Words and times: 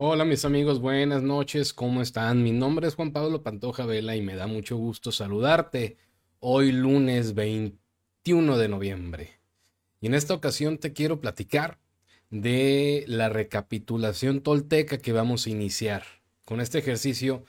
Hola 0.00 0.24
mis 0.24 0.44
amigos, 0.44 0.78
buenas 0.78 1.24
noches, 1.24 1.74
¿cómo 1.74 2.02
están? 2.02 2.44
Mi 2.44 2.52
nombre 2.52 2.86
es 2.86 2.94
Juan 2.94 3.10
Pablo 3.10 3.42
Pantoja 3.42 3.84
Vela 3.84 4.14
y 4.14 4.22
me 4.22 4.36
da 4.36 4.46
mucho 4.46 4.76
gusto 4.76 5.10
saludarte 5.10 5.96
hoy 6.38 6.70
lunes 6.70 7.34
21 7.34 8.58
de 8.58 8.68
noviembre. 8.68 9.40
Y 10.00 10.06
en 10.06 10.14
esta 10.14 10.34
ocasión 10.34 10.78
te 10.78 10.92
quiero 10.92 11.20
platicar 11.20 11.80
de 12.30 13.06
la 13.08 13.28
recapitulación 13.28 14.40
tolteca 14.40 14.98
que 14.98 15.10
vamos 15.10 15.46
a 15.46 15.50
iniciar 15.50 16.04
con 16.44 16.60
este 16.60 16.78
ejercicio 16.78 17.44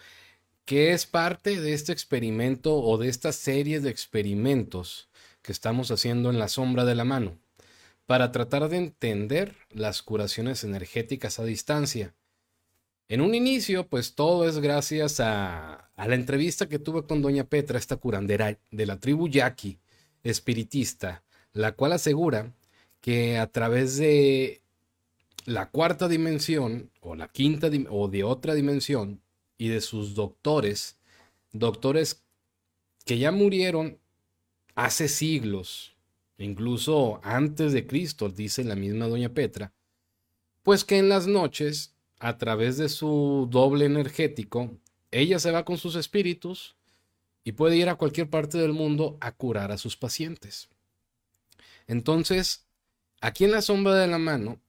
que 0.66 0.94
es 0.94 1.06
parte 1.06 1.62
de 1.62 1.74
este 1.74 1.92
experimento 1.92 2.78
o 2.78 2.98
de 2.98 3.10
esta 3.10 3.32
serie 3.32 3.80
de 3.80 3.92
experimentos 3.92 5.08
que 5.44 5.52
estamos 5.52 5.92
haciendo 5.92 6.32
en 6.32 6.40
la 6.40 6.48
sombra 6.48 6.84
de 6.84 6.96
la 6.96 7.06
mano 7.06 7.38
para 8.08 8.32
tratar 8.32 8.70
de 8.70 8.78
entender 8.78 9.56
las 9.70 10.02
curaciones 10.02 10.64
energéticas 10.64 11.38
a 11.38 11.44
distancia 11.44 12.16
en 13.10 13.22
un 13.22 13.34
inicio, 13.34 13.88
pues 13.88 14.14
todo 14.14 14.48
es 14.48 14.60
gracias 14.60 15.20
a, 15.20 15.90
la 15.98 16.16
entrevista 16.16 16.70
que 16.70 16.78
tuve 16.78 17.04
con 17.04 17.24
doña 17.24 17.44
Petra, 17.44 17.80
esta 17.80 17.98
curandera 17.98 18.58
de 18.70 18.86
la 18.86 19.00
tribu 19.00 19.28
Yaqui, 19.28 19.80
espiritista, 20.24 21.24
la 21.52 21.72
cual 21.74 21.94
asegura 21.94 22.54
que 23.02 23.40
a 23.40 23.48
través 23.48 23.98
de 23.98 24.62
la 25.46 25.72
cuarta 25.72 26.08
dimensión 26.08 26.92
o 27.02 27.16
la 27.16 27.28
quinta 27.28 27.70
o 27.90 28.08
de 28.08 28.24
otra 28.24 28.54
dimensión 28.54 29.22
y 29.58 29.70
de 29.70 29.82
sus 29.82 30.14
doctores, 30.14 30.98
doctores 31.52 32.22
que 33.06 33.18
ya 33.18 33.32
murieron 33.32 33.98
hace 34.76 35.08
siglos, 35.08 35.96
incluso 36.38 37.20
antes 37.24 37.74
de 37.74 37.88
Cristo, 37.88 38.30
dice 38.30 38.64
la 38.64 38.76
misma 38.76 39.08
doña 39.08 39.30
Petra, 39.30 39.74
pues 40.62 40.86
que 40.86 41.00
en 41.00 41.10
las 41.10 41.26
noches 41.26 41.96
a 42.20 42.38
través 42.38 42.78
de 42.78 42.90
su 42.90 43.48
doble 43.50 43.86
energético, 43.86 44.72
ella 45.12 45.40
se 45.40 45.52
va 45.52 45.66
con 45.66 45.78
sus 45.78 45.96
espíritus 45.96 46.76
y 47.44 47.54
puede 47.54 47.78
ir 47.78 47.90
a 47.90 47.96
cualquier 47.96 48.30
parte 48.30 48.58
del 48.58 48.74
mundo 48.74 49.18
a 49.22 49.32
curar 49.32 49.72
a 49.72 49.78
sus 49.78 49.98
pacientes. 49.98 50.70
Entonces, 51.88 52.68
aquí 53.22 53.46
en 53.46 53.52
la 53.52 53.62
sombra 53.62 53.96
de 53.96 54.08
la 54.08 54.20
mano, 54.20 54.60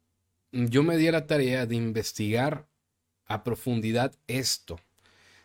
yo 0.52 0.82
me 0.82 0.96
di 0.96 1.10
la 1.10 1.26
tarea 1.26 1.66
de 1.66 1.76
investigar 1.76 2.66
a 3.26 3.44
profundidad 3.44 4.14
esto, 4.26 4.80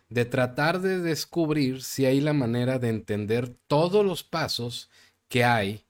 de 0.08 0.24
tratar 0.24 0.80
de 0.80 1.00
descubrir 1.00 1.82
si 1.82 2.06
hay 2.06 2.20
la 2.20 2.32
manera 2.32 2.78
de 2.78 2.88
entender 2.88 3.48
todos 3.66 4.04
los 4.04 4.22
pasos 4.22 4.90
que 5.28 5.44
hay 5.44 5.85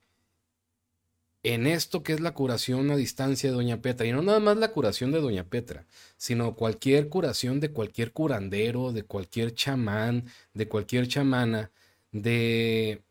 en 1.49 1.67
esto 1.67 2.03
que 2.03 2.13
es 2.13 2.21
la 2.21 2.35
curación 2.35 2.91
a 2.91 2.97
distancia 2.97 3.51
de 3.51 3.57
Doña 3.57 3.81
Petra. 3.81 4.07
Y 4.07 4.13
no 4.13 4.23
nada 4.23 4.41
más 4.41 4.57
la 4.57 4.73
curación 4.73 5.13
de 5.13 5.21
Doña 5.21 5.45
Petra, 5.45 5.87
sino 6.17 6.57
cualquier 6.57 7.09
curación 7.09 7.61
de 7.61 7.71
cualquier 7.71 8.13
curandero, 8.13 8.93
de 8.93 9.05
cualquier 9.05 9.55
chamán, 9.55 10.25
de 10.55 10.69
cualquier 10.69 11.07
chamana, 11.09 11.71
de 12.11 13.03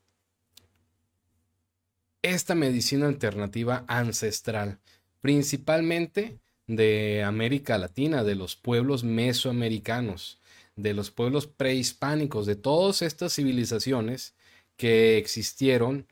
esta 2.21 2.55
medicina 2.55 3.07
alternativa 3.07 3.85
ancestral, 3.87 4.79
principalmente 5.21 6.39
de 6.67 7.23
América 7.23 7.77
Latina, 7.77 8.23
de 8.23 8.35
los 8.35 8.55
pueblos 8.55 9.03
mesoamericanos, 9.03 10.39
de 10.75 10.93
los 10.93 11.11
pueblos 11.11 11.47
prehispánicos, 11.47 12.45
de 12.45 12.55
todas 12.55 13.01
estas 13.01 13.33
civilizaciones 13.33 14.33
que 14.75 15.17
existieron 15.17 16.07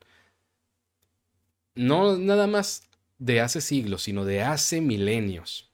no 1.74 2.16
nada 2.18 2.46
más 2.46 2.84
de 3.18 3.40
hace 3.40 3.60
siglos, 3.60 4.02
sino 4.02 4.24
de 4.24 4.42
hace 4.42 4.80
milenios. 4.80 5.70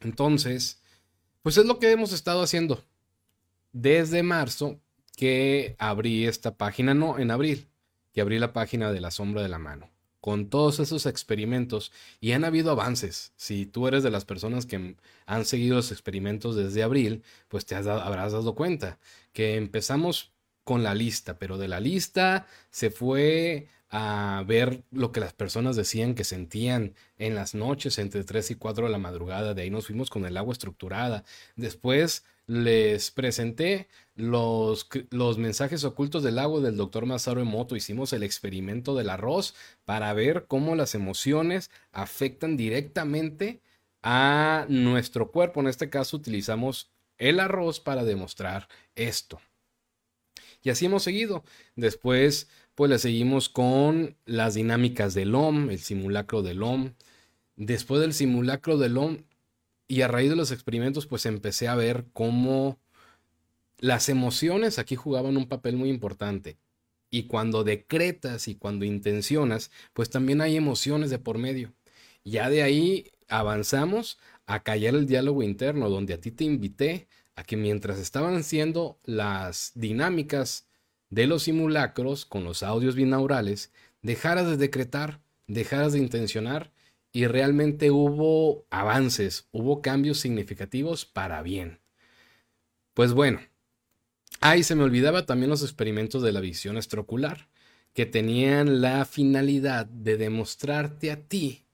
Entonces, 0.00 0.82
pues 1.42 1.56
es 1.56 1.66
lo 1.66 1.78
que 1.78 1.90
hemos 1.90 2.12
estado 2.12 2.42
haciendo 2.42 2.82
desde 3.72 4.22
marzo 4.22 4.80
que 5.16 5.76
abrí 5.78 6.26
esta 6.26 6.56
página, 6.56 6.94
no, 6.94 7.18
en 7.18 7.30
abril, 7.30 7.68
que 8.12 8.20
abrí 8.20 8.38
la 8.38 8.52
página 8.52 8.92
de 8.92 9.00
la 9.00 9.10
sombra 9.10 9.42
de 9.42 9.48
la 9.48 9.58
mano, 9.58 9.90
con 10.20 10.48
todos 10.48 10.80
esos 10.80 11.06
experimentos 11.06 11.92
y 12.20 12.32
han 12.32 12.44
habido 12.44 12.70
avances. 12.70 13.32
Si 13.36 13.66
tú 13.66 13.86
eres 13.88 14.02
de 14.02 14.10
las 14.10 14.24
personas 14.24 14.66
que 14.66 14.96
han 15.26 15.44
seguido 15.44 15.76
los 15.76 15.92
experimentos 15.92 16.56
desde 16.56 16.82
abril, 16.82 17.22
pues 17.48 17.66
te 17.66 17.74
habrás 17.74 18.32
dado 18.32 18.54
cuenta 18.54 18.98
que 19.32 19.56
empezamos 19.56 20.32
con 20.62 20.82
la 20.82 20.94
lista, 20.94 21.38
pero 21.38 21.58
de 21.58 21.68
la 21.68 21.80
lista 21.80 22.46
se 22.70 22.90
fue 22.90 23.68
a 23.96 24.42
ver 24.44 24.82
lo 24.90 25.12
que 25.12 25.20
las 25.20 25.34
personas 25.34 25.76
decían 25.76 26.16
que 26.16 26.24
sentían 26.24 26.96
en 27.16 27.36
las 27.36 27.54
noches 27.54 27.98
entre 27.98 28.24
3 28.24 28.50
y 28.50 28.54
4 28.56 28.86
de 28.86 28.90
la 28.90 28.98
madrugada. 28.98 29.54
De 29.54 29.62
ahí 29.62 29.70
nos 29.70 29.86
fuimos 29.86 30.10
con 30.10 30.26
el 30.26 30.36
agua 30.36 30.52
estructurada. 30.52 31.22
Después 31.54 32.24
les 32.48 33.12
presenté 33.12 33.86
los, 34.16 34.88
los 35.10 35.38
mensajes 35.38 35.84
ocultos 35.84 36.24
del 36.24 36.40
agua 36.40 36.60
del 36.60 36.76
doctor 36.76 37.06
Masaru 37.06 37.42
Emoto. 37.42 37.76
Hicimos 37.76 38.12
el 38.12 38.24
experimento 38.24 38.96
del 38.96 39.10
arroz 39.10 39.54
para 39.84 40.12
ver 40.12 40.46
cómo 40.48 40.74
las 40.74 40.96
emociones 40.96 41.70
afectan 41.92 42.56
directamente 42.56 43.60
a 44.02 44.66
nuestro 44.68 45.30
cuerpo. 45.30 45.60
En 45.60 45.68
este 45.68 45.88
caso 45.88 46.16
utilizamos 46.16 46.90
el 47.16 47.38
arroz 47.38 47.78
para 47.78 48.02
demostrar 48.02 48.66
esto. 48.96 49.40
Y 50.64 50.70
así 50.70 50.86
hemos 50.86 51.04
seguido. 51.04 51.44
Después 51.76 52.48
pues 52.74 52.90
le 52.90 52.98
seguimos 52.98 53.48
con 53.48 54.16
las 54.24 54.54
dinámicas 54.54 55.14
del 55.14 55.34
OM, 55.34 55.70
el 55.70 55.78
simulacro 55.78 56.42
del 56.42 56.62
OM. 56.62 56.92
Después 57.56 58.00
del 58.00 58.14
simulacro 58.14 58.78
del 58.78 58.96
OM 58.96 59.18
y 59.86 60.02
a 60.02 60.08
raíz 60.08 60.30
de 60.30 60.36
los 60.36 60.50
experimentos, 60.50 61.06
pues 61.06 61.26
empecé 61.26 61.68
a 61.68 61.76
ver 61.76 62.06
cómo 62.12 62.78
las 63.78 64.08
emociones 64.08 64.78
aquí 64.78 64.96
jugaban 64.96 65.36
un 65.36 65.46
papel 65.46 65.76
muy 65.76 65.90
importante. 65.90 66.58
Y 67.10 67.24
cuando 67.24 67.62
decretas 67.62 68.48
y 68.48 68.56
cuando 68.56 68.84
intencionas, 68.84 69.70
pues 69.92 70.10
también 70.10 70.40
hay 70.40 70.56
emociones 70.56 71.10
de 71.10 71.18
por 71.18 71.38
medio. 71.38 71.72
Ya 72.24 72.50
de 72.50 72.62
ahí 72.62 73.12
avanzamos 73.28 74.18
a 74.46 74.62
callar 74.62 74.94
el 74.94 75.06
diálogo 75.06 75.42
interno, 75.42 75.88
donde 75.90 76.14
a 76.14 76.20
ti 76.20 76.32
te 76.32 76.44
invité 76.44 77.06
a 77.36 77.44
que 77.44 77.56
mientras 77.56 77.98
estaban 77.98 78.34
haciendo 78.36 78.98
las 79.04 79.72
dinámicas 79.74 80.66
de 81.14 81.28
los 81.28 81.44
simulacros 81.44 82.24
con 82.24 82.42
los 82.42 82.64
audios 82.64 82.96
binaurales, 82.96 83.72
dejaras 84.02 84.48
de 84.48 84.56
decretar, 84.56 85.20
dejaras 85.46 85.92
de 85.92 86.00
intencionar 86.00 86.72
y 87.12 87.26
realmente 87.26 87.92
hubo 87.92 88.66
avances, 88.70 89.46
hubo 89.52 89.80
cambios 89.80 90.18
significativos 90.18 91.04
para 91.04 91.40
bien. 91.42 91.78
Pues 92.94 93.12
bueno, 93.12 93.40
ahí 94.40 94.64
se 94.64 94.74
me 94.74 94.82
olvidaba 94.82 95.24
también 95.24 95.50
los 95.50 95.62
experimentos 95.62 96.20
de 96.20 96.32
la 96.32 96.40
visión 96.40 96.76
extraocular, 96.76 97.48
que 97.92 98.06
tenían 98.06 98.80
la 98.80 99.04
finalidad 99.04 99.86
de 99.86 100.16
demostrarte 100.16 101.12
a 101.12 101.22
ti 101.22 101.64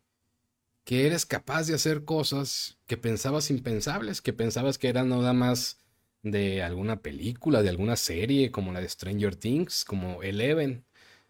que 0.84 1.06
eres 1.06 1.24
capaz 1.24 1.66
de 1.66 1.74
hacer 1.74 2.04
cosas 2.04 2.76
que 2.86 2.98
pensabas 2.98 3.50
impensables, 3.50 4.20
que 4.20 4.34
pensabas 4.34 4.76
que 4.76 4.88
eran 4.88 5.08
nada 5.08 5.32
más 5.32 5.79
de 6.22 6.62
alguna 6.62 7.02
película, 7.02 7.62
de 7.62 7.70
alguna 7.70 7.96
serie, 7.96 8.50
como 8.50 8.72
la 8.72 8.80
de 8.80 8.88
Stranger 8.88 9.36
Things, 9.36 9.84
como 9.84 10.22
Eleven, 10.22 10.84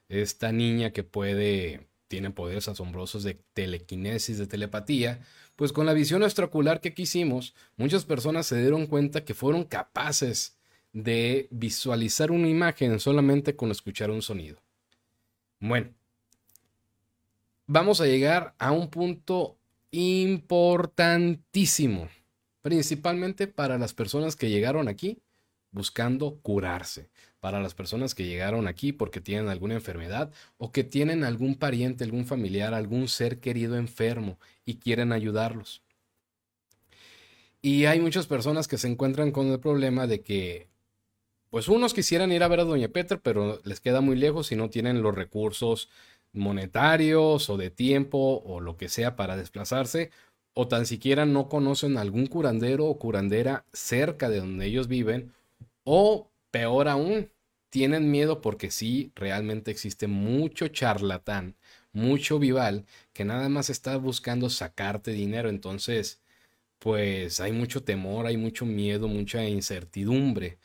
esta 0.08 0.52
niña 0.52 0.92
que 0.92 1.04
puede, 1.04 1.88
tiene 2.08 2.30
poderes 2.30 2.68
asombrosos 2.68 3.22
de 3.22 3.34
telequinesis, 3.52 4.38
de 4.38 4.46
telepatía, 4.46 5.20
pues 5.56 5.72
con 5.72 5.86
la 5.86 5.92
visión 5.92 6.22
extraocular 6.22 6.80
que 6.80 6.94
quisimos, 6.94 7.54
muchas 7.76 8.04
personas 8.04 8.46
se 8.46 8.60
dieron 8.60 8.86
cuenta 8.86 9.24
que 9.24 9.34
fueron 9.34 9.64
capaces 9.64 10.58
de 10.92 11.46
visualizar 11.50 12.32
una 12.32 12.48
imagen 12.48 12.98
solamente 12.98 13.54
con 13.54 13.70
escuchar 13.70 14.10
un 14.10 14.22
sonido. 14.22 14.60
Bueno, 15.60 15.90
vamos 17.66 18.00
a 18.00 18.06
llegar 18.06 18.54
a 18.58 18.72
un 18.72 18.88
punto 18.88 19.58
importantísimo 19.92 22.08
principalmente 22.62 23.46
para 23.46 23.78
las 23.78 23.94
personas 23.94 24.36
que 24.36 24.50
llegaron 24.50 24.88
aquí 24.88 25.22
buscando 25.72 26.40
curarse, 26.42 27.10
para 27.38 27.60
las 27.60 27.74
personas 27.74 28.14
que 28.14 28.26
llegaron 28.26 28.66
aquí 28.66 28.92
porque 28.92 29.20
tienen 29.20 29.48
alguna 29.48 29.74
enfermedad 29.74 30.32
o 30.58 30.72
que 30.72 30.84
tienen 30.84 31.24
algún 31.24 31.54
pariente, 31.54 32.04
algún 32.04 32.26
familiar, 32.26 32.74
algún 32.74 33.08
ser 33.08 33.40
querido 33.40 33.76
enfermo 33.76 34.38
y 34.64 34.76
quieren 34.76 35.12
ayudarlos. 35.12 35.82
Y 37.62 37.84
hay 37.84 38.00
muchas 38.00 38.26
personas 38.26 38.68
que 38.68 38.78
se 38.78 38.88
encuentran 38.88 39.32
con 39.32 39.48
el 39.48 39.60
problema 39.60 40.06
de 40.06 40.22
que, 40.22 40.68
pues 41.50 41.68
unos 41.68 41.94
quisieran 41.94 42.32
ir 42.32 42.42
a 42.42 42.48
ver 42.48 42.60
a 42.60 42.64
Doña 42.64 42.88
Petra, 42.88 43.20
pero 43.22 43.60
les 43.64 43.80
queda 43.80 44.00
muy 44.00 44.16
lejos 44.16 44.50
y 44.50 44.56
no 44.56 44.70
tienen 44.70 45.02
los 45.02 45.14
recursos 45.14 45.88
monetarios 46.32 47.50
o 47.50 47.56
de 47.56 47.70
tiempo 47.70 48.42
o 48.44 48.60
lo 48.60 48.76
que 48.76 48.88
sea 48.88 49.16
para 49.16 49.36
desplazarse 49.36 50.10
o 50.54 50.68
tan 50.68 50.86
siquiera 50.86 51.26
no 51.26 51.48
conocen 51.48 51.96
algún 51.98 52.26
curandero 52.26 52.86
o 52.86 52.98
curandera 52.98 53.64
cerca 53.72 54.28
de 54.28 54.40
donde 54.40 54.66
ellos 54.66 54.88
viven, 54.88 55.32
o 55.84 56.30
peor 56.50 56.88
aún, 56.88 57.30
tienen 57.70 58.10
miedo 58.10 58.40
porque 58.40 58.70
sí, 58.70 59.12
realmente 59.14 59.70
existe 59.70 60.08
mucho 60.08 60.68
charlatán, 60.68 61.56
mucho 61.92 62.38
vival, 62.38 62.86
que 63.12 63.24
nada 63.24 63.48
más 63.48 63.70
está 63.70 63.96
buscando 63.96 64.50
sacarte 64.50 65.12
dinero. 65.12 65.48
Entonces, 65.48 66.20
pues 66.80 67.40
hay 67.40 67.52
mucho 67.52 67.84
temor, 67.84 68.26
hay 68.26 68.36
mucho 68.36 68.66
miedo, 68.66 69.08
mucha 69.08 69.44
incertidumbre 69.44 70.58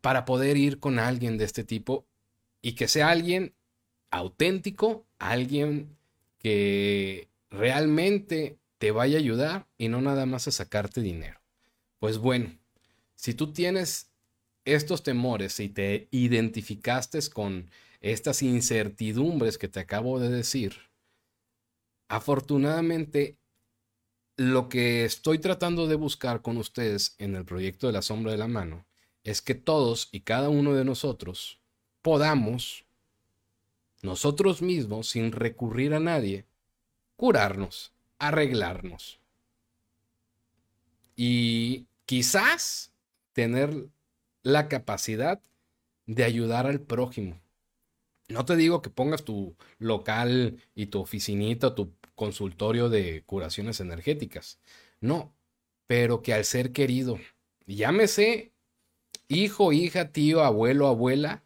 para 0.00 0.24
poder 0.24 0.56
ir 0.56 0.78
con 0.78 0.98
alguien 1.00 1.38
de 1.38 1.44
este 1.44 1.64
tipo 1.64 2.06
y 2.62 2.72
que 2.74 2.86
sea 2.86 3.08
alguien 3.10 3.54
auténtico, 4.10 5.06
alguien 5.18 5.96
que 6.38 7.28
realmente 7.56 8.58
te 8.78 8.90
vaya 8.90 9.16
a 9.16 9.20
ayudar 9.20 9.66
y 9.78 9.88
no 9.88 10.00
nada 10.00 10.26
más 10.26 10.48
a 10.48 10.52
sacarte 10.52 11.00
dinero. 11.00 11.40
Pues 11.98 12.18
bueno, 12.18 12.56
si 13.14 13.34
tú 13.34 13.52
tienes 13.52 14.12
estos 14.64 15.02
temores 15.02 15.58
y 15.60 15.68
te 15.68 16.08
identificaste 16.10 17.18
con 17.32 17.70
estas 18.00 18.42
incertidumbres 18.42 19.58
que 19.58 19.68
te 19.68 19.80
acabo 19.80 20.20
de 20.20 20.28
decir, 20.28 20.76
afortunadamente 22.08 23.38
lo 24.36 24.68
que 24.68 25.04
estoy 25.04 25.38
tratando 25.38 25.86
de 25.86 25.94
buscar 25.94 26.42
con 26.42 26.58
ustedes 26.58 27.14
en 27.18 27.34
el 27.36 27.44
proyecto 27.44 27.86
de 27.86 27.94
la 27.94 28.02
sombra 28.02 28.32
de 28.32 28.38
la 28.38 28.48
mano 28.48 28.86
es 29.24 29.40
que 29.40 29.54
todos 29.54 30.08
y 30.12 30.20
cada 30.20 30.50
uno 30.50 30.74
de 30.74 30.84
nosotros 30.84 31.58
podamos, 32.02 32.84
nosotros 34.02 34.62
mismos, 34.62 35.08
sin 35.08 35.32
recurrir 35.32 35.94
a 35.94 36.00
nadie, 36.00 36.44
curarnos, 37.16 37.92
arreglarnos. 38.18 39.20
Y 41.16 41.86
quizás 42.04 42.92
tener 43.32 43.88
la 44.42 44.68
capacidad 44.68 45.40
de 46.06 46.24
ayudar 46.24 46.66
al 46.66 46.80
prójimo. 46.80 47.40
No 48.28 48.44
te 48.44 48.56
digo 48.56 48.82
que 48.82 48.90
pongas 48.90 49.24
tu 49.24 49.56
local 49.78 50.62
y 50.74 50.86
tu 50.86 51.00
oficinita, 51.00 51.74
tu 51.74 51.92
consultorio 52.14 52.88
de 52.88 53.22
curaciones 53.24 53.80
energéticas. 53.80 54.58
No, 55.00 55.34
pero 55.86 56.22
que 56.22 56.34
al 56.34 56.44
ser 56.44 56.72
querido, 56.72 57.18
llámese 57.66 58.52
hijo, 59.28 59.72
hija, 59.72 60.12
tío, 60.12 60.42
abuelo, 60.42 60.88
abuela, 60.88 61.44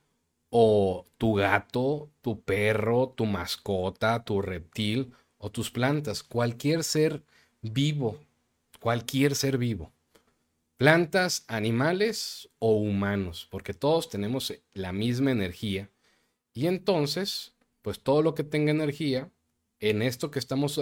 o 0.51 1.07
tu 1.19 1.35
gato, 1.35 2.11
tu 2.23 2.43
perro, 2.43 3.11
tu 3.17 3.27
mascota, 3.27 4.25
tu 4.25 4.43
reptil 4.43 5.13
o 5.41 5.51
tus 5.51 5.73
plantas, 5.73 6.23
cualquier 6.23 6.85
ser 6.85 7.25
vivo, 7.61 8.21
cualquier 8.79 9.35
ser 9.35 9.59
vivo 9.59 9.93
plantas, 10.81 11.45
animales 11.47 12.49
o 12.59 12.73
humanos, 12.73 13.47
porque 13.51 13.75
todos 13.75 14.09
tenemos 14.09 14.55
la 14.73 14.93
misma 14.93 15.31
energía. 15.31 15.91
Y 16.55 16.69
entonces, 16.69 17.53
pues 17.83 18.01
todo 18.01 18.23
lo 18.23 18.35
que 18.35 18.45
tenga 18.45 18.71
energía, 18.71 19.31
en 19.79 20.01
esto 20.01 20.31
que 20.31 20.39
estamos 20.39 20.81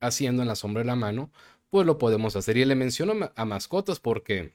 haciendo 0.00 0.42
en 0.42 0.48
la 0.48 0.56
sombra 0.56 0.82
de 0.82 0.88
la 0.88 0.96
mano, 0.96 1.30
pues 1.70 1.86
lo 1.86 1.96
podemos 1.96 2.34
hacer. 2.34 2.56
Y 2.56 2.64
le 2.64 2.74
menciono 2.74 3.30
a 3.36 3.44
mascotas 3.44 4.00
porque 4.00 4.52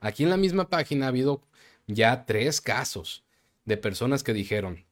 aquí 0.00 0.22
en 0.22 0.28
la 0.28 0.36
misma 0.36 0.68
página 0.68 1.06
ha 1.06 1.08
habido 1.08 1.40
ya 1.86 2.26
tres 2.26 2.60
casos 2.60 3.24
de 3.64 3.78
personas 3.78 4.22
que 4.22 4.34
dijeron, 4.34 4.84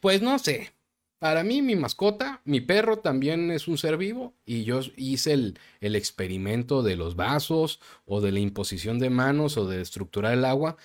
pues 0.00 0.20
no 0.20 0.40
sé, 0.40 0.72
para 1.18 1.44
mí, 1.44 1.62
mi 1.62 1.76
mascota, 1.76 2.42
mi 2.44 2.60
perro 2.60 2.98
también 2.98 3.50
es 3.50 3.68
un 3.68 3.78
ser 3.78 3.96
vivo 3.96 4.34
y 4.44 4.64
yo 4.64 4.80
hice 4.96 5.32
el, 5.32 5.58
experimento 5.80 6.82
de 6.82 6.96
los 6.96 7.16
vasos 7.16 7.80
o 8.04 8.20
de 8.20 8.32
la 8.32 8.40
imposición 8.40 8.98
de 8.98 9.10
manos 9.10 9.56
o 9.56 9.66
de 9.66 9.80
estructurar 9.80 10.34
el 10.34 10.44
agua 10.44 10.76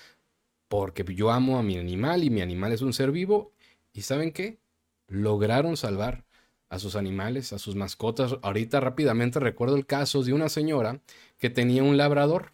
porque 0.69 1.03
yo 1.15 1.31
amo 1.31 1.59
a 1.59 1.63
mi 1.63 1.77
animal 1.77 2.23
y 2.23 2.29
mi 2.29 2.41
animal 2.41 2.71
es 2.71 2.81
un 2.81 2.93
ser 2.93 3.11
vivo 3.11 3.53
y 3.93 4.03
¿saben 4.03 4.31
qué? 4.31 4.59
Lograron 5.07 5.75
salvar 5.75 6.23
a 6.69 6.79
sus 6.79 6.95
animales, 6.95 7.51
a 7.51 7.59
sus 7.59 7.75
mascotas. 7.75 8.37
Ahorita 8.41 8.79
rápidamente 8.79 9.39
recuerdo 9.41 9.75
el 9.75 9.85
caso 9.85 10.23
de 10.23 10.33
una 10.33 10.47
señora 10.49 11.01
que 11.37 11.49
tenía 11.49 11.83
un 11.83 11.97
labrador. 11.97 12.53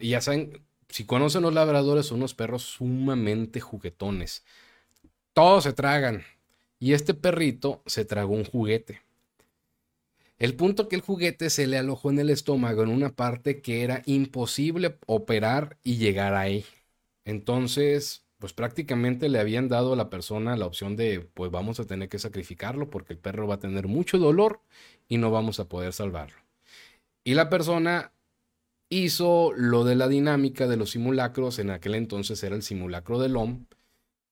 y 0.00 0.10
ya 0.10 0.20
saben, 0.22 0.64
si 0.88 1.04
conocen 1.04 1.42
los 1.42 1.54
labradores, 1.54 2.06
son 2.06 2.18
unos 2.18 2.34
perros 2.34 2.62
sumamente 2.62 3.60
juguetones. 3.60 4.44
Todos 5.34 5.64
se 5.64 5.72
tragan, 5.72 6.24
y 6.80 6.94
este 6.94 7.14
perrito 7.14 7.82
se 7.86 8.04
tragó 8.04 8.34
un 8.34 8.44
juguete. 8.44 9.02
El 10.38 10.56
punto 10.56 10.88
que 10.88 10.96
el 10.96 11.02
juguete 11.02 11.50
se 11.50 11.66
le 11.66 11.76
alojó 11.76 12.10
en 12.10 12.18
el 12.18 12.30
estómago 12.30 12.82
en 12.82 12.88
una 12.88 13.14
parte 13.14 13.60
que 13.60 13.84
era 13.84 14.02
imposible 14.06 14.96
operar 15.06 15.78
y 15.84 15.98
llegar 15.98 16.34
ahí. 16.34 16.64
Entonces, 17.26 18.24
pues 18.38 18.54
prácticamente 18.54 19.28
le 19.28 19.38
habían 19.38 19.68
dado 19.68 19.92
a 19.92 19.96
la 19.96 20.08
persona 20.08 20.56
la 20.56 20.64
opción 20.64 20.96
de, 20.96 21.20
pues 21.20 21.50
vamos 21.50 21.78
a 21.78 21.84
tener 21.84 22.08
que 22.08 22.18
sacrificarlo 22.18 22.88
porque 22.88 23.12
el 23.12 23.18
perro 23.18 23.46
va 23.46 23.56
a 23.56 23.60
tener 23.60 23.86
mucho 23.86 24.16
dolor 24.16 24.62
y 25.06 25.18
no 25.18 25.30
vamos 25.30 25.60
a 25.60 25.68
poder 25.68 25.92
salvarlo. 25.92 26.38
Y 27.22 27.34
la 27.34 27.50
persona 27.50 28.14
hizo 28.88 29.52
lo 29.54 29.84
de 29.84 29.94
la 29.94 30.08
dinámica 30.08 30.66
de 30.66 30.78
los 30.78 30.92
simulacros, 30.92 31.58
en 31.58 31.68
aquel 31.68 31.94
entonces 31.94 32.42
era 32.42 32.56
el 32.56 32.62
simulacro 32.62 33.18
del 33.20 33.36
OM, 33.36 33.66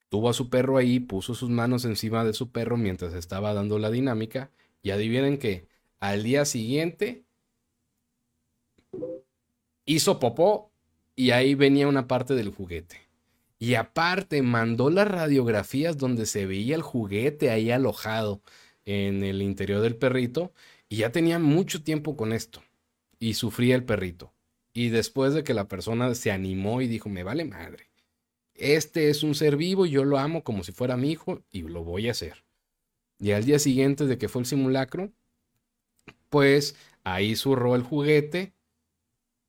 Tuvo 0.08 0.30
a 0.30 0.34
su 0.34 0.48
perro 0.48 0.78
ahí, 0.78 1.00
puso 1.00 1.34
sus 1.34 1.50
manos 1.50 1.84
encima 1.84 2.24
de 2.24 2.32
su 2.32 2.50
perro 2.50 2.76
mientras 2.76 3.14
estaba 3.14 3.52
dando 3.52 3.78
la 3.78 3.90
dinámica 3.90 4.50
y 4.82 4.90
adivinen 4.90 5.38
que 5.38 5.68
al 6.00 6.22
día 6.22 6.44
siguiente 6.44 7.24
hizo 9.84 10.18
popó 10.18 10.70
y 11.16 11.32
ahí 11.32 11.54
venía 11.54 11.88
una 11.88 12.06
parte 12.06 12.34
del 12.34 12.50
juguete. 12.50 13.08
Y 13.58 13.74
aparte 13.74 14.40
mandó 14.42 14.88
las 14.88 15.08
radiografías 15.08 15.98
donde 15.98 16.26
se 16.26 16.46
veía 16.46 16.76
el 16.76 16.82
juguete 16.82 17.50
ahí 17.50 17.70
alojado 17.70 18.40
en 18.84 19.24
el 19.24 19.42
interior 19.42 19.80
del 19.82 19.96
perrito 19.96 20.52
y 20.88 20.98
ya 20.98 21.12
tenía 21.12 21.38
mucho 21.38 21.82
tiempo 21.82 22.16
con 22.16 22.32
esto 22.32 22.62
y 23.18 23.34
sufría 23.34 23.74
el 23.74 23.84
perrito. 23.84 24.32
Y 24.72 24.90
después 24.90 25.34
de 25.34 25.42
que 25.42 25.54
la 25.54 25.66
persona 25.66 26.14
se 26.14 26.30
animó 26.30 26.80
y 26.80 26.86
dijo, 26.86 27.08
me 27.08 27.24
vale 27.24 27.44
madre, 27.44 27.90
este 28.58 29.10
es 29.10 29.22
un 29.22 29.34
ser 29.34 29.56
vivo 29.56 29.86
y 29.86 29.90
yo 29.90 30.04
lo 30.04 30.18
amo 30.18 30.42
como 30.44 30.64
si 30.64 30.72
fuera 30.72 30.96
mi 30.96 31.10
hijo 31.10 31.42
y 31.50 31.62
lo 31.62 31.84
voy 31.84 32.08
a 32.08 32.12
hacer. 32.12 32.44
Y 33.18 33.32
al 33.32 33.44
día 33.44 33.58
siguiente 33.58 34.06
de 34.06 34.18
que 34.18 34.28
fue 34.28 34.42
el 34.42 34.46
simulacro, 34.46 35.12
pues 36.28 36.76
ahí 37.04 37.36
zurró 37.36 37.74
el 37.74 37.82
juguete 37.82 38.52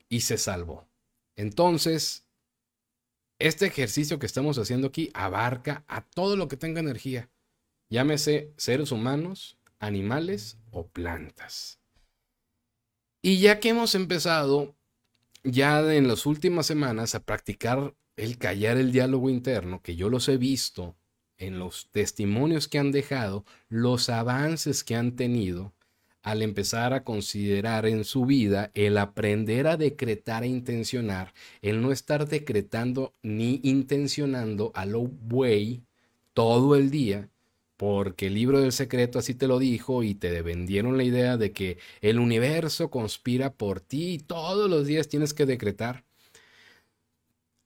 y 0.07 0.21
se 0.21 0.37
salvó. 0.37 0.87
Entonces, 1.35 2.25
este 3.37 3.67
ejercicio 3.67 4.19
que 4.19 4.25
estamos 4.25 4.57
haciendo 4.57 4.87
aquí 4.87 5.11
abarca 5.13 5.83
a 5.87 6.01
todo 6.01 6.35
lo 6.35 6.47
que 6.47 6.57
tenga 6.57 6.79
energía, 6.79 7.29
llámese 7.89 8.53
seres 8.57 8.91
humanos, 8.91 9.57
animales 9.79 10.57
o 10.71 10.87
plantas. 10.87 11.79
Y 13.21 13.39
ya 13.39 13.59
que 13.59 13.69
hemos 13.69 13.95
empezado 13.95 14.75
ya 15.43 15.79
en 15.93 16.07
las 16.07 16.25
últimas 16.25 16.65
semanas 16.65 17.15
a 17.15 17.23
practicar 17.23 17.95
el 18.19 18.37
callar 18.37 18.77
el 18.77 18.91
diálogo 18.91 19.29
interno, 19.29 19.81
que 19.81 19.95
yo 19.95 20.09
los 20.09 20.27
he 20.27 20.37
visto 20.37 20.95
en 21.37 21.57
los 21.57 21.89
testimonios 21.91 22.67
que 22.67 22.77
han 22.77 22.91
dejado, 22.91 23.45
los 23.69 24.09
avances 24.09 24.83
que 24.83 24.95
han 24.95 25.15
tenido 25.15 25.73
al 26.21 26.41
empezar 26.41 26.93
a 26.93 27.05
considerar 27.05 27.85
en 27.85 28.03
su 28.03 28.25
vida 28.25 28.71
el 28.73 28.97
aprender 28.97 29.67
a 29.67 29.77
decretar 29.77 30.43
e 30.43 30.47
intencionar, 30.47 31.33
el 31.61 31.81
no 31.81 31.93
estar 31.93 32.27
decretando 32.27 33.13
ni 33.23 33.61
intencionando 33.63 34.71
a 34.75 34.85
lo 34.85 35.03
buey 35.03 35.83
todo 36.33 36.75
el 36.75 36.91
día, 36.91 37.29
porque 37.77 38.27
el 38.27 38.33
libro 38.33 38.59
del 38.59 38.73
secreto 38.73 39.19
así 39.19 39.33
te 39.33 39.47
lo 39.47 39.59
dijo 39.59 40.03
y 40.03 40.13
te 40.13 40.41
vendieron 40.41 40.97
la 40.97 41.03
idea 41.03 41.37
de 41.37 41.53
que 41.53 41.77
el 42.01 42.19
universo 42.19 42.89
conspira 42.89 43.53
por 43.53 43.79
ti 43.79 44.15
y 44.15 44.19
todos 44.19 44.69
los 44.69 44.85
días 44.85 45.07
tienes 45.07 45.33
que 45.33 45.45
decretar. 45.45 46.08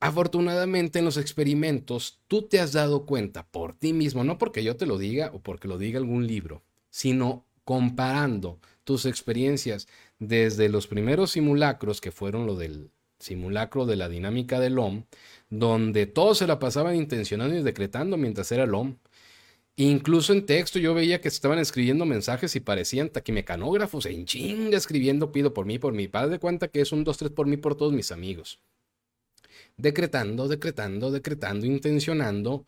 Afortunadamente 0.04 1.00
en 1.00 1.06
los 1.06 1.16
experimentos 1.16 2.20
tú 2.28 2.42
te 2.42 2.60
has 2.60 2.74
dado 2.74 3.06
cuenta 3.06 3.48
por 3.48 3.74
ti 3.74 3.94
mismo, 3.94 4.26
no 4.26 4.38
porque 4.38 4.62
yo 4.62 4.76
te 4.76 4.86
lo 4.86 4.98
diga 4.98 5.32
o 5.34 5.40
porque 5.40 5.70
lo 5.70 5.78
diga 5.78 5.98
algún 5.98 6.28
libro, 6.28 6.62
sino 6.90 7.46
comparando 7.64 8.60
tus 8.84 9.06
experiencias 9.06 9.88
desde 10.20 10.68
los 10.68 10.88
primeros 10.88 11.32
simulacros, 11.32 12.02
que 12.02 12.12
fueron 12.12 12.46
lo 12.46 12.58
del 12.58 12.90
simulacro 13.18 13.86
de 13.86 13.96
la 13.96 14.10
dinámica 14.10 14.60
del 14.60 14.78
OM, 14.78 15.06
donde 15.50 16.06
todos 16.06 16.40
se 16.40 16.48
la 16.48 16.60
pasaban 16.60 16.98
intencionando 16.98 17.56
y 17.56 17.64
decretando 17.64 18.18
mientras 18.18 18.52
era 18.52 18.66
el 18.66 18.74
OM. 18.74 18.98
Incluso 19.78 20.34
en 20.34 20.46
texto 20.46 20.80
yo 20.80 20.94
veía 20.94 21.22
que 21.22 21.30
estaban 21.30 21.60
escribiendo 21.60 22.06
mensajes 22.06 22.58
y 22.58 22.60
parecían 22.60 23.08
taquimecanógrafos 23.10 24.06
en 24.08 24.26
chinga 24.26 24.78
escribiendo 24.78 25.32
pido 25.32 25.54
por 25.54 25.66
mí, 25.66 25.80
por 25.80 25.94
mi 25.94 26.10
padre 26.10 26.40
cuenta 26.40 26.68
que 26.68 26.82
es 26.82 26.92
un 26.92 27.06
2, 27.06 27.18
3 27.18 27.32
por 27.32 27.48
mí, 27.48 27.56
por 27.56 27.76
todos 27.76 27.94
mis 27.94 28.12
amigos 28.12 28.60
decretando, 29.78 30.48
decretando, 30.48 31.12
decretando, 31.12 31.66
intencionando. 31.66 32.66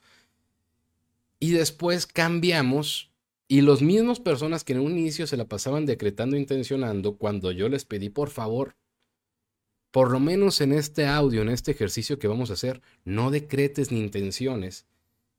Y 1.40 1.52
después 1.52 2.08
cambiamos 2.08 3.12
y 3.48 3.62
los 3.62 3.82
mismos 3.82 4.20
personas 4.20 4.64
que 4.64 4.74
en 4.74 4.80
un 4.80 4.98
inicio 4.98 5.28
se 5.28 5.38
la 5.38 5.46
pasaban 5.46 5.86
decretando, 5.86 6.36
intencionando, 6.36 7.18
cuando 7.18 7.52
yo 7.52 7.70
les 7.70 7.86
pedí 7.86 8.10
por 8.10 8.30
favor, 8.30 8.76
por 9.92 10.12
lo 10.12 10.20
menos 10.20 10.62
en 10.62 10.74
este 10.74 11.06
audio, 11.06 11.42
en 11.42 11.50
este 11.50 11.72
ejercicio 11.72 12.18
que 12.18 12.28
vamos 12.28 12.50
a 12.50 12.54
hacer, 12.54 12.82
no 13.06 13.30
decretes 13.32 13.92
ni 13.92 14.00
intenciones, 14.00 14.86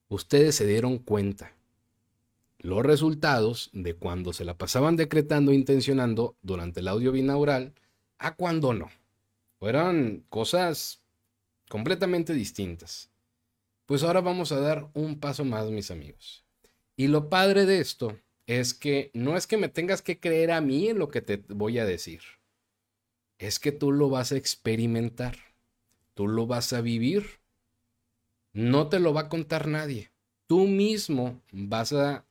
ustedes 0.09 0.55
se 0.55 0.67
dieron 0.67 0.99
cuenta 0.99 1.57
los 2.59 2.85
resultados 2.85 3.71
de 3.73 3.95
cuando 3.95 4.33
se 4.33 4.45
la 4.45 4.57
pasaban 4.57 4.97
decretando 4.97 5.53
intencionando 5.53 6.37
durante 6.43 6.81
el 6.81 6.89
audio 6.89 7.13
binaural 7.13 7.75
a 8.19 8.35
cuando 8.35 8.73
no. 8.73 8.89
Fueron 9.59 10.25
cosas 10.29 11.03
completamente 11.69 12.33
distintas. 12.33 13.11
Pues 13.87 14.03
ahora 14.03 14.21
vamos 14.21 14.53
a 14.53 14.61
dar 14.61 14.91
un 14.95 15.21
paso 15.21 15.45
más, 15.45 15.71
mis 15.71 15.91
amigos. 15.91 16.45
Y 16.97 17.09
lo 17.09 17.29
padre 17.29 17.67
de 17.67 17.81
esto 17.81 18.19
es 18.47 18.75
que 18.75 19.11
no 19.15 19.37
es 19.37 19.47
que 19.47 19.57
me 19.57 19.69
tengas 19.69 20.03
que 20.03 20.19
creer 20.19 20.51
a 20.51 20.61
mí 20.61 20.89
en 20.89 20.99
lo 20.99 21.09
que 21.09 21.21
te 21.21 21.37
voy 21.49 21.79
a 21.79 21.85
decir. 21.85 22.23
Es 23.39 23.59
que 23.59 23.73
tú 23.73 23.93
lo 23.93 24.09
vas 24.09 24.33
a 24.33 24.37
experimentar. 24.37 25.37
Tú 26.15 26.27
lo 26.29 26.47
vas 26.47 26.73
a 26.73 26.81
vivir. 26.81 27.41
No 28.53 28.89
te 28.89 28.99
lo 28.99 29.13
va 29.13 29.23
a 29.23 29.29
contar 29.29 29.69
nadie. 29.69 30.11
Tú 30.47 30.67
mismo 30.67 31.43
vas 31.53 31.93
a, 31.93 32.25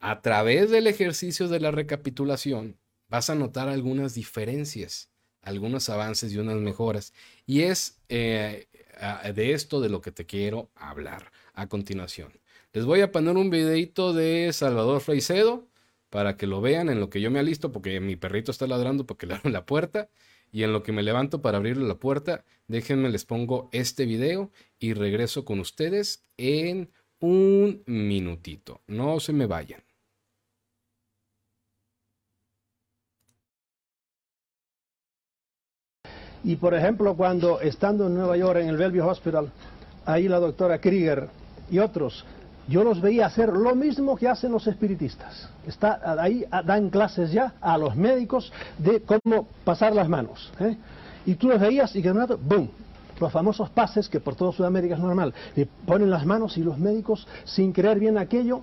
a 0.00 0.20
través 0.20 0.70
del 0.70 0.86
ejercicio 0.86 1.48
de 1.48 1.60
la 1.60 1.70
recapitulación, 1.70 2.78
vas 3.08 3.30
a 3.30 3.34
notar 3.34 3.68
algunas 3.68 4.14
diferencias, 4.14 5.10
algunos 5.44 5.88
avances 5.88 6.32
y 6.32 6.38
unas 6.38 6.56
mejoras. 6.56 7.12
Y 7.46 7.62
es 7.62 7.98
eh, 8.08 8.66
de 9.34 9.52
esto 9.52 9.80
de 9.80 9.88
lo 9.88 10.00
que 10.00 10.12
te 10.12 10.26
quiero 10.26 10.70
hablar 10.74 11.30
a 11.54 11.68
continuación. 11.68 12.32
Les 12.72 12.84
voy 12.84 13.00
a 13.02 13.12
poner 13.12 13.36
un 13.36 13.50
videito 13.50 14.12
de 14.12 14.52
Salvador 14.52 15.00
Freicedo 15.00 15.68
para 16.10 16.36
que 16.36 16.46
lo 16.46 16.60
vean 16.60 16.88
en 16.88 17.00
lo 17.00 17.10
que 17.10 17.20
yo 17.20 17.30
me 17.30 17.38
alisto 17.38 17.72
porque 17.72 18.00
mi 18.00 18.16
perrito 18.16 18.50
está 18.50 18.66
ladrando 18.66 19.06
porque 19.06 19.26
le 19.28 19.34
abro 19.34 19.50
la 19.50 19.66
puerta 19.66 20.08
y 20.52 20.62
en 20.62 20.72
lo 20.72 20.82
que 20.82 20.92
me 20.92 21.02
levanto 21.02 21.42
para 21.42 21.58
abrirle 21.58 21.86
la 21.86 21.96
puerta, 21.96 22.44
déjenme 22.68 23.10
les 23.10 23.24
pongo 23.24 23.68
este 23.72 24.06
video 24.06 24.52
y 24.78 24.94
regreso 24.94 25.44
con 25.44 25.58
ustedes 25.58 26.22
en 26.36 26.90
un 27.18 27.82
minutito. 27.86 28.80
No 28.86 29.18
se 29.18 29.32
me 29.32 29.46
vayan. 29.46 29.82
Y 36.44 36.56
por 36.56 36.74
ejemplo, 36.74 37.16
cuando 37.16 37.60
estando 37.60 38.06
en 38.06 38.14
Nueva 38.14 38.36
York 38.36 38.60
en 38.60 38.68
el 38.68 38.76
Bellevue 38.76 39.00
Hospital, 39.00 39.50
ahí 40.04 40.28
la 40.28 40.38
doctora 40.38 40.78
Krieger 40.78 41.28
y 41.70 41.78
otros 41.78 42.24
yo 42.66 42.82
los 42.82 43.00
veía 43.00 43.26
hacer 43.26 43.50
lo 43.50 43.74
mismo 43.74 44.16
que 44.16 44.28
hacen 44.28 44.52
los 44.52 44.66
espiritistas. 44.66 45.48
Está, 45.66 46.00
ahí 46.18 46.44
dan 46.64 46.90
clases 46.90 47.30
ya 47.30 47.54
a 47.60 47.76
los 47.76 47.94
médicos 47.94 48.52
de 48.78 49.02
cómo 49.02 49.48
pasar 49.64 49.94
las 49.94 50.08
manos. 50.08 50.50
¿eh? 50.60 50.76
Y 51.26 51.34
tú 51.34 51.48
los 51.48 51.60
veías 51.60 51.94
y 51.94 52.02
que 52.02 52.12
de 52.12 52.18
un 52.18 52.48
¡boom! 52.48 52.70
Los 53.20 53.30
famosos 53.30 53.70
pases 53.70 54.08
que 54.08 54.18
por 54.18 54.34
toda 54.34 54.52
Sudamérica 54.52 54.94
es 54.94 55.00
normal. 55.00 55.32
Le 55.54 55.66
ponen 55.86 56.10
las 56.10 56.26
manos 56.26 56.56
y 56.56 56.62
los 56.62 56.78
médicos, 56.78 57.28
sin 57.44 57.72
creer 57.72 57.98
bien 57.98 58.18
aquello, 58.18 58.62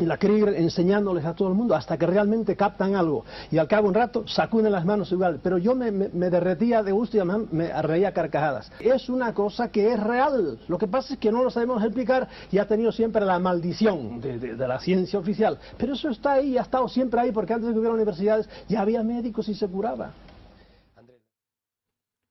y 0.00 0.06
la 0.06 0.18
Krieger 0.18 0.54
enseñándoles 0.54 1.24
a 1.24 1.34
todo 1.34 1.48
el 1.48 1.54
mundo 1.54 1.74
hasta 1.74 1.96
que 1.96 2.06
realmente 2.06 2.56
captan 2.56 2.94
algo. 2.94 3.24
Y 3.50 3.58
al 3.58 3.68
cabo 3.68 3.84
de 3.84 3.88
un 3.88 3.94
rato 3.94 4.26
sacuden 4.26 4.72
las 4.72 4.84
manos 4.84 5.10
igual. 5.12 5.40
Pero 5.42 5.58
yo 5.58 5.74
me, 5.74 5.90
derretía 5.90 6.82
de 6.82 6.92
gusto 6.92 7.16
y 7.16 7.20
además 7.20 7.52
me 7.52 7.82
reía 7.82 8.12
carcajadas. 8.12 8.70
Es 8.80 9.08
una 9.08 9.34
cosa 9.34 9.70
que 9.70 9.92
es 9.92 10.00
real. 10.00 10.58
Lo 10.68 10.78
que 10.78 10.86
pasa 10.86 11.14
es 11.14 11.20
que 11.20 11.32
no 11.32 11.42
lo 11.42 11.50
sabemos 11.50 11.82
explicar 11.82 12.28
y 12.50 12.58
ha 12.58 12.66
tenido 12.66 12.92
siempre 12.92 13.24
la 13.24 13.38
maldición 13.38 14.20
de, 14.20 14.56
la 14.56 14.80
ciencia 14.80 15.18
oficial. 15.18 15.58
Pero 15.76 15.94
eso 15.94 16.10
está 16.10 16.34
ahí, 16.34 16.58
ha 16.58 16.62
estado 16.62 16.88
siempre 16.88 17.20
ahí 17.20 17.32
porque 17.32 17.52
antes 17.52 17.68
de 17.68 17.72
que 17.74 17.78
hubiera 17.78 17.94
universidades 17.94 18.48
ya 18.68 18.80
había 18.80 19.02
médicos 19.02 19.48
y 19.48 19.54
se 19.54 19.66
curaba. 19.68 20.12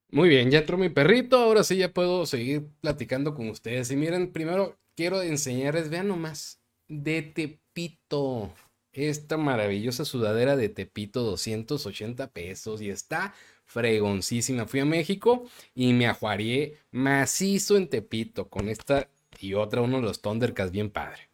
Muy 0.09 0.29
bien, 0.29 0.49
ya 0.49 0.59
entró 0.59 0.77
mi 0.77 0.87
perrito, 0.87 1.37
ahora 1.37 1.63
sí 1.63 1.77
ya 1.77 1.91
puedo 1.91 2.25
seguir 2.25 2.67
platicando 2.79 3.35
con 3.35 3.49
ustedes. 3.49 3.91
Y 3.91 3.97
miren, 3.97 4.31
primero 4.31 4.77
quiero 4.95 5.21
enseñarles, 5.21 5.89
vean 5.89 6.07
nomás, 6.07 6.59
de 6.87 7.21
Tepito. 7.21 8.53
Esta 8.91 9.37
maravillosa 9.37 10.05
sudadera 10.05 10.55
de 10.55 10.69
Tepito, 10.69 11.21
280 11.21 12.31
pesos 12.31 12.81
y 12.81 12.89
está 12.89 13.33
fregoncísima. 13.65 14.65
Fui 14.65 14.79
a 14.79 14.85
México 14.85 15.45
y 15.75 15.93
me 15.93 16.07
ajuarié 16.07 16.77
macizo 16.91 17.77
en 17.77 17.89
Tepito 17.89 18.49
con 18.49 18.69
esta 18.69 19.09
y 19.39 19.53
otra, 19.53 19.81
uno 19.81 19.97
de 19.97 20.03
los 20.03 20.21
Thundercats 20.21 20.71
bien 20.71 20.89
padre. 20.89 21.29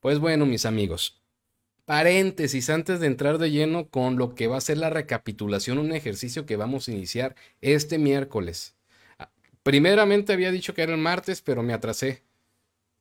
Pues 0.00 0.18
bueno, 0.18 0.44
mis 0.46 0.66
amigos, 0.66 1.22
paréntesis 1.84 2.68
antes 2.70 3.00
de 3.00 3.06
entrar 3.06 3.38
de 3.38 3.50
lleno 3.50 3.88
con 3.88 4.16
lo 4.16 4.34
que 4.34 4.48
va 4.48 4.58
a 4.58 4.60
ser 4.60 4.78
la 4.78 4.90
recapitulación, 4.90 5.78
un 5.78 5.92
ejercicio 5.92 6.44
que 6.44 6.56
vamos 6.56 6.88
a 6.88 6.92
iniciar 6.92 7.36
este 7.60 7.98
miércoles. 7.98 8.76
Ah, 9.18 9.30
primeramente 9.62 10.32
había 10.32 10.50
dicho 10.50 10.74
que 10.74 10.82
era 10.82 10.92
el 10.92 11.00
martes, 11.00 11.40
pero 11.40 11.62
me 11.62 11.72
atrasé. 11.72 12.22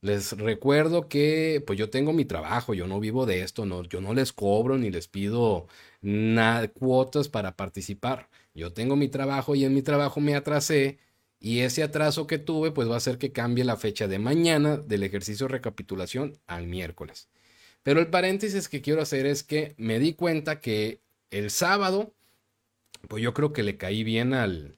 Les 0.02 0.32
recuerdo 0.34 1.08
que 1.08 1.64
pues 1.66 1.78
yo 1.78 1.92
tengo 1.92 2.12
mi 2.12 2.26
trabajo, 2.26 2.74
yo 2.74 2.88
no 2.88 3.00
vivo 3.00 3.28
de 3.28 3.44
esto, 3.44 3.66
no, 3.66 3.84
yo 3.84 4.02
no 4.02 4.16
les 4.16 4.34
cobro 4.34 4.78
ni 4.78 4.90
les 4.90 5.08
pido 5.08 5.68
nada, 6.02 6.68
cuotas 6.70 7.30
para 7.30 7.56
participar. 7.56 8.28
Yo 8.56 8.74
tengo 8.74 8.96
mi 8.96 9.10
trabajo 9.10 9.54
y 9.56 9.64
en 9.64 9.76
mi 9.76 9.84
trabajo 9.84 10.20
me 10.20 10.36
atrasé 10.36 10.98
y 11.40 11.60
ese 11.60 11.84
atraso 11.84 12.28
que 12.28 12.40
tuve 12.40 12.72
pues 12.72 12.90
va 12.90 12.96
a 12.96 12.98
hacer 12.98 13.20
que 13.20 13.32
cambie 13.32 13.64
la 13.64 13.78
fecha 13.78 14.08
de 14.08 14.20
mañana 14.20 14.78
del 14.78 15.04
ejercicio 15.04 15.48
de 15.48 15.54
recapitulación 15.54 16.38
al 16.48 16.68
miércoles. 16.68 17.30
Pero 17.84 18.00
el 18.00 18.08
paréntesis 18.08 18.70
que 18.70 18.82
quiero 18.82 19.02
hacer 19.02 19.26
es 19.28 19.44
que 19.44 19.76
me 19.78 20.00
di 20.00 20.14
cuenta 20.14 20.62
que 20.62 21.02
el 21.32 21.52
sábado 21.52 22.14
pues 23.08 23.24
yo 23.24 23.34
creo 23.34 23.54
que 23.54 23.64
le 23.64 23.78
caí 23.78 24.04
bien 24.04 24.34
al, 24.34 24.78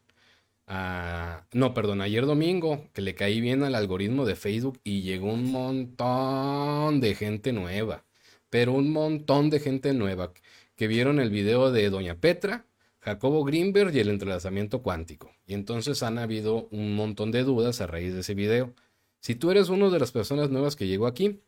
no, 1.54 1.74
perdón, 1.74 2.02
ayer 2.02 2.26
domingo, 2.26 2.90
que 2.94 3.02
le 3.02 3.16
caí 3.16 3.42
bien 3.42 3.64
al 3.64 3.76
algoritmo 3.76 4.26
de 4.26 4.36
Facebook 4.36 4.80
y 4.84 5.02
llegó 5.02 5.34
un 5.34 5.52
montón 5.52 7.02
de 7.02 7.16
gente 7.16 7.54
nueva, 7.54 8.06
pero 8.50 8.74
un 8.74 8.92
montón 8.92 9.50
de 9.50 9.60
gente 9.60 9.94
nueva 9.94 10.34
que 10.76 10.88
vieron 10.88 11.20
el 11.20 11.30
video 11.30 11.72
de 11.72 11.90
Doña 11.90 12.16
Petra, 12.16 12.66
Jacobo 13.00 13.44
Greenberg 13.44 13.94
y 13.96 14.00
el 14.00 14.10
entrelazamiento 14.10 14.82
cuántico. 14.82 15.32
Y 15.46 15.54
entonces 15.54 16.04
han 16.04 16.18
habido 16.18 16.68
un 16.72 16.96
montón 16.96 17.32
de 17.32 17.44
dudas 17.44 17.82
a 17.82 17.88
raíz 17.88 18.14
de 18.14 18.22
ese 18.22 18.34
video. 18.34 18.74
Si 19.20 19.36
tú 19.36 19.52
eres 19.52 19.70
una 19.70 19.90
de 19.90 20.00
las 20.00 20.12
personas 20.12 20.50
nuevas 20.50 20.76
que 20.76 20.88
llegó 20.88 21.08
aquí 21.08 21.42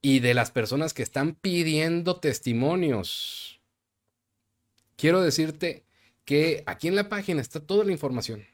y 0.00 0.20
de 0.20 0.34
las 0.34 0.50
personas 0.50 0.94
que 0.94 1.02
están 1.02 1.34
pidiendo 1.34 2.16
testimonios, 2.16 3.60
quiero 4.96 5.20
decirte 5.20 5.84
que 6.24 6.62
aquí 6.66 6.88
en 6.88 6.96
la 6.96 7.08
página 7.08 7.40
está 7.40 7.60
toda 7.60 7.84
la 7.84 7.92
información. 7.92 8.44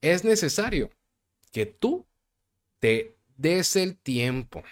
Es 0.00 0.24
necesario 0.24 0.90
que 1.52 1.66
tú 1.66 2.04
te 2.80 3.14
des 3.36 3.76
el 3.76 3.96
tiempo 3.96 4.62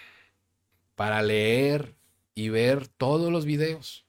para 0.95 1.21
leer 1.21 1.95
y 2.35 2.49
ver 2.49 2.87
todos 2.87 3.31
los 3.31 3.45
videos. 3.45 4.05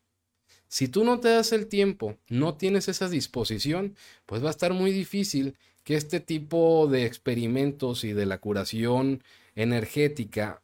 Si 0.68 0.88
tú 0.88 1.04
no 1.04 1.20
te 1.20 1.28
das 1.28 1.52
el 1.52 1.68
tiempo, 1.68 2.18
no 2.28 2.56
tienes 2.56 2.88
esa 2.88 3.08
disposición, 3.08 3.96
pues 4.26 4.42
va 4.42 4.48
a 4.48 4.50
estar 4.50 4.72
muy 4.72 4.92
difícil 4.92 5.56
que 5.84 5.94
este 5.94 6.18
tipo 6.18 6.88
de 6.88 7.06
experimentos 7.06 8.04
y 8.04 8.12
de 8.12 8.26
la 8.26 8.38
curación 8.38 9.22
energética 9.54 10.62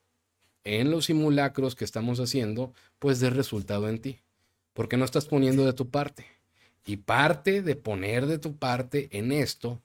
en 0.65 0.91
los 0.91 1.07
simulacros 1.07 1.77
que 1.77 1.85
estamos 1.85 2.19
haciendo, 2.21 2.75
pues 2.99 3.21
dé 3.21 3.31
resultado 3.31 3.89
en 3.89 4.01
ti, 4.01 4.21
porque 4.73 4.97
no 4.97 5.05
estás 5.05 5.27
poniendo 5.27 5.65
de 5.65 5.73
tu 5.73 5.91
parte. 5.91 6.40
Y 6.85 6.99
parte 6.99 7.63
de 7.63 7.77
poner 7.77 8.27
de 8.27 8.39
tu 8.39 8.57
parte 8.57 9.09
en 9.13 9.33
esto 9.33 9.81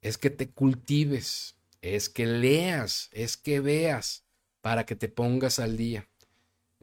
es 0.00 0.18
que 0.18 0.30
te 0.30 0.50
cultives, 0.50 1.56
es 1.80 2.08
que 2.08 2.26
leas, 2.26 3.08
es 3.12 3.36
que 3.36 3.60
veas 3.60 4.24
para 4.60 4.86
que 4.86 4.96
te 4.96 5.08
pongas 5.08 5.58
al 5.58 5.76
día. 5.76 6.08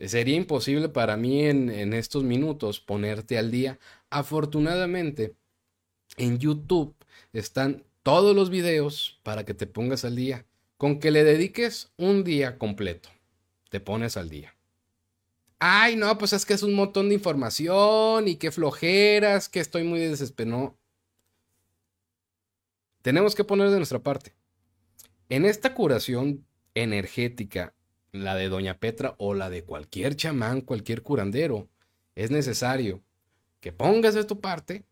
Sería 0.08 0.36
imposible 0.38 0.88
para 0.88 1.17
mí 1.17 1.46
en, 1.46 1.93
estos 1.93 2.24
minutos 2.24 2.79
ponerte 2.79 3.38
al 3.38 3.51
día. 3.51 3.79
Afortunadamente, 4.10 5.36
en 6.17 6.39
YouTube 6.39 6.96
están 7.34 7.84
todos 8.01 8.34
los 8.34 8.50
videos 8.50 9.19
para 9.24 9.43
que 9.43 9.53
te 9.53 9.67
pongas 9.67 10.05
al 10.05 10.15
día. 10.15 10.46
Con 10.77 11.00
que 11.00 11.12
le 11.12 11.25
dediques 11.25 11.91
un 11.98 12.24
día 12.24 12.58
completo, 12.58 13.10
te 13.69 13.81
pones 13.81 14.15
al 14.15 14.29
día. 14.29 14.55
Ay, 15.59 15.97
no, 15.97 16.17
pues 16.17 16.31
es 16.31 16.45
que 16.45 16.53
es 16.53 16.63
un 16.63 16.73
montón 16.73 17.09
de 17.09 17.15
información 17.15 18.27
y 18.29 18.37
qué 18.37 18.49
flojeras, 18.49 19.49
que 19.49 19.59
estoy 19.59 19.83
muy 19.83 19.99
desesperado. 19.99 20.77
Tenemos 23.01 23.35
que 23.35 23.43
poner 23.43 23.69
de 23.69 23.77
nuestra 23.77 23.99
parte. 23.99 24.33
En 25.27 25.45
esta 25.45 25.73
curación 25.73 26.45
energética, 26.75 27.73
la 28.13 28.35
de 28.35 28.47
Doña 28.47 28.79
Petra 28.79 29.15
o 29.17 29.33
la 29.33 29.49
de 29.49 29.63
cualquier 29.63 30.15
chamán, 30.15 30.61
cualquier 30.61 31.03
curandero, 31.03 31.69
es 32.15 32.31
necesario 32.31 33.03
que 33.59 33.73
pongas 33.73 34.13
de 34.13 34.23
tu 34.23 34.39
parte 34.39 34.85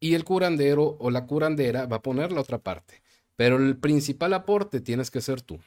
y 0.00 0.14
el 0.14 0.24
curandero 0.24 0.96
o 0.98 1.10
la 1.10 1.26
curandera 1.26 1.86
va 1.86 1.96
a 1.96 2.02
poner 2.02 2.32
la 2.32 2.40
otra 2.40 2.58
parte. 2.58 3.02
Pero 3.36 3.56
el 3.56 3.76
principal 3.76 4.34
aporte 4.34 4.80
tienes 4.80 5.10
que 5.10 5.20
ser 5.20 5.42
tú. 5.42 5.60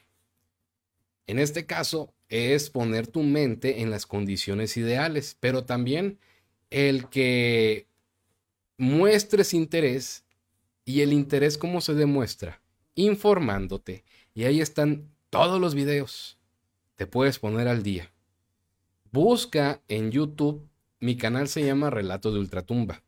En 1.25 1.39
este 1.39 1.65
caso 1.65 2.13
es 2.29 2.69
poner 2.69 3.07
tu 3.07 3.23
mente 3.23 3.81
en 3.81 3.89
las 3.89 4.05
condiciones 4.05 4.77
ideales, 4.77 5.37
pero 5.39 5.63
también 5.65 6.19
el 6.69 7.07
que 7.09 7.87
muestres 8.77 9.53
interés 9.53 10.25
y 10.85 11.01
el 11.01 11.13
interés 11.13 11.57
cómo 11.57 11.81
se 11.81 11.93
demuestra, 11.93 12.61
informándote. 12.95 14.03
Y 14.33 14.45
ahí 14.45 14.61
están 14.61 15.09
todos 15.29 15.59
los 15.59 15.75
videos. 15.75 16.37
Te 16.95 17.07
puedes 17.07 17.39
poner 17.39 17.67
al 17.67 17.83
día. 17.83 18.11
Busca 19.11 19.81
en 19.87 20.11
YouTube, 20.11 20.67
mi 20.99 21.17
canal 21.17 21.47
se 21.47 21.63
llama 21.65 21.89
Relato 21.89 22.31
de 22.31 22.39
Ultratumba. 22.39 23.03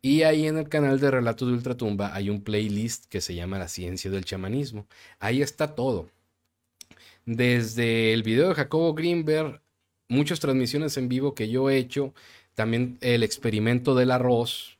Y 0.00 0.22
ahí 0.22 0.46
en 0.46 0.58
el 0.58 0.68
canal 0.68 1.00
de 1.00 1.10
Relato 1.10 1.46
de 1.46 1.54
Ultratumba 1.54 2.14
hay 2.14 2.28
un 2.28 2.42
playlist 2.42 3.06
que 3.06 3.20
se 3.20 3.34
llama 3.34 3.58
La 3.58 3.68
ciencia 3.68 4.10
del 4.10 4.24
chamanismo. 4.24 4.86
Ahí 5.18 5.40
está 5.40 5.74
todo. 5.74 6.10
Desde 7.26 8.12
el 8.12 8.22
video 8.22 8.48
de 8.48 8.54
Jacobo 8.54 8.92
Greenberg, 8.94 9.62
muchas 10.08 10.40
transmisiones 10.40 10.96
en 10.96 11.08
vivo 11.08 11.34
que 11.34 11.48
yo 11.48 11.70
he 11.70 11.78
hecho, 11.78 12.12
también 12.54 12.98
el 13.00 13.22
experimento 13.22 13.94
del 13.94 14.10
arroz, 14.10 14.78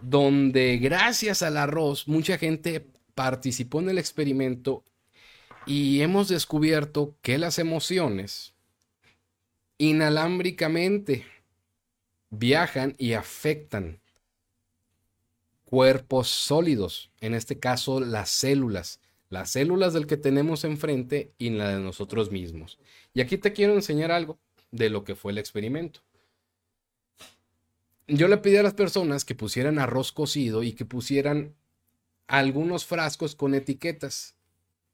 donde 0.00 0.78
gracias 0.78 1.42
al 1.42 1.56
arroz 1.56 2.08
mucha 2.08 2.38
gente 2.38 2.86
participó 3.14 3.80
en 3.80 3.90
el 3.90 3.98
experimento 3.98 4.82
y 5.66 6.00
hemos 6.00 6.28
descubierto 6.28 7.14
que 7.22 7.38
las 7.38 7.58
emociones 7.58 8.54
inalámbricamente 9.78 11.26
viajan 12.30 12.94
y 12.98 13.12
afectan 13.12 14.00
cuerpos 15.64 16.28
sólidos, 16.28 17.10
en 17.20 17.34
este 17.34 17.58
caso 17.58 18.00
las 18.00 18.30
células, 18.30 19.00
las 19.32 19.48
células 19.48 19.94
del 19.94 20.06
que 20.06 20.18
tenemos 20.18 20.62
enfrente 20.62 21.32
y 21.38 21.48
la 21.48 21.70
de 21.70 21.80
nosotros 21.80 22.30
mismos. 22.30 22.78
Y 23.14 23.22
aquí 23.22 23.38
te 23.38 23.54
quiero 23.54 23.72
enseñar 23.72 24.12
algo 24.12 24.38
de 24.70 24.90
lo 24.90 25.04
que 25.04 25.14
fue 25.14 25.32
el 25.32 25.38
experimento. 25.38 26.00
Yo 28.06 28.28
le 28.28 28.36
pedí 28.36 28.56
a 28.56 28.62
las 28.62 28.74
personas 28.74 29.24
que 29.24 29.34
pusieran 29.34 29.78
arroz 29.78 30.12
cocido 30.12 30.62
y 30.62 30.74
que 30.74 30.84
pusieran 30.84 31.54
algunos 32.26 32.84
frascos 32.84 33.34
con 33.34 33.54
etiquetas. 33.54 34.34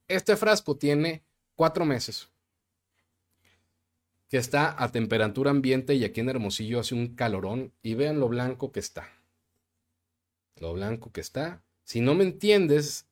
Este 0.07 0.37
frasco 0.37 0.77
tiene 0.77 1.25
cuatro 1.57 1.85
meses. 1.85 2.29
Que 4.29 4.37
está 4.37 4.81
a 4.81 4.93
temperatura 4.93 5.51
ambiente 5.51 5.97
y 5.97 6.05
aquí 6.05 6.21
en 6.21 6.29
Hermosillo 6.29 6.79
hace 6.79 6.95
un 6.95 7.17
calorón. 7.17 7.73
Y 7.83 7.95
vean 7.95 8.21
lo 8.21 8.29
blanco 8.29 8.71
que 8.71 8.79
está. 8.79 9.11
Lo 10.61 10.75
blanco 10.75 11.11
que 11.11 11.23
está. 11.23 11.65
Si 11.83 12.01
no 12.01 12.15
me 12.15 12.23
entiendes, 12.23 13.08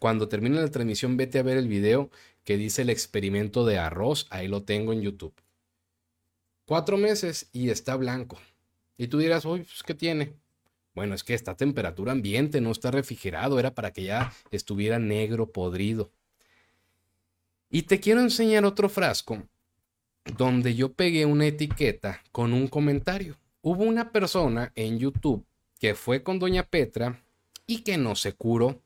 cuando 0.00 0.28
termine 0.28 0.56
la 0.56 0.70
transmisión, 0.70 1.18
vete 1.18 1.38
a 1.38 1.42
ver 1.42 1.58
el 1.58 1.68
video 1.68 2.10
que 2.42 2.56
dice 2.56 2.82
el 2.82 2.88
experimento 2.88 3.66
de 3.66 3.76
arroz. 3.76 4.26
Ahí 4.30 4.48
lo 4.48 4.62
tengo 4.62 4.94
en 4.94 5.02
YouTube. 5.02 5.34
Cuatro 6.64 6.96
meses 6.96 7.50
y 7.52 7.68
está 7.68 7.96
blanco. 7.96 8.38
Y 8.96 9.08
tú 9.08 9.18
dirás, 9.18 9.44
uy, 9.44 9.60
pues, 9.60 9.82
¿qué 9.82 9.92
tiene? 9.92 10.32
Bueno, 10.94 11.14
es 11.14 11.22
que 11.22 11.34
está 11.34 11.50
a 11.50 11.56
temperatura 11.56 12.12
ambiente, 12.12 12.62
no 12.62 12.70
está 12.70 12.90
refrigerado, 12.90 13.58
era 13.58 13.74
para 13.74 13.92
que 13.92 14.04
ya 14.04 14.32
estuviera 14.50 14.98
negro, 14.98 15.52
podrido. 15.52 16.10
Y 17.68 17.82
te 17.82 18.00
quiero 18.00 18.22
enseñar 18.22 18.64
otro 18.64 18.88
frasco 18.88 19.42
donde 20.38 20.74
yo 20.74 20.94
pegué 20.94 21.26
una 21.26 21.46
etiqueta 21.46 22.22
con 22.32 22.54
un 22.54 22.68
comentario. 22.68 23.36
Hubo 23.60 23.84
una 23.84 24.12
persona 24.12 24.72
en 24.76 24.98
YouTube 24.98 25.44
que 25.78 25.94
fue 25.94 26.22
con 26.22 26.38
Doña 26.38 26.62
Petra 26.62 27.22
y 27.66 27.82
que 27.82 27.98
no 27.98 28.16
se 28.16 28.32
curó 28.32 28.80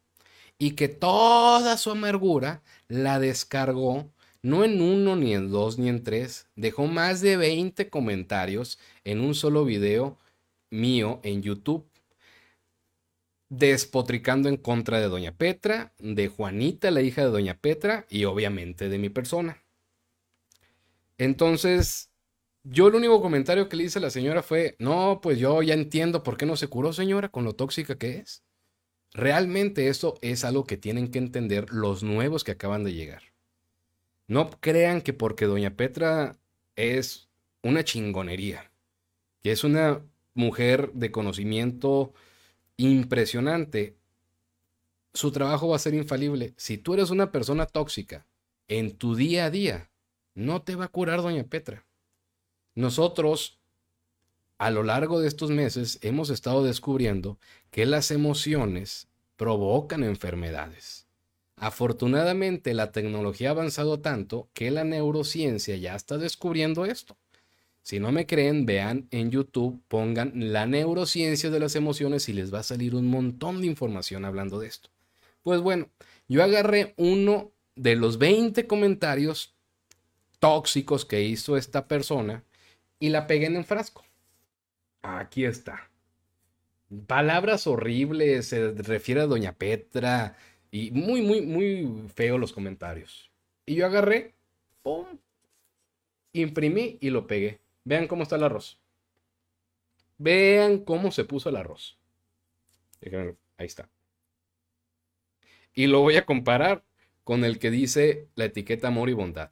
y 0.59 0.73
que 0.73 0.89
toda 0.89 1.77
su 1.77 1.91
amargura 1.91 2.63
la 2.89 3.19
descargó 3.19 4.11
no 4.43 4.65
en 4.65 4.83
uno, 4.83 5.17
ni 5.17 5.35
en 5.35 5.51
dos, 5.51 5.79
ni 5.79 5.89
en 5.89 6.05
tres. 6.05 6.49
Dejó 6.55 6.87
más 6.87 7.21
de 7.23 7.37
20 7.37 7.89
comentarios 7.89 8.79
en 9.05 9.21
un 9.21 9.35
solo 9.35 9.65
video 9.65 10.19
mío 10.71 11.21
en 11.23 11.43
YouTube 11.43 11.87
despotricando 13.59 14.49
en 14.49 14.57
contra 14.57 15.01
de 15.01 15.09
Doña 15.09 15.33
Petra, 15.37 15.93
de 15.99 16.29
Juanita, 16.29 16.91
la 16.91 17.03
hija 17.03 17.23
de 17.23 17.31
Doña 17.31 17.59
Petra, 17.59 18.07
y 18.11 18.25
obviamente 18.25 18.89
de 18.89 18.99
mi 18.99 19.11
persona. 19.11 19.63
Entonces, 21.19 22.11
yo 22.65 22.89
el 22.89 22.97
único 22.97 23.21
comentario 23.23 23.69
que 23.69 23.77
le 23.77 23.85
hice 23.85 23.99
a 23.99 24.03
la 24.03 24.11
señora 24.11 24.43
fue, 24.43 24.77
no, 24.79 25.21
pues 25.23 25.39
yo 25.39 25.63
ya 25.63 25.75
entiendo 25.75 26.23
por 26.23 26.37
qué 26.37 26.47
no 26.47 26.57
se 26.57 26.69
curó, 26.69 26.93
señora, 26.93 27.29
con 27.29 27.45
lo 27.45 27.55
tóxica 27.55 27.97
que 27.97 28.19
es. 28.19 28.43
Realmente 29.15 29.89
eso 29.89 30.19
es 30.21 30.45
algo 30.45 30.65
que 30.65 30.77
tienen 30.77 31.11
que 31.11 31.19
entender 31.19 31.73
los 31.73 32.03
nuevos 32.03 32.43
que 32.45 32.53
acaban 32.53 32.83
de 32.85 32.93
llegar. 32.93 33.23
No 34.27 34.51
crean 34.51 35.01
que 35.01 35.13
porque 35.13 35.47
Doña 35.47 35.77
Petra 35.77 36.37
es 36.77 37.29
una 37.63 37.85
chingonería, 37.85 38.71
que 39.41 39.53
es 39.53 39.63
una 39.63 40.03
mujer 40.35 40.91
de 40.93 41.13
conocimiento, 41.13 42.13
impresionante, 42.77 43.97
su 45.13 45.31
trabajo 45.31 45.69
va 45.69 45.77
a 45.77 45.79
ser 45.81 45.95
infalible. 45.95 46.55
Si 46.57 46.77
tú 46.77 46.95
eres 46.95 47.11
una 47.11 47.31
persona 47.31 47.67
tóxica 47.67 48.27
en 48.67 48.97
tu 48.97 49.15
día 49.15 49.47
a 49.47 49.51
día, 49.51 49.91
no 50.35 50.63
te 50.63 50.75
va 50.75 50.87
a 50.87 50.89
curar 50.89 51.23
doña 51.23 51.45
Petra. 51.45 51.87
Nosotros, 52.75 53.61
a 54.59 54.71
lo 54.71 54.83
largo 54.83 55.21
de 55.21 55.29
estos 55.29 55.51
meses, 55.51 55.99
hemos 56.03 56.31
estado 56.31 56.65
descubriendo 56.65 57.39
que 57.71 57.87
las 57.87 58.11
emociones 58.11 59.09
provocan 59.37 60.05
enfermedades. 60.05 61.07
Afortunadamente, 61.57 62.75
la 62.75 62.93
tecnología 62.93 63.49
ha 63.49 63.53
avanzado 63.53 64.01
tanto 64.01 64.49
que 64.55 64.71
la 64.71 64.85
neurociencia 64.85 65.77
ya 65.77 65.95
está 65.95 66.19
descubriendo 66.19 66.85
esto. 66.85 67.17
Si 67.83 68.01
no 68.01 68.13
me 68.13 68.27
creen, 68.27 68.65
vean 68.65 69.09
en 69.11 69.31
YouTube, 69.31 69.81
pongan 69.89 70.33
la 70.35 70.67
neurociencia 70.67 71.51
de 71.51 71.61
las 71.61 71.77
emociones 71.77 72.29
y 72.29 72.33
les 72.33 72.53
va 72.53 72.61
a 72.61 72.65
salir 72.65 72.95
un 72.95 73.09
montón 73.09 73.61
de 73.61 73.67
información 73.67 74.25
hablando 74.25 74.59
de 74.59 74.69
esto. 74.69 74.89
Pues 75.43 75.61
bueno, 75.61 75.91
yo 76.27 76.43
agarré 76.43 76.95
uno 76.97 77.53
de 77.77 77.97
los 77.97 78.19
20 78.19 78.67
comentarios 78.67 79.55
tóxicos 80.39 81.05
que 81.05 81.23
hizo 81.23 81.57
esta 81.57 81.87
persona 81.87 82.43
y 82.99 83.11
la 83.11 83.27
pegué 83.27 83.47
en 83.47 83.57
el 83.57 83.65
frasco. 83.65 84.04
Aquí 85.05 85.45
está. 85.45 85.91
Palabras 87.07 87.67
horribles, 87.67 88.49
se 88.49 88.73
refiere 88.73 89.21
a 89.21 89.27
Doña 89.27 89.53
Petra 89.53 90.35
y 90.71 90.93
muy, 90.93 91.21
muy, 91.21 91.43
muy 91.43 92.09
feo 92.15 92.39
los 92.39 92.55
comentarios. 92.55 93.31
Y 93.67 93.75
yo 93.75 93.85
agarré, 93.85 94.35
pum, 94.83 95.07
imprimí 96.33 96.97
y 97.03 97.11
lo 97.11 97.27
pegué. 97.27 97.61
Vean 97.85 98.07
cómo 98.07 98.23
está 98.23 98.37
el 98.37 98.45
arroz. 98.45 98.81
Vean 100.17 100.79
cómo 100.79 101.11
se 101.11 101.25
puso 101.25 101.51
el 101.51 101.57
arroz. 101.57 101.99
Ahí 103.03 103.67
está. 103.67 103.91
Y 105.75 105.87
lo 105.87 106.01
voy 106.01 106.17
a 106.17 106.25
comparar 106.25 106.83
con 107.25 107.45
el 107.45 107.59
que 107.59 107.71
dice 107.71 108.29
la 108.37 108.47
etiqueta 108.47 108.89
amor 108.89 109.11
y 109.11 109.13
bondad. 109.13 109.51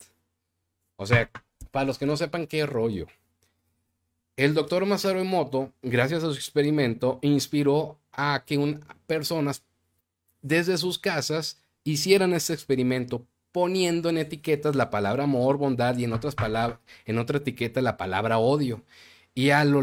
O 0.96 1.04
sea, 1.04 1.30
para 1.70 1.84
los 1.84 1.98
que 1.98 2.06
no 2.06 2.16
sepan 2.16 2.46
qué 2.46 2.64
rollo. 2.64 3.06
El 4.36 4.54
doctor 4.54 4.86
Masaru 4.86 5.20
Emoto, 5.20 5.72
gracias 5.82 6.24
a 6.24 6.28
su 6.28 6.34
experimento, 6.34 7.18
inspiró 7.20 7.98
a 8.12 8.44
que 8.46 8.78
personas 9.06 9.62
desde 10.40 10.78
sus 10.78 10.98
casas 10.98 11.62
hicieran 11.84 12.32
este 12.32 12.54
experimento 12.54 13.26
poniendo 13.52 14.08
en 14.08 14.16
etiquetas 14.16 14.74
la 14.74 14.88
palabra 14.88 15.24
amor, 15.24 15.58
bondad 15.58 15.98
y 15.98 16.04
en 16.04 16.14
otras 16.14 16.34
palabras, 16.34 16.78
en 17.04 17.18
otra 17.18 17.38
etiqueta 17.38 17.82
la 17.82 17.98
palabra 17.98 18.38
odio. 18.38 18.82
Y 19.34 19.50
a 19.50 19.64
lo, 19.64 19.82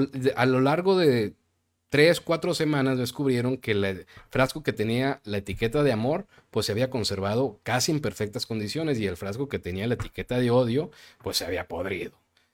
largo 0.61 0.97
de 0.97 1.35
tres, 1.89 2.19
cuatro 2.19 2.55
semanas 2.55 2.97
descubrieron 2.97 3.57
que 3.57 3.71
el 3.71 4.07
frasco 4.31 4.63
que 4.63 4.73
tenía 4.73 5.21
la 5.25 5.37
etiqueta 5.37 5.83
de 5.83 5.91
amor, 5.91 6.25
pues 6.49 6.65
se 6.65 6.71
había 6.71 6.89
conservado 6.89 7.59
casi 7.61 7.91
en 7.91 7.99
perfectas 7.99 8.47
condiciones 8.47 8.99
y 8.99 9.05
el 9.05 9.15
frasco 9.15 9.47
que 9.47 9.59
tenía 9.59 9.85
la 9.85 9.93
etiqueta 9.93 10.39
de 10.39 10.49
odio, 10.49 10.89
pues 11.23 11.37
se 11.37 11.45
había 11.45 11.67
podrido. 11.67 12.13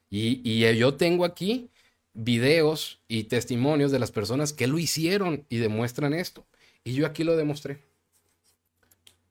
Y 0.09 0.59
yo 0.77 0.95
tengo 0.95 1.25
aquí 1.25 1.69
videos 2.15 3.01
y 3.07 3.25
testimonios 3.25 3.91
de 3.91 3.99
las 3.99 4.11
personas 4.11 4.53
que 4.53 4.67
lo 4.67 4.79
hicieron 4.79 5.45
y 5.49 5.57
demuestran 5.57 6.13
esto. 6.13 6.45
Y 6.83 6.93
yo 6.93 7.05
aquí 7.05 7.23
lo 7.23 7.35
demostré. 7.35 7.83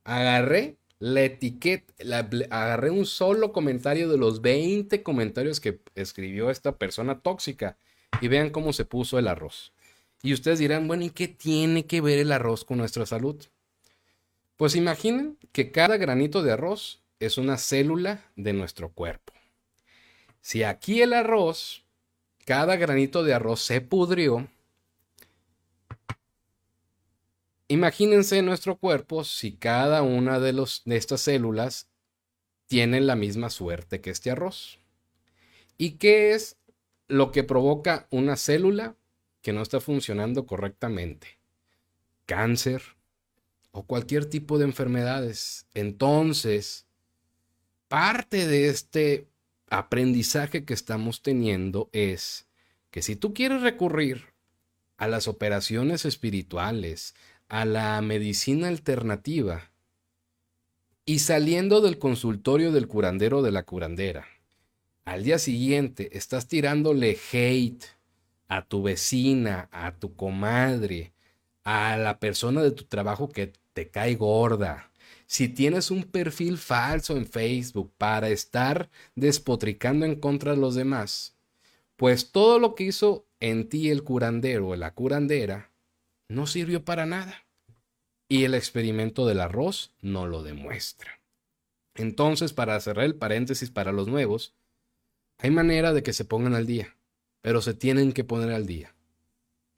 Agarré 0.05 0.77
la 0.99 1.23
etiqueta, 1.23 1.93
agarré 2.51 2.91
un 2.91 3.07
solo 3.07 3.53
comentario 3.53 4.09
de 4.09 4.19
los 4.19 4.41
20 4.43 5.03
comentarios 5.03 5.61
que 5.61 5.81
escribió 5.95 6.51
esta 6.51 6.77
persona 6.77 7.21
tóxica 7.21 7.77
y 8.21 8.29
vean 8.29 8.51
cómo 8.51 8.73
se 8.73 8.85
puso 8.85 9.19
el 9.19 9.29
arroz. 9.29 9.73
Y 10.23 10.33
ustedes 10.33 10.59
dirán, 10.59 10.87
bueno, 10.87 11.05
¿y 11.05 11.11
qué 11.11 11.29
tiene 11.29 11.87
que 11.87 12.01
ver 12.01 12.19
el 12.19 12.33
arroz 12.33 12.65
con 12.65 12.79
nuestra 12.79 13.07
salud? 13.07 13.43
Pues 14.57 14.77
imaginen 14.77 15.37
que 15.53 15.73
cada 15.73 15.97
granito 15.97 16.43
de 16.43 16.53
arroz 16.53 17.03
es 17.19 17.39
una 17.39 17.59
célula 17.59 18.25
de 18.37 18.53
nuestro 18.53 18.91
cuerpo. 18.91 19.33
Si 20.41 20.63
aquí 20.63 21.03
el 21.03 21.13
arroz, 21.13 21.84
cada 22.45 22.77
granito 22.77 23.25
de 23.25 23.35
arroz 23.35 23.61
se 23.61 23.81
pudrió, 23.81 24.49
Imagínense 27.69 28.43
nuestro 28.43 28.77
cuerpo 28.77 29.25
si 29.25 29.57
cada 29.57 30.03
una 30.03 30.39
de, 30.39 30.53
los, 30.53 30.83
de 30.85 30.97
estas 30.97 31.23
células 31.23 31.89
tiene 32.67 33.01
la 33.01 33.17
misma 33.17 33.49
suerte 33.51 34.01
que 34.01 34.11
este 34.11 34.31
arroz. 34.31 34.79
¿Y 35.79 35.93
qué 35.93 36.33
es 36.33 36.57
lo 37.09 37.33
que 37.33 37.43
provoca 37.43 38.07
una 38.11 38.37
célula 38.37 38.97
que 39.41 39.53
no 39.53 39.63
está 39.63 39.81
funcionando 39.81 40.47
correctamente? 40.47 41.39
Cáncer 42.27 42.83
o 43.73 43.87
cualquier 43.87 44.27
tipo 44.27 44.59
de 44.59 44.67
enfermedades. 44.67 45.67
Entonces, 45.73 46.87
parte 47.89 48.47
de 48.47 48.69
este 48.69 49.27
aprendizaje 49.69 50.65
que 50.65 50.75
estamos 50.75 51.23
teniendo 51.23 51.89
es 51.93 52.47
que 52.91 53.03
si 53.03 53.17
tú 53.17 53.35
quieres 53.35 53.63
recurrir 53.63 54.27
a 54.97 55.09
las 55.09 55.29
operaciones 55.29 56.05
espirituales, 56.05 57.15
a 57.49 57.65
la 57.65 58.01
medicina 58.01 58.69
alternativa, 58.69 59.71
y 61.07 61.19
saliendo 61.19 61.81
del 61.81 61.99
consultorio 61.99 62.73
del 62.73 62.89
curandero 62.89 63.43
de 63.43 63.53
la 63.53 63.65
curandera, 63.65 64.27
al 65.05 65.23
día 65.23 65.39
siguiente 65.39 66.17
estás 66.17 66.49
tirándole 66.49 67.19
hate 67.33 67.85
a 68.49 68.63
tu 68.63 68.83
vecina, 68.83 69.69
a 69.71 69.93
tu 69.97 70.15
comadre, 70.15 71.13
a 71.63 71.97
la 71.97 72.19
persona 72.19 72.63
de 72.63 72.71
tu 72.71 72.85
trabajo 72.85 73.29
que 73.29 73.53
te 73.73 73.89
cae 73.89 74.15
gorda. 74.15 74.91
Si 75.27 75.49
tienes 75.49 75.91
un 75.91 76.05
perfil 76.05 76.59
falso 76.59 77.17
en 77.17 77.27
Facebook 77.27 77.93
para 77.97 78.29
estar 78.29 78.91
despotricando 79.15 80.05
en 80.07 80.17
contra 80.17 80.53
de 80.53 80.59
los 80.59 80.75
demás, 80.75 81.35
pues 81.97 82.33
todo 82.33 82.59
lo 82.59 82.75
que 82.75 82.85
hizo 82.85 83.27
en 83.41 83.69
ti 83.69 83.91
el 83.91 84.03
curandero 84.03 84.69
o 84.69 84.77
la 84.77 84.95
curandera 84.95 85.71
no 86.29 86.47
sirvió 86.47 86.85
para 86.85 87.07
nada. 87.07 87.45
Y 88.29 88.45
el 88.45 88.55
experimento 88.55 89.27
del 89.27 89.41
arroz 89.41 89.95
no 90.01 90.27
lo 90.27 90.43
demuestra. 90.43 91.21
Entonces, 91.95 92.53
para 92.53 92.81
cerrar 92.81 93.05
el 93.05 93.15
paréntesis 93.15 93.71
para 93.71 93.93
los 93.93 94.09
nuevos, 94.09 94.55
hay 95.39 95.51
manera 95.51 95.93
de 95.93 96.03
que 96.03 96.13
se 96.13 96.25
pongan 96.25 96.55
al 96.55 96.67
día, 96.67 96.97
pero 97.41 97.61
se 97.61 97.75
tienen 97.75 98.13
que 98.13 98.25
poner 98.25 98.51
al 98.51 98.67
día. 98.67 98.95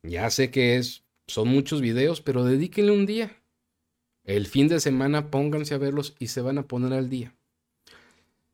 Ya 0.03 0.31
sé 0.31 0.51
que 0.51 0.77
es, 0.77 1.05
son 1.27 1.49
muchos 1.49 1.81
videos, 1.81 2.21
pero 2.21 2.45
dedíquenle 2.45 2.93
un 2.93 3.07
día. 3.07 3.37
El 4.27 4.49
fin 4.49 4.67
de 4.67 4.81
semana 4.81 5.31
pónganse 5.31 5.75
a 5.75 5.79
verlos 5.79 6.17
y 6.19 6.27
se 6.27 6.41
van 6.41 6.59
a 6.59 6.67
poner 6.67 6.93
al 6.93 7.09
día. 7.09 7.33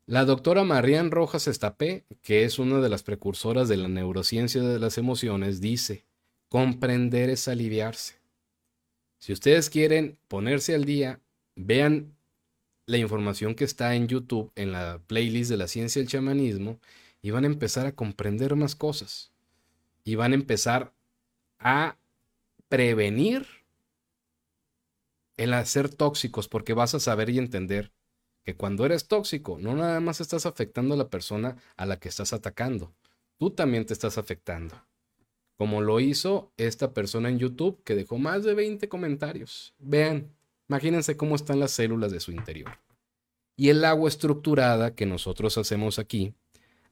La 0.05 0.27
doctora 0.27 0.65
Marian 0.65 1.11
Rojas 1.11 1.49
Estapé, 1.49 2.05
que 2.21 2.45
es 2.45 2.59
una 2.59 2.81
de 2.81 2.91
las 2.91 3.03
precursoras 3.03 3.69
de 3.69 3.79
la 3.79 3.89
neurociencia 3.89 4.63
de 4.63 4.79
las 4.79 4.99
emociones, 4.99 5.63
dice, 5.63 6.05
comprender 6.51 7.31
es 7.31 7.49
aliviarse. 7.49 8.17
Si 9.19 9.33
ustedes 9.33 9.71
quieren 9.71 10.19
ponerse 10.29 10.75
al 10.75 10.85
día, 10.85 11.21
vean 11.57 12.13
la 12.85 12.99
información 12.99 13.55
que 13.55 13.65
está 13.65 13.95
en 13.95 14.09
YouTube, 14.09 14.53
en 14.57 14.73
la 14.73 15.01
playlist 15.07 15.51
de 15.51 15.57
la 15.57 15.69
ciencia 15.69 16.01
y 16.01 16.03
el 16.03 16.11
chamanismo, 16.11 16.81
y 17.23 17.31
van 17.31 17.45
a 17.45 17.47
empezar 17.47 17.87
a 17.87 17.93
comprender 17.93 18.57
más 18.57 18.77
cosas. 18.77 19.33
Y 20.05 20.17
van 20.17 20.33
a 20.33 20.35
empezar 20.35 20.93
a 21.59 21.97
prevenir 22.69 23.62
el 25.37 25.55
hacer 25.55 25.89
tóxicos, 25.89 26.49
porque 26.49 26.75
vas 26.75 26.95
a 26.95 27.01
saber 27.01 27.31
y 27.31 27.39
entender 27.39 27.93
que 28.45 28.57
cuando 28.57 28.85
eres 28.85 29.09
tóxico, 29.09 29.59
no 29.59 29.75
nada 29.75 30.01
más 30.01 30.21
estás 30.21 30.47
afectando 30.47 30.95
a 30.95 30.99
la 30.99 31.11
persona 31.11 31.57
a 31.77 31.87
la 31.87 31.99
que 31.99 32.09
estás 32.09 32.33
atacando, 32.33 32.95
tú 33.39 33.51
también 33.51 33.87
te 33.87 33.93
estás 33.93 34.19
afectando. 34.19 34.75
Como 35.57 35.81
lo 35.81 36.01
hizo 36.01 36.53
esta 36.57 36.93
persona 36.93 37.29
en 37.29 37.39
YouTube 37.39 37.83
que 37.85 37.95
dejó 37.95 38.19
más 38.19 38.43
de 38.43 38.55
20 38.55 38.89
comentarios. 38.89 39.75
Vean, 39.79 40.35
imagínense 40.69 41.17
cómo 41.17 41.37
están 41.37 41.61
las 41.61 41.71
células 41.71 42.11
de 42.11 42.21
su 42.21 42.33
interior. 42.33 42.79
Y 43.57 43.69
el 43.69 43.85
agua 43.85 44.09
estructurada 44.09 44.95
que 44.95 45.07
nosotros 45.07 45.57
hacemos 45.59 45.99
aquí 45.99 46.35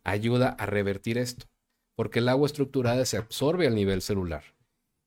ayuda 0.05 0.51
a 0.51 0.67
revertir 0.67 1.19
esto, 1.19 1.47
porque 1.97 2.21
el 2.21 2.29
agua 2.29 2.47
estructurada 2.47 3.05
se 3.07 3.17
absorbe 3.17 3.67
al 3.67 3.75
nivel 3.75 4.03
celular. 4.03 4.45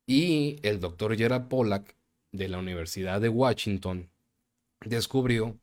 Y 0.05 0.59
el 0.63 0.79
doctor 0.79 1.15
Gerard 1.15 1.47
Pollack 1.47 1.95
de 2.33 2.49
la 2.49 2.59
Universidad 2.59 3.21
de 3.21 3.29
Washington 3.29 4.09
descubrió 4.83 5.57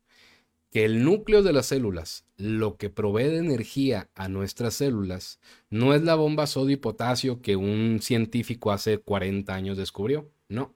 que 0.71 0.85
el 0.85 1.03
núcleo 1.03 1.43
de 1.43 1.51
las 1.53 1.67
células, 1.67 2.25
lo 2.37 2.77
que 2.77 2.89
provee 2.89 3.25
de 3.25 3.37
energía 3.37 4.09
a 4.15 4.29
nuestras 4.29 4.73
células, 4.75 5.39
no 5.69 5.93
es 5.93 6.01
la 6.01 6.15
bomba 6.15 6.47
sodio 6.47 6.73
y 6.73 6.77
potasio 6.77 7.41
que 7.41 7.57
un 7.57 7.99
científico 8.01 8.71
hace 8.71 8.97
40 8.97 9.53
años 9.53 9.77
descubrió, 9.77 10.31
no. 10.47 10.73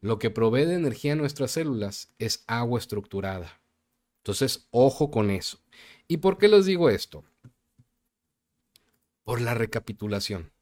Lo 0.00 0.18
que 0.20 0.30
provee 0.30 0.64
de 0.64 0.74
energía 0.74 1.14
a 1.14 1.16
nuestras 1.16 1.50
células 1.50 2.12
es 2.18 2.44
agua 2.46 2.78
estructurada. 2.78 3.60
Entonces, 4.18 4.68
ojo 4.70 5.10
con 5.10 5.30
eso. 5.30 5.58
¿Y 6.06 6.18
por 6.18 6.38
qué 6.38 6.46
les 6.46 6.66
digo 6.66 6.88
esto? 6.88 7.24
Por 9.24 9.40
la 9.40 9.54
recapitulación. 9.54 10.52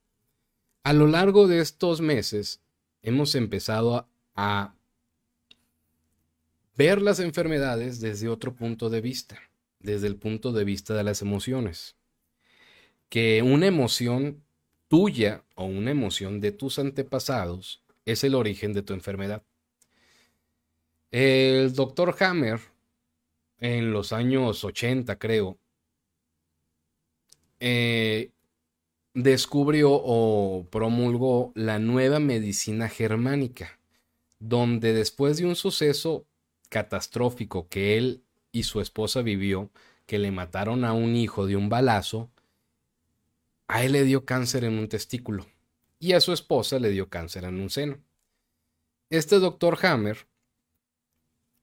A 0.85 0.95
lo 0.95 1.07
largo 1.07 1.49
de 1.49 1.61
estos 1.61 2.01
meses 2.01 2.63
hemos 3.03 3.35
empezado 3.35 3.97
a, 3.97 4.09
a 4.35 4.75
ver 6.77 7.01
las 7.01 7.21
enfermedades 7.21 8.01
desde 8.01 8.29
otro 8.29 8.55
punto 8.55 8.91
de 8.91 9.01
vista, 9.01 9.41
desde 9.81 10.07
el 10.07 10.17
punto 10.17 10.53
de 10.53 10.65
vista 10.65 10.95
de 10.95 11.05
las 11.05 11.23
emociones. 11.23 11.97
Que 13.09 13.43
una 13.43 13.67
emoción 13.67 14.43
tuya 14.89 15.45
o 15.55 15.65
una 15.65 15.91
emoción 15.91 16.41
de 16.41 16.53
tus 16.53 16.79
antepasados 16.79 17.83
es 18.05 18.25
el 18.25 18.35
origen 18.35 18.73
de 18.73 18.83
tu 18.83 18.93
enfermedad. 18.93 19.43
El 21.11 21.75
doctor 21.75 22.17
Hammer, 22.21 22.61
en 23.61 23.93
los 23.93 24.13
años 24.13 24.65
80 24.65 25.17
creo, 25.19 25.59
eh, 27.61 28.33
descubrió 29.15 29.93
o 29.93 30.67
promulgó 30.71 31.53
la 31.55 31.79
nueva 31.79 32.19
medicina 32.19 32.89
germánica, 32.89 33.79
donde 34.39 34.93
después 34.93 35.39
de 35.39 35.47
un 35.47 35.57
suceso 35.57 36.27
catastrófico 36.69 37.69
que 37.69 37.97
él 37.97 38.25
y 38.53 38.65
su 38.65 38.81
esposa 38.81 39.23
vivió, 39.23 39.71
que 40.07 40.19
le 40.19 40.31
mataron 40.31 40.85
a 40.85 40.93
un 40.93 41.17
hijo 41.17 41.47
de 41.47 41.57
un 41.57 41.69
balazo, 41.69 42.31
a 43.69 43.85
él 43.85 43.93
le 43.93 44.05
dio 44.05 44.25
cáncer 44.25 44.65
en 44.65 44.79
un 44.79 44.89
testículo 44.89 45.47
y 45.99 46.13
a 46.13 46.21
su 46.21 46.33
esposa 46.33 46.79
le 46.79 46.91
dio 46.91 47.09
cáncer 47.09 47.45
en 47.45 47.61
un 47.61 47.71
seno. 47.71 47.99
Este 49.11 49.39
doctor 49.39 49.79
Hammer 49.85 50.27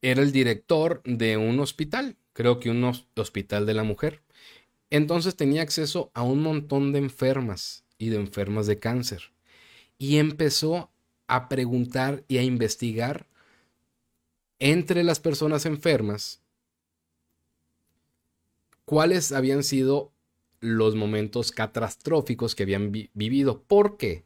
era 0.02 0.22
el 0.22 0.32
director 0.32 1.02
de 1.06 1.38
un 1.38 1.60
hospital, 1.60 2.18
creo 2.34 2.60
que 2.60 2.70
un 2.70 2.84
hospital 3.16 3.66
de 3.66 3.74
la 3.74 3.84
mujer. 3.84 4.24
Entonces 4.90 5.36
tenía 5.36 5.62
acceso 5.62 6.12
a 6.14 6.24
un 6.24 6.42
montón 6.42 6.92
de 6.92 7.00
enfermas 7.00 7.86
y 7.98 8.10
de 8.10 8.18
enfermas 8.18 8.68
de 8.68 8.80
cáncer. 8.80 9.32
Y 9.98 10.18
empezó 10.18 10.91
a 11.32 11.48
preguntar 11.48 12.26
y 12.28 12.40
a 12.40 12.44
investigar 12.44 13.26
entre 14.60 15.06
las 15.06 15.22
personas 15.22 15.66
enfermas 15.66 16.42
cuáles 18.84 19.32
habían 19.32 19.64
sido 19.64 20.12
los 20.60 20.96
momentos 20.96 21.54
catastróficos 21.54 22.54
que 22.54 22.64
habían 22.64 22.92
vivido. 22.92 23.64
¿Por 23.64 23.96
qué? 23.96 24.26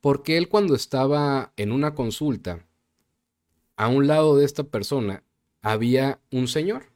Porque 0.00 0.38
él 0.38 0.48
cuando 0.48 0.76
estaba 0.76 1.52
en 1.56 1.72
una 1.72 1.96
consulta, 1.96 2.64
a 3.74 3.88
un 3.88 4.06
lado 4.06 4.36
de 4.36 4.44
esta 4.44 4.62
persona 4.62 5.24
había 5.60 6.20
un 6.30 6.46
señor, 6.46 6.86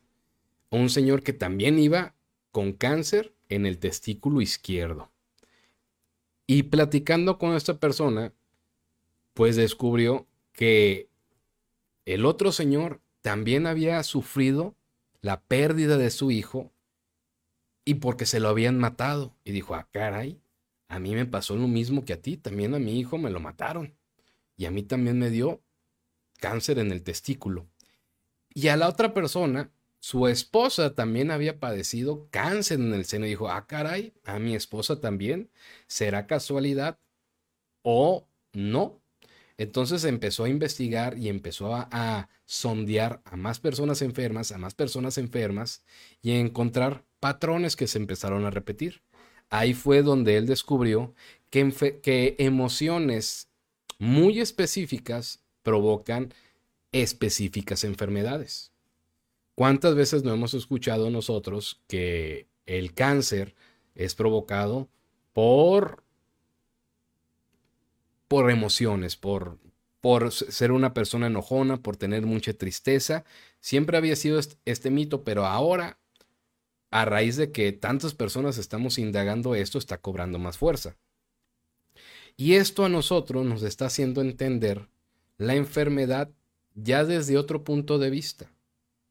un 0.70 0.88
señor 0.88 1.24
que 1.24 1.32
también 1.32 1.80
iba 1.80 2.14
con 2.52 2.72
cáncer 2.72 3.34
en 3.48 3.66
el 3.66 3.78
testículo 3.78 4.40
izquierdo. 4.40 5.10
Y 6.46 6.62
platicando 6.64 7.38
con 7.38 7.56
esta 7.56 7.80
persona, 7.80 8.32
pues 9.38 9.54
descubrió 9.54 10.26
que 10.52 11.08
el 12.06 12.26
otro 12.26 12.50
señor 12.50 13.00
también 13.20 13.68
había 13.68 14.02
sufrido 14.02 14.74
la 15.20 15.42
pérdida 15.42 15.96
de 15.96 16.10
su 16.10 16.32
hijo 16.32 16.72
y 17.84 17.94
porque 17.94 18.26
se 18.26 18.40
lo 18.40 18.48
habían 18.48 18.80
matado. 18.80 19.36
Y 19.44 19.52
dijo, 19.52 19.76
ah, 19.76 19.88
caray, 19.92 20.40
a 20.88 20.98
mí 20.98 21.14
me 21.14 21.24
pasó 21.24 21.54
lo 21.54 21.68
mismo 21.68 22.04
que 22.04 22.14
a 22.14 22.20
ti, 22.20 22.36
también 22.36 22.74
a 22.74 22.80
mi 22.80 22.98
hijo 22.98 23.16
me 23.16 23.30
lo 23.30 23.38
mataron. 23.38 23.94
Y 24.56 24.64
a 24.64 24.72
mí 24.72 24.82
también 24.82 25.20
me 25.20 25.30
dio 25.30 25.62
cáncer 26.40 26.80
en 26.80 26.90
el 26.90 27.04
testículo. 27.04 27.68
Y 28.52 28.66
a 28.66 28.76
la 28.76 28.88
otra 28.88 29.14
persona, 29.14 29.70
su 30.00 30.26
esposa 30.26 30.96
también 30.96 31.30
había 31.30 31.60
padecido 31.60 32.26
cáncer 32.32 32.80
en 32.80 32.92
el 32.92 33.04
seno. 33.04 33.24
Y 33.26 33.28
dijo, 33.28 33.48
ah, 33.48 33.68
caray, 33.68 34.14
a 34.24 34.40
mi 34.40 34.56
esposa 34.56 35.00
también. 35.00 35.48
¿Será 35.86 36.26
casualidad 36.26 36.98
o 37.82 38.26
no? 38.52 38.97
Entonces 39.58 40.04
empezó 40.04 40.44
a 40.44 40.48
investigar 40.48 41.18
y 41.18 41.28
empezó 41.28 41.74
a, 41.74 42.28
sondear 42.46 43.20
a 43.26 43.36
más 43.36 43.60
personas 43.60 44.00
enfermas, 44.00 44.52
a 44.52 44.58
más 44.58 44.74
personas 44.74 45.18
enfermas 45.18 45.82
y 46.22 46.30
a 46.30 46.38
encontrar 46.38 47.04
patrones 47.20 47.76
que 47.76 47.86
se 47.86 47.98
empezaron 47.98 48.46
a 48.46 48.50
repetir. 48.50 49.02
Ahí 49.50 49.74
fue 49.74 50.02
donde 50.02 50.38
él 50.38 50.46
descubrió 50.46 51.14
que, 51.50 52.36
emociones 52.38 53.48
muy 53.98 54.40
específicas 54.40 55.40
provocan 55.62 56.32
específicas 56.92 57.84
enfermedades. 57.84 58.72
¿Cuántas 59.54 59.94
veces 59.94 60.22
no 60.22 60.32
hemos 60.32 60.54
escuchado 60.54 61.10
nosotros 61.10 61.82
que 61.86 62.46
el 62.64 62.94
cáncer 62.94 63.56
es 63.94 64.14
provocado 64.14 64.88
por 65.32 66.04
por 68.28 68.50
emociones, 68.50 69.16
por, 69.16 69.58
por 70.00 70.32
ser 70.32 70.70
una 70.72 70.94
persona 70.94 71.26
enojona, 71.26 71.82
por 71.82 71.96
tener 71.96 72.26
mucha 72.26 72.52
tristeza. 72.52 73.24
Siempre 73.60 73.96
había 73.96 74.16
sido 74.16 74.38
este, 74.64 74.90
mito, 74.90 75.24
pero 75.24 75.46
ahora 75.46 75.98
a 76.90 77.04
raíz 77.04 77.36
de 77.36 77.50
que 77.52 77.72
tantas 77.72 78.14
personas 78.14 78.58
estamos 78.58 78.98
indagando 78.98 79.54
esto, 79.54 79.78
está 79.78 79.98
cobrando 79.98 80.38
más 80.38 80.56
fuerza. 80.56 80.96
Y 82.36 82.54
esto 82.54 82.84
a 82.84 82.88
nosotros 82.88 83.44
nos 83.44 83.62
está 83.62 83.86
haciendo 83.86 84.20
entender 84.20 84.88
la 85.38 85.54
enfermedad 85.54 86.30
ya 86.74 87.04
desde 87.04 87.36
otro 87.36 87.64
punto 87.64 87.98
de 87.98 88.10
vista, 88.10 88.52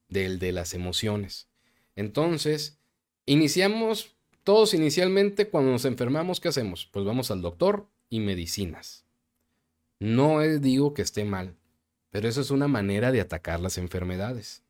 del 0.08 0.40
de 0.40 0.54
las 0.54 0.74
emociones. 0.74 1.50
Entonces, 1.96 2.80
iniciamos 3.26 4.16
todos 4.44 4.74
inicialmente 4.74 5.50
cuando 5.50 5.72
nos 5.72 5.84
enfermamos, 5.84 6.40
¿qué 6.40 6.48
hacemos? 6.48 6.86
Pues 6.86 7.06
vamos 7.06 7.32
al 7.32 7.42
doctor 7.42 7.90
y 8.10 8.22
medicinas. 8.22 9.07
No 10.00 10.42
digo 10.42 10.94
que 10.94 11.02
esté 11.02 11.26
mal, 11.26 11.56
pero 12.10 12.28
eso 12.28 12.42
es 12.42 12.52
una 12.52 12.68
manera 12.68 13.12
de 13.12 13.22
atacar 13.22 13.60
las 13.60 13.78
enfermedades. 13.78 14.64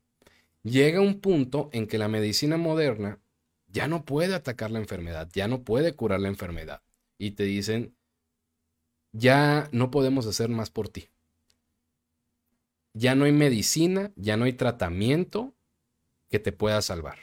Llega 0.63 1.01
un 1.01 1.19
punto 1.19 1.69
en 1.73 1.87
que 1.87 1.97
la 1.97 2.07
medicina 2.07 2.57
moderna 2.57 3.19
ya 3.67 3.87
no 3.87 4.05
puede 4.05 4.33
atacar 4.33 4.71
la 4.71 4.79
enfermedad, 4.79 5.29
ya 5.33 5.47
no 5.47 5.63
puede 5.63 5.93
curar 5.95 6.19
la 6.19 6.29
enfermedad. 6.29 6.81
Y 7.17 7.31
te 7.31 7.43
dicen, 7.43 7.95
ya 9.11 9.69
no 9.71 9.91
podemos 9.91 10.25
hacer 10.27 10.49
más 10.49 10.69
por 10.69 10.89
ti. 10.89 11.09
Ya 12.93 13.15
no 13.15 13.25
hay 13.25 13.31
medicina, 13.31 14.11
ya 14.15 14.37
no 14.37 14.45
hay 14.45 14.53
tratamiento 14.53 15.53
que 16.29 16.39
te 16.39 16.51
pueda 16.51 16.81
salvar. 16.81 17.19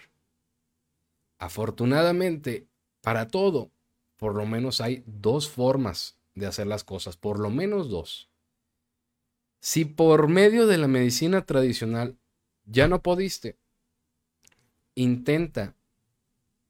Afortunadamente, 1.38 2.67
para 3.01 3.29
todo, 3.29 3.71
por 4.17 4.35
lo 4.35 4.47
menos 4.47 4.81
hay 4.81 5.03
dos 5.07 5.49
formas 5.49 6.17
de 6.35 6.47
hacer 6.47 6.66
las 6.66 6.85
cosas, 6.85 7.16
por 7.16 7.38
lo 7.38 7.51
menos 7.51 7.88
dos. 7.88 8.29
Si 9.61 9.85
por 9.85 10.29
medio 10.29 10.66
de 10.66 10.79
la 10.79 10.88
medicina 10.88 11.44
tradicional 11.47 12.18
ya 12.66 12.88
no 12.88 13.03
pudiste, 13.03 13.57
intenta 14.94 15.75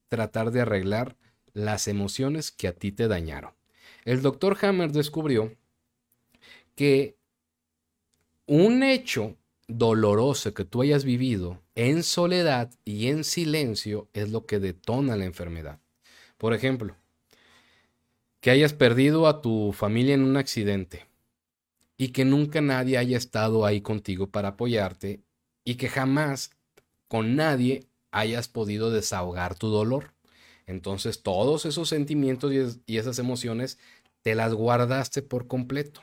tratar 0.09 0.51
de 0.51 0.61
arreglar 0.61 1.17
las 1.53 1.89
emociones 1.89 2.51
que 2.51 2.69
a 2.69 2.73
ti 2.73 2.93
te 2.93 3.09
dañaron. 3.09 3.53
El 4.05 4.23
doctor 4.23 4.59
Hammer 4.63 4.93
descubrió 4.93 5.57
que 6.75 7.17
un 8.47 8.83
hecho 8.83 9.37
doloroso 9.67 10.53
que 10.53 10.65
tú 10.65 10.83
hayas 10.83 11.05
vivido 11.05 11.63
en 11.75 12.03
soledad 12.03 12.71
y 12.85 13.09
en 13.09 13.25
silencio 13.25 14.09
es 14.13 14.31
lo 14.31 14.47
que 14.47 14.61
detona 14.61 15.17
la 15.17 15.25
enfermedad. 15.25 15.81
Por 16.37 16.53
ejemplo, 16.53 16.97
que 18.45 18.51
hayas 18.51 18.75
perdido 18.75 19.27
a 19.27 19.41
tu 19.41 19.73
familia 19.73 20.13
en 20.13 20.23
un 20.23 20.37
accidente 20.37 21.07
y 21.97 22.09
que 22.09 22.27
nunca 22.27 22.61
nadie 22.61 22.99
haya 22.99 23.17
estado 23.17 23.65
ahí 23.65 23.81
contigo 23.81 24.27
para 24.27 24.49
apoyarte 24.49 25.23
y 25.65 25.77
que 25.77 25.89
jamás 25.89 26.51
con 27.09 27.37
nadie 27.37 27.87
hayas 28.11 28.49
podido 28.49 28.91
desahogar 28.91 29.55
tu 29.55 29.69
dolor. 29.69 30.13
Entonces 30.67 31.23
todos 31.23 31.65
esos 31.65 31.89
sentimientos 31.89 32.53
y, 32.87 32.99
esas 32.99 33.19
emociones 33.19 33.79
te 34.21 34.35
las 34.35 34.53
guardaste 34.53 35.23
por 35.23 35.47
completo. 35.47 36.03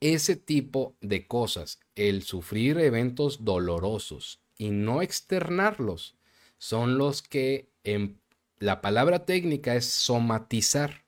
Ese 0.00 0.36
tipo 0.36 0.96
de 1.00 1.26
cosas, 1.26 1.80
el 1.94 2.24
sufrir 2.24 2.78
eventos 2.78 3.46
dolorosos 3.46 4.38
y 4.58 4.68
no 4.68 5.00
externarlos, 5.00 6.14
son 6.58 6.98
los 6.98 7.22
que 7.22 7.70
en 7.84 8.20
la 8.58 8.82
palabra 8.82 9.24
técnica 9.24 9.76
es 9.76 9.86
somatizar. 9.86 11.07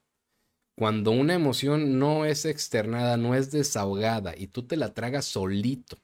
Cuando 0.81 1.11
una 1.11 1.35
emoción 1.35 1.99
no 1.99 2.25
es 2.25 2.47
externada, 2.47 3.19
no 3.19 3.35
es 3.35 3.51
desahogada 3.51 4.33
y 4.35 4.47
tú 4.47 4.63
te 4.63 4.79
la 4.79 4.95
tragas 4.95 5.27
solito, 5.27 5.99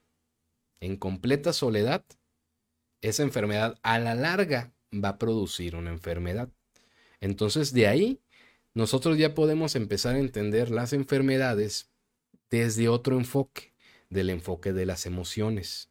en 0.81 0.99
completa 0.99 1.55
soledad, 1.55 2.05
esa 3.01 3.23
enfermedad 3.23 3.79
a 3.83 3.99
la 3.99 4.15
larga 4.15 4.75
va 4.93 5.09
a 5.09 5.19
producir 5.19 5.77
una 5.77 5.89
enfermedad. 5.89 6.51
Entonces 7.23 7.73
de 7.73 7.87
ahí 7.87 8.21
nosotros 8.75 9.17
ya 9.17 9.35
podemos 9.35 9.77
empezar 9.77 10.15
a 10.15 10.19
entender 10.19 10.71
las 10.71 10.93
enfermedades 10.93 11.89
desde 12.51 12.91
otro 12.91 13.17
enfoque, 13.17 13.73
del 14.11 14.29
enfoque 14.29 14.75
de 14.75 14.85
las 14.85 15.07
emociones. 15.07 15.89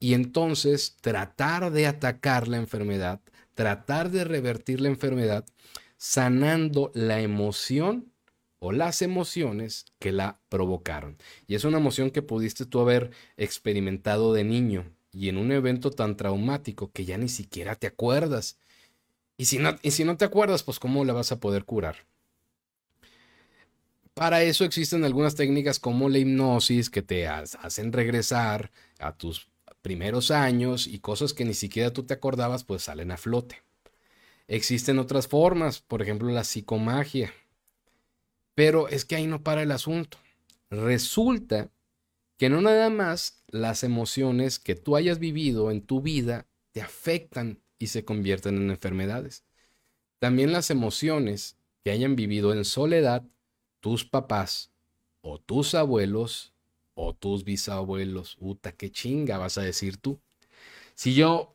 Y 0.00 0.14
entonces 0.14 0.96
tratar 1.00 1.70
de 1.70 1.86
atacar 1.86 2.48
la 2.48 2.56
enfermedad, 2.56 3.20
tratar 3.54 4.10
de 4.10 4.24
revertir 4.24 4.80
la 4.80 4.88
enfermedad, 4.88 5.44
sanando 5.96 6.90
la 6.96 7.20
emoción 7.20 8.12
o 8.64 8.72
las 8.72 9.02
emociones 9.02 9.84
que 9.98 10.10
la 10.10 10.40
provocaron. 10.48 11.18
Y 11.46 11.54
es 11.54 11.64
una 11.64 11.76
emoción 11.76 12.10
que 12.10 12.22
pudiste 12.22 12.64
tú 12.64 12.80
haber 12.80 13.10
experimentado 13.36 14.32
de 14.32 14.42
niño 14.42 14.90
y 15.12 15.28
en 15.28 15.36
un 15.36 15.52
evento 15.52 15.90
tan 15.90 16.16
traumático 16.16 16.90
que 16.90 17.04
ya 17.04 17.18
ni 17.18 17.28
siquiera 17.28 17.74
te 17.74 17.86
acuerdas. 17.86 18.56
Y 19.36 19.44
si 19.44 19.58
no, 19.58 19.76
y 19.82 19.90
si 19.90 20.04
no 20.04 20.16
te 20.16 20.24
acuerdas, 20.24 20.62
pues 20.62 20.78
¿cómo 20.78 21.04
la 21.04 21.12
vas 21.12 21.30
a 21.30 21.40
poder 21.40 21.66
curar? 21.66 22.06
Para 24.14 24.42
eso 24.42 24.64
existen 24.64 25.04
algunas 25.04 25.34
técnicas 25.34 25.78
como 25.78 26.08
la 26.08 26.16
hipnosis 26.16 26.88
que 26.88 27.02
te 27.02 27.28
hacen 27.28 27.92
regresar 27.92 28.70
a 28.98 29.14
tus 29.14 29.50
primeros 29.82 30.30
años 30.30 30.86
y 30.86 31.00
cosas 31.00 31.34
que 31.34 31.44
ni 31.44 31.52
siquiera 31.52 31.92
tú 31.92 32.04
te 32.04 32.14
acordabas, 32.14 32.64
pues 32.64 32.84
salen 32.84 33.10
a 33.10 33.18
flote. 33.18 33.62
Existen 34.48 34.98
otras 34.98 35.28
formas, 35.28 35.82
por 35.82 36.00
ejemplo 36.00 36.30
la 36.30 36.44
psicomagia, 36.44 37.30
pero 38.54 38.88
es 38.88 39.04
que 39.04 39.16
ahí 39.16 39.26
no 39.26 39.42
para 39.42 39.62
el 39.62 39.72
asunto. 39.72 40.18
Resulta 40.70 41.70
que 42.36 42.48
no 42.48 42.60
nada 42.60 42.90
más 42.90 43.42
las 43.48 43.84
emociones 43.84 44.58
que 44.58 44.74
tú 44.74 44.96
hayas 44.96 45.18
vivido 45.18 45.70
en 45.70 45.82
tu 45.82 46.00
vida 46.00 46.46
te 46.72 46.82
afectan 46.82 47.60
y 47.78 47.88
se 47.88 48.04
convierten 48.04 48.56
en 48.56 48.70
enfermedades. 48.70 49.44
También 50.18 50.52
las 50.52 50.70
emociones 50.70 51.56
que 51.84 51.90
hayan 51.90 52.16
vivido 52.16 52.52
en 52.52 52.64
soledad 52.64 53.24
tus 53.80 54.04
papás 54.04 54.70
o 55.20 55.38
tus 55.38 55.74
abuelos 55.74 56.54
o 56.94 57.14
tus 57.14 57.44
bisabuelos. 57.44 58.36
Puta, 58.36 58.72
qué 58.72 58.90
chinga 58.90 59.38
vas 59.38 59.58
a 59.58 59.62
decir 59.62 59.98
tú. 59.98 60.18
Si 60.94 61.14
yo, 61.14 61.54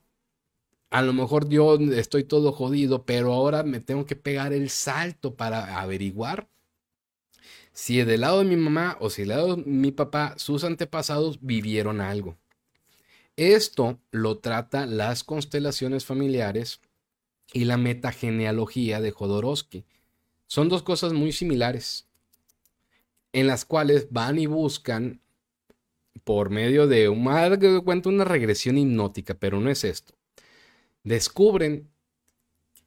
a 0.89 1.01
lo 1.01 1.13
mejor 1.13 1.49
yo 1.49 1.75
estoy 1.75 2.23
todo 2.23 2.51
jodido, 2.51 3.05
pero 3.05 3.33
ahora 3.33 3.63
me 3.63 3.79
tengo 3.79 4.05
que 4.05 4.15
pegar 4.15 4.53
el 4.53 4.69
salto 4.69 5.35
para 5.35 5.81
averiguar 5.81 6.47
si 7.73 8.03
del 8.03 8.21
lado 8.21 8.39
de 8.39 8.45
mi 8.45 8.55
mamá 8.55 8.97
o 8.99 9.09
si 9.09 9.21
del 9.21 9.29
lado 9.29 9.55
de 9.55 9.63
mi 9.63 9.91
papá, 9.91 10.33
sus 10.37 10.63
antepasados 10.63 11.39
vivieron 11.41 12.01
algo. 12.01 12.37
Esto 13.35 13.99
lo 14.11 14.39
trata 14.39 14.85
las 14.85 15.23
constelaciones 15.23 16.05
familiares 16.05 16.81
y 17.53 17.65
la 17.65 17.77
metagenealogía 17.77 18.99
de 18.99 19.11
Jodorowsky. 19.11 19.85
Son 20.47 20.67
dos 20.67 20.83
cosas 20.83 21.13
muy 21.13 21.31
similares, 21.31 22.05
en 23.31 23.47
las 23.47 23.65
cuales 23.65 24.07
van 24.11 24.39
y 24.39 24.45
buscan 24.45 25.21
por 26.23 26.49
medio 26.49 26.87
de 26.87 27.07
un 27.07 27.23
cuento 27.83 28.09
una 28.09 28.25
regresión 28.25 28.77
hipnótica, 28.77 29.35
pero 29.35 29.59
no 29.59 29.69
es 29.69 29.83
esto. 29.83 30.15
Descubren 31.03 31.89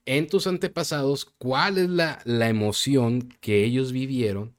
en 0.05 0.27
tus 0.27 0.47
antepasados 0.47 1.25
cuál 1.25 1.79
es 1.79 1.89
la, 1.89 2.21
la 2.25 2.49
emoción 2.49 3.29
que 3.41 3.65
ellos 3.65 3.93
vivieron 3.93 4.55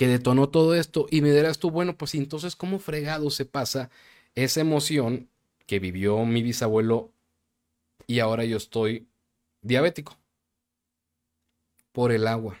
que 0.00 0.08
detonó 0.08 0.48
todo 0.48 0.74
esto 0.74 1.06
y 1.10 1.20
me 1.20 1.30
dirás 1.30 1.58
tú, 1.58 1.70
bueno, 1.70 1.98
pues 1.98 2.14
entonces, 2.14 2.56
¿cómo 2.56 2.78
fregado 2.78 3.28
se 3.28 3.44
pasa 3.44 3.90
esa 4.34 4.62
emoción 4.62 5.28
que 5.66 5.78
vivió 5.78 6.24
mi 6.24 6.42
bisabuelo 6.42 7.12
y 8.06 8.20
ahora 8.20 8.46
yo 8.46 8.56
estoy 8.56 9.08
diabético? 9.60 10.16
Por 11.92 12.12
el 12.12 12.28
agua, 12.28 12.56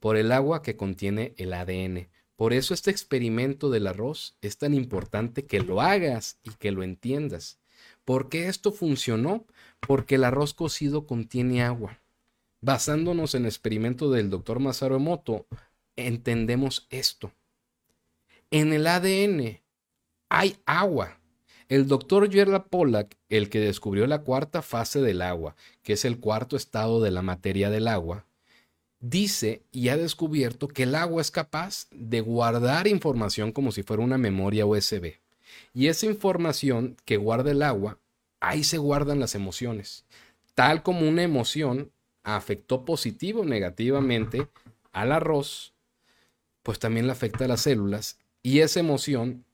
por 0.00 0.18
el 0.18 0.30
agua 0.32 0.60
que 0.60 0.76
contiene 0.76 1.32
el 1.38 1.54
ADN. 1.54 2.10
Por 2.36 2.52
eso 2.52 2.74
este 2.74 2.90
experimento 2.90 3.70
del 3.70 3.86
arroz 3.86 4.36
es 4.42 4.58
tan 4.58 4.74
importante 4.74 5.46
que 5.46 5.60
lo 5.60 5.80
hagas 5.80 6.40
y 6.42 6.50
que 6.50 6.72
lo 6.72 6.82
entiendas. 6.82 7.58
¿Por 8.04 8.28
qué 8.28 8.48
esto 8.48 8.70
funcionó? 8.70 9.46
Porque 9.80 10.16
el 10.16 10.24
arroz 10.24 10.52
cocido 10.52 11.06
contiene 11.06 11.62
agua. 11.62 12.02
Basándonos 12.60 13.34
en 13.34 13.44
el 13.44 13.48
experimento 13.48 14.10
del 14.10 14.28
doctor 14.28 14.60
Masaru 14.60 14.96
Emoto, 14.96 15.46
entendemos 15.96 16.86
esto. 16.90 17.32
En 18.50 18.72
el 18.72 18.86
ADN 18.86 19.60
hay 20.28 20.56
agua. 20.66 21.18
El 21.68 21.88
doctor 21.88 22.28
Yerla 22.28 22.64
Pollack, 22.64 23.16
el 23.28 23.48
que 23.48 23.58
descubrió 23.58 24.06
la 24.06 24.22
cuarta 24.22 24.62
fase 24.62 25.00
del 25.00 25.22
agua, 25.22 25.56
que 25.82 25.94
es 25.94 26.04
el 26.04 26.20
cuarto 26.20 26.56
estado 26.56 27.00
de 27.00 27.10
la 27.10 27.22
materia 27.22 27.70
del 27.70 27.88
agua, 27.88 28.26
dice 29.00 29.62
y 29.72 29.88
ha 29.88 29.96
descubierto 29.96 30.68
que 30.68 30.84
el 30.84 30.94
agua 30.94 31.20
es 31.20 31.30
capaz 31.30 31.86
de 31.90 32.20
guardar 32.20 32.86
información 32.86 33.52
como 33.52 33.72
si 33.72 33.82
fuera 33.82 34.02
una 34.02 34.18
memoria 34.18 34.66
USB. 34.66 35.14
Y 35.72 35.88
esa 35.88 36.06
información 36.06 36.96
que 37.04 37.16
guarda 37.16 37.50
el 37.50 37.62
agua, 37.62 37.98
ahí 38.40 38.64
se 38.64 38.78
guardan 38.78 39.20
las 39.20 39.34
emociones. 39.34 40.04
Tal 40.54 40.82
como 40.82 41.08
una 41.08 41.22
emoción 41.22 41.90
afectó 42.22 42.84
positivo 42.84 43.42
o 43.42 43.44
negativamente 43.44 44.48
al 44.92 45.12
arroz, 45.12 45.73
pues 46.64 46.80
también 46.80 47.06
le 47.06 47.12
afecta 47.12 47.44
a 47.44 47.48
las 47.48 47.60
células 47.60 48.18
y 48.42 48.58
esa 48.58 48.80
emoción 48.80 49.44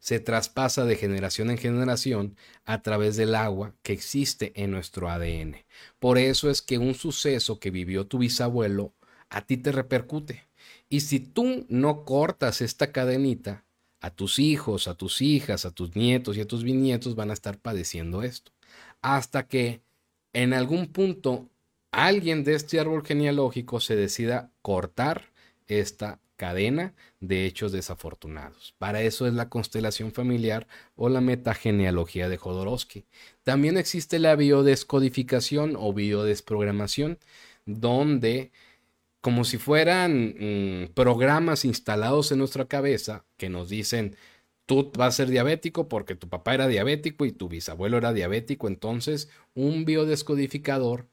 se 0.00 0.18
traspasa 0.18 0.84
de 0.84 0.96
generación 0.96 1.50
en 1.50 1.58
generación 1.58 2.36
a 2.64 2.82
través 2.82 3.16
del 3.16 3.36
agua 3.36 3.74
que 3.82 3.92
existe 3.92 4.52
en 4.56 4.72
nuestro 4.72 5.08
ADN. 5.08 5.56
Por 6.00 6.18
eso 6.18 6.50
es 6.50 6.60
que 6.60 6.78
un 6.78 6.94
suceso 6.94 7.60
que 7.60 7.70
vivió 7.70 8.06
tu 8.06 8.18
bisabuelo 8.18 8.92
a 9.30 9.46
ti 9.46 9.56
te 9.56 9.72
repercute. 9.72 10.48
Y 10.88 11.00
si 11.00 11.20
tú 11.20 11.64
no 11.68 12.04
cortas 12.04 12.60
esta 12.60 12.92
cadenita, 12.92 13.64
a 14.04 14.10
tus 14.10 14.38
hijos, 14.38 14.86
a 14.86 14.94
tus 14.94 15.22
hijas, 15.22 15.64
a 15.64 15.70
tus 15.70 15.96
nietos 15.96 16.36
y 16.36 16.42
a 16.42 16.46
tus 16.46 16.62
bisnietos 16.62 17.14
van 17.14 17.30
a 17.30 17.32
estar 17.32 17.58
padeciendo 17.58 18.22
esto. 18.22 18.52
Hasta 19.00 19.48
que 19.48 19.80
en 20.34 20.52
algún 20.52 20.88
punto 20.88 21.48
alguien 21.90 22.44
de 22.44 22.54
este 22.54 22.78
árbol 22.78 23.06
genealógico 23.06 23.80
se 23.80 23.96
decida 23.96 24.52
cortar 24.60 25.32
esta 25.68 26.20
cadena 26.36 26.94
de 27.20 27.46
hechos 27.46 27.72
desafortunados. 27.72 28.74
Para 28.78 29.02
eso 29.02 29.26
es 29.26 29.34
la 29.34 29.48
constelación 29.48 30.12
familiar 30.12 30.66
o 30.96 31.08
la 31.08 31.20
metagenealogía 31.20 32.28
de 32.28 32.36
Jodorowsky. 32.36 33.04
También 33.44 33.76
existe 33.76 34.18
la 34.18 34.34
biodescodificación 34.36 35.76
o 35.78 35.92
biodesprogramación, 35.92 37.18
donde 37.66 38.52
como 39.20 39.44
si 39.44 39.56
fueran 39.56 40.34
mm, 40.38 40.92
programas 40.92 41.64
instalados 41.64 42.30
en 42.30 42.38
nuestra 42.38 42.66
cabeza 42.66 43.24
que 43.38 43.48
nos 43.48 43.70
dicen, 43.70 44.16
tú 44.66 44.92
vas 44.96 45.14
a 45.14 45.16
ser 45.16 45.30
diabético 45.30 45.88
porque 45.88 46.14
tu 46.14 46.28
papá 46.28 46.54
era 46.54 46.68
diabético 46.68 47.24
y 47.24 47.32
tu 47.32 47.48
bisabuelo 47.48 47.96
era 47.96 48.12
diabético, 48.12 48.68
entonces 48.68 49.30
un 49.54 49.86
biodescodificador 49.86 51.06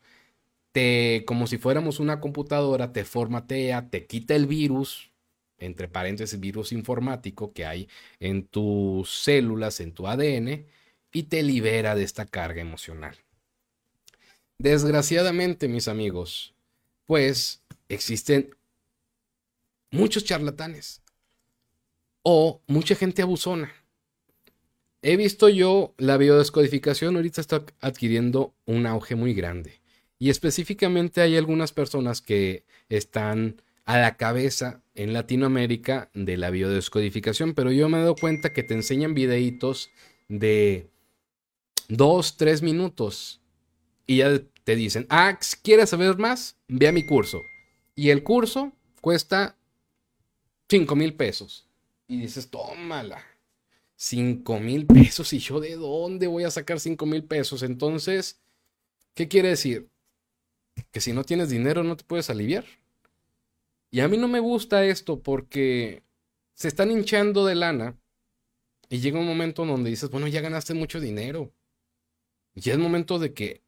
te, 0.71 1.23
como 1.25 1.47
si 1.47 1.57
fuéramos 1.57 1.99
una 1.99 2.19
computadora, 2.19 2.93
te 2.93 3.05
formatea, 3.05 3.89
te 3.89 4.05
quita 4.05 4.36
el 4.36 4.47
virus, 4.47 5.12
entre 5.57 5.88
paréntesis, 5.88 6.39
virus 6.39 6.71
informático 6.71 7.53
que 7.53 7.65
hay 7.65 7.88
en 8.19 8.45
tus 8.45 9.10
células, 9.23 9.79
en 9.79 9.93
tu 9.93 10.07
ADN, 10.07 10.65
y 11.13 11.23
te 11.23 11.43
libera 11.43 11.95
de 11.95 12.03
esta 12.03 12.25
carga 12.25 12.62
emocional. 12.62 13.17
Desgraciadamente, 14.57 15.67
mis 15.67 15.88
amigos, 15.88 16.53
pues 17.05 17.62
existen 17.89 18.55
muchos 19.91 20.23
charlatanes 20.23 21.01
o 22.23 22.62
mucha 22.67 22.95
gente 22.95 23.21
abusona. 23.21 23.73
He 25.01 25.17
visto 25.17 25.49
yo 25.49 25.93
la 25.97 26.17
biodescodificación 26.17 27.15
ahorita 27.15 27.41
está 27.41 27.65
adquiriendo 27.81 28.53
un 28.65 28.86
auge 28.86 29.15
muy 29.15 29.34
grande. 29.34 29.81
Y 30.21 30.29
específicamente 30.29 31.21
hay 31.21 31.36
algunas 31.36 31.73
personas 31.73 32.21
que 32.21 32.63
están 32.89 33.60
a 33.86 33.97
la 33.97 34.17
cabeza 34.17 34.84
en 34.93 35.13
Latinoamérica 35.13 36.12
de 36.13 36.38
la 36.38 36.51
biodescodificación, 36.51 37.55
pero 37.55 37.71
yo 37.71 37.89
me 37.89 37.97
he 37.97 38.01
dado 38.01 38.13
cuenta 38.13 38.53
que 38.53 38.62
te 38.62 38.75
enseñan 38.75 39.15
videitos 39.15 39.89
de 40.29 40.91
dos, 41.88 42.38
tres 42.38 42.62
minutos 42.62 43.41
y 44.05 44.17
ya 44.17 44.39
te 44.63 44.75
dicen, 44.75 45.07
ah, 45.10 45.39
¿quieres 45.63 45.89
saber 45.89 46.15
más? 46.19 46.55
Ve 46.67 46.88
a 46.88 46.91
mi 46.91 47.03
curso. 47.03 47.41
Y 47.95 48.12
el 48.12 48.21
curso 48.21 48.73
cuesta 49.01 49.57
5 50.69 50.95
mil 50.95 51.15
pesos. 51.15 51.67
Y 52.07 52.19
dices, 52.19 52.47
tómala. 52.51 53.25
5 53.95 54.60
mil 54.60 54.86
pesos. 54.86 55.34
¿Y 55.34 55.39
yo 55.39 55.60
de 55.60 55.77
dónde 55.77 56.27
voy 56.27 56.43
a 56.43 56.51
sacar 56.51 56.79
5 56.79 57.07
mil 57.07 57.23
pesos? 57.23 57.63
Entonces, 57.63 58.39
¿qué 59.15 59.27
quiere 59.27 59.49
decir? 59.49 59.89
Que 60.91 61.01
si 61.01 61.13
no 61.13 61.23
tienes 61.23 61.49
dinero 61.49 61.84
no 61.84 61.97
te 61.97 62.04
puedes 62.04 62.30
aliviar. 62.30 62.65
Y 63.89 63.99
a 63.99 64.08
mí 64.08 64.17
no 64.17 64.27
me 64.27 64.39
gusta 64.39 64.86
esto 64.86 65.21
porque 65.21 66.04
se 66.54 66.67
están 66.67 66.91
hinchando 66.91 67.45
de 67.45 67.56
lana 67.56 67.97
y 68.89 68.99
llega 68.99 69.19
un 69.19 69.25
momento 69.25 69.65
donde 69.65 69.89
dices, 69.89 70.10
bueno, 70.10 70.27
ya 70.27 70.41
ganaste 70.41 70.73
mucho 70.73 70.99
dinero. 70.99 71.54
Ya 72.56 72.73
es 72.73 72.80
momento 72.80 73.19
de 73.19 73.34
que 73.34 73.63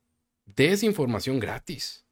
des 0.45 0.83
información 0.83 1.39
gratis. 1.39 2.05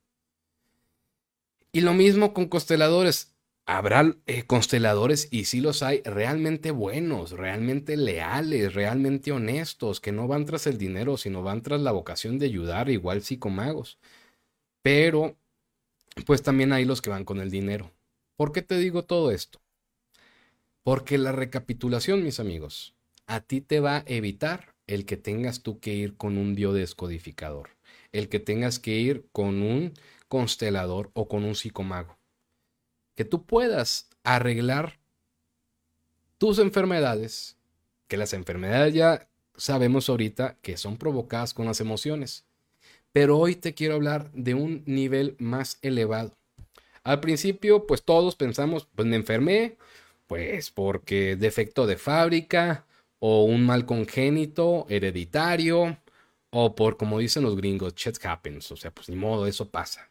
Y 1.73 1.81
lo 1.81 1.93
mismo 1.93 2.33
con 2.33 2.47
consteladores. 2.47 3.33
Habrá 3.65 4.17
eh, 4.25 4.43
consteladores, 4.43 5.27
y 5.29 5.45
sí 5.45 5.61
los 5.61 5.83
hay, 5.83 6.01
realmente 6.03 6.71
buenos, 6.71 7.31
realmente 7.31 7.95
leales, 7.95 8.73
realmente 8.73 9.31
honestos, 9.31 10.01
que 10.01 10.11
no 10.11 10.27
van 10.27 10.45
tras 10.45 10.65
el 10.65 10.77
dinero, 10.77 11.15
sino 11.15 11.43
van 11.43 11.61
tras 11.61 11.79
la 11.79 11.91
vocación 11.91 12.39
de 12.39 12.47
ayudar, 12.47 12.89
igual 12.89 13.21
psicomagos. 13.21 13.99
Pero, 14.81 15.37
pues 16.25 16.41
también 16.41 16.73
hay 16.73 16.85
los 16.85 17.01
que 17.01 17.09
van 17.09 17.25
con 17.25 17.39
el 17.39 17.51
dinero. 17.51 17.91
¿Por 18.35 18.51
qué 18.51 18.61
te 18.61 18.77
digo 18.77 19.03
todo 19.03 19.31
esto? 19.31 19.61
Porque 20.83 21.17
la 21.17 21.31
recapitulación, 21.31 22.23
mis 22.23 22.39
amigos, 22.39 22.95
a 23.27 23.41
ti 23.41 23.61
te 23.61 23.79
va 23.79 23.97
a 23.97 24.03
evitar 24.07 24.73
el 24.87 25.05
que 25.05 25.17
tengas 25.17 25.61
tú 25.61 25.79
que 25.79 25.93
ir 25.93 26.17
con 26.17 26.37
un 26.37 26.55
biodescodificador, 26.55 27.69
el 28.11 28.29
que 28.29 28.39
tengas 28.39 28.79
que 28.79 28.97
ir 28.97 29.27
con 29.31 29.61
un 29.61 29.93
constelador 30.27 31.11
o 31.13 31.27
con 31.27 31.43
un 31.43 31.55
psicomago. 31.55 32.17
Que 33.15 33.25
tú 33.25 33.45
puedas 33.45 34.09
arreglar 34.23 34.99
tus 36.37 36.57
enfermedades, 36.57 37.57
que 38.07 38.17
las 38.17 38.33
enfermedades 38.33 38.93
ya 38.93 39.29
sabemos 39.55 40.09
ahorita 40.09 40.57
que 40.61 40.75
son 40.77 40.97
provocadas 40.97 41.53
con 41.53 41.67
las 41.67 41.79
emociones. 41.79 42.45
Pero 43.11 43.37
hoy 43.37 43.55
te 43.55 43.73
quiero 43.73 43.95
hablar 43.95 44.31
de 44.33 44.53
un 44.53 44.83
nivel 44.85 45.35
más 45.39 45.77
elevado. 45.81 46.37
Al 47.03 47.19
principio, 47.19 47.87
pues 47.87 48.03
todos 48.03 48.35
pensamos, 48.35 48.87
pues 48.95 49.07
me 49.07 49.15
enfermé, 49.15 49.77
pues 50.27 50.71
porque 50.71 51.35
defecto 51.35 51.87
de 51.87 51.97
fábrica 51.97 52.85
o 53.19 53.43
un 53.43 53.65
mal 53.65 53.85
congénito 53.85 54.85
hereditario 54.89 55.97
o 56.51 56.75
por, 56.75 56.97
como 56.97 57.19
dicen 57.19 57.43
los 57.43 57.55
gringos, 57.55 57.95
shit 57.95 58.23
happens, 58.23 58.71
o 58.71 58.77
sea, 58.77 58.91
pues 58.91 59.09
ni 59.09 59.15
modo, 59.15 59.47
eso 59.47 59.69
pasa. 59.69 60.09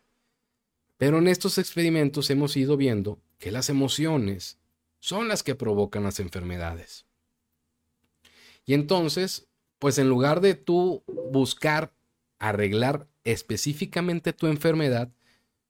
Pero 0.96 1.18
en 1.18 1.28
estos 1.28 1.58
experimentos 1.58 2.28
hemos 2.30 2.56
ido 2.56 2.76
viendo 2.76 3.18
que 3.38 3.50
las 3.50 3.70
emociones 3.70 4.58
son 4.98 5.28
las 5.28 5.42
que 5.42 5.54
provocan 5.54 6.02
las 6.02 6.20
enfermedades. 6.20 7.06
Y 8.66 8.74
entonces, 8.74 9.48
pues 9.78 9.98
en 9.98 10.08
lugar 10.08 10.40
de 10.40 10.54
tú 10.54 11.02
buscar 11.30 11.92
arreglar 12.40 13.06
específicamente 13.22 14.32
tu 14.32 14.48
enfermedad, 14.48 15.12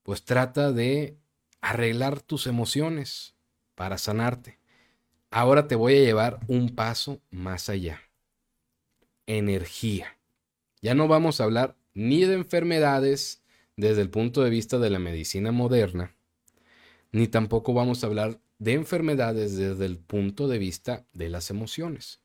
pues 0.02 0.24
trata 0.24 0.72
de 0.72 1.18
arreglar 1.60 2.22
tus 2.22 2.46
emociones 2.46 3.34
para 3.74 3.98
sanarte. 3.98 4.58
Ahora 5.30 5.68
te 5.68 5.74
voy 5.74 5.96
a 5.96 6.04
llevar 6.04 6.40
un 6.48 6.74
paso 6.74 7.20
más 7.30 7.68
allá. 7.68 8.00
Energía. 9.26 10.16
Ya 10.80 10.94
no 10.94 11.06
vamos 11.06 11.40
a 11.40 11.44
hablar 11.44 11.76
ni 11.92 12.24
de 12.24 12.34
enfermedades, 12.34 13.42
desde 13.76 14.02
el 14.02 14.10
punto 14.10 14.42
de 14.42 14.50
vista 14.50 14.78
de 14.78 14.90
la 14.90 14.98
medicina 14.98 15.52
moderna, 15.52 16.14
ni 17.12 17.28
tampoco 17.28 17.72
vamos 17.72 18.02
a 18.02 18.06
hablar 18.06 18.40
de 18.58 18.74
enfermedades 18.74 19.56
desde 19.56 19.86
el 19.86 19.98
punto 19.98 20.48
de 20.48 20.58
vista 20.58 21.06
de 21.12 21.30
las 21.30 21.50
emociones. 21.50 22.20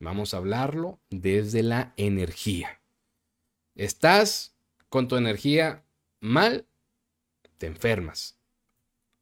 Vamos 0.00 0.34
a 0.34 0.38
hablarlo 0.38 1.00
desde 1.10 1.62
la 1.62 1.94
energía. 1.96 2.80
Estás 3.76 4.54
con 4.88 5.06
tu 5.06 5.16
energía 5.16 5.84
mal, 6.20 6.64
te 7.58 7.66
enfermas. 7.66 8.36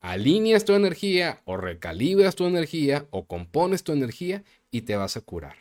Alineas 0.00 0.64
tu 0.64 0.74
energía 0.74 1.42
o 1.44 1.56
recalibras 1.56 2.36
tu 2.36 2.46
energía 2.46 3.08
o 3.10 3.26
compones 3.26 3.82
tu 3.82 3.92
energía 3.92 4.44
y 4.70 4.82
te 4.82 4.94
vas 4.94 5.16
a 5.16 5.22
curar. 5.22 5.56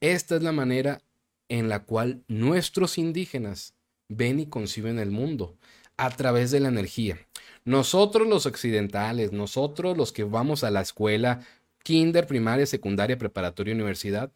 Esta 0.00 0.36
es 0.36 0.42
la 0.42 0.52
manera 0.52 1.02
en 1.48 1.68
la 1.68 1.82
cual 1.82 2.22
nuestros 2.28 2.96
indígenas 2.96 3.74
ven 4.08 4.38
y 4.38 4.46
conciben 4.46 5.00
el 5.00 5.10
mundo 5.10 5.56
a 5.96 6.10
través 6.10 6.52
de 6.52 6.60
la 6.60 6.68
energía. 6.68 7.18
Nosotros 7.64 8.28
los 8.28 8.46
occidentales, 8.46 9.32
nosotros 9.32 9.96
los 9.96 10.12
que 10.12 10.22
vamos 10.22 10.62
a 10.62 10.70
la 10.70 10.82
escuela, 10.82 11.40
kinder, 11.82 12.28
primaria, 12.28 12.66
secundaria, 12.66 13.18
preparatoria, 13.18 13.74
universidad, 13.74 14.30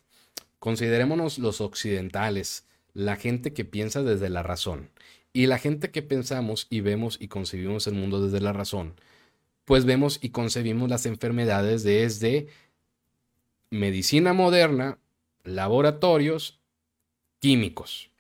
considerémonos 0.59 1.39
los 1.39 1.61
occidentales, 1.61 2.65
la 2.95 3.17
gente 3.17 3.53
que 3.53 3.65
piensa 3.65 4.03
desde 4.03 4.29
la 4.29 4.43
razón. 4.43 4.91
Y 5.33 5.47
la 5.47 5.59
gente 5.59 5.91
que 5.91 6.03
pensamos 6.03 6.67
y 6.71 6.81
vemos 6.81 7.17
y 7.21 7.29
concebimos 7.29 7.87
el 7.87 7.95
mundo 7.95 8.21
desde 8.21 8.41
la 8.41 8.53
razón, 8.53 8.95
pues 9.65 9.85
vemos 9.85 10.19
y 10.23 10.31
concebimos 10.31 10.91
las 10.91 11.07
enfermedades 11.07 11.85
desde 11.85 12.49
medicina 13.71 14.33
moderna, 14.33 14.99
laboratorios, 15.45 16.59
químicos. 17.39 18.11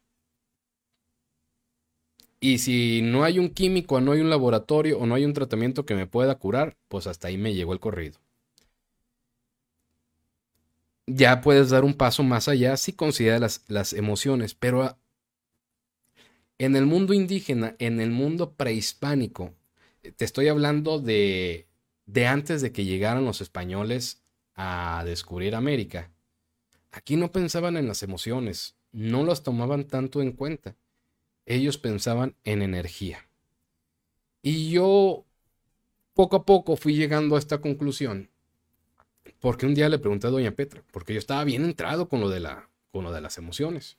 Y 2.40 2.58
si 2.58 3.02
no 3.02 3.24
hay 3.24 3.38
un 3.38 3.50
químico, 3.50 4.00
no 4.00 4.12
hay 4.12 4.20
un 4.20 4.30
laboratorio 4.30 4.98
o 4.98 5.06
no 5.06 5.14
hay 5.14 5.24
un 5.24 5.34
tratamiento 5.34 5.84
que 5.84 5.94
me 5.94 6.06
pueda 6.06 6.36
curar, 6.36 6.76
pues 6.88 7.06
hasta 7.06 7.28
ahí 7.28 7.36
me 7.36 7.54
llegó 7.54 7.72
el 7.74 7.80
corrido. 7.80 8.18
Ya 11.12 11.40
puedes 11.40 11.70
dar 11.70 11.84
un 11.84 11.94
paso 11.94 12.22
más 12.22 12.46
allá 12.46 12.76
si 12.76 12.92
consideras 12.92 13.40
las, 13.40 13.64
las 13.66 13.92
emociones, 13.92 14.54
pero 14.54 14.84
ah, 14.84 14.96
en 16.58 16.76
el 16.76 16.86
mundo 16.86 17.14
indígena, 17.14 17.74
en 17.80 18.00
el 18.00 18.10
mundo 18.10 18.52
prehispánico, 18.52 19.52
te 20.14 20.24
estoy 20.24 20.46
hablando 20.46 21.00
de, 21.00 21.66
de 22.06 22.26
antes 22.28 22.62
de 22.62 22.70
que 22.70 22.84
llegaran 22.84 23.24
los 23.24 23.40
españoles 23.40 24.22
a 24.54 25.02
descubrir 25.04 25.56
América. 25.56 26.12
aquí 26.92 27.16
no 27.16 27.32
pensaban 27.32 27.76
en 27.76 27.88
las 27.88 28.04
emociones, 28.04 28.76
no 28.92 29.24
las 29.24 29.42
tomaban 29.42 29.88
tanto 29.88 30.22
en 30.22 30.30
cuenta. 30.30 30.76
Ellos 31.44 31.76
pensaban 31.76 32.36
en 32.44 32.62
energía. 32.62 33.26
Y 34.42 34.70
yo 34.70 35.24
poco 36.14 36.36
a 36.36 36.46
poco 36.46 36.76
fui 36.76 36.94
llegando 36.94 37.34
a 37.34 37.40
esta 37.40 37.60
conclusión 37.60 38.29
porque 39.40 39.66
un 39.66 39.74
día 39.74 39.88
le 39.88 39.98
pregunté 39.98 40.26
a 40.26 40.30
doña 40.30 40.52
Petra, 40.52 40.84
porque 40.92 41.14
yo 41.14 41.18
estaba 41.18 41.42
bien 41.44 41.64
entrado 41.64 42.08
con 42.08 42.20
lo 42.20 42.28
de, 42.28 42.40
la, 42.40 42.68
con 42.92 43.04
lo 43.04 43.12
de 43.12 43.20
las 43.20 43.38
emociones. 43.38 43.98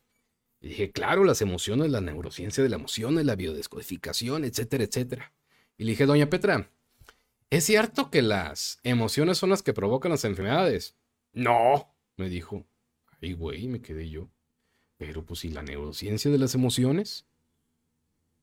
Y 0.62 0.70
dije, 0.70 0.92
claro, 0.92 1.24
las 1.24 1.42
emociones, 1.42 1.90
la 1.90 2.02
neurociencia 2.02 2.64
de 2.64 2.70
las 2.70 2.80
emociones, 2.80 3.26
la 3.26 3.36
biodescodificación, 3.36 4.46
etcétera, 4.46 4.84
etcétera. 4.84 5.34
Y 5.78 5.84
le 5.84 5.92
dije, 5.92 6.06
doña 6.06 6.30
Petra, 6.30 6.70
¿es 7.50 7.66
cierto 7.66 8.12
que 8.12 8.22
las 8.22 8.80
emociones 8.84 9.40
son 9.40 9.50
las 9.50 9.64
que 9.64 9.74
provocan 9.74 10.12
las 10.12 10.24
enfermedades? 10.24 10.96
No, 11.34 11.92
me 12.18 12.30
dijo. 12.30 12.64
Ay, 13.20 13.34
güey, 13.34 13.68
me 13.68 13.82
quedé 13.82 14.10
yo. 14.10 14.30
Pero 14.98 15.26
pues, 15.26 15.44
¿y 15.46 15.50
la 15.50 15.64
neurociencia 15.64 16.30
de 16.30 16.38
las 16.38 16.54
emociones? 16.54 17.26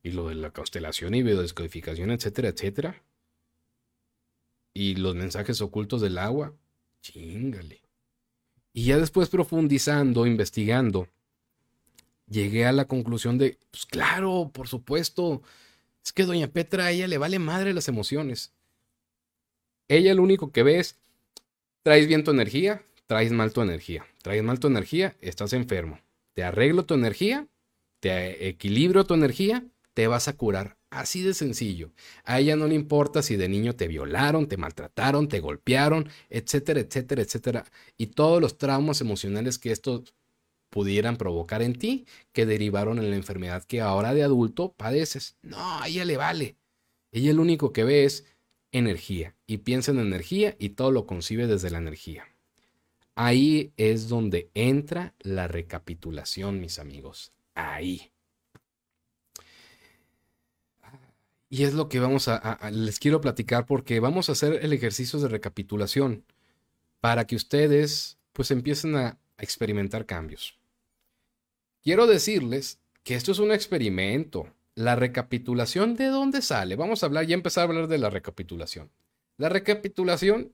Y 0.03 0.11
lo 0.11 0.27
de 0.27 0.35
la 0.35 0.51
constelación 0.51 1.13
y 1.13 1.23
biodescodificación, 1.23 2.11
etcétera, 2.11 2.49
etcétera. 2.49 3.03
Y 4.73 4.95
los 4.95 5.15
mensajes 5.15 5.61
ocultos 5.61 6.01
del 6.01 6.17
agua. 6.17 6.53
Chingale. 7.01 7.81
Y 8.73 8.85
ya 8.85 8.97
después 8.97 9.29
profundizando, 9.29 10.25
investigando, 10.25 11.07
llegué 12.27 12.65
a 12.65 12.71
la 12.71 12.85
conclusión 12.85 13.37
de, 13.37 13.57
pues 13.71 13.85
claro, 13.85 14.51
por 14.53 14.67
supuesto, 14.67 15.41
es 16.03 16.13
que 16.13 16.25
doña 16.25 16.47
Petra 16.47 16.85
a 16.85 16.91
ella 16.91 17.07
le 17.07 17.17
vale 17.17 17.39
madre 17.39 17.73
las 17.73 17.87
emociones. 17.87 18.53
Ella 19.87 20.13
lo 20.13 20.23
único 20.23 20.51
que 20.51 20.63
ve 20.63 20.79
es, 20.79 20.97
traes 21.83 22.07
bien 22.07 22.23
tu 22.23 22.31
energía, 22.31 22.83
traes 23.07 23.31
mal 23.31 23.51
tu 23.51 23.61
energía. 23.61 24.05
Traes 24.21 24.43
mal 24.43 24.59
tu 24.59 24.67
energía, 24.67 25.15
estás 25.21 25.53
enfermo. 25.53 25.99
Te 26.33 26.43
arreglo 26.43 26.85
tu 26.85 26.93
energía, 26.93 27.47
te 27.99 28.47
equilibro 28.47 29.05
tu 29.05 29.13
energía, 29.13 29.65
te 29.93 30.07
vas 30.07 30.27
a 30.27 30.37
curar. 30.37 30.77
Así 30.89 31.21
de 31.21 31.33
sencillo. 31.35 31.91
A 32.23 32.39
ella 32.39 32.55
no 32.55 32.67
le 32.67 32.73
importa 32.73 33.21
si 33.21 33.35
de 33.35 33.47
niño 33.47 33.75
te 33.75 33.87
violaron, 33.87 34.47
te 34.47 34.57
maltrataron, 34.57 35.27
te 35.27 35.39
golpearon, 35.39 36.09
etcétera, 36.29 36.79
etcétera, 36.79 37.21
etcétera. 37.21 37.65
Y 37.97 38.07
todos 38.07 38.41
los 38.41 38.57
traumas 38.57 38.99
emocionales 39.01 39.59
que 39.59 39.71
esto 39.71 40.03
pudieran 40.69 41.17
provocar 41.17 41.61
en 41.61 41.73
ti 41.73 42.05
que 42.31 42.45
derivaron 42.45 42.99
en 42.99 43.09
la 43.09 43.15
enfermedad 43.15 43.63
que 43.63 43.81
ahora 43.81 44.13
de 44.13 44.23
adulto 44.23 44.73
padeces. 44.73 45.37
No, 45.41 45.81
a 45.81 45.87
ella 45.87 46.05
le 46.05 46.17
vale. 46.17 46.55
Ella 47.11 47.33
lo 47.33 47.41
único 47.41 47.71
que 47.71 47.83
ve 47.83 48.05
es 48.05 48.25
energía 48.71 49.35
y 49.47 49.59
piensa 49.59 49.91
en 49.91 49.99
energía 49.99 50.55
y 50.59 50.69
todo 50.69 50.91
lo 50.91 51.05
concibe 51.05 51.47
desde 51.47 51.69
la 51.69 51.79
energía. 51.79 52.25
Ahí 53.15 53.73
es 53.77 54.07
donde 54.07 54.49
entra 54.53 55.13
la 55.19 55.47
recapitulación, 55.47 56.59
mis 56.59 56.79
amigos. 56.79 57.33
Ahí. 57.53 58.11
Y 61.49 61.63
es 61.63 61.73
lo 61.73 61.89
que 61.89 61.99
vamos 61.99 62.27
a, 62.27 62.59
les 62.71 62.99
quiero 62.99 63.21
platicar 63.21 63.65
porque 63.65 63.99
vamos 63.99 64.29
a 64.29 64.33
hacer 64.33 64.63
el 64.63 64.71
ejercicio 64.71 65.19
de 65.19 65.29
recapitulación 65.29 66.23
para 66.99 67.25
que 67.25 67.35
ustedes 67.35 68.19
pues 68.33 68.51
empiecen 68.51 68.95
a, 68.95 69.07
a 69.07 69.43
experimentar 69.43 70.05
cambios. 70.05 70.59
Quiero 71.81 72.05
decirles 72.05 72.79
que 73.03 73.15
esto 73.15 73.31
es 73.31 73.39
un 73.39 73.51
experimento. 73.51 74.53
La 74.75 74.95
recapitulación, 74.95 75.95
¿de 75.95 76.05
dónde 76.05 76.41
sale? 76.41 76.75
Vamos 76.75 77.01
a 77.01 77.07
hablar, 77.07 77.25
ya 77.25 77.33
empezar 77.33 77.63
a 77.63 77.67
hablar 77.67 77.87
de 77.87 77.97
la 77.97 78.09
recapitulación. 78.09 78.91
La 79.37 79.49
recapitulación, 79.49 80.53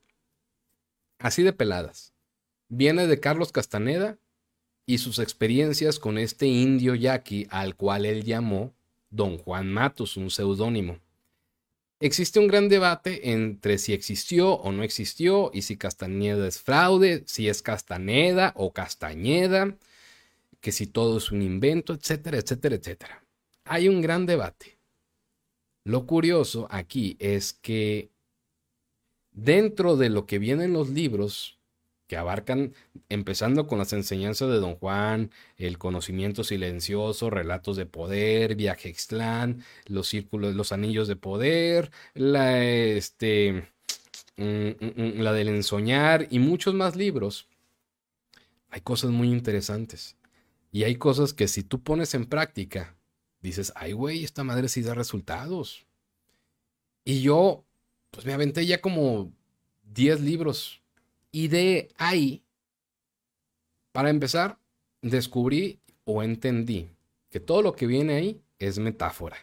así 1.20 1.44
de 1.44 1.54
peladas, 1.54 2.14
viene 2.70 3.08
de 3.08 3.20
Carlos 3.20 3.52
Castaneda 3.52 4.18
y 4.86 5.00
sus 5.00 5.20
experiencias 5.20 6.00
con 6.00 6.18
este 6.18 6.46
indio 6.46 6.96
yaqui 6.96 7.48
al 7.50 7.76
cual 7.76 8.06
él 8.06 8.24
llamó 8.24 8.74
Don 9.16 9.38
Juan 9.38 9.72
Matos, 9.72 10.18
un 10.18 10.30
seudónimo. 10.30 11.00
Existe 12.02 12.40
un 12.40 12.48
gran 12.48 12.68
debate 12.68 13.32
entre 13.32 13.78
si 13.78 13.94
existió 13.94 14.52
o 14.52 14.72
no 14.74 14.84
existió 14.84 15.50
y 15.54 15.62
si 15.62 15.78
Castañeda 15.78 16.46
es 16.48 16.62
fraude, 16.62 17.24
si 17.26 17.48
es 17.48 17.62
Castaneda 17.62 18.54
o 18.58 18.74
Castañeda, 18.74 19.78
que 20.60 20.74
si 20.74 20.88
todo 20.88 21.18
es 21.18 21.32
un 21.32 21.42
invento, 21.42 21.94
etcétera, 21.94 22.38
etcétera, 22.38 22.76
etcétera. 22.76 23.24
Hay 23.64 23.88
un 23.88 24.02
gran 24.02 24.26
debate. 24.26 24.78
Lo 25.86 26.06
curioso 26.06 26.68
aquí 26.70 27.16
es 27.20 27.54
que 27.54 28.10
dentro 29.32 29.96
de 29.96 30.10
lo 30.10 30.26
que 30.26 30.40
viene 30.40 30.66
en 30.66 30.74
los 30.74 30.90
libros 30.90 31.55
que 32.08 32.18
abarcan, 32.18 32.74
empezando 33.10 33.68
con 33.68 33.80
las 33.80 33.94
enseñanzas 33.94 34.50
de 34.50 34.60
Don 34.60 34.76
Juan, 34.76 35.32
el 35.58 35.78
conocimiento 35.78 36.44
silencioso, 36.44 37.30
relatos 37.30 37.78
de 37.78 37.86
poder, 37.86 38.56
viaje 38.56 38.90
extrán, 38.90 39.64
los 39.88 40.08
círculos, 40.08 40.56
los 40.56 40.72
anillos 40.72 41.08
de 41.08 41.16
poder, 41.16 41.92
la, 42.14 42.64
este, 42.64 43.70
mm, 44.38 44.44
mm, 44.44 44.94
mm, 44.96 45.22
la 45.22 45.34
del 45.34 45.50
ensoñar 45.50 46.28
y 46.30 46.40
muchos 46.40 46.74
más 46.74 46.96
libros. 46.96 47.50
Hay 48.70 48.82
cosas 48.82 49.12
muy 49.12 49.32
interesantes. 49.32 50.18
Y 50.72 50.84
hay 50.84 50.96
cosas 50.98 51.34
que 51.34 51.48
si 51.48 51.64
tú 51.64 51.82
pones 51.82 52.14
en 52.14 52.26
práctica, 52.26 52.96
dices, 53.42 53.72
ay, 53.76 53.94
güey, 53.94 54.24
esta 54.24 54.44
madre 54.44 54.68
sí 54.68 54.82
da 54.82 54.94
resultados. 54.94 55.86
Y 57.06 57.22
yo, 57.22 57.66
pues 58.12 58.26
me 58.26 58.34
aventé 58.34 58.66
ya 58.66 58.82
como 58.82 59.32
10 59.84 60.22
libros 60.22 60.82
y 61.36 61.50
de 61.50 61.90
ahí, 61.98 62.46
para 63.92 64.10
empezar, 64.10 64.58
descubrí 65.02 65.82
o 66.06 66.24
entendí 66.24 66.90
que 67.30 67.42
todo 67.42 67.62
lo 67.62 67.76
que 67.76 67.88
viene 67.88 68.14
ahí 68.14 68.42
es 68.58 68.80
metáfora, 68.80 69.36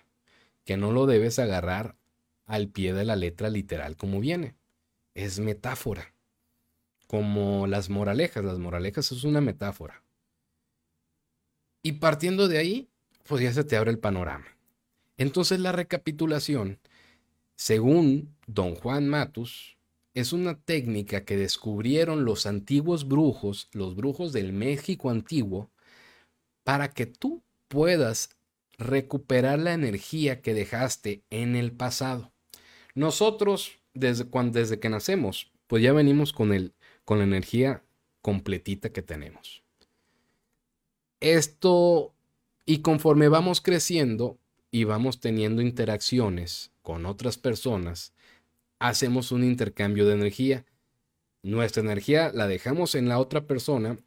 que 0.65 0.79
no 0.79 0.91
lo 0.91 1.05
debes 1.05 1.39
agarrar 1.39 1.95
al 2.47 2.69
pie 2.69 2.95
de 2.95 3.05
la 3.05 3.15
letra 3.15 3.51
literal 3.51 3.99
como 3.99 4.21
viene. 4.21 4.55
Es 5.13 5.39
metáfora. 5.39 6.15
Como 7.09 7.67
las 7.67 7.91
moralejas, 7.91 8.43
las 8.43 8.59
moralejas 8.59 9.13
es 9.13 9.25
una 9.25 9.43
metáfora. 9.43 10.03
Y 11.83 11.93
partiendo 11.93 12.49
de 12.49 12.57
ahí, 12.57 12.89
pues 13.25 13.43
ya 13.43 13.53
se 13.53 13.65
te 13.65 13.77
abre 13.77 13.91
el 13.91 13.99
panorama. 13.99 14.47
Entonces 15.19 15.61
la 15.61 15.73
recapitulación, 15.73 16.79
según 17.55 18.35
don 18.47 18.77
Juan 18.77 19.11
Matus, 19.11 19.77
es 20.15 20.33
una 20.33 20.61
técnica 20.61 21.25
que 21.25 21.37
descubrieron 21.37 22.25
los 22.25 22.47
antiguos 22.47 23.09
brujos, 23.09 23.69
los 23.73 23.97
brujos 23.97 24.33
del 24.33 24.53
México 24.53 25.11
antiguo, 25.11 25.71
para 26.65 26.91
que 26.91 27.07
tú 27.07 27.43
puedas 27.69 28.37
recuperar 28.79 29.59
la 29.59 29.73
energía 29.73 30.43
que 30.43 30.55
dejaste 30.55 31.23
en 31.31 31.57
el 31.57 31.73
pasado. 31.73 32.33
Nosotros, 32.95 33.79
desde, 33.95 34.25
cuando, 34.27 34.59
desde 34.59 34.79
que 34.79 34.89
nacemos, 34.89 35.51
pues 35.67 35.83
ya 35.83 35.93
venimos 35.93 36.33
con, 36.33 36.53
el, 36.53 36.75
con 37.05 37.19
la 37.19 37.25
energía 37.25 37.83
completita 38.21 38.91
que 38.91 39.03
tenemos. 39.03 39.63
Esto, 41.21 42.13
y 42.67 42.79
conforme 42.83 43.29
vamos 43.29 43.61
creciendo 43.61 44.39
y 44.71 44.85
vamos 44.85 45.21
teniendo 45.21 45.63
interacciones 45.63 46.73
con 46.83 47.07
otras 47.07 47.39
personas, 47.39 48.13
hacemos 48.83 49.33
un 49.33 49.45
intercambio 49.45 50.07
de 50.07 50.15
energía. 50.15 50.67
Nuestra 51.43 51.83
energía 51.83 52.33
la 52.33 52.49
dejamos 52.49 52.95
en 52.95 53.09
la 53.09 53.19
otra 53.19 53.47
persona 53.47 53.99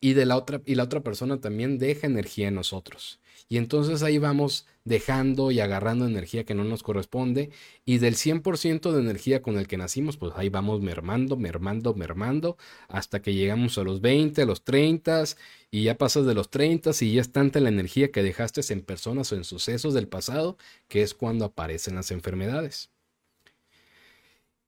y, 0.00 0.14
de 0.14 0.26
la 0.26 0.36
otra, 0.36 0.62
y 0.64 0.74
la 0.76 0.84
otra 0.84 1.00
persona 1.00 1.40
también 1.40 1.78
deja 1.78 2.06
energía 2.06 2.48
en 2.48 2.54
nosotros. 2.54 3.20
Y 3.48 3.58
entonces 3.58 4.02
ahí 4.02 4.18
vamos 4.18 4.66
dejando 4.84 5.50
y 5.50 5.60
agarrando 5.60 6.06
energía 6.06 6.44
que 6.44 6.54
no 6.54 6.64
nos 6.64 6.82
corresponde. 6.82 7.50
Y 7.84 7.98
del 7.98 8.14
100% 8.14 8.92
de 8.92 9.00
energía 9.00 9.42
con 9.42 9.58
el 9.58 9.68
que 9.68 9.76
nacimos, 9.76 10.16
pues 10.16 10.32
ahí 10.36 10.48
vamos 10.48 10.80
mermando, 10.80 11.36
mermando, 11.36 11.94
mermando, 11.94 12.56
hasta 12.88 13.22
que 13.22 13.34
llegamos 13.34 13.76
a 13.78 13.82
los 13.82 14.00
20, 14.00 14.42
a 14.42 14.46
los 14.46 14.64
30, 14.64 15.24
y 15.70 15.84
ya 15.84 15.98
pasas 15.98 16.26
de 16.26 16.34
los 16.34 16.50
30 16.50 16.90
y 17.00 17.14
ya 17.14 17.20
es 17.20 17.32
tanta 17.32 17.60
la 17.60 17.68
energía 17.68 18.10
que 18.10 18.22
dejaste 18.22 18.60
en 18.72 18.82
personas 18.82 19.32
o 19.32 19.36
en 19.36 19.44
sucesos 19.44 19.94
del 19.94 20.08
pasado, 20.08 20.56
que 20.88 21.02
es 21.02 21.14
cuando 21.14 21.44
aparecen 21.44 21.96
las 21.96 22.10
enfermedades. 22.10 22.91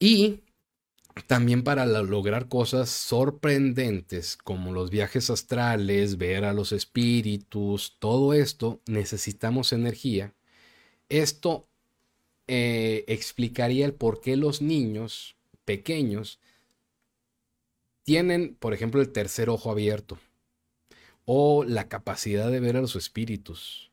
Y 0.05 0.43
también 1.27 1.65
para 1.65 1.87
lograr 1.87 2.47
cosas 2.49 2.91
sorprendentes 2.91 4.37
como 4.37 4.71
los 4.75 4.91
viajes 4.91 5.31
astrales, 5.31 6.19
ver 6.19 6.45
a 6.45 6.53
los 6.53 6.73
espíritus, 6.73 7.97
todo 8.01 8.35
esto, 8.35 8.83
necesitamos 8.85 9.73
energía. 9.73 10.35
Esto 11.09 11.71
eh, 12.49 13.07
explicaría 13.09 13.87
el 13.87 13.95
por 13.95 14.21
qué 14.21 14.37
los 14.37 14.61
niños 14.61 15.39
pequeños 15.65 16.39
tienen, 18.03 18.57
por 18.57 18.75
ejemplo, 18.75 19.01
el 19.01 19.11
tercer 19.11 19.49
ojo 19.49 19.71
abierto, 19.71 20.19
o 21.25 21.65
la 21.65 21.89
capacidad 21.89 22.51
de 22.51 22.61
ver 22.61 22.77
a 22.77 22.83
los 22.83 22.95
espíritus, 22.95 23.91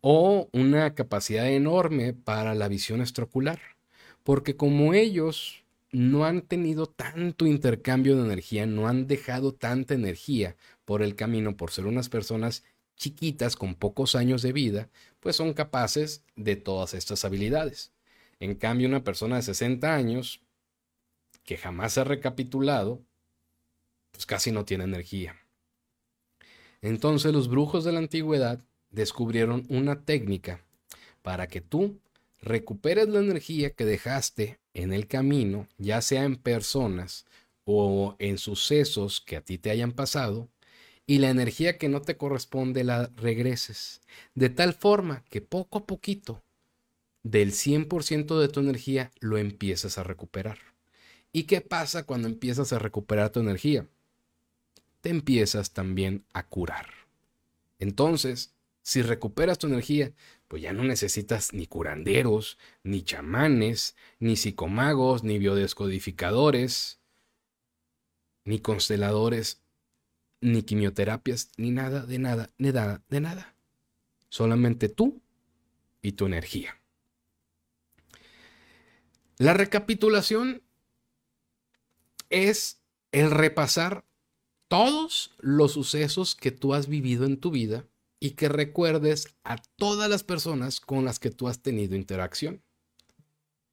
o 0.00 0.48
una 0.54 0.94
capacidad 0.94 1.50
enorme 1.50 2.14
para 2.14 2.54
la 2.54 2.68
visión 2.68 3.02
extraocular. 3.02 3.60
Porque 4.24 4.56
como 4.56 4.94
ellos 4.94 5.64
no 5.92 6.24
han 6.24 6.42
tenido 6.42 6.86
tanto 6.86 7.46
intercambio 7.46 8.16
de 8.16 8.24
energía, 8.24 8.66
no 8.66 8.88
han 8.88 9.06
dejado 9.06 9.52
tanta 9.52 9.94
energía 9.94 10.56
por 10.84 11.02
el 11.02 11.16
camino 11.16 11.56
por 11.56 11.70
ser 11.70 11.86
unas 11.86 12.08
personas 12.08 12.64
chiquitas 12.96 13.56
con 13.56 13.74
pocos 13.74 14.14
años 14.14 14.42
de 14.42 14.52
vida, 14.52 14.88
pues 15.20 15.36
son 15.36 15.54
capaces 15.54 16.22
de 16.36 16.56
todas 16.56 16.94
estas 16.94 17.24
habilidades. 17.24 17.92
En 18.40 18.54
cambio, 18.54 18.88
una 18.88 19.04
persona 19.04 19.36
de 19.36 19.42
60 19.42 19.94
años 19.94 20.42
que 21.44 21.56
jamás 21.56 21.98
ha 21.98 22.04
recapitulado, 22.04 23.02
pues 24.12 24.26
casi 24.26 24.52
no 24.52 24.64
tiene 24.64 24.84
energía. 24.84 25.36
Entonces 26.82 27.32
los 27.32 27.48
brujos 27.48 27.84
de 27.84 27.92
la 27.92 27.98
antigüedad 27.98 28.60
descubrieron 28.90 29.66
una 29.68 30.04
técnica 30.04 30.60
para 31.22 31.46
que 31.46 31.60
tú 31.60 31.98
recuperes 32.40 33.08
la 33.08 33.20
energía 33.20 33.70
que 33.70 33.84
dejaste 33.84 34.60
en 34.74 34.92
el 34.92 35.06
camino, 35.06 35.68
ya 35.78 36.00
sea 36.00 36.24
en 36.24 36.36
personas 36.36 37.26
o 37.64 38.16
en 38.18 38.38
sucesos 38.38 39.20
que 39.20 39.36
a 39.36 39.40
ti 39.42 39.58
te 39.58 39.70
hayan 39.70 39.92
pasado, 39.92 40.48
y 41.06 41.18
la 41.18 41.30
energía 41.30 41.76
que 41.76 41.88
no 41.88 42.02
te 42.02 42.16
corresponde 42.16 42.84
la 42.84 43.10
regreses, 43.16 44.00
de 44.34 44.48
tal 44.48 44.74
forma 44.74 45.24
que 45.28 45.40
poco 45.40 45.78
a 45.78 45.86
poquito, 45.86 46.42
del 47.22 47.52
100% 47.52 48.38
de 48.40 48.48
tu 48.48 48.60
energía, 48.60 49.10
lo 49.20 49.36
empiezas 49.36 49.98
a 49.98 50.04
recuperar. 50.04 50.58
¿Y 51.32 51.44
qué 51.44 51.60
pasa 51.60 52.04
cuando 52.04 52.28
empiezas 52.28 52.72
a 52.72 52.78
recuperar 52.78 53.30
tu 53.30 53.40
energía? 53.40 53.86
Te 55.00 55.10
empiezas 55.10 55.72
también 55.72 56.24
a 56.32 56.46
curar. 56.46 56.86
Entonces, 57.78 58.54
si 58.82 59.02
recuperas 59.02 59.58
tu 59.58 59.66
energía, 59.66 60.12
pues 60.50 60.64
ya 60.64 60.72
no 60.72 60.82
necesitas 60.82 61.52
ni 61.52 61.68
curanderos, 61.68 62.58
ni 62.82 63.04
chamanes, 63.04 63.94
ni 64.18 64.34
psicomagos, 64.34 65.22
ni 65.22 65.38
biodescodificadores, 65.38 66.98
ni 68.44 68.58
consteladores, 68.58 69.62
ni 70.40 70.64
quimioterapias, 70.64 71.52
ni 71.56 71.70
nada, 71.70 72.04
de 72.04 72.18
nada, 72.18 72.50
de 72.58 72.72
nada, 72.72 73.04
de 73.08 73.20
nada. 73.20 73.54
Solamente 74.28 74.88
tú 74.88 75.22
y 76.02 76.12
tu 76.12 76.26
energía. 76.26 76.82
La 79.38 79.54
recapitulación 79.54 80.64
es 82.28 82.82
el 83.12 83.30
repasar 83.30 84.04
todos 84.66 85.32
los 85.38 85.70
sucesos 85.70 86.34
que 86.34 86.50
tú 86.50 86.74
has 86.74 86.88
vivido 86.88 87.24
en 87.24 87.38
tu 87.38 87.52
vida 87.52 87.86
y 88.20 88.32
que 88.32 88.48
recuerdes 88.50 89.34
a 89.42 89.56
todas 89.76 90.10
las 90.10 90.22
personas 90.22 90.78
con 90.78 91.06
las 91.06 91.18
que 91.18 91.30
tú 91.30 91.48
has 91.48 91.62
tenido 91.62 91.96
interacción. 91.96 92.62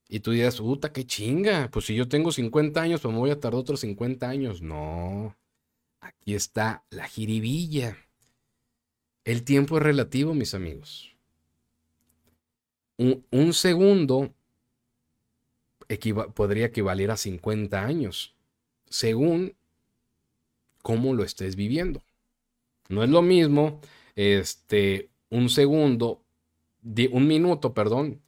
Y 0.09 0.21
tú 0.21 0.31
dirás, 0.31 0.57
puta, 0.57 0.93
qué 0.93 1.05
chinga. 1.05 1.69
Pues 1.69 1.85
si 1.85 1.95
yo 1.95 2.07
tengo 2.07 2.31
50 2.31 2.81
años, 2.81 3.01
pues 3.01 3.13
me 3.13 3.19
voy 3.19 3.29
a 3.29 3.39
tardar 3.39 3.59
otros 3.59 3.81
50 3.81 4.27
años. 4.27 4.61
No. 4.61 5.35
Aquí 5.99 6.33
está 6.33 6.85
la 6.89 7.07
jiribilla. 7.07 7.97
El 9.25 9.43
tiempo 9.43 9.75
es 9.77 9.83
relativo, 9.83 10.33
mis 10.33 10.53
amigos. 10.53 11.13
Un, 12.97 13.53
segundo 13.53 14.33
podría 16.33 16.67
equivaler 16.67 17.11
a 17.11 17.17
50 17.17 17.85
años, 17.85 18.35
según 18.87 19.55
cómo 20.81 21.13
lo 21.13 21.23
estés 21.23 21.55
viviendo. 21.55 22.01
No 22.87 23.03
es 23.03 23.09
lo 23.09 23.21
mismo 23.21 23.81
este, 24.17 25.11
un 25.29 25.47
segundo, 25.47 26.23
un 27.11 27.27
minuto, 27.27 27.73
perdón, 27.73 28.19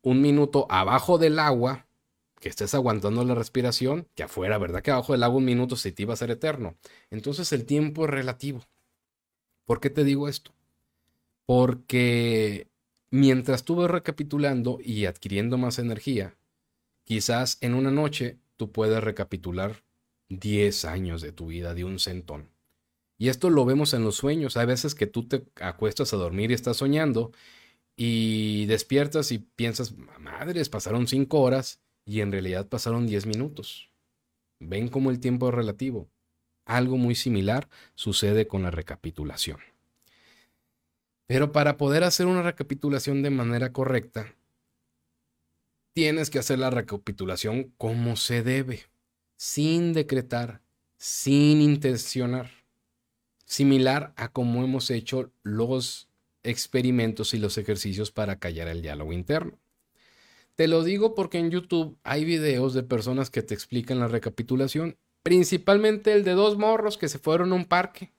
un 0.00 0.22
minuto 0.22 0.66
abajo 0.70 1.18
del 1.18 1.40
agua, 1.40 1.86
que 2.40 2.48
estés 2.48 2.74
aguantando 2.74 3.24
la 3.24 3.34
respiración, 3.34 4.06
que 4.14 4.22
afuera, 4.22 4.56
¿verdad? 4.56 4.82
Que 4.82 4.92
abajo 4.92 5.12
del 5.12 5.24
agua 5.24 5.38
un 5.38 5.44
minuto 5.44 5.74
se 5.74 5.90
te 5.90 6.02
iba 6.02 6.14
a 6.14 6.16
ser 6.16 6.30
eterno. 6.30 6.76
Entonces 7.10 7.52
el 7.52 7.66
tiempo 7.66 8.04
es 8.04 8.10
relativo. 8.10 8.62
¿Por 9.64 9.80
qué 9.80 9.90
te 9.90 10.04
digo 10.04 10.28
esto? 10.28 10.52
Porque 11.44 12.68
mientras 13.10 13.64
tú 13.64 13.74
vas 13.74 13.90
recapitulando 13.90 14.78
y 14.80 15.06
adquiriendo 15.06 15.58
más 15.58 15.80
energía, 15.80 16.36
quizás 17.02 17.58
en 17.62 17.74
una 17.74 17.90
noche 17.90 18.38
tú 18.56 18.70
puedes 18.70 19.02
recapitular 19.02 19.82
10 20.28 20.84
años 20.84 21.20
de 21.20 21.32
tu 21.32 21.48
vida 21.48 21.74
de 21.74 21.84
un 21.84 21.98
centón. 21.98 22.48
Y 23.18 23.28
esto 23.28 23.50
lo 23.50 23.64
vemos 23.64 23.94
en 23.94 24.04
los 24.04 24.16
sueños. 24.16 24.56
Hay 24.56 24.66
veces 24.66 24.94
que 24.94 25.06
tú 25.06 25.26
te 25.26 25.44
acuestas 25.60 26.12
a 26.12 26.16
dormir 26.16 26.50
y 26.50 26.54
estás 26.54 26.78
soñando 26.78 27.32
y 27.96 28.66
despiertas 28.66 29.32
y 29.32 29.38
piensas, 29.38 29.94
madres, 30.18 30.68
pasaron 30.68 31.06
5 31.06 31.40
horas 31.40 31.80
y 32.04 32.20
en 32.20 32.30
realidad 32.30 32.68
pasaron 32.68 33.06
10 33.06 33.26
minutos. 33.26 33.90
Ven 34.60 34.88
cómo 34.88 35.10
el 35.10 35.18
tiempo 35.18 35.48
es 35.48 35.54
relativo. 35.54 36.08
Algo 36.66 36.98
muy 36.98 37.14
similar 37.14 37.68
sucede 37.94 38.46
con 38.46 38.62
la 38.62 38.70
recapitulación. 38.70 39.60
Pero 41.26 41.52
para 41.52 41.76
poder 41.76 42.04
hacer 42.04 42.26
una 42.26 42.42
recapitulación 42.42 43.22
de 43.22 43.30
manera 43.30 43.72
correcta, 43.72 44.34
tienes 45.94 46.28
que 46.28 46.38
hacer 46.38 46.58
la 46.58 46.70
recapitulación 46.70 47.72
como 47.78 48.16
se 48.16 48.42
debe, 48.42 48.82
sin 49.36 49.92
decretar, 49.92 50.60
sin 50.98 51.62
intencionar 51.62 52.55
similar 53.46 54.12
a 54.16 54.28
cómo 54.32 54.62
hemos 54.62 54.90
hecho 54.90 55.32
los 55.42 56.08
experimentos 56.42 57.32
y 57.32 57.38
los 57.38 57.56
ejercicios 57.56 58.10
para 58.10 58.38
callar 58.38 58.68
el 58.68 58.82
diálogo 58.82 59.12
interno. 59.12 59.58
Te 60.56 60.68
lo 60.68 60.84
digo 60.84 61.14
porque 61.14 61.38
en 61.38 61.50
YouTube 61.50 61.98
hay 62.02 62.24
videos 62.24 62.74
de 62.74 62.82
personas 62.82 63.30
que 63.30 63.42
te 63.42 63.54
explican 63.54 63.98
la 63.98 64.08
recapitulación, 64.08 64.96
principalmente 65.22 66.12
el 66.12 66.24
de 66.24 66.32
dos 66.32 66.58
morros 66.58 66.98
que 66.98 67.08
se 67.08 67.18
fueron 67.18 67.52
a 67.52 67.56
un 67.56 67.64
parque, 67.64 68.12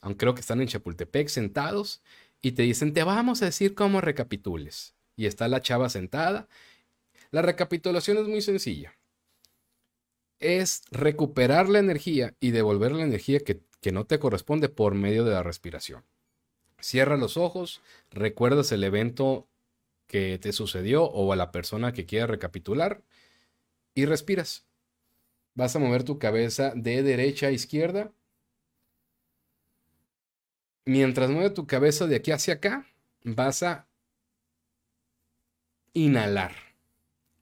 aunque 0.00 0.18
creo 0.18 0.34
que 0.34 0.40
están 0.40 0.60
en 0.60 0.68
Chapultepec 0.68 1.28
sentados, 1.28 2.02
y 2.40 2.52
te 2.52 2.62
dicen, 2.62 2.92
te 2.94 3.02
vamos 3.02 3.42
a 3.42 3.46
decir 3.46 3.74
cómo 3.74 4.00
recapitules. 4.00 4.94
Y 5.16 5.26
está 5.26 5.48
la 5.48 5.60
chava 5.60 5.88
sentada. 5.88 6.48
La 7.30 7.42
recapitulación 7.42 8.18
es 8.18 8.28
muy 8.28 8.40
sencilla. 8.40 8.94
Es 10.38 10.82
recuperar 10.92 11.68
la 11.68 11.80
energía 11.80 12.34
y 12.38 12.52
devolver 12.52 12.92
la 12.92 13.02
energía 13.02 13.40
que 13.40 13.60
que 13.80 13.92
no 13.92 14.04
te 14.04 14.18
corresponde 14.18 14.68
por 14.68 14.94
medio 14.94 15.24
de 15.24 15.32
la 15.32 15.42
respiración. 15.42 16.04
Cierra 16.80 17.16
los 17.16 17.36
ojos, 17.36 17.82
recuerdas 18.10 18.72
el 18.72 18.84
evento 18.84 19.48
que 20.06 20.38
te 20.38 20.52
sucedió 20.52 21.04
o 21.04 21.32
a 21.32 21.36
la 21.36 21.52
persona 21.52 21.92
que 21.92 22.06
quiera 22.06 22.26
recapitular 22.26 23.02
y 23.94 24.06
respiras. 24.06 24.66
Vas 25.54 25.74
a 25.76 25.80
mover 25.80 26.04
tu 26.04 26.18
cabeza 26.18 26.72
de 26.74 27.02
derecha 27.02 27.48
a 27.48 27.50
izquierda. 27.50 28.12
Mientras 30.84 31.30
mueve 31.30 31.50
tu 31.50 31.66
cabeza 31.66 32.06
de 32.06 32.16
aquí 32.16 32.30
hacia 32.30 32.54
acá, 32.54 32.86
vas 33.24 33.62
a 33.62 33.86
inhalar. 35.92 36.54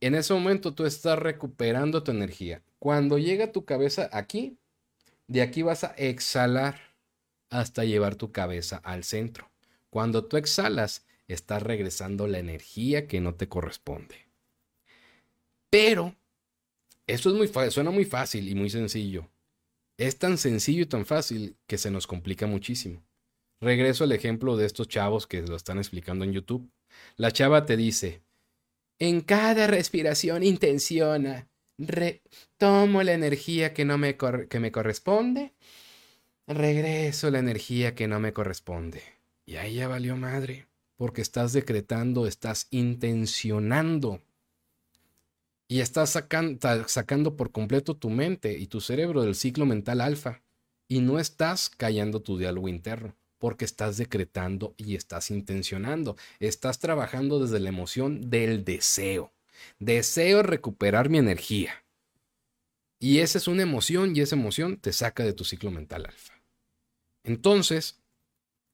En 0.00 0.14
ese 0.14 0.34
momento 0.34 0.74
tú 0.74 0.84
estás 0.84 1.18
recuperando 1.18 2.02
tu 2.02 2.10
energía. 2.10 2.62
Cuando 2.78 3.18
llega 3.18 3.52
tu 3.52 3.64
cabeza 3.64 4.08
aquí, 4.12 4.58
de 5.28 5.42
aquí 5.42 5.62
vas 5.62 5.84
a 5.84 5.94
exhalar 5.96 6.80
hasta 7.50 7.84
llevar 7.84 8.16
tu 8.16 8.32
cabeza 8.32 8.78
al 8.78 9.04
centro. 9.04 9.50
Cuando 9.90 10.24
tú 10.24 10.36
exhalas, 10.36 11.06
estás 11.28 11.62
regresando 11.62 12.26
la 12.26 12.38
energía 12.38 13.06
que 13.06 13.20
no 13.20 13.34
te 13.34 13.48
corresponde. 13.48 14.26
Pero, 15.70 16.14
esto 17.06 17.30
es 17.30 17.34
muy 17.36 17.70
suena 17.70 17.90
muy 17.90 18.04
fácil 18.04 18.48
y 18.48 18.54
muy 18.54 18.70
sencillo. 18.70 19.28
Es 19.96 20.18
tan 20.18 20.38
sencillo 20.38 20.82
y 20.82 20.86
tan 20.86 21.06
fácil 21.06 21.56
que 21.66 21.78
se 21.78 21.90
nos 21.90 22.06
complica 22.06 22.46
muchísimo. 22.46 23.02
Regreso 23.60 24.04
al 24.04 24.12
ejemplo 24.12 24.56
de 24.56 24.66
estos 24.66 24.88
chavos 24.88 25.26
que 25.26 25.42
lo 25.42 25.56
están 25.56 25.78
explicando 25.78 26.24
en 26.24 26.32
YouTube. 26.32 26.70
La 27.16 27.30
chava 27.30 27.64
te 27.64 27.76
dice, 27.76 28.22
en 28.98 29.22
cada 29.22 29.66
respiración 29.66 30.42
intenciona 30.42 31.48
Retomo 31.78 33.02
la 33.02 33.12
energía 33.12 33.74
que, 33.74 33.84
no 33.84 33.98
me, 33.98 34.16
que 34.16 34.60
me 34.60 34.72
corresponde. 34.72 35.52
Regreso 36.46 37.30
la 37.30 37.40
energía 37.40 37.94
que 37.94 38.08
no 38.08 38.18
me 38.20 38.32
corresponde. 38.32 39.02
Y 39.44 39.56
ahí 39.56 39.74
ya 39.74 39.88
valió 39.88 40.16
madre, 40.16 40.68
porque 40.96 41.20
estás 41.20 41.52
decretando, 41.52 42.26
estás 42.26 42.68
intencionando. 42.70 44.22
Y 45.68 45.80
estás 45.80 46.10
sacando 46.10 47.36
por 47.36 47.50
completo 47.50 47.96
tu 47.96 48.08
mente 48.08 48.56
y 48.56 48.68
tu 48.68 48.80
cerebro 48.80 49.22
del 49.22 49.34
ciclo 49.34 49.66
mental 49.66 50.00
alfa. 50.00 50.42
Y 50.88 51.00
no 51.00 51.18
estás 51.18 51.68
callando 51.68 52.22
tu 52.22 52.38
diálogo 52.38 52.68
interno, 52.68 53.16
porque 53.38 53.64
estás 53.64 53.96
decretando 53.96 54.74
y 54.76 54.94
estás 54.94 55.30
intencionando. 55.30 56.16
Estás 56.38 56.78
trabajando 56.78 57.40
desde 57.40 57.60
la 57.60 57.68
emoción 57.68 58.30
del 58.30 58.64
deseo. 58.64 59.32
Deseo 59.78 60.42
recuperar 60.42 61.08
mi 61.08 61.18
energía. 61.18 61.84
Y 62.98 63.18
esa 63.18 63.38
es 63.38 63.48
una 63.48 63.62
emoción 63.62 64.16
y 64.16 64.20
esa 64.20 64.36
emoción 64.36 64.78
te 64.78 64.92
saca 64.92 65.24
de 65.24 65.32
tu 65.32 65.44
ciclo 65.44 65.70
mental 65.70 66.06
alfa. 66.06 66.34
Entonces, 67.24 68.00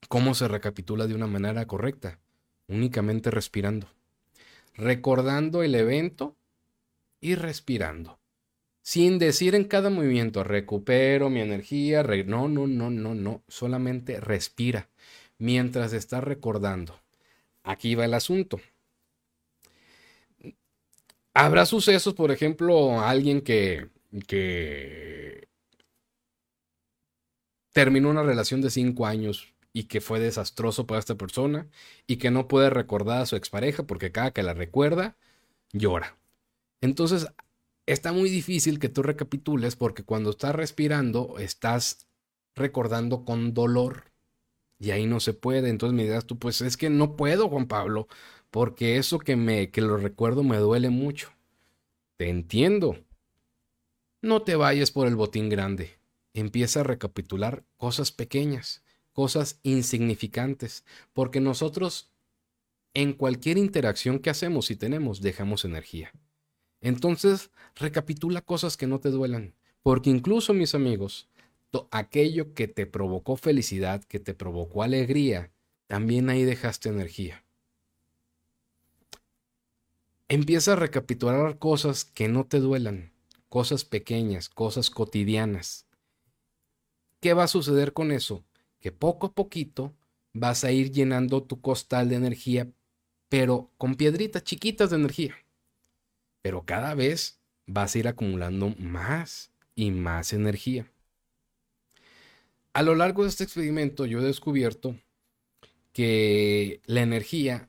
¿cómo 0.08 0.34
se 0.34 0.48
recapitula 0.48 1.06
de 1.06 1.14
una 1.14 1.26
manera 1.26 1.66
correcta? 1.66 2.18
Únicamente 2.68 3.30
respirando. 3.30 3.88
Recordando 4.74 5.62
el 5.62 5.74
evento 5.74 6.36
y 7.20 7.34
respirando. 7.34 8.18
Sin 8.82 9.18
decir 9.18 9.54
en 9.54 9.64
cada 9.64 9.90
movimiento, 9.90 10.42
recupero 10.42 11.30
mi 11.30 11.40
energía. 11.40 12.02
no, 12.02 12.48
no, 12.48 12.66
no, 12.66 12.90
no, 12.90 13.14
no. 13.14 13.42
Solamente 13.48 14.20
respira 14.20 14.88
mientras 15.38 15.92
estás 15.92 16.24
recordando. 16.24 17.00
Aquí 17.62 17.94
va 17.94 18.04
el 18.04 18.14
asunto. 18.14 18.60
Habrá 21.34 21.64
sucesos, 21.66 22.14
por 22.14 22.30
ejemplo, 22.30 23.00
alguien 23.00 23.40
que, 23.40 23.88
que 24.26 25.48
terminó 27.72 28.10
una 28.10 28.22
relación 28.22 28.60
de 28.60 28.70
cinco 28.70 29.06
años 29.06 29.54
y 29.72 29.84
que 29.84 30.00
fue 30.00 30.20
desastroso 30.20 30.86
para 30.86 30.98
esta 31.00 31.14
persona 31.16 31.68
y 32.06 32.16
que 32.16 32.30
no 32.30 32.48
puede 32.48 32.70
recordar 32.70 33.22
a 33.22 33.26
su 33.26 33.36
expareja 33.36 33.84
porque 33.84 34.12
cada 34.12 34.32
que 34.32 34.42
la 34.42 34.54
recuerda, 34.54 35.16
llora. 35.72 36.18
Entonces, 36.82 37.28
está 37.86 38.12
muy 38.12 38.30
difícil 38.30 38.78
que 38.78 38.90
tú 38.90 39.02
recapitules 39.02 39.76
porque 39.76 40.04
cuando 40.04 40.30
estás 40.30 40.54
respirando, 40.54 41.38
estás 41.38 42.06
recordando 42.54 43.24
con 43.24 43.54
dolor 43.54 44.04
y 44.78 44.90
ahí 44.90 45.06
no 45.06 45.20
se 45.20 45.32
puede. 45.32 45.70
Entonces 45.70 45.96
me 45.96 46.04
dirás 46.04 46.26
tú, 46.26 46.38
pues 46.38 46.60
es 46.60 46.76
que 46.76 46.90
no 46.90 47.16
puedo, 47.16 47.48
Juan 47.48 47.66
Pablo, 47.66 48.08
porque 48.52 48.98
eso 48.98 49.18
que 49.18 49.34
me 49.34 49.70
que 49.70 49.80
lo 49.80 49.96
recuerdo 49.96 50.44
me 50.44 50.58
duele 50.58 50.90
mucho. 50.90 51.32
Te 52.18 52.28
entiendo. 52.28 53.02
No 54.20 54.42
te 54.42 54.56
vayas 54.56 54.90
por 54.90 55.08
el 55.08 55.16
botín 55.16 55.48
grande. 55.48 55.98
Empieza 56.34 56.80
a 56.80 56.84
recapitular 56.84 57.64
cosas 57.78 58.12
pequeñas, 58.12 58.82
cosas 59.14 59.58
insignificantes, 59.62 60.84
porque 61.14 61.40
nosotros 61.40 62.12
en 62.92 63.14
cualquier 63.14 63.56
interacción 63.56 64.18
que 64.18 64.28
hacemos 64.28 64.70
y 64.70 64.76
tenemos 64.76 65.22
dejamos 65.22 65.64
energía. 65.64 66.12
Entonces, 66.82 67.50
recapitula 67.74 68.42
cosas 68.42 68.76
que 68.76 68.86
no 68.86 69.00
te 69.00 69.08
duelan, 69.08 69.54
porque 69.82 70.10
incluso 70.10 70.52
mis 70.52 70.74
amigos, 70.74 71.30
aquello 71.90 72.52
que 72.52 72.68
te 72.68 72.84
provocó 72.84 73.36
felicidad, 73.36 74.04
que 74.04 74.20
te 74.20 74.34
provocó 74.34 74.82
alegría, 74.82 75.50
también 75.86 76.28
ahí 76.28 76.44
dejaste 76.44 76.90
energía. 76.90 77.41
Empieza 80.32 80.72
a 80.72 80.76
recapitular 80.76 81.58
cosas 81.58 82.06
que 82.06 82.26
no 82.26 82.46
te 82.46 82.58
duelan, 82.58 83.12
cosas 83.50 83.84
pequeñas, 83.84 84.48
cosas 84.48 84.88
cotidianas. 84.88 85.84
¿Qué 87.20 87.34
va 87.34 87.44
a 87.44 87.48
suceder 87.48 87.92
con 87.92 88.10
eso? 88.10 88.42
Que 88.80 88.92
poco 88.92 89.26
a 89.26 89.32
poquito 89.34 89.92
vas 90.32 90.64
a 90.64 90.72
ir 90.72 90.90
llenando 90.90 91.42
tu 91.42 91.60
costal 91.60 92.08
de 92.08 92.16
energía, 92.16 92.66
pero 93.28 93.68
con 93.76 93.94
piedritas 93.94 94.42
chiquitas 94.42 94.88
de 94.88 94.96
energía. 94.96 95.36
Pero 96.40 96.64
cada 96.64 96.94
vez 96.94 97.38
vas 97.66 97.94
a 97.94 97.98
ir 97.98 98.08
acumulando 98.08 98.74
más 98.78 99.50
y 99.74 99.90
más 99.90 100.32
energía. 100.32 100.90
A 102.72 102.82
lo 102.82 102.94
largo 102.94 103.24
de 103.24 103.28
este 103.28 103.44
experimento 103.44 104.06
yo 104.06 104.20
he 104.20 104.24
descubierto 104.24 104.96
que 105.92 106.80
la 106.86 107.02
energía 107.02 107.68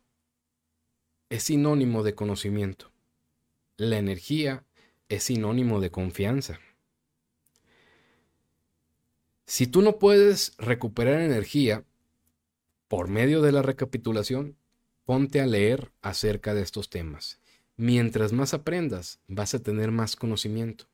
es 1.34 1.46
sinónimo 1.46 2.04
de 2.04 2.14
conocimiento. 2.14 2.92
La 3.76 3.98
energía 3.98 4.66
es 5.10 5.24
sinónimo 5.24 5.82
de 5.82 5.90
confianza. 5.90 6.60
Si 9.48 9.66
tú 9.66 9.82
no 9.82 9.98
puedes 9.98 10.56
recuperar 10.60 11.22
energía 11.22 11.86
por 12.88 13.08
medio 13.08 13.42
de 13.42 13.52
la 13.52 13.64
recapitulación, 13.64 14.58
ponte 15.06 15.42
a 15.42 15.48
leer 15.48 15.92
acerca 16.04 16.54
de 16.54 16.62
estos 16.62 16.92
temas. 16.92 17.40
Mientras 17.78 18.32
más 18.32 18.54
aprendas, 18.54 19.20
vas 19.28 19.56
a 19.56 19.60
tener 19.64 19.90
más 19.90 20.16
conocimiento 20.16 20.86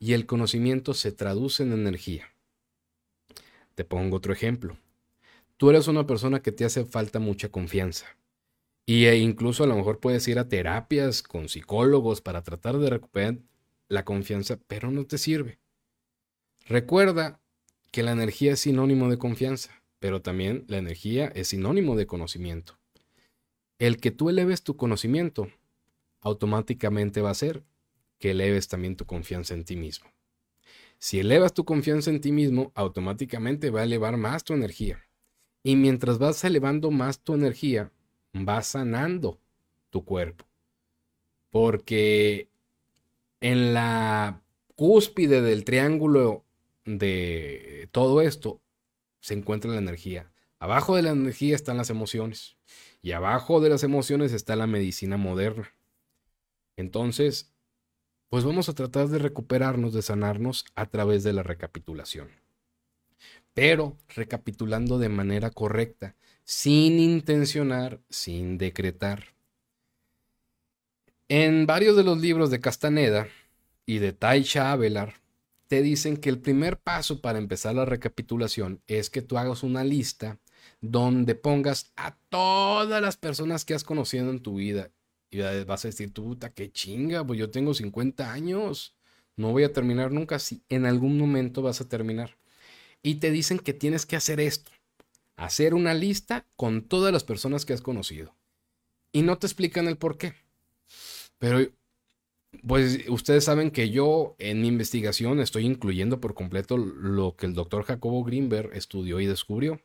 y 0.00 0.14
el 0.14 0.26
conocimiento 0.26 0.94
se 0.94 1.12
traduce 1.12 1.62
en 1.62 1.72
energía. 1.72 2.34
Te 3.76 3.84
pongo 3.84 4.16
otro 4.16 4.32
ejemplo. 4.32 4.76
Tú 5.56 5.70
eres 5.70 5.86
una 5.86 6.04
persona 6.04 6.42
que 6.42 6.50
te 6.50 6.64
hace 6.64 6.84
falta 6.84 7.20
mucha 7.20 7.48
confianza. 7.48 8.06
Y 8.86 9.06
e 9.06 9.16
incluso 9.16 9.64
a 9.64 9.66
lo 9.66 9.76
mejor 9.76 10.00
puedes 10.00 10.26
ir 10.28 10.38
a 10.38 10.48
terapias 10.48 11.22
con 11.22 11.48
psicólogos 11.48 12.20
para 12.20 12.42
tratar 12.42 12.78
de 12.78 12.90
recuperar 12.90 13.38
la 13.88 14.04
confianza, 14.04 14.58
pero 14.66 14.90
no 14.90 15.06
te 15.06 15.18
sirve. 15.18 15.58
Recuerda 16.66 17.40
que 17.90 18.02
la 18.02 18.12
energía 18.12 18.52
es 18.52 18.60
sinónimo 18.60 19.08
de 19.08 19.18
confianza, 19.18 19.82
pero 20.00 20.20
también 20.20 20.64
la 20.68 20.78
energía 20.78 21.28
es 21.28 21.48
sinónimo 21.48 21.96
de 21.96 22.06
conocimiento. 22.06 22.78
El 23.78 23.98
que 23.98 24.10
tú 24.10 24.28
eleves 24.28 24.62
tu 24.62 24.76
conocimiento 24.76 25.48
automáticamente 26.20 27.20
va 27.20 27.30
a 27.30 27.34
ser 27.34 27.64
que 28.18 28.30
eleves 28.30 28.68
también 28.68 28.96
tu 28.96 29.06
confianza 29.06 29.54
en 29.54 29.64
ti 29.64 29.76
mismo. 29.76 30.10
Si 30.98 31.20
elevas 31.20 31.52
tu 31.52 31.64
confianza 31.64 32.10
en 32.10 32.20
ti 32.20 32.32
mismo, 32.32 32.72
automáticamente 32.74 33.70
va 33.70 33.80
a 33.80 33.84
elevar 33.84 34.16
más 34.16 34.44
tu 34.44 34.54
energía. 34.54 35.06
Y 35.62 35.76
mientras 35.76 36.18
vas 36.18 36.42
elevando 36.44 36.90
más 36.90 37.20
tu 37.20 37.34
energía, 37.34 37.92
vas 38.34 38.66
sanando 38.66 39.40
tu 39.90 40.04
cuerpo. 40.04 40.44
Porque 41.50 42.48
en 43.40 43.72
la 43.72 44.42
cúspide 44.74 45.40
del 45.40 45.64
triángulo 45.64 46.44
de 46.84 47.88
todo 47.92 48.20
esto 48.20 48.60
se 49.20 49.34
encuentra 49.34 49.70
la 49.70 49.78
energía. 49.78 50.30
Abajo 50.58 50.96
de 50.96 51.02
la 51.02 51.10
energía 51.10 51.54
están 51.54 51.76
las 51.76 51.90
emociones. 51.90 52.56
Y 53.00 53.12
abajo 53.12 53.60
de 53.60 53.70
las 53.70 53.84
emociones 53.84 54.32
está 54.32 54.56
la 54.56 54.66
medicina 54.66 55.16
moderna. 55.16 55.72
Entonces, 56.76 57.52
pues 58.28 58.44
vamos 58.44 58.68
a 58.68 58.74
tratar 58.74 59.08
de 59.08 59.18
recuperarnos, 59.18 59.92
de 59.92 60.02
sanarnos 60.02 60.64
a 60.74 60.86
través 60.86 61.22
de 61.22 61.32
la 61.32 61.42
recapitulación. 61.42 62.28
Pero 63.52 63.96
recapitulando 64.08 64.98
de 64.98 65.08
manera 65.08 65.50
correcta, 65.50 66.16
sin 66.44 66.98
intencionar, 66.98 68.00
sin 68.08 68.58
decretar. 68.58 69.34
En 71.28 71.66
varios 71.66 71.96
de 71.96 72.04
los 72.04 72.20
libros 72.20 72.50
de 72.50 72.60
Castaneda 72.60 73.28
y 73.86 73.98
de 73.98 74.12
Taisha 74.12 74.72
Avelar, 74.72 75.14
te 75.68 75.82
dicen 75.82 76.18
que 76.18 76.28
el 76.28 76.38
primer 76.38 76.78
paso 76.78 77.20
para 77.20 77.38
empezar 77.38 77.74
la 77.74 77.86
recapitulación 77.86 78.82
es 78.86 79.08
que 79.08 79.22
tú 79.22 79.38
hagas 79.38 79.62
una 79.62 79.82
lista 79.82 80.38
donde 80.80 81.34
pongas 81.34 81.92
a 81.96 82.16
todas 82.28 83.00
las 83.00 83.16
personas 83.16 83.64
que 83.64 83.74
has 83.74 83.84
conocido 83.84 84.30
en 84.30 84.40
tu 84.40 84.56
vida 84.56 84.90
y 85.30 85.40
vas 85.64 85.84
a 85.84 85.88
decir, 85.88 86.12
puta, 86.12 86.52
qué 86.52 86.70
chinga, 86.70 87.26
pues 87.26 87.40
yo 87.40 87.50
tengo 87.50 87.74
50 87.74 88.32
años. 88.32 88.94
No 89.36 89.50
voy 89.50 89.64
a 89.64 89.72
terminar 89.72 90.12
nunca. 90.12 90.38
Si 90.38 90.62
en 90.68 90.86
algún 90.86 91.18
momento 91.18 91.60
vas 91.60 91.80
a 91.80 91.88
terminar. 91.88 92.36
Y 93.02 93.16
te 93.16 93.32
dicen 93.32 93.58
que 93.58 93.72
tienes 93.72 94.06
que 94.06 94.14
hacer 94.14 94.38
esto. 94.38 94.70
Hacer 95.36 95.74
una 95.74 95.94
lista 95.94 96.46
con 96.56 96.82
todas 96.82 97.12
las 97.12 97.24
personas 97.24 97.64
que 97.64 97.72
has 97.72 97.82
conocido. 97.82 98.34
Y 99.12 99.22
no 99.22 99.38
te 99.38 99.46
explican 99.46 99.88
el 99.88 99.96
por 99.96 100.18
qué. 100.18 100.34
Pero, 101.38 101.70
pues 102.66 103.08
ustedes 103.08 103.44
saben 103.44 103.70
que 103.70 103.90
yo 103.90 104.36
en 104.38 104.60
mi 104.60 104.68
investigación 104.68 105.40
estoy 105.40 105.66
incluyendo 105.66 106.20
por 106.20 106.34
completo 106.34 106.76
lo 106.76 107.36
que 107.36 107.46
el 107.46 107.54
doctor 107.54 107.84
Jacobo 107.84 108.24
Greenberg 108.24 108.72
estudió 108.74 109.20
y 109.20 109.26
descubrió. 109.26 109.80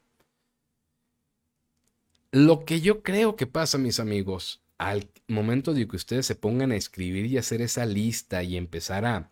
Lo 2.31 2.63
que 2.63 2.79
yo 2.79 3.01
creo 3.01 3.35
que 3.35 3.47
pasa, 3.47 3.79
mis 3.79 3.99
amigos, 3.99 4.61
al 4.77 5.09
momento 5.27 5.73
de 5.73 5.87
que 5.87 5.95
ustedes 5.95 6.25
se 6.25 6.35
pongan 6.35 6.71
a 6.71 6.75
escribir 6.75 7.25
y 7.25 7.37
hacer 7.37 7.61
esa 7.61 7.85
lista 7.85 8.43
y 8.43 8.55
empezar 8.55 9.05
a, 9.05 9.31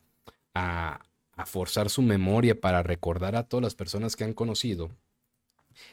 a, 0.54 1.46
forzar 1.46 1.90
su 1.90 2.02
memoria 2.02 2.60
para 2.60 2.84
recordar 2.84 3.36
a 3.36 3.44
todas 3.44 3.64
las 3.64 3.76
personas 3.76 4.16
que 4.16 4.24
han 4.24 4.34
conocido, 4.34 4.92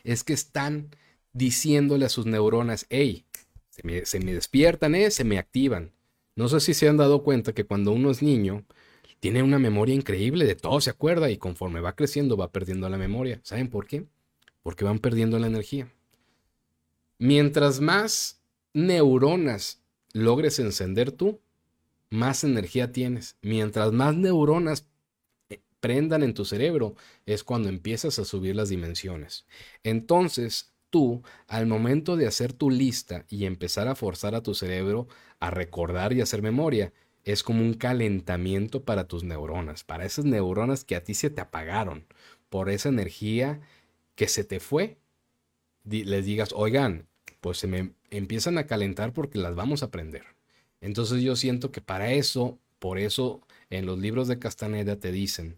es 0.04 0.24
que 0.24 0.32
están 0.32 0.90
diciéndole 1.32 2.06
a 2.06 2.08
sus 2.08 2.26
neuronas, 2.26 2.86
hey, 2.90 3.24
se 3.70 3.82
me, 3.84 4.06
se 4.06 4.20
me 4.20 4.34
despiertan, 4.34 4.94
eh, 4.94 5.10
se 5.10 5.24
me 5.24 5.38
activan. 5.38 5.92
No 6.36 6.48
sé 6.48 6.60
si 6.60 6.74
se 6.74 6.88
han 6.88 6.96
dado 6.96 7.22
cuenta 7.22 7.52
que 7.52 7.64
cuando 7.64 7.92
uno 7.92 8.10
es 8.10 8.22
niño, 8.22 8.64
tiene 9.20 9.42
una 9.42 9.58
memoria 9.58 9.94
increíble, 9.94 10.44
de 10.44 10.54
todo 10.54 10.80
se 10.80 10.90
acuerda 10.90 11.30
y 11.30 11.38
conforme 11.38 11.80
va 11.80 11.96
creciendo 11.96 12.36
va 12.36 12.52
perdiendo 12.52 12.88
la 12.88 12.98
memoria. 12.98 13.40
¿Saben 13.42 13.68
por 13.68 13.86
qué? 13.86 14.04
Porque 14.62 14.84
van 14.84 14.98
perdiendo 14.98 15.38
la 15.38 15.46
energía. 15.46 15.90
Mientras 17.18 17.80
más 17.80 18.42
neuronas 18.74 19.80
logres 20.12 20.58
encender 20.58 21.10
tú, 21.10 21.40
más 22.10 22.44
energía 22.44 22.92
tienes. 22.92 23.36
Mientras 23.40 23.92
más 23.92 24.14
neuronas 24.14 24.86
prendan 25.84 26.22
en 26.22 26.32
tu 26.32 26.46
cerebro, 26.46 26.94
es 27.26 27.44
cuando 27.44 27.68
empiezas 27.68 28.18
a 28.18 28.24
subir 28.24 28.56
las 28.56 28.70
dimensiones. 28.70 29.44
Entonces, 29.82 30.72
tú, 30.88 31.22
al 31.46 31.66
momento 31.66 32.16
de 32.16 32.26
hacer 32.26 32.54
tu 32.54 32.70
lista 32.70 33.26
y 33.28 33.44
empezar 33.44 33.86
a 33.88 33.94
forzar 33.94 34.34
a 34.34 34.42
tu 34.42 34.54
cerebro 34.54 35.08
a 35.40 35.50
recordar 35.50 36.14
y 36.14 36.22
hacer 36.22 36.40
memoria, 36.40 36.92
es 37.24 37.42
como 37.42 37.60
un 37.60 37.74
calentamiento 37.74 38.82
para 38.84 39.08
tus 39.08 39.24
neuronas, 39.24 39.84
para 39.84 40.06
esas 40.06 40.24
neuronas 40.24 40.84
que 40.84 40.96
a 40.96 41.04
ti 41.04 41.12
se 41.12 41.28
te 41.28 41.42
apagaron, 41.42 42.06
por 42.48 42.70
esa 42.70 42.88
energía 42.88 43.60
que 44.14 44.28
se 44.28 44.44
te 44.44 44.60
fue. 44.60 44.96
Les 45.84 46.24
digas, 46.24 46.50
oigan, 46.54 47.08
pues 47.42 47.58
se 47.58 47.66
me 47.66 47.92
empiezan 48.10 48.56
a 48.56 48.66
calentar 48.66 49.12
porque 49.12 49.38
las 49.38 49.54
vamos 49.54 49.82
a 49.82 49.86
aprender. 49.86 50.24
Entonces 50.80 51.22
yo 51.22 51.36
siento 51.36 51.70
que 51.72 51.80
para 51.82 52.12
eso 52.12 52.58
Por 52.78 52.98
eso 52.98 53.40
en 53.70 53.86
los 53.86 53.98
libros 53.98 54.28
de 54.28 54.38
Castaneda 54.38 54.96
te 55.00 55.10
dicen, 55.10 55.56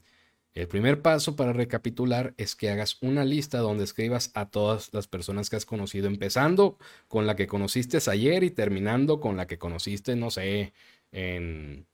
el 0.56 0.68
primer 0.68 1.02
paso 1.02 1.36
para 1.36 1.52
recapitular 1.52 2.32
es 2.38 2.56
que 2.56 2.70
hagas 2.70 2.96
una 3.02 3.26
lista 3.26 3.58
donde 3.58 3.84
escribas 3.84 4.30
a 4.32 4.48
todas 4.48 4.88
las 4.94 5.06
personas 5.06 5.50
que 5.50 5.56
has 5.56 5.66
conocido, 5.66 6.06
empezando 6.06 6.78
con 7.08 7.26
la 7.26 7.36
que 7.36 7.46
conociste 7.46 7.98
ayer 8.10 8.42
y 8.42 8.50
terminando 8.50 9.20
con 9.20 9.36
la 9.36 9.46
que 9.46 9.58
conociste, 9.58 10.16
no 10.16 10.30
sé, 10.30 10.72
en, 11.12 11.86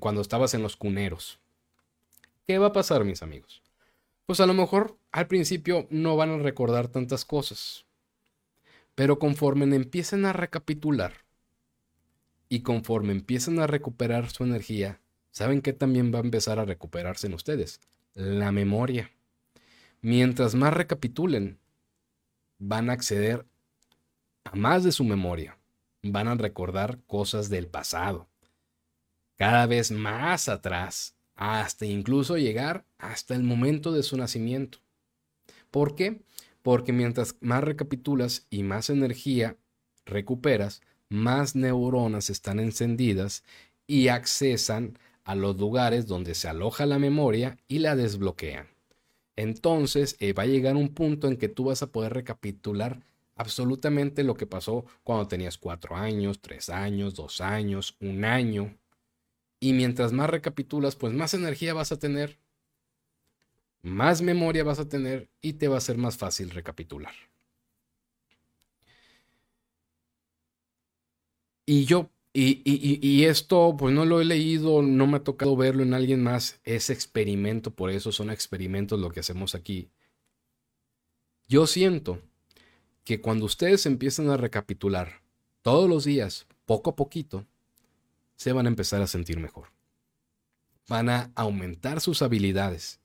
cuando 0.00 0.20
estabas 0.20 0.52
en 0.52 0.60
los 0.60 0.76
cuneros. 0.76 1.40
¿Qué 2.46 2.58
va 2.58 2.66
a 2.66 2.72
pasar, 2.74 3.04
mis 3.04 3.22
amigos? 3.22 3.62
Pues 4.26 4.40
a 4.40 4.46
lo 4.46 4.52
mejor 4.52 4.98
al 5.10 5.26
principio 5.26 5.86
no 5.88 6.14
van 6.14 6.28
a 6.28 6.42
recordar 6.42 6.88
tantas 6.88 7.24
cosas, 7.24 7.86
pero 8.94 9.18
conforme 9.18 9.64
empiecen 9.74 10.26
a 10.26 10.34
recapitular 10.34 11.24
y 12.50 12.60
conforme 12.60 13.12
empiezan 13.12 13.60
a 13.60 13.66
recuperar 13.66 14.28
su 14.28 14.44
energía, 14.44 15.00
¿saben 15.32 15.60
qué 15.60 15.72
también 15.72 16.14
va 16.14 16.18
a 16.18 16.22
empezar 16.22 16.60
a 16.60 16.64
recuperarse 16.64 17.26
en 17.26 17.34
ustedes? 17.34 17.80
La 18.14 18.52
memoria. 18.52 19.10
Mientras 20.00 20.54
más 20.54 20.72
recapitulen, 20.72 21.58
van 22.58 22.88
a 22.88 22.92
acceder 22.92 23.44
a 24.44 24.54
más 24.54 24.84
de 24.84 24.92
su 24.92 25.02
memoria. 25.04 25.58
Van 26.02 26.28
a 26.28 26.34
recordar 26.34 27.00
cosas 27.06 27.48
del 27.48 27.66
pasado. 27.66 28.28
Cada 29.36 29.66
vez 29.66 29.90
más 29.90 30.48
atrás, 30.48 31.16
hasta 31.34 31.86
incluso 31.86 32.36
llegar 32.36 32.84
hasta 32.98 33.34
el 33.34 33.42
momento 33.42 33.92
de 33.92 34.02
su 34.02 34.16
nacimiento. 34.16 34.78
¿Por 35.70 35.96
qué? 35.96 36.22
Porque 36.62 36.92
mientras 36.92 37.36
más 37.40 37.64
recapitulas 37.64 38.46
y 38.50 38.62
más 38.62 38.90
energía 38.90 39.56
recuperas, 40.04 40.82
más 41.08 41.56
neuronas 41.56 42.30
están 42.30 42.60
encendidas 42.60 43.42
y 43.86 44.08
accesan 44.08 44.98
a 45.24 45.34
los 45.34 45.56
lugares 45.58 46.06
donde 46.06 46.34
se 46.34 46.48
aloja 46.48 46.86
la 46.86 46.98
memoria 46.98 47.58
y 47.68 47.78
la 47.78 47.96
desbloquean. 47.96 48.68
Entonces 49.36 50.16
eh, 50.20 50.32
va 50.32 50.44
a 50.44 50.46
llegar 50.46 50.76
un 50.76 50.88
punto 50.88 51.28
en 51.28 51.36
que 51.36 51.48
tú 51.48 51.64
vas 51.64 51.82
a 51.82 51.90
poder 51.90 52.12
recapitular 52.12 53.00
absolutamente 53.36 54.24
lo 54.24 54.34
que 54.34 54.46
pasó 54.46 54.84
cuando 55.04 55.28
tenías 55.28 55.58
cuatro 55.58 55.96
años, 55.96 56.40
tres 56.40 56.68
años, 56.68 57.14
dos 57.14 57.40
años, 57.40 57.96
un 58.00 58.24
año. 58.24 58.76
Y 59.58 59.72
mientras 59.72 60.12
más 60.12 60.28
recapitulas, 60.28 60.96
pues 60.96 61.12
más 61.12 61.34
energía 61.34 61.72
vas 61.72 61.92
a 61.92 61.98
tener, 61.98 62.38
más 63.82 64.22
memoria 64.22 64.64
vas 64.64 64.78
a 64.78 64.88
tener 64.88 65.28
y 65.40 65.54
te 65.54 65.68
va 65.68 65.78
a 65.78 65.80
ser 65.80 65.98
más 65.98 66.16
fácil 66.16 66.50
recapitular. 66.50 67.14
Y 71.64 71.84
yo 71.84 72.10
y, 72.34 73.24
esto, 73.24 73.76
pues 73.78 73.94
no 73.94 74.06
lo 74.06 74.20
he 74.20 74.24
leído, 74.24 74.80
no 74.80 75.06
me 75.06 75.18
ha 75.18 75.24
tocado 75.24 75.54
verlo 75.54 75.82
en 75.82 75.92
alguien 75.92 76.22
más. 76.22 76.60
Es 76.64 76.88
experimento, 76.88 77.74
por 77.74 77.90
eso 77.90 78.10
son 78.10 78.30
experimentos 78.30 78.98
lo 78.98 79.10
que 79.10 79.20
hacemos 79.20 79.54
aquí. 79.54 79.90
Yo 81.46 81.66
siento 81.66 82.22
que 83.04 83.20
cuando 83.20 83.44
ustedes 83.44 83.84
empiezan 83.84 84.30
a 84.30 84.38
recapitular 84.38 85.22
todos 85.60 85.90
los 85.90 86.04
días, 86.04 86.46
poco 86.64 86.90
a 86.90 86.96
poquito, 86.96 87.46
se 88.36 88.52
van 88.52 88.66
a 88.66 88.70
empezar 88.70 89.02
a 89.02 89.06
sentir 89.06 89.38
mejor. 89.38 89.68
Van 90.88 91.10
a 91.10 91.32
aumentar 91.34 92.00
sus 92.00 92.22
habilidades. 92.22 93.00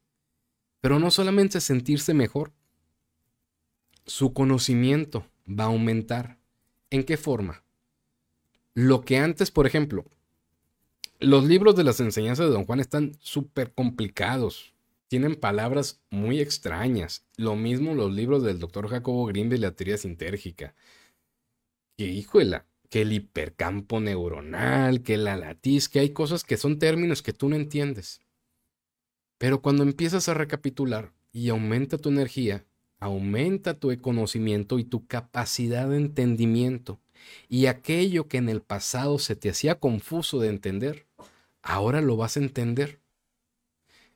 Pero 0.80 1.00
no 1.00 1.12
solamente 1.12 1.60
sentirse 1.60 2.14
mejor, 2.14 2.54
su 4.06 4.34
conocimiento 4.34 5.28
va 5.48 5.66
a 5.66 5.68
aumentar. 5.68 6.40
¿En 6.90 7.04
qué 7.04 7.18
forma? 7.18 7.64
Lo 8.78 9.02
que 9.02 9.18
antes, 9.18 9.50
por 9.50 9.66
ejemplo, 9.66 10.06
los 11.20 11.46
libros 11.46 11.76
de 11.76 11.84
las 11.84 12.00
enseñanzas 12.00 12.46
de 12.46 12.54
Don 12.54 12.66
Juan 12.66 12.80
están 12.80 13.18
súper 13.20 13.74
complicados. 13.74 14.76
Tienen 15.08 15.36
palabras 15.36 16.00
muy 16.12 16.40
extrañas. 16.42 17.26
Lo 17.38 17.56
mismo 17.56 17.96
los 17.96 18.14
libros 18.14 18.44
del 18.44 18.60
doctor 18.60 18.88
Jacobo 18.88 19.26
Grimm 19.26 19.50
de 19.50 19.58
la 19.58 19.72
teoría 19.72 19.98
sintérgica. 19.98 20.76
Que 21.98 22.06
híjole, 22.06 22.62
que 22.92 23.02
el 23.02 23.14
hipercampo 23.14 24.00
neuronal, 24.00 25.02
que 25.02 25.18
la 25.18 25.38
latiz, 25.38 25.90
que 25.90 25.98
hay 25.98 26.12
cosas 26.12 26.44
que 26.44 26.56
son 26.56 26.78
términos 26.78 27.24
que 27.24 27.34
tú 27.34 27.50
no 27.50 27.56
entiendes. 27.56 28.22
Pero 29.40 29.64
cuando 29.64 29.82
empiezas 29.82 30.30
a 30.30 30.36
recapitular 30.36 31.14
y 31.32 31.50
aumenta 31.50 31.98
tu 31.98 32.10
energía, 32.10 32.64
aumenta 33.00 33.80
tu 33.80 34.00
conocimiento 34.00 34.78
y 34.78 34.84
tu 34.84 35.08
capacidad 35.08 35.90
de 35.90 35.98
entendimiento 35.98 37.00
y 37.50 37.68
aquello 37.68 38.28
que 38.28 38.38
en 38.38 38.50
el 38.50 38.62
pasado 38.62 39.20
se 39.20 39.36
te 39.36 39.50
hacía 39.50 39.80
confuso 39.80 40.40
de 40.40 40.50
entender, 40.50 41.08
ahora 41.62 42.02
lo 42.02 42.18
vas 42.18 42.38
a 42.38 42.42
entender. 42.42 43.02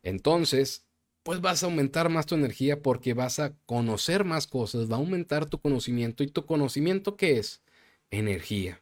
Entonces, 0.03 0.85
pues 1.23 1.41
vas 1.41 1.63
a 1.63 1.67
aumentar 1.67 2.09
más 2.09 2.25
tu 2.25 2.35
energía 2.35 2.81
porque 2.81 3.13
vas 3.13 3.39
a 3.39 3.53
conocer 3.65 4.25
más 4.25 4.47
cosas, 4.47 4.89
va 4.89 4.95
a 4.95 4.99
aumentar 4.99 5.45
tu 5.45 5.59
conocimiento. 5.59 6.23
¿Y 6.23 6.27
tu 6.27 6.45
conocimiento 6.45 7.15
qué 7.15 7.37
es? 7.37 7.61
Energía. 8.09 8.81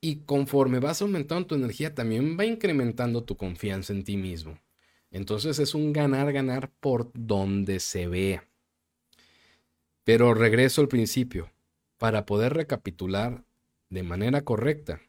Y 0.00 0.16
conforme 0.16 0.80
vas 0.80 1.02
aumentando 1.02 1.46
tu 1.46 1.54
energía, 1.54 1.94
también 1.94 2.38
va 2.38 2.44
incrementando 2.44 3.24
tu 3.24 3.36
confianza 3.36 3.92
en 3.92 4.04
ti 4.04 4.16
mismo. 4.16 4.58
Entonces 5.10 5.58
es 5.58 5.74
un 5.74 5.92
ganar-ganar 5.92 6.70
por 6.80 7.10
donde 7.14 7.80
se 7.80 8.08
vea. 8.08 8.48
Pero 10.04 10.34
regreso 10.34 10.80
al 10.80 10.88
principio. 10.88 11.50
Para 11.98 12.26
poder 12.26 12.54
recapitular, 12.54 13.44
de 13.90 14.02
manera 14.02 14.42
correcta, 14.42 15.00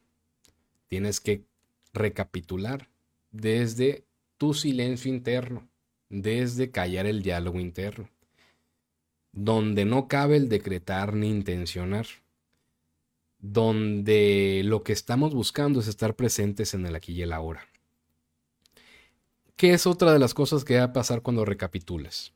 tienes 0.88 1.20
que 1.20 1.44
recapitular 1.92 2.88
desde 3.30 4.04
tu 4.38 4.54
silencio 4.54 5.12
interno, 5.12 5.68
desde 6.08 6.70
callar 6.70 7.06
el 7.06 7.22
diálogo 7.22 7.58
interno, 7.58 8.08
donde 9.32 9.84
no 9.84 10.08
cabe 10.08 10.36
el 10.36 10.48
decretar 10.48 11.14
ni 11.14 11.28
intencionar, 11.28 12.06
donde 13.38 14.62
lo 14.64 14.82
que 14.82 14.92
estamos 14.92 15.34
buscando 15.34 15.80
es 15.80 15.88
estar 15.88 16.14
presentes 16.14 16.74
en 16.74 16.86
el 16.86 16.94
aquí 16.94 17.12
y 17.12 17.22
el 17.22 17.32
ahora. 17.32 17.66
¿Qué 19.56 19.72
es 19.72 19.86
otra 19.86 20.12
de 20.12 20.18
las 20.18 20.34
cosas 20.34 20.64
que 20.64 20.76
va 20.76 20.84
a 20.84 20.92
pasar 20.92 21.22
cuando 21.22 21.44
recapitules? 21.44 22.32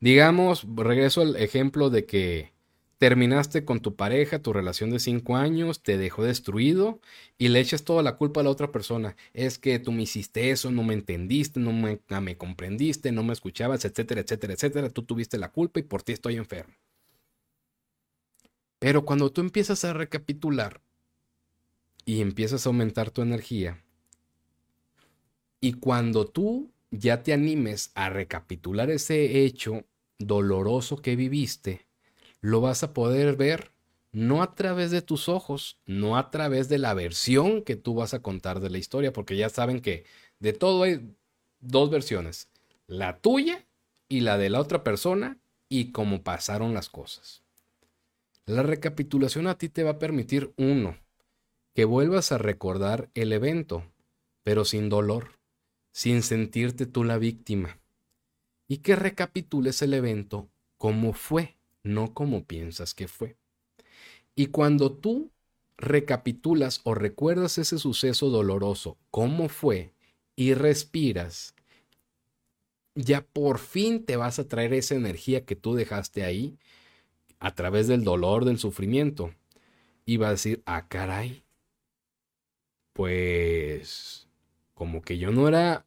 Digamos, 0.00 0.66
regreso 0.74 1.20
al 1.20 1.36
ejemplo 1.36 1.90
de 1.90 2.06
que 2.06 2.53
terminaste 2.98 3.64
con 3.64 3.80
tu 3.80 3.96
pareja, 3.96 4.40
tu 4.40 4.52
relación 4.52 4.90
de 4.90 4.98
cinco 4.98 5.36
años, 5.36 5.82
te 5.82 5.98
dejó 5.98 6.24
destruido 6.24 7.00
y 7.38 7.48
le 7.48 7.60
echas 7.60 7.84
toda 7.84 8.02
la 8.02 8.16
culpa 8.16 8.40
a 8.40 8.44
la 8.44 8.50
otra 8.50 8.72
persona. 8.72 9.16
Es 9.32 9.58
que 9.58 9.78
tú 9.78 9.92
me 9.92 10.02
hiciste 10.02 10.50
eso, 10.50 10.70
no 10.70 10.82
me 10.82 10.94
entendiste, 10.94 11.60
no 11.60 11.72
me, 11.72 12.00
me 12.20 12.36
comprendiste, 12.36 13.12
no 13.12 13.22
me 13.22 13.32
escuchabas, 13.32 13.84
etcétera, 13.84 14.20
etcétera, 14.22 14.54
etcétera. 14.54 14.90
Tú 14.90 15.02
tuviste 15.02 15.38
la 15.38 15.50
culpa 15.50 15.80
y 15.80 15.84
por 15.84 16.02
ti 16.02 16.12
estoy 16.12 16.36
enfermo. 16.36 16.74
Pero 18.78 19.04
cuando 19.04 19.30
tú 19.32 19.40
empiezas 19.40 19.84
a 19.84 19.92
recapitular 19.92 20.80
y 22.04 22.20
empiezas 22.20 22.66
a 22.66 22.68
aumentar 22.68 23.10
tu 23.10 23.22
energía, 23.22 23.82
y 25.60 25.72
cuando 25.72 26.26
tú 26.26 26.70
ya 26.90 27.22
te 27.22 27.32
animes 27.32 27.90
a 27.94 28.10
recapitular 28.10 28.90
ese 28.90 29.44
hecho 29.44 29.86
doloroso 30.18 30.98
que 30.98 31.16
viviste, 31.16 31.86
lo 32.44 32.60
vas 32.60 32.82
a 32.82 32.92
poder 32.92 33.36
ver 33.36 33.72
no 34.12 34.42
a 34.42 34.54
través 34.54 34.90
de 34.90 35.00
tus 35.00 35.30
ojos, 35.30 35.78
no 35.86 36.18
a 36.18 36.30
través 36.30 36.68
de 36.68 36.76
la 36.76 36.92
versión 36.92 37.62
que 37.62 37.74
tú 37.74 37.94
vas 37.94 38.12
a 38.12 38.20
contar 38.20 38.60
de 38.60 38.68
la 38.68 38.76
historia, 38.76 39.14
porque 39.14 39.34
ya 39.34 39.48
saben 39.48 39.80
que 39.80 40.04
de 40.40 40.52
todo 40.52 40.82
hay 40.82 41.16
dos 41.60 41.88
versiones, 41.88 42.50
la 42.86 43.16
tuya 43.16 43.64
y 44.10 44.20
la 44.20 44.36
de 44.36 44.50
la 44.50 44.60
otra 44.60 44.84
persona 44.84 45.38
y 45.70 45.90
cómo 45.90 46.22
pasaron 46.22 46.74
las 46.74 46.90
cosas. 46.90 47.42
La 48.44 48.62
recapitulación 48.62 49.46
a 49.46 49.56
ti 49.56 49.70
te 49.70 49.82
va 49.82 49.92
a 49.92 49.98
permitir, 49.98 50.52
uno, 50.58 50.98
que 51.72 51.86
vuelvas 51.86 52.30
a 52.30 52.36
recordar 52.36 53.08
el 53.14 53.32
evento, 53.32 53.90
pero 54.42 54.66
sin 54.66 54.90
dolor, 54.90 55.38
sin 55.92 56.22
sentirte 56.22 56.84
tú 56.84 57.04
la 57.04 57.16
víctima, 57.16 57.78
y 58.68 58.78
que 58.78 58.96
recapitules 58.96 59.80
el 59.80 59.94
evento 59.94 60.50
como 60.76 61.14
fue 61.14 61.56
no 61.84 62.14
como 62.14 62.44
piensas 62.44 62.94
que 62.94 63.06
fue. 63.06 63.36
Y 64.34 64.46
cuando 64.46 64.92
tú 64.92 65.30
recapitulas 65.76 66.80
o 66.84 66.94
recuerdas 66.94 67.58
ese 67.58 67.78
suceso 67.78 68.30
doloroso, 68.30 68.98
cómo 69.10 69.48
fue, 69.48 69.92
y 70.36 70.54
respiras, 70.54 71.54
ya 72.96 73.24
por 73.24 73.58
fin 73.58 74.04
te 74.04 74.16
vas 74.16 74.38
a 74.38 74.48
traer 74.48 74.72
esa 74.72 74.94
energía 74.94 75.44
que 75.44 75.56
tú 75.56 75.74
dejaste 75.74 76.24
ahí 76.24 76.58
a 77.38 77.54
través 77.54 77.86
del 77.86 78.04
dolor, 78.04 78.44
del 78.44 78.58
sufrimiento. 78.58 79.32
Y 80.06 80.16
vas 80.16 80.28
a 80.28 80.32
decir, 80.32 80.62
ah, 80.66 80.88
caray, 80.88 81.44
pues 82.92 84.28
como 84.74 85.02
que 85.02 85.18
yo 85.18 85.30
no 85.30 85.48
era 85.48 85.86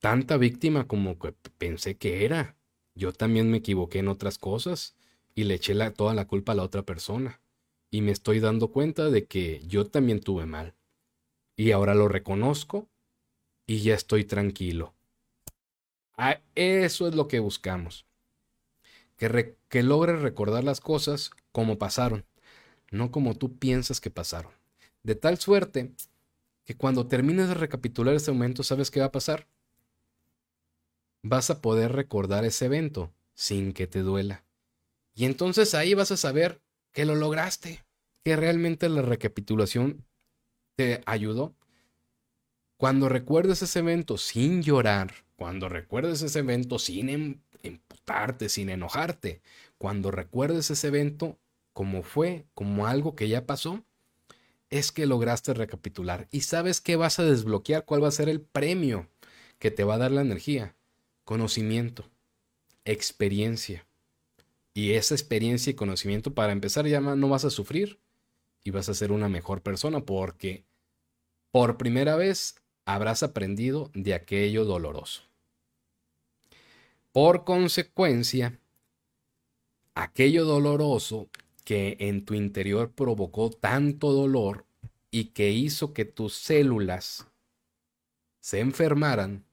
tanta 0.00 0.36
víctima 0.36 0.86
como 0.86 1.18
que 1.18 1.32
pensé 1.58 1.96
que 1.96 2.24
era. 2.24 2.56
Yo 2.94 3.12
también 3.12 3.50
me 3.50 3.58
equivoqué 3.58 4.00
en 4.00 4.08
otras 4.08 4.38
cosas 4.38 4.96
y 5.34 5.44
le 5.44 5.54
eché 5.54 5.74
toda 5.90 6.14
la 6.14 6.26
culpa 6.26 6.52
a 6.52 6.54
la 6.54 6.62
otra 6.62 6.82
persona. 6.82 7.40
Y 7.90 8.02
me 8.02 8.12
estoy 8.12 8.40
dando 8.40 8.68
cuenta 8.68 9.10
de 9.10 9.26
que 9.26 9.62
yo 9.66 9.86
también 9.86 10.20
tuve 10.20 10.46
mal. 10.46 10.74
Y 11.56 11.70
ahora 11.70 11.94
lo 11.94 12.08
reconozco 12.08 12.88
y 13.66 13.80
ya 13.80 13.94
estoy 13.94 14.24
tranquilo. 14.24 14.94
Ah, 16.16 16.40
eso 16.54 17.08
es 17.08 17.14
lo 17.14 17.28
que 17.28 17.40
buscamos. 17.40 18.06
Que, 19.16 19.56
que 19.68 19.82
logres 19.82 20.20
recordar 20.22 20.64
las 20.64 20.80
cosas 20.80 21.30
como 21.52 21.78
pasaron, 21.78 22.24
no 22.90 23.10
como 23.10 23.34
tú 23.34 23.56
piensas 23.58 24.00
que 24.00 24.10
pasaron. 24.10 24.52
De 25.02 25.14
tal 25.14 25.38
suerte 25.38 25.92
que 26.64 26.76
cuando 26.76 27.06
termines 27.06 27.48
de 27.48 27.54
recapitular 27.54 28.14
ese 28.14 28.32
momento, 28.32 28.62
¿sabes 28.62 28.90
qué 28.90 29.00
va 29.00 29.06
a 29.06 29.12
pasar? 29.12 29.46
Vas 31.22 31.50
a 31.50 31.60
poder 31.60 31.92
recordar 31.92 32.44
ese 32.44 32.66
evento 32.66 33.12
sin 33.34 33.72
que 33.72 33.86
te 33.86 34.00
duela. 34.00 34.44
Y 35.14 35.24
entonces 35.24 35.74
ahí 35.74 35.94
vas 35.94 36.10
a 36.10 36.16
saber 36.16 36.60
que 36.92 37.04
lo 37.04 37.14
lograste, 37.14 37.84
que 38.24 38.36
realmente 38.36 38.88
la 38.88 39.02
recapitulación 39.02 40.04
te 40.76 41.02
ayudó. 41.06 41.54
Cuando 42.76 43.08
recuerdes 43.08 43.62
ese 43.62 43.78
evento 43.78 44.18
sin 44.18 44.62
llorar, 44.62 45.14
cuando 45.36 45.68
recuerdes 45.68 46.22
ese 46.22 46.40
evento 46.40 46.78
sin 46.78 47.08
em, 47.08 47.40
emputarte, 47.62 48.48
sin 48.48 48.68
enojarte, 48.68 49.40
cuando 49.78 50.10
recuerdes 50.10 50.70
ese 50.70 50.88
evento 50.88 51.38
como 51.72 52.02
fue, 52.02 52.46
como 52.54 52.86
algo 52.86 53.14
que 53.14 53.28
ya 53.28 53.46
pasó, 53.46 53.84
es 54.70 54.92
que 54.92 55.06
lograste 55.06 55.54
recapitular 55.54 56.28
y 56.30 56.42
sabes 56.42 56.80
que 56.80 56.96
vas 56.96 57.18
a 57.18 57.24
desbloquear, 57.24 57.84
cuál 57.84 58.02
va 58.02 58.08
a 58.08 58.12
ser 58.12 58.28
el 58.28 58.40
premio 58.40 59.08
que 59.58 59.70
te 59.70 59.84
va 59.84 59.94
a 59.94 59.98
dar 59.98 60.10
la 60.10 60.20
energía. 60.20 60.74
Conocimiento, 61.24 62.10
experiencia. 62.84 63.86
Y 64.74 64.92
esa 64.92 65.14
experiencia 65.14 65.70
y 65.70 65.74
conocimiento, 65.74 66.34
para 66.34 66.52
empezar, 66.52 66.86
ya 66.86 67.00
no 67.00 67.28
vas 67.28 67.44
a 67.44 67.50
sufrir 67.50 68.00
y 68.64 68.70
vas 68.70 68.88
a 68.88 68.94
ser 68.94 69.12
una 69.12 69.28
mejor 69.28 69.62
persona 69.62 70.00
porque 70.00 70.64
por 71.52 71.76
primera 71.76 72.16
vez 72.16 72.56
habrás 72.84 73.22
aprendido 73.22 73.90
de 73.94 74.14
aquello 74.14 74.64
doloroso. 74.64 75.22
Por 77.12 77.44
consecuencia, 77.44 78.58
aquello 79.94 80.44
doloroso 80.44 81.28
que 81.64 81.96
en 82.00 82.24
tu 82.24 82.34
interior 82.34 82.90
provocó 82.90 83.50
tanto 83.50 84.12
dolor 84.12 84.66
y 85.10 85.26
que 85.26 85.52
hizo 85.52 85.94
que 85.94 86.04
tus 86.04 86.34
células 86.34 87.28
se 88.40 88.60
enfermaran, 88.60 89.44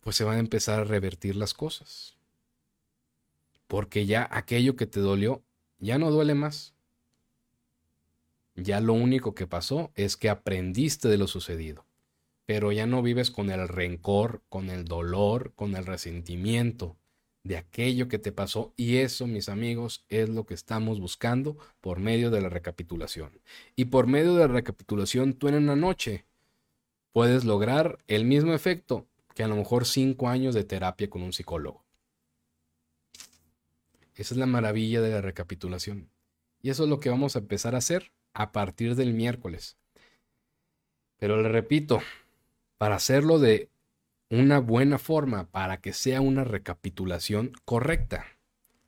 pues 0.00 0.16
se 0.16 0.24
van 0.24 0.36
a 0.36 0.40
empezar 0.40 0.80
a 0.80 0.84
revertir 0.84 1.34
las 1.34 1.52
cosas. 1.52 2.15
Porque 3.66 4.06
ya 4.06 4.28
aquello 4.30 4.76
que 4.76 4.86
te 4.86 5.00
dolió 5.00 5.42
ya 5.78 5.98
no 5.98 6.10
duele 6.10 6.34
más. 6.34 6.74
Ya 8.54 8.80
lo 8.80 8.94
único 8.94 9.34
que 9.34 9.46
pasó 9.46 9.92
es 9.94 10.16
que 10.16 10.30
aprendiste 10.30 11.08
de 11.08 11.18
lo 11.18 11.26
sucedido. 11.26 11.84
Pero 12.46 12.72
ya 12.72 12.86
no 12.86 13.02
vives 13.02 13.30
con 13.30 13.50
el 13.50 13.68
rencor, 13.68 14.42
con 14.48 14.70
el 14.70 14.84
dolor, 14.84 15.52
con 15.54 15.74
el 15.76 15.84
resentimiento 15.84 16.96
de 17.42 17.56
aquello 17.56 18.08
que 18.08 18.18
te 18.18 18.32
pasó. 18.32 18.72
Y 18.76 18.96
eso, 18.96 19.26
mis 19.26 19.48
amigos, 19.48 20.04
es 20.08 20.28
lo 20.28 20.46
que 20.46 20.54
estamos 20.54 21.00
buscando 21.00 21.56
por 21.80 21.98
medio 21.98 22.30
de 22.30 22.40
la 22.40 22.48
recapitulación. 22.48 23.40
Y 23.74 23.86
por 23.86 24.06
medio 24.06 24.34
de 24.34 24.46
la 24.46 24.52
recapitulación, 24.52 25.34
tú 25.34 25.48
en 25.48 25.56
una 25.56 25.76
noche 25.76 26.24
puedes 27.12 27.44
lograr 27.44 27.98
el 28.08 28.24
mismo 28.24 28.52
efecto 28.52 29.06
que 29.34 29.42
a 29.42 29.48
lo 29.48 29.56
mejor 29.56 29.86
cinco 29.86 30.28
años 30.28 30.54
de 30.54 30.64
terapia 30.64 31.10
con 31.10 31.22
un 31.22 31.32
psicólogo. 31.32 31.85
Esa 34.16 34.34
es 34.34 34.38
la 34.38 34.46
maravilla 34.46 35.00
de 35.00 35.10
la 35.10 35.20
recapitulación. 35.20 36.10
Y 36.62 36.70
eso 36.70 36.84
es 36.84 36.90
lo 36.90 37.00
que 37.00 37.10
vamos 37.10 37.36
a 37.36 37.40
empezar 37.40 37.74
a 37.74 37.78
hacer 37.78 38.12
a 38.34 38.52
partir 38.52 38.96
del 38.96 39.12
miércoles. 39.14 39.76
Pero 41.18 41.40
le 41.40 41.48
repito, 41.48 42.00
para 42.78 42.96
hacerlo 42.96 43.38
de 43.38 43.70
una 44.30 44.58
buena 44.58 44.98
forma 44.98 45.48
para 45.50 45.80
que 45.80 45.92
sea 45.92 46.20
una 46.20 46.44
recapitulación 46.44 47.52
correcta. 47.64 48.26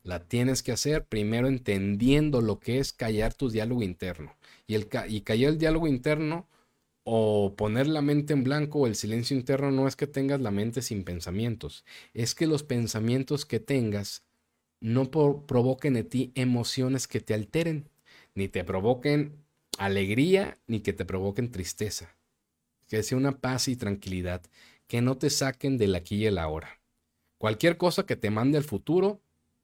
La 0.02 0.24
tienes 0.24 0.62
que 0.62 0.72
hacer 0.72 1.04
primero 1.04 1.48
entendiendo 1.48 2.40
lo 2.40 2.58
que 2.58 2.78
es 2.78 2.92
callar 2.92 3.34
tu 3.34 3.50
diálogo 3.50 3.82
interno. 3.82 4.34
Y, 4.66 4.74
el, 4.74 4.88
y 5.08 5.20
callar 5.20 5.52
el 5.52 5.58
diálogo 5.58 5.86
interno 5.86 6.48
o 7.04 7.54
poner 7.56 7.86
la 7.86 8.02
mente 8.02 8.32
en 8.32 8.44
blanco 8.44 8.80
o 8.80 8.86
el 8.86 8.94
silencio 8.94 9.36
interno 9.36 9.70
no 9.70 9.88
es 9.88 9.96
que 9.96 10.06
tengas 10.06 10.40
la 10.40 10.50
mente 10.50 10.82
sin 10.82 11.04
pensamientos, 11.04 11.86
es 12.12 12.34
que 12.34 12.46
los 12.46 12.64
pensamientos 12.64 13.46
que 13.46 13.60
tengas 13.60 14.24
no 14.80 15.10
provoquen 15.10 15.96
en 15.96 16.08
ti 16.08 16.32
emociones 16.34 17.08
que 17.08 17.20
te 17.20 17.34
alteren, 17.34 17.88
ni 18.34 18.48
te 18.48 18.64
provoquen 18.64 19.44
alegría, 19.78 20.58
ni 20.66 20.80
que 20.80 20.92
te 20.92 21.04
provoquen 21.04 21.50
tristeza. 21.50 22.16
Que 22.88 23.02
sea 23.02 23.18
una 23.18 23.40
paz 23.40 23.68
y 23.68 23.76
tranquilidad 23.76 24.42
que 24.88 25.02
no 25.02 25.18
te 25.18 25.30
saquen 25.30 25.78
del 25.78 25.94
aquí 25.94 26.16
y 26.16 26.26
el 26.26 26.38
ahora. 26.38 26.80
Cualquier 27.36 27.76
cosa 27.76 28.06
que 28.06 28.16
te 28.16 28.30
mande 28.30 28.58
al 28.58 28.64
futuro 28.64 29.20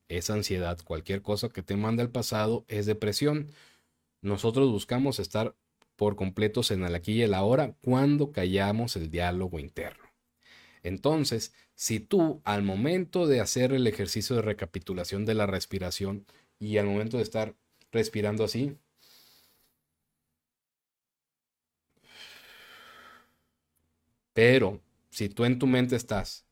es 0.09 0.31
ansiedad, 0.31 0.79
cualquier 0.85 1.23
cosa 1.23 1.49
que 1.49 1.63
te 1.63 1.77
mande 1.77 2.03
al 2.03 2.11
pasado 2.11 2.65
es 2.69 2.87
depresión. 2.87 3.51
Nosotros 4.21 4.71
buscamos 4.71 5.19
estar 5.19 5.57
por 5.97 6.15
completos 6.15 6.71
en 6.71 6.85
el 6.85 6.95
aquí 6.95 7.13
y 7.13 7.23
el 7.23 7.35
ahora 7.35 7.75
cuando 7.81 8.33
callamos 8.33 8.97
el 8.97 9.11
diálogo 9.11 9.59
interno. 9.59 10.04
Entonces, 10.85 11.55
si 11.75 12.01
tú 12.01 12.43
al 12.45 12.63
momento 12.63 13.27
de 13.29 13.41
hacer 13.41 13.73
el 13.75 13.89
ejercicio 13.89 14.37
de 14.37 14.43
recapitulación 14.43 15.27
de 15.27 15.35
la 15.35 15.47
respiración 15.49 16.27
y 16.61 16.79
al 16.79 16.87
momento 16.87 17.19
de 17.19 17.25
estar 17.25 17.57
respirando 17.93 18.45
así, 18.45 18.79
pero 24.33 24.81
si 25.11 25.29
tú 25.29 25.45
en 25.45 25.59
tu 25.59 25.67
mente 25.67 25.97
estás, 25.97 26.47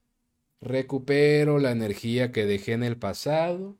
recupero 0.60 1.58
la 1.60 1.72
energía 1.72 2.32
que 2.32 2.46
dejé 2.46 2.72
en 2.74 2.84
el 2.84 2.98
pasado, 2.98 3.78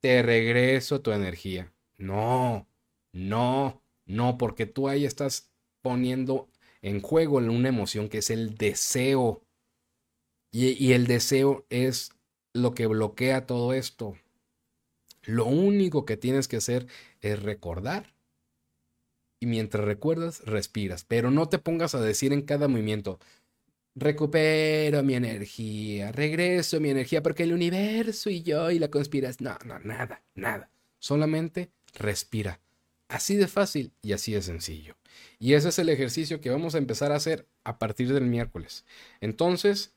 te 0.00 0.22
regreso 0.22 1.02
tu 1.02 1.12
energía. 1.12 1.72
No, 1.98 2.68
no, 3.12 3.82
no, 4.06 4.38
porque 4.38 4.66
tú 4.66 4.88
ahí 4.88 5.06
estás 5.06 5.52
poniendo 5.82 6.50
en 6.82 7.02
juego 7.02 7.38
una 7.38 7.68
emoción 7.70 8.08
que 8.08 8.18
es 8.18 8.30
el 8.30 8.56
deseo. 8.56 9.44
Y, 10.50 10.92
el 10.92 11.06
deseo 11.06 11.66
es 11.68 12.12
lo 12.54 12.74
que 12.74 12.86
bloquea 12.86 13.46
todo 13.46 13.72
esto. 13.74 14.16
Lo 15.24 15.44
único 15.44 16.06
que 16.06 16.16
tienes 16.16 16.48
que 16.48 16.56
hacer 16.56 16.86
es 17.20 17.42
recordar. 17.42 18.14
Y 19.40 19.46
mientras 19.46 19.84
recuerdas, 19.84 20.42
respiras. 20.46 21.04
Pero 21.04 21.30
no 21.30 21.48
te 21.48 21.58
pongas 21.58 21.94
a 21.94 22.00
decir 22.00 22.32
en 22.32 22.42
cada 22.42 22.66
movimiento, 22.66 23.18
recupero 23.94 25.02
mi 25.02 25.14
energía, 25.14 26.12
regreso 26.12 26.80
mi 26.80 26.90
energía, 26.90 27.22
porque 27.22 27.42
el 27.42 27.52
universo 27.52 28.30
y 28.30 28.42
yo 28.42 28.70
y 28.70 28.78
la 28.78 28.90
conspiración, 28.90 29.50
no, 29.50 29.58
no, 29.66 29.78
nada, 29.80 30.22
nada. 30.34 30.70
Solamente 30.98 31.70
respira. 31.94 32.60
Así 33.08 33.36
de 33.36 33.48
fácil 33.48 33.92
y 34.02 34.12
así 34.12 34.32
de 34.32 34.42
sencillo. 34.42 34.96
Y 35.38 35.54
ese 35.54 35.68
es 35.70 35.78
el 35.78 35.88
ejercicio 35.88 36.40
que 36.40 36.50
vamos 36.50 36.74
a 36.74 36.78
empezar 36.78 37.12
a 37.12 37.16
hacer 37.16 37.46
a 37.64 37.78
partir 37.78 38.12
del 38.12 38.24
miércoles. 38.24 38.84
Entonces, 39.20 39.94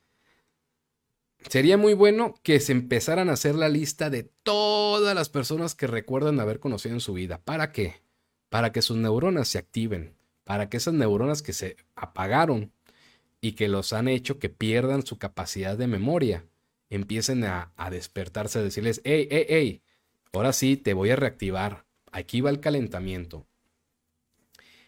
sería 1.50 1.78
muy 1.78 1.94
bueno 1.94 2.36
que 2.44 2.60
se 2.60 2.72
empezaran 2.72 3.30
a 3.30 3.34
hacer 3.34 3.56
la 3.56 3.70
lista 3.70 4.10
de 4.10 4.24
todas 4.44 5.16
las 5.16 5.30
personas 5.30 5.76
que 5.76 5.88
recuerdan 5.88 6.40
haber 6.40 6.60
conocido 6.60 6.96
en 6.96 7.02
su 7.02 7.14
vida. 7.14 7.40
¿Para 7.44 7.72
qué? 7.72 8.02
Para 8.50 8.72
que 8.72 8.82
sus 8.82 8.98
neuronas 8.98 9.48
se 9.48 9.58
activen, 9.58 10.16
para 10.44 10.70
que 10.70 10.78
esas 10.78 10.94
neuronas 10.94 11.42
que 11.42 11.54
se 11.54 11.78
apagaron 11.96 12.72
y 13.42 13.54
que 13.54 13.68
los 13.68 13.94
han 13.94 14.08
hecho 14.08 14.40
que 14.40 14.50
pierdan 14.50 15.06
su 15.06 15.18
capacidad 15.18 15.78
de 15.78 15.88
memoria, 15.88 16.46
empiecen 16.90 17.44
a, 17.46 17.74
despertarse, 17.90 18.60
a 18.60 18.64
decirles, 18.64 19.02
hey, 19.04 19.28
hey, 19.32 19.46
hey, 19.50 19.82
ahora 20.34 20.54
sí, 20.54 20.78
te 20.78 20.94
voy 20.94 21.10
a 21.10 21.16
reactivar, 21.16 21.86
aquí 22.12 22.42
va 22.42 22.50
el 22.50 22.60
calentamiento. 22.60 23.48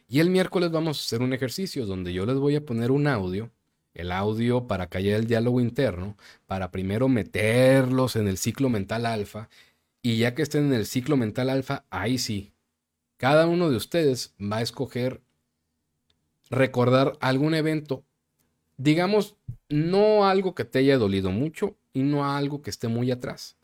Y 0.07 0.19
el 0.19 0.29
miércoles 0.29 0.69
vamos 0.69 0.99
a 0.99 1.01
hacer 1.01 1.21
un 1.21 1.33
ejercicio 1.33 1.85
donde 1.85 2.13
yo 2.13 2.25
les 2.25 2.35
voy 2.35 2.55
a 2.55 2.65
poner 2.65 2.91
un 2.91 3.07
audio, 3.07 3.51
el 3.93 4.11
audio 4.11 4.67
para 4.67 4.87
callar 4.87 5.19
el 5.19 5.27
diálogo 5.27 5.61
interno, 5.61 6.17
para 6.47 6.71
primero 6.71 7.07
meterlos 7.07 8.15
en 8.15 8.27
el 8.27 8.37
ciclo 8.37 8.69
mental 8.69 9.05
alfa, 9.05 9.49
y 10.01 10.17
ya 10.17 10.35
que 10.35 10.41
estén 10.41 10.65
en 10.65 10.73
el 10.73 10.85
ciclo 10.85 11.17
mental 11.17 11.49
alfa, 11.49 11.85
ahí 11.89 12.17
sí, 12.17 12.53
cada 13.17 13.47
uno 13.47 13.69
de 13.69 13.77
ustedes 13.77 14.33
va 14.39 14.57
a 14.57 14.61
escoger 14.61 15.21
recordar 16.49 17.17
algún 17.21 17.55
evento 17.55 18.03
digamos, 18.77 19.35
no 19.69 20.25
algo 20.25 20.55
que 20.55 20.65
te 20.65 20.79
haya 20.79 20.97
dolido 20.97 21.31
mucho 21.31 21.75
y 21.93 22.03
no 22.03 22.25
algo 22.25 22.61
que 22.61 22.69
esté 22.69 22.87
muy 22.87 23.11
atrás. 23.11 23.55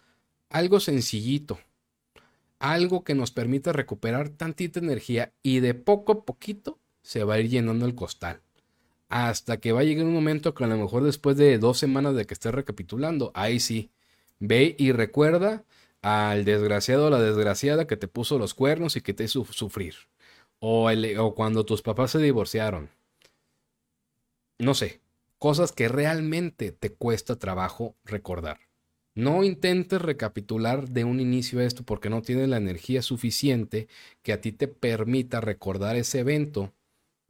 Algo 0.49 0.80
sencillito. 0.80 1.59
Algo 2.59 3.03
que 3.03 3.15
nos 3.15 3.32
permita 3.32 3.71
recuperar 3.71 4.30
tantita 4.30 4.80
energía 4.80 5.34
y 5.43 5.59
de 5.59 5.73
poco 5.73 6.11
a 6.11 6.25
poquito 6.25 6.80
se 7.01 7.23
va 7.23 7.36
a 7.36 7.39
ir 7.39 7.49
llenando 7.49 7.86
el 7.86 7.95
costal. 7.95 8.41
Hasta 9.10 9.57
que 9.60 9.72
va 9.72 9.82
a 9.82 9.84
llegar 9.84 10.05
un 10.05 10.14
momento 10.14 10.53
que 10.53 10.64
a 10.64 10.68
lo 10.68 10.78
mejor 10.78 11.03
después 11.03 11.36
de 11.38 11.57
dos 11.57 11.80
semanas 11.80 12.16
de 12.16 12.26
que 12.26 12.34
estés 12.34 12.53
recapitulando, 12.53 13.32
ahí 13.36 13.60
sí, 13.60 13.91
ve 14.39 14.76
y 14.78 14.91
recuerda 14.91 15.66
al 16.01 16.45
desgraciado 16.45 17.07
o 17.07 17.10
la 17.10 17.20
desgraciada 17.22 17.88
que 17.88 17.97
te 17.97 18.07
puso 18.07 18.39
los 18.39 18.53
cuernos 18.53 18.95
y 18.95 19.01
que 19.01 19.14
te 19.14 19.26
hizo 19.26 19.45
sufrir. 19.45 19.95
O, 20.60 20.89
o 20.91 21.36
cuando 21.36 21.66
tus 21.66 21.82
papás 21.82 22.12
se 22.12 22.20
divorciaron 22.20 22.89
no 24.60 24.74
sé, 24.74 25.01
cosas 25.38 25.72
que 25.72 25.88
realmente 25.88 26.72
te 26.72 26.93
cuesta 26.93 27.39
trabajo 27.39 27.95
recordar. 28.03 28.60
No 29.16 29.43
intentes 29.43 30.01
recapitular 30.01 30.89
de 30.89 31.03
un 31.05 31.20
inicio 31.20 31.62
esto 31.62 31.84
porque 31.84 32.10
no 32.10 32.22
tienes 32.22 32.49
la 32.49 32.57
energía 32.57 33.01
suficiente 33.01 33.88
que 34.22 34.34
a 34.34 34.41
ti 34.41 34.51
te 34.51 34.68
permita 34.68 35.41
recordar 35.41 35.95
ese 35.95 36.20
evento 36.20 36.74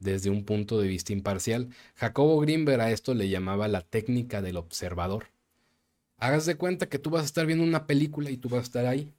desde 0.00 0.30
un 0.30 0.44
punto 0.44 0.80
de 0.80 0.88
vista 0.88 1.12
imparcial. 1.12 1.68
Jacobo 1.94 2.40
Grimberg 2.40 2.80
a 2.80 2.90
esto 2.90 3.14
le 3.14 3.28
llamaba 3.28 3.68
la 3.68 3.82
técnica 3.82 4.42
del 4.42 4.56
observador. 4.56 5.26
Hagas 6.18 6.46
de 6.46 6.56
cuenta 6.56 6.88
que 6.88 6.98
tú 6.98 7.10
vas 7.10 7.22
a 7.22 7.26
estar 7.26 7.46
viendo 7.46 7.64
una 7.64 7.86
película 7.86 8.30
y 8.30 8.36
tú 8.36 8.48
vas 8.48 8.60
a 8.60 8.64
estar 8.64 8.86
ahí 8.86 9.14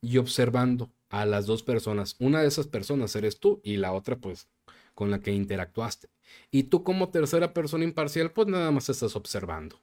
y 0.00 0.18
observando 0.18 0.90
a 1.08 1.24
las 1.24 1.46
dos 1.46 1.62
personas. 1.62 2.16
Una 2.18 2.42
de 2.42 2.48
esas 2.48 2.66
personas 2.66 3.16
eres 3.16 3.40
tú 3.40 3.60
y 3.64 3.78
la 3.78 3.92
otra 3.92 4.16
pues 4.16 4.48
con 4.94 5.10
la 5.10 5.20
que 5.20 5.32
interactuaste. 5.32 6.08
Y 6.50 6.64
tú 6.64 6.84
como 6.84 7.08
tercera 7.08 7.54
persona 7.54 7.84
imparcial 7.84 8.30
pues 8.32 8.48
nada 8.48 8.70
más 8.70 8.88
estás 8.88 9.16
observando. 9.16 9.80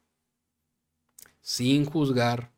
Sin 1.41 1.85
juzgar, 1.85 2.51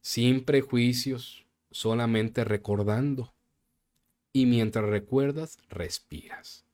sin 0.00 0.44
prejuicios, 0.44 1.44
solamente 1.70 2.44
recordando 2.44 3.32
y 4.34 4.46
mientras 4.46 4.84
recuerdas, 4.84 5.58
respiras. 5.70 6.64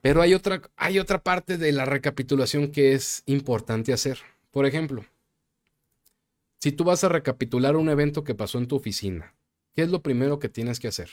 Pero 0.00 0.22
hay 0.22 0.34
otra, 0.34 0.62
hay 0.76 1.00
otra 1.00 1.22
parte 1.22 1.58
de 1.58 1.72
la 1.72 1.84
recapitulación 1.84 2.70
que 2.70 2.94
es 2.94 3.24
importante 3.26 3.92
hacer. 3.92 4.20
Por 4.52 4.66
ejemplo, 4.66 5.04
si 6.60 6.70
tú 6.70 6.84
vas 6.84 7.02
a 7.02 7.08
recapitular 7.08 7.74
un 7.74 7.88
evento 7.88 8.22
que 8.22 8.36
pasó 8.36 8.58
en 8.58 8.68
tu 8.68 8.76
oficina, 8.76 9.34
¿qué 9.74 9.82
es 9.82 9.90
lo 9.90 10.00
primero 10.00 10.38
que 10.38 10.48
tienes 10.48 10.78
que 10.78 10.88
hacer? 10.88 11.10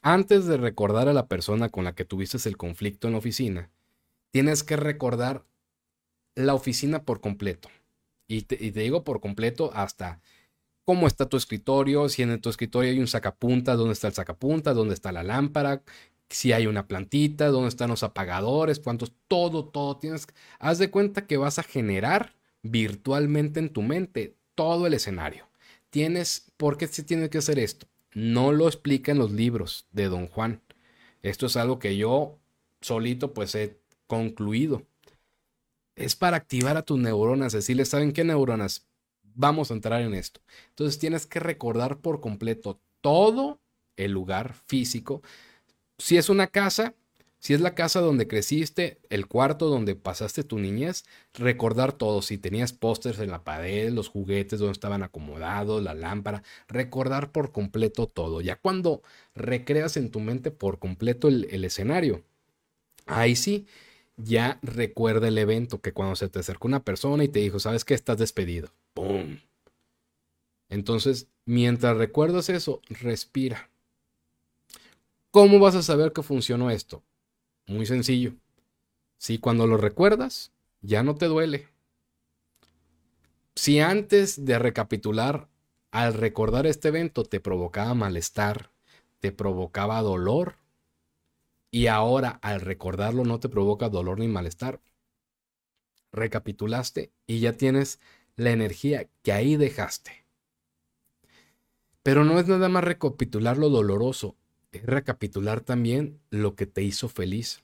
Antes 0.00 0.46
de 0.46 0.56
recordar 0.56 1.08
a 1.08 1.12
la 1.12 1.28
persona 1.28 1.68
con 1.68 1.84
la 1.84 1.94
que 1.94 2.06
tuviste 2.06 2.38
el 2.48 2.56
conflicto 2.56 3.06
en 3.06 3.12
la 3.12 3.18
oficina, 3.18 3.70
tienes 4.30 4.62
que 4.64 4.76
recordar 4.76 5.44
la 6.34 6.54
oficina 6.54 7.04
por 7.04 7.20
completo. 7.20 7.68
Y 8.26 8.42
te, 8.42 8.56
y 8.58 8.72
te 8.72 8.80
digo 8.80 9.04
por 9.04 9.20
completo 9.20 9.70
hasta 9.74 10.22
cómo 10.84 11.06
está 11.06 11.28
tu 11.28 11.36
escritorio, 11.36 12.08
si 12.08 12.22
en 12.22 12.40
tu 12.40 12.48
escritorio 12.48 12.90
hay 12.90 12.98
un 12.98 13.06
sacapunta, 13.06 13.76
dónde 13.76 13.92
está 13.92 14.08
el 14.08 14.14
sacapunta, 14.14 14.74
dónde 14.74 14.94
está 14.94 15.12
la 15.12 15.22
lámpara, 15.22 15.82
si 16.28 16.52
hay 16.52 16.66
una 16.66 16.86
plantita, 16.88 17.48
dónde 17.48 17.68
están 17.68 17.90
los 17.90 18.02
apagadores, 18.02 18.80
cuántos, 18.80 19.12
todo, 19.28 19.66
todo 19.66 19.98
tienes. 19.98 20.26
Haz 20.58 20.78
de 20.78 20.90
cuenta 20.90 21.26
que 21.26 21.36
vas 21.36 21.58
a 21.58 21.62
generar 21.62 22.34
virtualmente 22.62 23.60
en 23.60 23.70
tu 23.70 23.82
mente 23.82 24.36
todo 24.54 24.86
el 24.86 24.94
escenario. 24.94 25.48
Tienes, 25.90 26.50
¿por 26.56 26.78
qué 26.78 26.86
se 26.86 27.02
tiene 27.02 27.28
que 27.28 27.38
hacer 27.38 27.58
esto? 27.58 27.86
No 28.14 28.52
lo 28.52 28.66
explica 28.66 29.12
en 29.12 29.18
los 29.18 29.30
libros 29.30 29.86
de 29.92 30.08
Don 30.08 30.26
Juan. 30.26 30.62
Esto 31.22 31.46
es 31.46 31.56
algo 31.56 31.78
que 31.78 31.96
yo 31.96 32.38
solito 32.80 33.32
pues 33.34 33.54
he 33.54 33.78
concluido. 34.06 34.82
Es 35.96 36.16
para 36.16 36.38
activar 36.38 36.76
a 36.76 36.82
tus 36.82 36.98
neuronas, 36.98 37.52
decirles, 37.52 37.88
¿saben 37.90 38.12
qué 38.12 38.24
neuronas? 38.24 38.86
Vamos 39.34 39.70
a 39.70 39.74
entrar 39.74 40.02
en 40.02 40.14
esto. 40.14 40.40
Entonces 40.70 40.98
tienes 40.98 41.26
que 41.26 41.40
recordar 41.40 41.98
por 41.98 42.20
completo 42.20 42.80
todo 43.00 43.60
el 43.96 44.12
lugar 44.12 44.54
físico. 44.66 45.22
Si 45.98 46.16
es 46.16 46.28
una 46.28 46.46
casa, 46.46 46.94
si 47.38 47.54
es 47.54 47.60
la 47.60 47.74
casa 47.74 48.00
donde 48.00 48.28
creciste, 48.28 49.00
el 49.10 49.26
cuarto 49.26 49.68
donde 49.68 49.96
pasaste 49.96 50.44
tu 50.44 50.58
niñez, 50.58 51.04
recordar 51.34 51.92
todo. 51.92 52.22
Si 52.22 52.38
tenías 52.38 52.72
pósters 52.72 53.18
en 53.18 53.30
la 53.30 53.44
pared, 53.44 53.90
los 53.90 54.08
juguetes 54.08 54.60
donde 54.60 54.72
estaban 54.72 55.02
acomodados, 55.02 55.82
la 55.82 55.94
lámpara, 55.94 56.42
recordar 56.68 57.32
por 57.32 57.52
completo 57.52 58.06
todo. 58.06 58.40
Ya 58.40 58.56
cuando 58.56 59.02
recreas 59.34 59.96
en 59.96 60.10
tu 60.10 60.20
mente 60.20 60.50
por 60.50 60.78
completo 60.78 61.28
el, 61.28 61.48
el 61.50 61.64
escenario, 61.64 62.22
ahí 63.06 63.36
sí, 63.36 63.66
ya 64.16 64.58
recuerda 64.62 65.28
el 65.28 65.38
evento 65.38 65.80
que 65.80 65.92
cuando 65.92 66.16
se 66.16 66.28
te 66.28 66.40
acercó 66.40 66.68
una 66.68 66.84
persona 66.84 67.24
y 67.24 67.28
te 67.28 67.40
dijo, 67.40 67.58
¿sabes 67.60 67.84
qué? 67.84 67.94
Estás 67.94 68.18
despedido 68.18 68.70
¡Pum! 68.94 69.38
Entonces, 70.68 71.28
mientras 71.44 71.96
recuerdas 71.96 72.48
eso, 72.48 72.80
respira. 72.88 73.70
¿Cómo 75.30 75.58
vas 75.58 75.74
a 75.74 75.82
saber 75.82 76.12
que 76.12 76.22
funcionó 76.22 76.70
esto? 76.70 77.02
Muy 77.66 77.86
sencillo. 77.86 78.34
Si 79.18 79.38
cuando 79.38 79.66
lo 79.66 79.76
recuerdas, 79.76 80.52
ya 80.80 81.02
no 81.02 81.14
te 81.14 81.26
duele. 81.26 81.68
Si 83.54 83.80
antes 83.80 84.44
de 84.44 84.58
recapitular, 84.58 85.48
al 85.90 86.14
recordar 86.14 86.66
este 86.66 86.88
evento 86.88 87.24
te 87.24 87.38
provocaba 87.38 87.94
malestar, 87.94 88.70
te 89.20 89.30
provocaba 89.30 90.00
dolor, 90.00 90.56
y 91.70 91.86
ahora 91.86 92.38
al 92.42 92.60
recordarlo 92.60 93.24
no 93.24 93.40
te 93.40 93.48
provoca 93.48 93.88
dolor 93.88 94.18
ni 94.18 94.28
malestar, 94.28 94.80
recapitulaste 96.12 97.10
y 97.26 97.40
ya 97.40 97.54
tienes 97.54 97.98
la 98.36 98.50
energía 98.50 99.08
que 99.22 99.32
ahí 99.32 99.56
dejaste. 99.56 100.24
Pero 102.02 102.24
no 102.24 102.40
es 102.40 102.48
nada 102.48 102.68
más 102.68 102.84
recapitular 102.84 103.58
lo 103.58 103.68
doloroso, 103.68 104.36
es 104.72 104.84
recapitular 104.84 105.60
también 105.60 106.20
lo 106.30 106.56
que 106.56 106.66
te 106.66 106.82
hizo 106.82 107.08
feliz. 107.08 107.62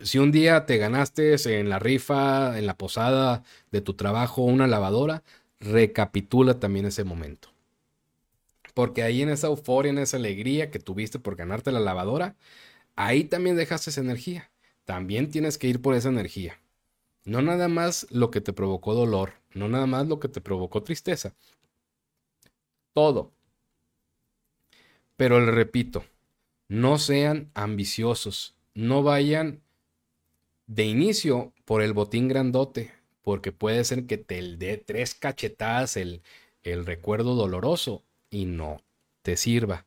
Si 0.00 0.18
un 0.18 0.32
día 0.32 0.66
te 0.66 0.76
ganaste 0.76 1.36
en 1.58 1.68
la 1.68 1.78
rifa, 1.78 2.58
en 2.58 2.66
la 2.66 2.76
posada 2.76 3.44
de 3.70 3.80
tu 3.80 3.94
trabajo, 3.94 4.42
una 4.42 4.66
lavadora, 4.66 5.22
recapitula 5.60 6.58
también 6.58 6.86
ese 6.86 7.04
momento. 7.04 7.48
Porque 8.74 9.02
ahí 9.02 9.22
en 9.22 9.30
esa 9.30 9.46
euforia, 9.46 9.90
en 9.90 9.98
esa 9.98 10.18
alegría 10.18 10.70
que 10.70 10.78
tuviste 10.78 11.18
por 11.18 11.36
ganarte 11.36 11.72
la 11.72 11.80
lavadora, 11.80 12.36
ahí 12.94 13.24
también 13.24 13.56
dejaste 13.56 13.90
esa 13.90 14.02
energía. 14.02 14.50
También 14.84 15.30
tienes 15.30 15.56
que 15.56 15.68
ir 15.68 15.80
por 15.80 15.94
esa 15.94 16.10
energía. 16.10 16.60
No 17.24 17.40
nada 17.40 17.68
más 17.68 18.06
lo 18.10 18.30
que 18.30 18.40
te 18.40 18.52
provocó 18.52 18.94
dolor, 18.94 19.32
no 19.56 19.68
nada 19.68 19.86
más 19.86 20.06
lo 20.06 20.20
que 20.20 20.28
te 20.28 20.40
provocó 20.40 20.82
tristeza. 20.82 21.34
Todo. 22.92 23.32
Pero 25.16 25.40
le 25.40 25.50
repito, 25.50 26.04
no 26.68 26.98
sean 26.98 27.50
ambiciosos, 27.54 28.54
no 28.74 29.02
vayan 29.02 29.62
de 30.66 30.84
inicio 30.84 31.52
por 31.64 31.82
el 31.82 31.94
botín 31.94 32.28
grandote, 32.28 32.92
porque 33.22 33.50
puede 33.50 33.82
ser 33.84 34.06
que 34.06 34.18
te 34.18 34.42
dé 34.56 34.76
tres 34.76 35.14
cachetadas 35.14 35.96
el, 35.96 36.22
el 36.62 36.84
recuerdo 36.84 37.34
doloroso 37.34 38.04
y 38.30 38.44
no 38.44 38.82
te 39.22 39.36
sirva. 39.36 39.86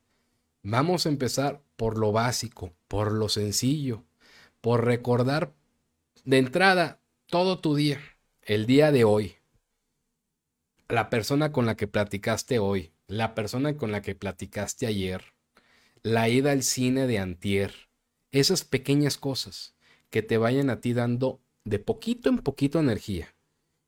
Vamos 0.63 1.05
a 1.05 1.09
empezar 1.09 1.61
por 1.75 1.97
lo 1.97 2.11
básico, 2.11 2.73
por 2.87 3.11
lo 3.11 3.29
sencillo, 3.29 4.03
por 4.61 4.83
recordar 4.83 5.53
de 6.25 6.37
entrada 6.39 6.99
todo 7.27 7.59
tu 7.59 7.75
día, 7.75 7.99
el 8.41 8.65
día 8.65 8.91
de 8.91 9.03
hoy, 9.03 9.38
la 10.89 11.11
persona 11.11 11.51
con 11.51 11.67
la 11.67 11.77
que 11.77 11.87
platicaste 11.87 12.57
hoy, 12.57 12.91
la 13.07 13.35
persona 13.35 13.77
con 13.77 13.91
la 13.91 14.01
que 14.01 14.15
platicaste 14.15 14.87
ayer, 14.87 15.23
la 16.01 16.29
ida 16.29 16.51
al 16.51 16.63
cine 16.63 17.05
de 17.05 17.19
antier, 17.19 17.73
esas 18.31 18.63
pequeñas 18.65 19.17
cosas 19.17 19.75
que 20.09 20.23
te 20.23 20.37
vayan 20.37 20.71
a 20.71 20.81
ti 20.81 20.93
dando 20.93 21.39
de 21.63 21.77
poquito 21.77 22.29
en 22.29 22.39
poquito 22.39 22.79
energía. 22.79 23.35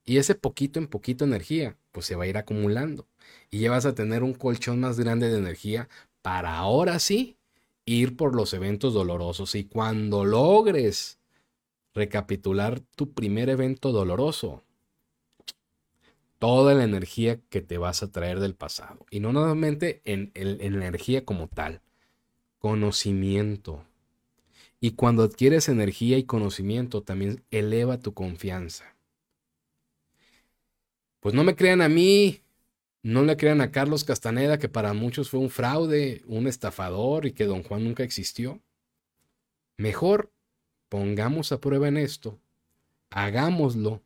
Y 0.05 0.17
ese 0.17 0.35
poquito 0.35 0.79
en 0.79 0.87
poquito 0.87 1.25
energía, 1.25 1.75
pues 1.91 2.05
se 2.05 2.15
va 2.15 2.25
a 2.25 2.27
ir 2.27 2.37
acumulando. 2.37 3.07
Y 3.49 3.59
ya 3.59 3.71
vas 3.71 3.85
a 3.85 3.95
tener 3.95 4.23
un 4.23 4.33
colchón 4.33 4.79
más 4.79 4.99
grande 4.99 5.29
de 5.29 5.37
energía 5.37 5.89
para 6.21 6.57
ahora 6.57 6.99
sí 6.99 7.37
ir 7.85 8.15
por 8.15 8.35
los 8.35 8.53
eventos 8.53 8.93
dolorosos. 8.93 9.55
Y 9.55 9.65
cuando 9.65 10.25
logres 10.25 11.19
recapitular 11.93 12.79
tu 12.95 13.13
primer 13.13 13.49
evento 13.49 13.91
doloroso. 13.91 14.63
Toda 16.41 16.73
la 16.73 16.85
energía 16.85 17.39
que 17.51 17.61
te 17.61 17.77
vas 17.77 18.01
a 18.01 18.11
traer 18.11 18.39
del 18.39 18.55
pasado. 18.55 19.05
Y 19.11 19.19
no 19.19 19.31
nuevamente 19.31 20.01
en, 20.05 20.31
energía 20.33 21.23
como 21.23 21.47
tal. 21.47 21.81
Conocimiento. 22.57 23.85
Y 24.79 24.93
cuando 24.93 25.21
adquieres 25.21 25.69
energía 25.69 26.17
y 26.17 26.23
conocimiento, 26.23 27.03
también 27.03 27.43
eleva 27.51 27.99
tu 27.99 28.15
confianza. 28.15 28.95
Pues 31.19 31.35
no 31.35 31.43
me 31.43 31.55
crean 31.55 31.79
a 31.79 31.89
mí, 31.89 32.41
no 33.03 33.21
le 33.21 33.37
crean 33.37 33.61
a 33.61 33.69
Carlos 33.69 34.03
Castaneda, 34.03 34.57
que 34.57 34.67
para 34.67 34.93
muchos 34.93 35.29
fue 35.29 35.39
un 35.39 35.51
fraude, 35.51 36.23
un 36.25 36.47
estafador 36.47 37.27
y 37.27 37.33
que 37.33 37.45
don 37.45 37.61
Juan 37.61 37.83
nunca 37.83 38.01
existió. 38.01 38.59
Mejor 39.77 40.31
pongamos 40.89 41.51
a 41.51 41.61
prueba 41.61 41.87
en 41.87 41.97
esto, 41.97 42.39
hagámoslo, 43.11 44.01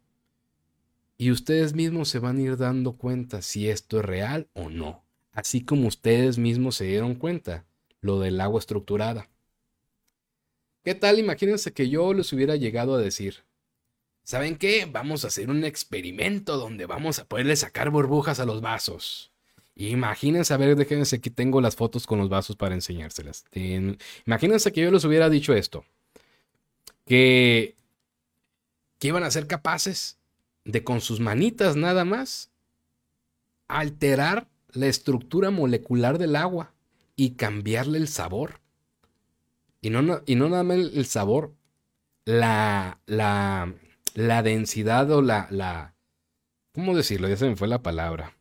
y 1.17 1.31
ustedes 1.31 1.73
mismos 1.73 2.09
se 2.09 2.19
van 2.19 2.37
a 2.37 2.41
ir 2.41 2.57
dando 2.57 2.93
cuenta 2.93 3.41
si 3.41 3.69
esto 3.69 3.99
es 3.99 4.05
real 4.05 4.49
o 4.53 4.69
no, 4.69 5.03
así 5.31 5.61
como 5.63 5.87
ustedes 5.87 6.37
mismos 6.37 6.75
se 6.75 6.85
dieron 6.85 7.15
cuenta 7.15 7.65
lo 8.01 8.19
del 8.19 8.39
agua 8.41 8.59
estructurada. 8.59 9.29
¿Qué 10.83 10.93
tal? 10.93 11.17
Imagínense 11.17 11.73
que 11.73 11.89
yo 11.89 12.13
les 12.13 12.31
hubiera 12.31 12.55
llegado 12.55 12.95
a 12.95 12.99
decir, 12.99 13.43
¿saben 14.23 14.55
qué? 14.55 14.85
Vamos 14.85 15.23
a 15.23 15.29
hacer 15.29 15.49
un 15.49 15.63
experimento 15.63 16.57
donde 16.57 16.85
vamos 16.85 17.19
a 17.19 17.25
poderle 17.25 17.55
sacar 17.55 17.89
burbujas 17.89 18.39
a 18.39 18.45
los 18.45 18.61
vasos. 18.61 19.31
Imagínense, 19.75 20.53
a 20.53 20.57
ver, 20.57 20.75
déjense 20.75 21.17
aquí 21.17 21.29
tengo 21.29 21.59
las 21.59 21.75
fotos 21.75 22.05
con 22.05 22.19
los 22.19 22.29
vasos 22.29 22.55
para 22.55 22.75
enseñárselas. 22.75 23.45
Imagínense 24.25 24.71
que 24.71 24.81
yo 24.81 24.91
les 24.91 25.03
hubiera 25.03 25.29
dicho 25.29 25.53
esto 25.53 25.85
que, 27.05 27.75
que 28.99 29.07
iban 29.07 29.23
a 29.23 29.31
ser 29.31 29.47
capaces 29.47 30.17
de 30.65 30.83
con 30.83 30.99
sus 30.99 31.19
manitas 31.19 31.75
nada 31.75 32.03
más 32.03 32.51
alterar 33.67 34.49
la 34.73 34.87
estructura 34.87 35.51
molecular 35.51 36.17
del 36.17 36.35
agua 36.35 36.73
y 37.15 37.31
cambiarle 37.31 37.97
el 37.97 38.07
sabor. 38.07 38.59
Y 39.81 39.89
no, 39.91 40.21
y 40.25 40.35
no 40.35 40.49
nada 40.49 40.63
más 40.63 40.77
el 40.77 41.05
sabor, 41.05 41.53
la, 42.25 42.99
la, 43.05 43.73
la 44.15 44.43
densidad 44.43 45.09
o 45.11 45.21
la, 45.21 45.47
la, 45.51 45.93
¿cómo 46.73 46.95
decirlo? 46.95 47.29
Ya 47.29 47.37
se 47.37 47.47
me 47.47 47.55
fue 47.55 47.67
la 47.67 47.83
palabra. 47.83 48.35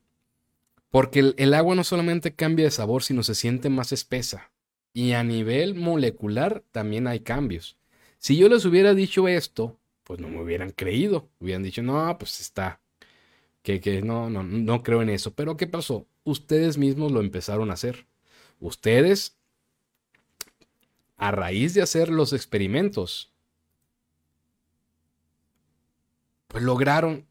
Porque 0.91 1.21
el, 1.21 1.35
el, 1.39 1.55
agua 1.55 1.75
no 1.75 1.85
solamente 1.85 2.35
cambia 2.35 2.65
de 2.65 2.71
sabor, 2.71 3.03
sino 3.03 3.23
se 3.23 3.35
siente 3.35 3.69
más 3.69 3.93
espesa. 3.93 4.51
Y 4.93 5.13
a 5.13 5.25
nivel 5.25 5.75
molecular 5.75 6.63
también 6.71 7.07
hay 7.07 7.21
cambios. 7.21 7.77
Si 8.19 8.37
yo 8.37 8.49
les 8.49 8.65
hubiera 8.65 8.95
dicho 8.95 9.29
esto, 9.29 9.77
pues 10.05 10.21
no 10.21 10.29
me 10.29 10.43
hubieran 10.43 10.71
creído. 10.71 11.29
Hubieran 11.41 11.63
dicho, 11.63 11.83
no, 11.83 12.17
pues 12.19 12.41
está. 12.41 12.81
Que, 13.63 13.81
que 13.81 14.03
no, 14.03 14.31
no, 14.31 14.43
no 14.43 14.83
creo 14.83 15.03
en 15.03 15.09
eso. 15.09 15.35
Pero 15.35 15.57
¿qué 15.57 15.67
pasó? 15.67 16.07
Ustedes 16.23 16.79
mismos 16.79 17.13
lo 17.13 17.21
empezaron 17.21 17.71
a 17.71 17.75
hacer. 17.75 18.07
Ustedes, 18.61 19.37
a 21.17 21.31
raíz 21.31 21.75
de 21.75 21.83
hacer 21.83 22.11
los 22.11 22.33
experimentos, 22.33 23.33
pues 26.49 26.63
lograron 26.63 27.27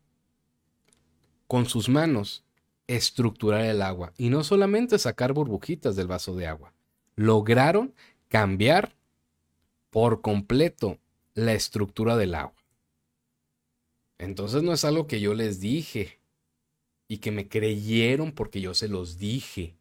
con 1.48 1.68
sus 1.68 1.88
manos 1.88 2.44
estructurar 2.88 3.62
el 3.62 3.82
agua 3.82 4.14
y 4.18 4.30
no 4.30 4.44
solamente 4.44 5.00
sacar 5.00 5.34
burbujitas 5.34 5.96
del 5.96 6.08
vaso 6.08 6.36
de 6.36 6.48
agua, 6.48 6.74
lograron 7.16 7.94
cambiar 8.28 8.96
por 9.90 10.22
completo 10.22 11.00
la 11.36 11.54
estructura 11.54 12.18
del 12.18 12.36
agua. 12.36 12.63
Entonces 14.18 14.64
no 14.64 14.74
es 14.74 14.86
algo 14.86 15.08
que 15.08 15.20
yo 15.20 15.34
les 15.34 15.60
dije 15.60 16.20
y 17.08 17.18
que 17.18 17.32
me 17.32 17.48
creyeron 17.48 18.32
porque 18.32 18.62
yo 18.62 18.74
se 18.74 18.88
los 18.88 19.18
dije. 19.18 19.76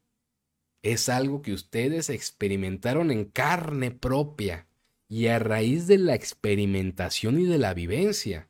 Es 0.83 1.09
algo 1.09 1.43
que 1.43 1.53
ustedes 1.53 2.11
experimentaron 2.11 3.11
en 3.11 3.25
carne 3.25 3.91
propia 3.91 4.67
y 5.09 5.27
a 5.27 5.39
raíz 5.39 5.87
de 5.87 5.99
la 5.99 6.15
experimentación 6.15 7.41
y 7.41 7.45
de 7.45 7.59
la 7.59 7.75
vivencia 7.75 8.49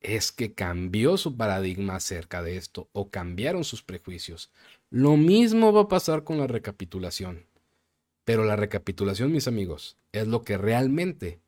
es 0.00 0.32
que 0.32 0.54
cambió 0.54 1.16
su 1.16 1.36
paradigma 1.36 1.96
acerca 1.96 2.42
de 2.42 2.56
esto 2.56 2.88
o 2.92 3.10
cambiaron 3.10 3.64
sus 3.64 3.82
prejuicios. 3.82 4.50
Lo 4.90 5.16
mismo 5.16 5.72
va 5.72 5.82
a 5.82 5.88
pasar 5.88 6.24
con 6.24 6.38
la 6.38 6.46
recapitulación. 6.46 7.46
Pero 8.24 8.44
la 8.44 8.56
recapitulación, 8.56 9.32
mis 9.32 9.48
amigos, 9.48 9.96
es 10.12 10.26
lo 10.26 10.42
que 10.42 10.58
realmente 10.58 11.40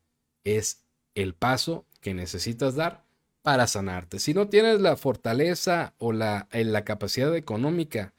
es 0.43 0.83
el 1.15 1.33
paso 1.33 1.85
que 2.01 2.13
necesitas 2.13 2.75
dar 2.75 3.05
para 3.41 3.67
sanarte. 3.67 4.19
Si 4.19 4.33
no 4.33 4.47
tienes 4.47 4.81
la 4.81 4.95
fortaleza 4.97 5.93
o 5.97 6.13
la, 6.13 6.47
eh, 6.51 6.63
la 6.63 6.83
capacidad 6.83 7.35
económica 7.35 8.13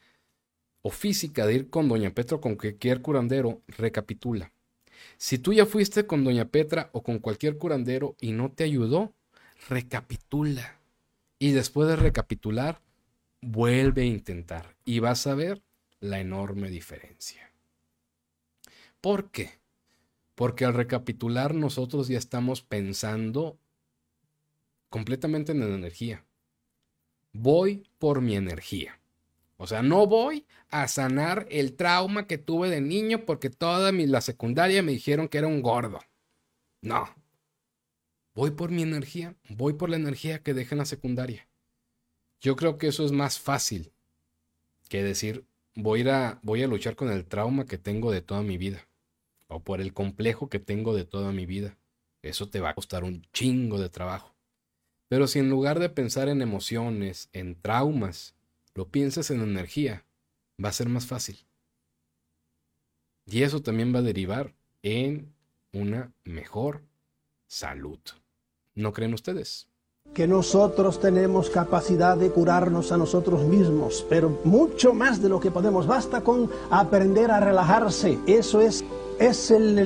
o 0.81 0.89
física 0.89 1.45
de 1.45 1.55
ir 1.55 1.69
con 1.69 1.87
Doña 1.87 2.11
Petra 2.11 2.37
o 2.37 2.41
con 2.41 2.55
cualquier 2.55 3.01
curandero, 3.01 3.61
recapitula. 3.67 4.51
Si 5.17 5.37
tú 5.37 5.53
ya 5.53 5.65
fuiste 5.65 6.05
con 6.05 6.23
Doña 6.23 6.45
Petra 6.45 6.89
o 6.91 7.03
con 7.03 7.19
cualquier 7.19 7.57
curandero 7.57 8.15
y 8.19 8.33
no 8.33 8.51
te 8.51 8.63
ayudó, 8.63 9.13
recapitula. 9.69 10.79
Y 11.39 11.51
después 11.51 11.87
de 11.87 11.95
recapitular, 11.95 12.81
vuelve 13.41 14.03
a 14.03 14.05
intentar. 14.05 14.75
Y 14.85 14.99
vas 14.99 15.27
a 15.27 15.35
ver 15.35 15.61
la 15.99 16.19
enorme 16.19 16.69
diferencia. 16.69 17.51
¿Por 18.99 19.31
qué? 19.31 19.51
Porque 20.35 20.65
al 20.65 20.73
recapitular 20.73 21.53
nosotros 21.53 22.07
ya 22.07 22.17
estamos 22.17 22.61
pensando 22.61 23.57
completamente 24.93 25.53
en 25.53 25.59
la 25.61 25.65
energía. 25.65 26.23
Voy 27.31 27.81
por 27.97 28.21
mi 28.21 28.35
energía. 28.35 29.01
O 29.57 29.65
sea, 29.65 29.81
no 29.81 30.05
voy 30.05 30.45
a 30.69 30.87
sanar 30.87 31.47
el 31.49 31.73
trauma 31.73 32.27
que 32.27 32.37
tuve 32.37 32.69
de 32.69 32.79
niño 32.79 33.25
porque 33.25 33.49
toda 33.49 33.91
mi, 33.91 34.05
la 34.05 34.21
secundaria 34.21 34.83
me 34.83 34.91
dijeron 34.91 35.27
que 35.27 35.39
era 35.39 35.47
un 35.47 35.63
gordo. 35.63 35.99
No, 36.83 37.09
Voy 38.35 38.51
por 38.51 38.69
mi 38.69 38.83
energía, 38.83 39.35
voy 39.49 39.73
por 39.73 39.89
la 39.89 39.95
energía 39.95 40.43
que 40.43 40.53
deja 40.53 40.75
en 40.75 40.79
la 40.79 40.85
secundaria. 40.85 41.47
Yo 42.39 42.55
creo 42.55 42.77
que 42.77 42.87
eso 42.87 43.03
es 43.03 43.11
más 43.11 43.39
fácil 43.39 43.93
que 44.89 45.01
decir, 45.01 45.45
voy 45.73 46.07
a, 46.07 46.39
voy 46.43 46.61
a 46.61 46.67
luchar 46.67 46.95
con 46.95 47.11
el 47.11 47.25
trauma 47.25 47.65
que 47.65 47.79
tengo 47.79 48.11
de 48.11 48.21
toda 48.21 48.43
mi 48.43 48.59
vida 48.59 48.87
o 49.47 49.59
por 49.63 49.81
el 49.81 49.93
complejo 49.93 50.49
que 50.49 50.59
tengo 50.59 50.95
de 50.95 51.05
toda 51.05 51.31
mi 51.31 51.47
vida. 51.47 51.79
Eso 52.21 52.47
te 52.47 52.59
va 52.59 52.69
a 52.69 52.75
costar 52.75 53.03
un 53.03 53.23
chingo 53.33 53.79
de 53.79 53.89
trabajo. 53.89 54.32
Pero 55.09 55.27
si 55.27 55.39
en 55.39 55.49
lugar 55.49 55.79
de 55.79 55.89
pensar 55.89 56.27
en 56.29 56.41
emociones, 56.41 57.29
en 57.33 57.55
traumas, 57.61 58.35
lo 58.73 58.87
piensas 58.87 59.29
en 59.31 59.41
energía, 59.41 60.05
va 60.63 60.69
a 60.69 60.73
ser 60.73 60.89
más 60.89 61.05
fácil. 61.05 61.37
Y 63.25 63.43
eso 63.43 63.61
también 63.61 63.93
va 63.93 63.99
a 63.99 64.03
derivar 64.03 64.53
en 64.81 65.33
una 65.71 66.11
mejor 66.23 66.81
salud. 67.47 67.99
¿No 68.75 68.91
creen 68.91 69.13
ustedes? 69.13 69.67
Que 70.13 70.27
nosotros 70.27 70.99
tenemos 70.99 71.49
capacidad 71.49 72.17
de 72.17 72.29
curarnos 72.29 72.91
a 72.91 72.97
nosotros 72.97 73.43
mismos, 73.43 74.05
pero 74.09 74.41
mucho 74.43 74.93
más 74.93 75.21
de 75.21 75.29
lo 75.29 75.39
que 75.39 75.51
podemos. 75.51 75.87
Basta 75.87 76.21
con 76.21 76.49
aprender 76.69 77.31
a 77.31 77.39
relajarse. 77.39 78.19
Eso 78.27 78.59
es, 78.59 78.83
es 79.19 79.51
el, 79.51 79.77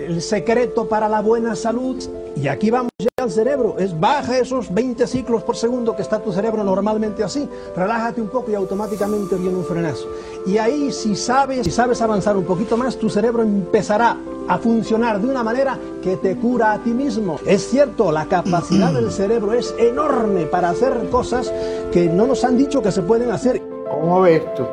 el 0.00 0.22
secreto 0.22 0.88
para 0.88 1.08
la 1.08 1.20
buena 1.20 1.56
salud. 1.56 2.02
Y 2.36 2.48
aquí 2.48 2.70
vamos 2.70 2.90
al 3.26 3.32
cerebro. 3.32 3.76
Es 3.78 3.98
baja 3.98 4.38
esos 4.38 4.72
20 4.72 5.06
ciclos 5.06 5.42
por 5.42 5.56
segundo 5.56 5.94
que 5.94 6.02
está 6.02 6.20
tu 6.20 6.32
cerebro 6.32 6.62
normalmente 6.62 7.24
así. 7.24 7.48
Relájate 7.76 8.20
un 8.20 8.28
poco 8.28 8.50
y 8.50 8.54
automáticamente 8.54 9.36
viene 9.36 9.56
un 9.56 9.64
frenazo. 9.64 10.06
Y 10.46 10.58
ahí 10.58 10.92
si 10.92 11.16
sabes, 11.16 11.64
si 11.64 11.70
sabes 11.72 12.00
avanzar 12.00 12.36
un 12.36 12.44
poquito 12.44 12.76
más, 12.76 12.96
tu 12.96 13.10
cerebro 13.10 13.42
empezará 13.42 14.16
a 14.48 14.58
funcionar 14.58 15.20
de 15.20 15.28
una 15.28 15.42
manera 15.42 15.76
que 16.02 16.16
te 16.16 16.36
cura 16.36 16.72
a 16.72 16.78
ti 16.78 16.90
mismo. 16.90 17.38
Es 17.44 17.68
cierto, 17.68 18.12
la 18.12 18.26
capacidad 18.26 18.92
del 18.92 19.10
cerebro 19.10 19.52
es 19.52 19.74
enorme 19.76 20.46
para 20.46 20.70
hacer 20.70 21.08
cosas 21.10 21.52
que 21.92 22.06
no 22.06 22.26
nos 22.26 22.44
han 22.44 22.56
dicho 22.56 22.80
que 22.80 22.92
se 22.92 23.02
pueden 23.02 23.32
hacer. 23.32 23.60
¿Cómo 23.90 24.20
ves 24.20 24.42
tú? 24.54 24.64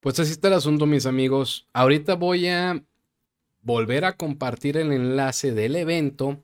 Pues 0.00 0.20
así 0.20 0.30
está 0.32 0.48
el 0.48 0.54
asunto, 0.54 0.86
mis 0.86 1.06
amigos. 1.06 1.66
Ahorita 1.72 2.14
voy 2.14 2.46
a 2.46 2.84
volver 3.62 4.04
a 4.04 4.16
compartir 4.16 4.76
el 4.76 4.92
enlace 4.92 5.52
del 5.52 5.74
evento 5.74 6.42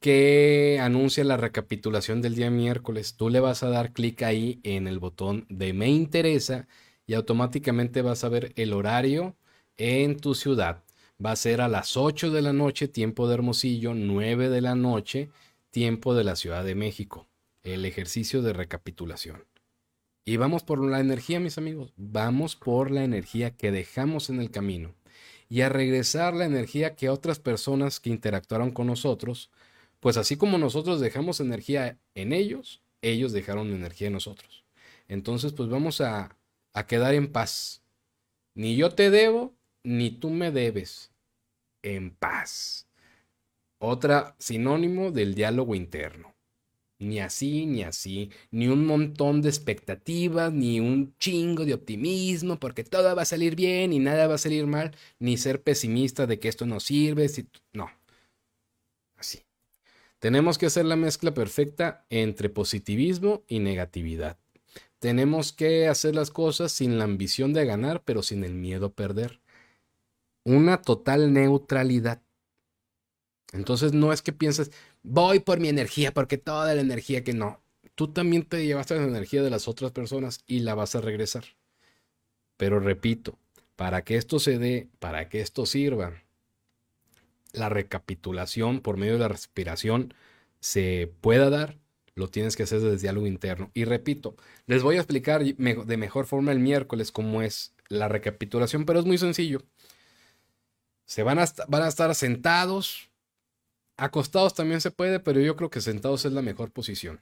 que 0.00 0.78
anuncia 0.80 1.24
la 1.24 1.36
recapitulación 1.36 2.22
del 2.22 2.36
día 2.36 2.50
miércoles. 2.50 3.16
Tú 3.16 3.30
le 3.30 3.40
vas 3.40 3.64
a 3.64 3.70
dar 3.70 3.92
clic 3.92 4.22
ahí 4.22 4.60
en 4.62 4.86
el 4.86 5.00
botón 5.00 5.46
de 5.48 5.72
me 5.72 5.88
interesa 5.88 6.68
y 7.06 7.14
automáticamente 7.14 8.02
vas 8.02 8.22
a 8.22 8.28
ver 8.28 8.52
el 8.54 8.72
horario 8.72 9.36
en 9.76 10.16
tu 10.18 10.36
ciudad. 10.36 10.84
Va 11.24 11.32
a 11.32 11.36
ser 11.36 11.60
a 11.60 11.68
las 11.68 11.96
8 11.96 12.30
de 12.30 12.42
la 12.42 12.52
noche, 12.52 12.86
tiempo 12.86 13.26
de 13.26 13.34
Hermosillo, 13.34 13.94
9 13.94 14.50
de 14.50 14.60
la 14.60 14.76
noche, 14.76 15.30
tiempo 15.70 16.14
de 16.14 16.24
la 16.24 16.36
Ciudad 16.36 16.64
de 16.64 16.76
México. 16.76 17.26
El 17.64 17.84
ejercicio 17.84 18.42
de 18.42 18.52
recapitulación. 18.52 19.44
Y 20.28 20.38
vamos 20.38 20.64
por 20.64 20.84
la 20.84 20.98
energía, 20.98 21.38
mis 21.38 21.56
amigos. 21.56 21.92
Vamos 21.96 22.56
por 22.56 22.90
la 22.90 23.04
energía 23.04 23.56
que 23.56 23.70
dejamos 23.70 24.28
en 24.28 24.40
el 24.40 24.50
camino. 24.50 24.92
Y 25.48 25.60
a 25.60 25.68
regresar 25.68 26.34
la 26.34 26.46
energía 26.46 26.96
que 26.96 27.08
otras 27.08 27.38
personas 27.38 28.00
que 28.00 28.10
interactuaron 28.10 28.72
con 28.72 28.88
nosotros, 28.88 29.52
pues 30.00 30.16
así 30.16 30.36
como 30.36 30.58
nosotros 30.58 31.00
dejamos 31.00 31.38
energía 31.38 32.00
en 32.16 32.32
ellos, 32.32 32.82
ellos 33.02 33.30
dejaron 33.30 33.72
energía 33.72 34.08
en 34.08 34.14
nosotros. 34.14 34.64
Entonces, 35.06 35.52
pues 35.52 35.68
vamos 35.68 36.00
a, 36.00 36.36
a 36.72 36.86
quedar 36.88 37.14
en 37.14 37.30
paz. 37.30 37.84
Ni 38.56 38.74
yo 38.74 38.90
te 38.90 39.10
debo, 39.10 39.54
ni 39.84 40.10
tú 40.10 40.30
me 40.30 40.50
debes. 40.50 41.12
En 41.82 42.10
paz. 42.10 42.88
Otra 43.78 44.34
sinónimo 44.40 45.12
del 45.12 45.36
diálogo 45.36 45.76
interno. 45.76 46.35
Ni 46.98 47.20
así, 47.20 47.66
ni 47.66 47.82
así, 47.82 48.30
ni 48.50 48.68
un 48.68 48.86
montón 48.86 49.42
de 49.42 49.50
expectativas, 49.50 50.50
ni 50.52 50.80
un 50.80 51.14
chingo 51.18 51.66
de 51.66 51.74
optimismo, 51.74 52.58
porque 52.58 52.84
todo 52.84 53.14
va 53.14 53.22
a 53.22 53.26
salir 53.26 53.54
bien 53.54 53.92
y 53.92 53.98
nada 53.98 54.26
va 54.26 54.36
a 54.36 54.38
salir 54.38 54.66
mal, 54.66 54.96
ni 55.18 55.36
ser 55.36 55.62
pesimista 55.62 56.26
de 56.26 56.38
que 56.38 56.48
esto 56.48 56.64
no 56.64 56.80
sirve. 56.80 57.28
Si... 57.28 57.48
No. 57.74 57.90
Así. 59.16 59.42
Tenemos 60.18 60.56
que 60.56 60.66
hacer 60.66 60.86
la 60.86 60.96
mezcla 60.96 61.34
perfecta 61.34 62.06
entre 62.08 62.48
positivismo 62.48 63.44
y 63.46 63.58
negatividad. 63.58 64.38
Tenemos 64.98 65.52
que 65.52 65.88
hacer 65.88 66.14
las 66.14 66.30
cosas 66.30 66.72
sin 66.72 66.98
la 66.98 67.04
ambición 67.04 67.52
de 67.52 67.66
ganar, 67.66 68.02
pero 68.04 68.22
sin 68.22 68.42
el 68.42 68.54
miedo 68.54 68.86
a 68.86 68.94
perder. 68.94 69.40
Una 70.44 70.80
total 70.80 71.32
neutralidad. 71.32 72.22
Entonces 73.52 73.92
no 73.92 74.12
es 74.12 74.22
que 74.22 74.32
pienses, 74.32 74.72
voy 75.06 75.38
por 75.40 75.60
mi 75.60 75.68
energía, 75.68 76.12
porque 76.12 76.36
toda 76.36 76.74
la 76.74 76.80
energía 76.80 77.24
que 77.24 77.32
no, 77.32 77.62
tú 77.94 78.08
también 78.08 78.44
te 78.44 78.66
llevaste 78.66 78.96
la 78.96 79.04
energía 79.04 79.42
de 79.42 79.50
las 79.50 79.68
otras 79.68 79.92
personas 79.92 80.40
y 80.46 80.60
la 80.60 80.74
vas 80.74 80.94
a 80.94 81.00
regresar. 81.00 81.44
Pero 82.56 82.80
repito, 82.80 83.38
para 83.76 84.02
que 84.02 84.16
esto 84.16 84.38
se 84.38 84.58
dé, 84.58 84.88
para 84.98 85.28
que 85.28 85.40
esto 85.40 85.64
sirva, 85.64 86.22
la 87.52 87.68
recapitulación 87.68 88.80
por 88.80 88.96
medio 88.96 89.14
de 89.14 89.20
la 89.20 89.28
respiración 89.28 90.12
se 90.60 91.12
pueda 91.20 91.50
dar, 91.50 91.78
lo 92.14 92.28
tienes 92.28 92.56
que 92.56 92.64
hacer 92.64 92.80
desde 92.80 93.08
algo 93.08 93.26
interno. 93.26 93.70
Y 93.74 93.84
repito, 93.84 94.36
les 94.66 94.82
voy 94.82 94.96
a 94.96 95.00
explicar 95.00 95.44
de 95.44 95.96
mejor 95.96 96.26
forma 96.26 96.52
el 96.52 96.58
miércoles 96.58 97.12
cómo 97.12 97.42
es 97.42 97.74
la 97.88 98.08
recapitulación, 98.08 98.84
pero 98.84 98.98
es 98.98 99.04
muy 99.06 99.18
sencillo. 99.18 99.62
Se 101.04 101.22
van 101.22 101.38
a, 101.38 101.46
van 101.68 101.82
a 101.82 101.88
estar 101.88 102.12
sentados, 102.14 103.10
acostados 103.96 104.54
también 104.54 104.80
se 104.80 104.90
puede, 104.90 105.20
pero 105.20 105.40
yo 105.40 105.56
creo 105.56 105.70
que 105.70 105.80
sentados 105.80 106.24
es 106.24 106.32
la 106.32 106.42
mejor 106.42 106.70
posición. 106.70 107.20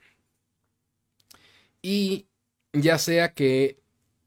Y 1.82 2.26
ya 2.72 2.98
sea 2.98 3.34
que 3.34 3.78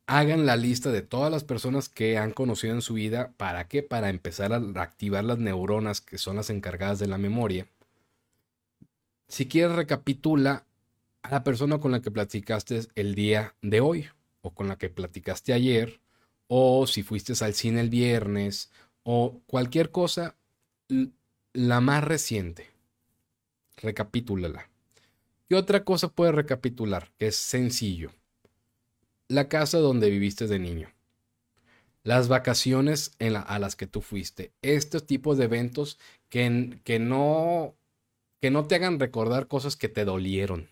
hagan 0.08 0.46
la 0.46 0.56
lista 0.56 0.92
de 0.92 1.02
todas 1.02 1.30
las 1.30 1.44
personas 1.44 1.90
que 1.90 2.18
han 2.18 2.32
conocido 2.32 2.74
en 2.74 2.82
su 2.82 2.94
vida. 2.94 3.34
¿Para 3.38 3.68
qué? 3.68 3.84
Para 3.84 4.10
empezar 4.10 4.54
a 4.54 4.58
activar 4.82 5.26
las 5.26 5.38
neuronas 5.38 6.02
que 6.02 6.18
son 6.18 6.38
las 6.38 6.50
encargadas 6.50 6.98
de 7.00 7.08
la 7.08 7.18
memoria. 7.18 7.68
Si 9.28 9.48
quieres, 9.48 9.76
recapitula 9.76 10.66
a 11.22 11.32
la 11.32 11.44
persona 11.44 11.80
con 11.80 11.92
la 11.92 12.02
que 12.02 12.12
platicaste 12.12 12.88
el 12.96 13.16
día 13.16 13.56
de 13.62 13.82
hoy, 13.82 14.10
o 14.42 14.54
con 14.54 14.70
la 14.70 14.78
que 14.78 14.90
platicaste 14.90 15.52
ayer, 15.52 16.00
o 16.48 16.88
si 16.88 17.04
fuiste 17.04 17.34
al 17.44 17.54
cine 17.54 17.82
el 17.82 17.90
viernes, 17.90 18.72
o 19.04 19.42
cualquier 19.46 19.92
cosa, 19.92 20.38
la 21.58 21.82
más 21.82 22.04
reciente. 22.04 22.70
Recapitúlala. 23.78 24.70
¿Qué 25.50 25.56
otra 25.56 25.84
cosa 25.84 26.10
puedes 26.10 26.36
recapitular? 26.36 27.10
Que 27.18 27.28
es 27.28 27.36
sencillo 27.36 28.12
la 29.28 29.50
casa 29.50 29.80
donde 29.80 30.10
viviste 30.10 30.48
de 30.48 30.60
niño, 30.60 30.90
las 32.04 32.28
vacaciones 32.28 33.12
a 33.20 33.60
las 33.60 33.76
que 33.76 33.88
tú 33.88 34.02
fuiste, 34.02 34.54
estos 34.62 35.06
tipos 35.06 35.38
de 35.38 35.46
eventos 35.46 35.98
que, 36.30 36.80
que, 36.86 37.00
no, 37.00 37.76
que 38.40 38.52
no 38.52 38.68
te 38.68 38.76
hagan 38.76 39.00
recordar 39.00 39.48
cosas 39.48 39.76
que 39.76 39.90
te 39.90 40.06
dolieron. 40.06 40.70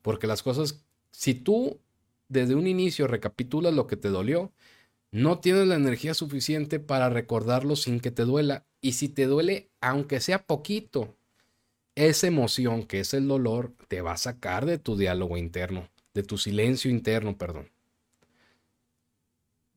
Porque 0.00 0.26
las 0.26 0.42
cosas, 0.42 0.82
si 1.12 1.34
tú 1.34 1.78
desde 2.28 2.54
un 2.56 2.66
inicio 2.66 3.06
recapitulas 3.06 3.74
lo 3.74 3.86
que 3.86 3.96
te 3.96 4.08
dolió, 4.08 4.50
no 5.12 5.38
tienes 5.38 5.68
la 5.68 5.76
energía 5.76 6.14
suficiente 6.14 6.80
para 6.80 7.08
recordarlo 7.08 7.76
sin 7.76 8.00
que 8.00 8.10
te 8.10 8.24
duela. 8.24 8.66
Y 8.80 8.94
si 8.94 9.08
te 9.08 9.26
duele, 9.26 9.70
aunque 9.80 10.18
sea 10.20 10.44
poquito, 10.44 11.16
esa 11.94 12.26
emoción 12.26 12.82
que 12.84 13.00
es 13.00 13.14
el 13.14 13.28
dolor 13.28 13.72
te 13.88 14.00
va 14.00 14.12
a 14.12 14.16
sacar 14.16 14.66
de 14.66 14.78
tu 14.78 14.96
diálogo 14.96 15.36
interno 15.36 15.88
de 16.14 16.22
tu 16.22 16.38
silencio 16.38 16.90
interno, 16.90 17.36
perdón. 17.36 17.70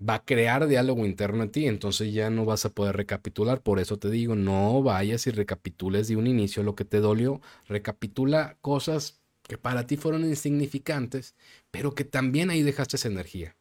Va 0.07 0.15
a 0.15 0.25
crear 0.25 0.67
diálogo 0.67 1.05
interno 1.05 1.43
en 1.43 1.51
ti, 1.51 1.67
entonces 1.67 2.13
ya 2.13 2.29
no 2.29 2.43
vas 2.43 2.65
a 2.65 2.69
poder 2.69 2.97
recapitular. 2.97 3.61
Por 3.61 3.79
eso 3.79 3.97
te 3.97 4.09
digo, 4.09 4.35
no 4.35 4.83
vayas 4.83 5.25
y 5.27 5.31
recapitules 5.31 6.09
de 6.09 6.17
un 6.17 6.27
inicio 6.27 6.63
lo 6.63 6.75
que 6.75 6.83
te 6.83 6.99
dolió. 6.99 7.41
Recapitula 7.67 8.57
cosas 8.61 9.21
que 9.43 9.57
para 9.57 9.87
ti 9.87 9.95
fueron 9.95 10.25
insignificantes, 10.25 11.35
pero 11.71 11.95
que 11.95 12.03
también 12.03 12.49
ahí 12.49 12.61
dejaste 12.61 12.97
esa 12.97 13.07
energía. 13.07 13.55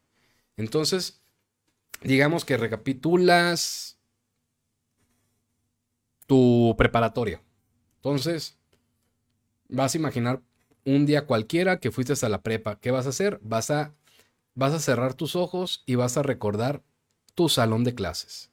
Entonces, 0.56 1.22
digamos 2.02 2.44
que 2.44 2.56
recapitulas 2.56 3.98
tu 6.26 6.74
preparatoria. 6.76 7.42
Entonces, 7.96 8.58
vas 9.68 9.94
a 9.94 9.98
imaginar 9.98 10.42
un 10.84 11.06
día 11.06 11.26
cualquiera 11.26 11.80
que 11.80 11.90
fuiste 11.90 12.14
a 12.24 12.28
la 12.28 12.42
prepa, 12.42 12.78
¿qué 12.80 12.90
vas 12.90 13.06
a 13.06 13.10
hacer? 13.10 13.40
Vas 13.42 13.70
a, 13.70 13.94
vas 14.54 14.72
a 14.74 14.80
cerrar 14.80 15.14
tus 15.14 15.36
ojos 15.36 15.82
y 15.86 15.94
vas 15.94 16.16
a 16.16 16.22
recordar 16.22 16.82
tu 17.34 17.48
salón 17.48 17.84
de 17.84 17.94
clases. 17.94 18.50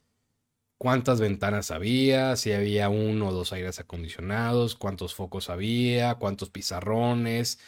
Cuántas 0.77 1.21
ventanas 1.21 1.69
había, 1.69 2.35
si 2.35 2.53
había 2.53 2.89
uno 2.89 3.27
o 3.27 3.33
dos 3.33 3.53
aires 3.53 3.79
acondicionados, 3.79 4.75
cuántos 4.75 5.13
focos 5.13 5.49
había, 5.49 6.15
cuántos 6.15 6.49
pizarrones, 6.49 7.59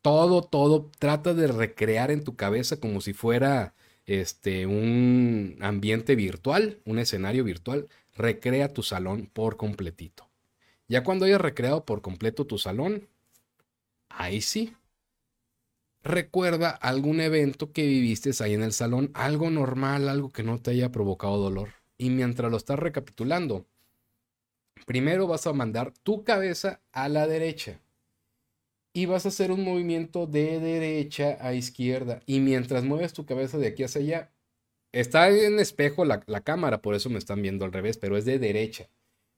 todo, 0.00 0.42
todo. 0.42 0.90
Trata 0.98 1.34
de 1.34 1.48
recrear 1.48 2.10
en 2.10 2.24
tu 2.24 2.36
cabeza 2.36 2.78
como 2.78 3.00
si 3.02 3.12
fuera 3.12 3.74
este, 4.06 4.66
un 4.66 5.58
ambiente 5.60 6.14
virtual, 6.14 6.80
un 6.84 6.98
escenario 6.98 7.44
virtual. 7.44 7.88
Recrea 8.14 8.72
tu 8.72 8.82
salón 8.82 9.28
por 9.32 9.56
completito. 9.56 10.28
Ya 10.88 11.02
cuando 11.04 11.26
hayas 11.26 11.40
recreado 11.40 11.84
por 11.84 12.00
completo 12.00 12.46
tu 12.46 12.58
salón, 12.58 13.08
ahí 14.08 14.40
sí. 14.40 14.74
Recuerda 16.02 16.70
algún 16.70 17.20
evento 17.20 17.72
que 17.72 17.84
viviste 17.84 18.30
ahí 18.40 18.54
en 18.54 18.62
el 18.62 18.72
salón, 18.72 19.10
algo 19.14 19.50
normal, 19.50 20.08
algo 20.08 20.30
que 20.30 20.44
no 20.44 20.60
te 20.60 20.70
haya 20.70 20.92
provocado 20.92 21.36
dolor. 21.36 21.70
Y 21.98 22.10
mientras 22.10 22.50
lo 22.50 22.56
estás 22.56 22.78
recapitulando, 22.78 23.66
primero 24.86 25.26
vas 25.26 25.48
a 25.48 25.52
mandar 25.52 25.92
tu 26.04 26.22
cabeza 26.22 26.80
a 26.92 27.08
la 27.08 27.26
derecha 27.26 27.80
y 28.96 29.04
vas 29.04 29.26
a 29.26 29.28
hacer 29.28 29.52
un 29.52 29.62
movimiento 29.62 30.26
de 30.26 30.58
derecha 30.58 31.36
a 31.42 31.52
izquierda. 31.52 32.22
Y 32.24 32.40
mientras 32.40 32.82
mueves 32.82 33.12
tu 33.12 33.26
cabeza 33.26 33.58
de 33.58 33.66
aquí 33.66 33.84
hacia 33.84 34.00
allá, 34.00 34.32
está 34.90 35.28
en 35.28 35.58
espejo 35.58 36.06
la, 36.06 36.22
la, 36.26 36.40
cámara, 36.40 36.80
por 36.80 36.94
eso 36.94 37.10
me 37.10 37.18
están 37.18 37.42
viendo 37.42 37.66
al 37.66 37.74
revés, 37.74 37.98
pero 37.98 38.16
es 38.16 38.24
de 38.24 38.38
derecha. 38.38 38.88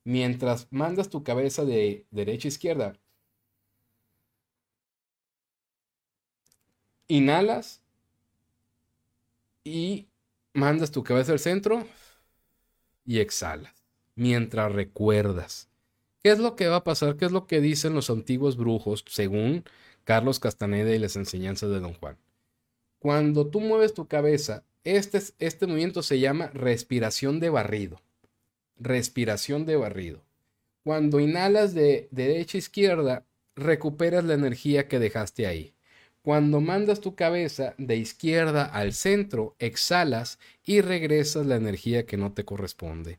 Mientras 0.05 0.69
mandas 0.71 1.09
tu 1.09 1.25
cabeza 1.25 1.65
de 1.65 2.07
derecha 2.13 2.47
a 2.47 2.51
izquierda, 2.51 3.01
inhalas 7.09 7.83
y 9.65 10.07
mandas 10.53 10.93
tu 10.93 11.03
cabeza 11.03 11.33
al 11.33 11.41
centro 11.41 11.85
y 13.05 13.19
exhalas 13.19 13.75
mientras 14.15 14.71
recuerdas. 14.73 15.68
¿Qué 16.29 16.33
es 16.33 16.41
lo 16.41 16.57
que 16.57 16.69
va 16.69 16.77
a 16.77 16.85
pasar? 16.85 17.17
¿Qué 17.17 17.25
es 17.25 17.33
lo 17.33 17.47
que 17.47 17.63
dicen 17.63 17.95
los 17.95 18.11
antiguos 18.11 18.59
brujos 18.59 19.03
según 19.09 19.65
Carlos 20.05 20.39
Castaneda 20.39 20.95
y 20.95 20.99
las 20.99 21.17
enseñanzas 21.17 21.71
de 21.71 21.81
Don 21.81 21.95
Juan? 21.95 22.19
Cuando 22.99 23.47
tú 23.47 23.61
mueves 23.63 23.95
tu 23.95 24.09
cabeza, 24.09 24.63
este, 24.85 25.23
este 25.39 25.67
movimiento 25.67 26.03
se 26.03 26.21
llama 26.21 26.49
respiración 26.49 27.41
de 27.41 27.49
barrido. 27.49 28.03
Respiración 28.77 29.65
de 29.65 29.77
barrido. 29.77 30.21
Cuando 30.85 31.19
inhalas 31.19 31.73
de 31.73 32.09
derecha 32.11 32.59
a 32.59 32.61
izquierda, 32.61 33.25
recuperas 33.57 34.23
la 34.23 34.35
energía 34.35 34.87
que 34.87 34.99
dejaste 34.99 35.47
ahí. 35.47 35.73
Cuando 36.21 36.61
mandas 36.61 37.01
tu 37.01 37.15
cabeza 37.15 37.75
de 37.79 37.97
izquierda 37.97 38.67
al 38.67 38.93
centro, 38.93 39.57
exhalas 39.59 40.39
y 40.63 40.83
regresas 40.83 41.47
la 41.47 41.57
energía 41.57 42.05
que 42.05 42.19
no 42.19 42.35
te 42.35 42.45
corresponde. 42.45 43.19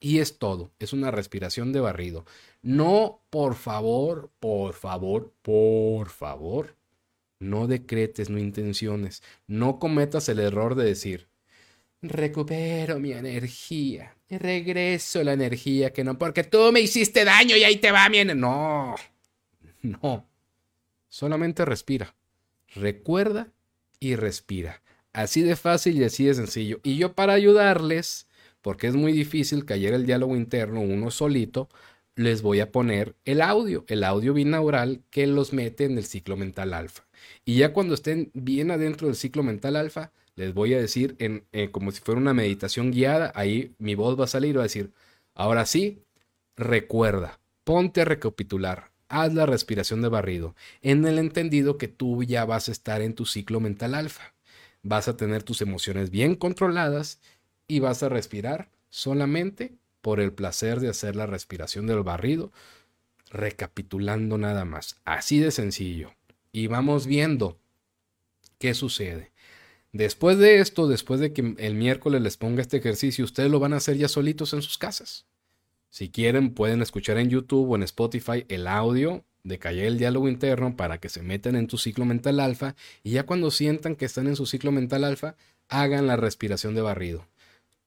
Y 0.00 0.18
es 0.18 0.38
todo, 0.38 0.72
es 0.78 0.92
una 0.92 1.10
respiración 1.10 1.72
de 1.72 1.80
barrido. 1.80 2.24
No, 2.62 3.20
por 3.30 3.54
favor, 3.54 4.30
por 4.40 4.74
favor, 4.74 5.32
por 5.42 6.08
favor, 6.08 6.74
no 7.38 7.66
decretes, 7.66 8.30
no 8.30 8.38
intenciones. 8.38 9.22
No 9.46 9.78
cometas 9.78 10.28
el 10.30 10.40
error 10.40 10.74
de 10.74 10.84
decir, 10.86 11.28
recupero 12.00 12.98
mi 12.98 13.12
energía, 13.12 14.16
regreso 14.30 15.22
la 15.22 15.34
energía 15.34 15.92
que 15.92 16.02
no, 16.02 16.18
porque 16.18 16.44
tú 16.44 16.72
me 16.72 16.80
hiciste 16.80 17.24
daño 17.24 17.56
y 17.56 17.64
ahí 17.64 17.76
te 17.76 17.92
va 17.92 18.08
mi 18.08 18.24
No, 18.24 18.94
no, 19.82 20.26
solamente 21.08 21.64
respira 21.66 22.14
recuerda 22.74 23.52
y 23.98 24.16
respira. 24.16 24.82
Así 25.12 25.42
de 25.42 25.56
fácil 25.56 25.98
y 26.00 26.04
así 26.04 26.24
de 26.24 26.34
sencillo. 26.34 26.80
Y 26.82 26.96
yo 26.96 27.14
para 27.14 27.32
ayudarles, 27.32 28.26
porque 28.62 28.86
es 28.86 28.94
muy 28.94 29.12
difícil 29.12 29.64
caer 29.64 29.94
el 29.94 30.06
diálogo 30.06 30.36
interno 30.36 30.80
uno 30.80 31.10
solito, 31.10 31.68
les 32.16 32.42
voy 32.42 32.60
a 32.60 32.70
poner 32.70 33.16
el 33.24 33.40
audio, 33.40 33.84
el 33.88 34.04
audio 34.04 34.34
binaural 34.34 35.02
que 35.10 35.26
los 35.26 35.52
mete 35.52 35.84
en 35.84 35.96
el 35.96 36.04
ciclo 36.04 36.36
mental 36.36 36.74
alfa. 36.74 37.06
Y 37.44 37.56
ya 37.56 37.72
cuando 37.72 37.94
estén 37.94 38.30
bien 38.34 38.70
adentro 38.70 39.06
del 39.06 39.16
ciclo 39.16 39.42
mental 39.42 39.76
alfa, 39.76 40.12
les 40.36 40.54
voy 40.54 40.74
a 40.74 40.80
decir 40.80 41.16
en, 41.18 41.44
eh, 41.52 41.70
como 41.70 41.92
si 41.92 42.00
fuera 42.00 42.20
una 42.20 42.34
meditación 42.34 42.90
guiada, 42.90 43.32
ahí 43.34 43.74
mi 43.78 43.94
voz 43.94 44.18
va 44.18 44.24
a 44.24 44.28
salir 44.28 44.50
y 44.50 44.56
va 44.56 44.62
a 44.62 44.64
decir, 44.64 44.92
ahora 45.34 45.66
sí, 45.66 46.02
recuerda, 46.56 47.40
ponte 47.64 48.02
a 48.02 48.04
recapitular, 48.04 48.90
haz 49.08 49.34
la 49.34 49.46
respiración 49.46 50.02
de 50.02 50.08
barrido, 50.08 50.54
en 50.82 51.04
el 51.06 51.18
entendido 51.18 51.78
que 51.78 51.88
tú 51.88 52.22
ya 52.22 52.44
vas 52.44 52.68
a 52.68 52.72
estar 52.72 53.02
en 53.02 53.14
tu 53.14 53.26
ciclo 53.26 53.60
mental 53.60 53.94
alfa. 53.94 54.34
Vas 54.82 55.08
a 55.08 55.16
tener 55.16 55.42
tus 55.42 55.60
emociones 55.60 56.10
bien 56.10 56.36
controladas 56.36 57.20
y 57.70 57.78
vas 57.78 58.02
a 58.02 58.08
respirar 58.08 58.68
solamente 58.88 59.72
por 60.00 60.18
el 60.18 60.32
placer 60.32 60.80
de 60.80 60.88
hacer 60.88 61.14
la 61.14 61.26
respiración 61.26 61.86
del 61.86 62.02
barrido, 62.02 62.50
recapitulando 63.30 64.38
nada 64.38 64.64
más. 64.64 64.96
Así 65.04 65.38
de 65.38 65.52
sencillo. 65.52 66.12
Y 66.50 66.66
vamos 66.66 67.06
viendo 67.06 67.58
qué 68.58 68.74
sucede. 68.74 69.30
Después 69.92 70.38
de 70.38 70.58
esto, 70.58 70.88
después 70.88 71.20
de 71.20 71.32
que 71.32 71.54
el 71.58 71.74
miércoles 71.76 72.20
les 72.22 72.36
ponga 72.36 72.60
este 72.60 72.78
ejercicio, 72.78 73.24
ustedes 73.24 73.52
lo 73.52 73.60
van 73.60 73.72
a 73.72 73.76
hacer 73.76 73.96
ya 73.96 74.08
solitos 74.08 74.52
en 74.52 74.62
sus 74.62 74.76
casas. 74.76 75.26
Si 75.90 76.10
quieren, 76.10 76.54
pueden 76.54 76.82
escuchar 76.82 77.18
en 77.18 77.30
YouTube 77.30 77.70
o 77.70 77.76
en 77.76 77.84
Spotify 77.84 78.46
el 78.48 78.66
audio 78.66 79.24
de 79.44 79.60
callar 79.60 79.86
el 79.86 79.98
diálogo 79.98 80.28
interno 80.28 80.76
para 80.76 80.98
que 80.98 81.08
se 81.08 81.22
metan 81.22 81.54
en 81.54 81.68
tu 81.68 81.78
ciclo 81.78 82.04
mental 82.04 82.40
alfa 82.40 82.74
y 83.04 83.12
ya 83.12 83.26
cuando 83.26 83.52
sientan 83.52 83.94
que 83.94 84.06
están 84.06 84.26
en 84.26 84.34
su 84.34 84.46
ciclo 84.46 84.72
mental 84.72 85.04
alfa, 85.04 85.36
hagan 85.68 86.08
la 86.08 86.16
respiración 86.16 86.74
de 86.74 86.82
barrido. 86.82 87.26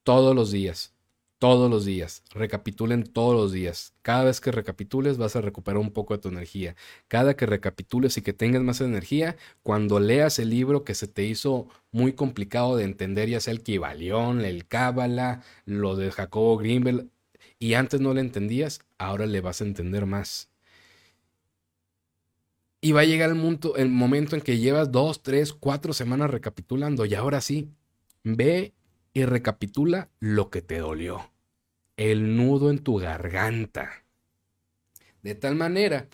Todos 0.04 0.36
los 0.36 0.52
días, 0.52 0.94
todos 1.40 1.70
los 1.70 1.86
días, 1.86 2.24
recapitulen 2.34 3.04
todos 3.06 3.36
los 3.36 3.52
días. 3.54 3.94
Cada 4.02 4.26
vez 4.26 4.42
que 4.42 4.52
recapitules 4.52 5.18
vas 5.18 5.36
a 5.38 5.42
recuperar 5.42 5.80
un 5.80 5.92
poco 5.92 6.14
de 6.14 6.22
tu 6.22 6.30
energía. 6.30 6.76
Cada 7.08 7.36
que 7.36 7.46
recapitules 7.46 8.18
y 8.18 8.22
que 8.22 8.34
tengas 8.34 8.64
más 8.64 8.82
energía, 8.82 9.38
cuando 9.62 10.00
leas 10.02 10.40
el 10.40 10.50
libro 10.50 10.84
que 10.84 10.94
se 10.94 11.08
te 11.08 11.24
hizo 11.24 11.70
muy 11.92 12.14
complicado 12.14 12.76
de 12.76 12.84
entender, 12.84 13.30
ya 13.30 13.40
sea 13.40 13.54
el 13.54 13.64
Kibalión, 13.64 14.42
el 14.42 14.68
Cábala, 14.68 15.42
lo 15.66 15.96
de 15.96 16.12
Jacobo 16.12 16.58
Grimbel, 16.58 17.10
y 17.60 17.76
antes 17.76 18.02
no 18.02 18.14
le 18.14 18.22
entendías, 18.22 18.82
ahora 18.98 19.26
le 19.26 19.40
vas 19.40 19.62
a 19.62 19.66
entender 19.66 20.06
más. 20.06 20.50
Y 22.82 22.92
va 22.92 23.02
a 23.02 23.06
llegar 23.06 23.30
el, 23.30 23.60
el 23.78 23.90
momento 23.90 24.36
en 24.36 24.42
que 24.42 24.58
llevas 24.58 24.92
dos, 24.92 25.24
tres, 25.24 25.54
cuatro 25.54 25.94
semanas 25.94 26.30
recapitulando 26.30 27.06
y 27.06 27.16
ahora 27.16 27.40
sí, 27.40 27.70
ve 28.24 28.74
y 29.14 29.26
recapitula 29.26 30.10
lo 30.20 30.50
que 30.50 30.62
te 30.62 30.80
dolió. 30.80 31.32
El 31.98 32.36
nudo 32.36 32.72
en 32.72 32.80
tu 32.80 32.98
garganta. 32.98 34.04
De 35.22 35.36
tal 35.36 35.56
manera 35.56 36.08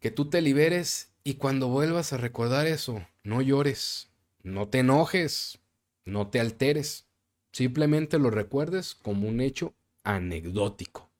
que 0.00 0.10
tú 0.10 0.30
te 0.30 0.40
liberes 0.40 1.12
y 1.22 1.34
cuando 1.34 1.68
vuelvas 1.68 2.12
a 2.12 2.16
recordar 2.16 2.66
eso, 2.66 3.06
no 3.22 3.42
llores, 3.42 4.10
no 4.42 4.68
te 4.68 4.78
enojes, 4.78 5.58
no 6.04 6.28
te 6.28 6.40
alteres. 6.40 7.06
Simplemente 7.52 8.18
lo 8.18 8.30
recuerdes 8.30 8.94
como 8.94 9.28
un 9.28 9.40
hecho 9.40 9.74
anecdótico. 10.04 11.10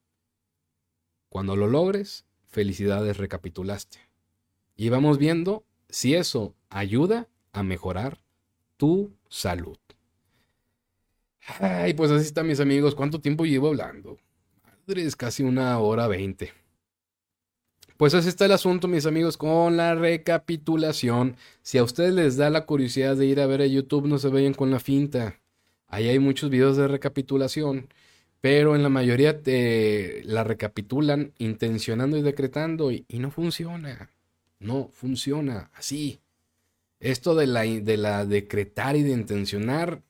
Cuando 1.29 1.55
lo 1.55 1.67
logres, 1.67 2.25
felicidades, 2.47 3.17
recapitulaste. 3.17 3.99
Y 4.75 4.89
vamos 4.89 5.17
viendo 5.17 5.65
si 5.89 6.15
eso 6.15 6.55
ayuda 6.69 7.27
a 7.51 7.63
mejorar 7.63 8.19
tu 8.77 9.11
salud. 9.29 9.77
Ay, 11.59 11.93
pues 11.93 12.11
así 12.11 12.25
está, 12.25 12.43
mis 12.43 12.59
amigos. 12.59 12.93
¿Cuánto 12.93 13.19
tiempo 13.21 13.45
llevo 13.45 13.69
hablando? 13.69 14.17
Madre, 14.63 15.03
es 15.03 15.15
casi 15.15 15.43
una 15.43 15.79
hora 15.79 16.07
veinte. 16.07 16.53
Pues 17.95 18.13
así 18.13 18.29
está 18.29 18.45
el 18.45 18.51
asunto, 18.51 18.87
mis 18.87 19.05
amigos, 19.05 19.37
con 19.37 19.75
la 19.77 19.95
recapitulación. 19.95 21.35
Si 21.63 21.77
a 21.77 21.83
ustedes 21.83 22.13
les 22.13 22.37
da 22.37 22.49
la 22.49 22.65
curiosidad 22.65 23.15
de 23.15 23.25
ir 23.25 23.39
a 23.39 23.47
ver 23.47 23.61
a 23.61 23.65
YouTube, 23.65 24.07
no 24.07 24.19
se 24.19 24.27
vayan 24.27 24.53
con 24.53 24.69
la 24.69 24.79
finta. 24.79 25.39
Ahí 25.87 26.07
hay 26.07 26.19
muchos 26.19 26.49
videos 26.49 26.77
de 26.77 26.87
recapitulación, 26.87 27.87
pero 28.41 28.75
en 28.75 28.83
la 28.83 28.89
mayoría 28.89 29.41
te 29.41 30.21
la 30.25 30.43
recapitulan 30.43 31.33
intencionando 31.39 32.17
y 32.17 32.21
decretando 32.21 32.91
y 32.91 33.05
no 33.09 33.31
funciona. 33.31 34.11
No 34.59 34.89
funciona 34.93 35.71
así. 35.73 36.19
Esto 36.99 37.35
de 37.35 37.47
la, 37.47 37.61
de 37.61 37.97
la 37.97 38.25
decretar 38.25 38.95
y 38.95 39.03
de 39.03 39.11
intencionar, 39.11 40.01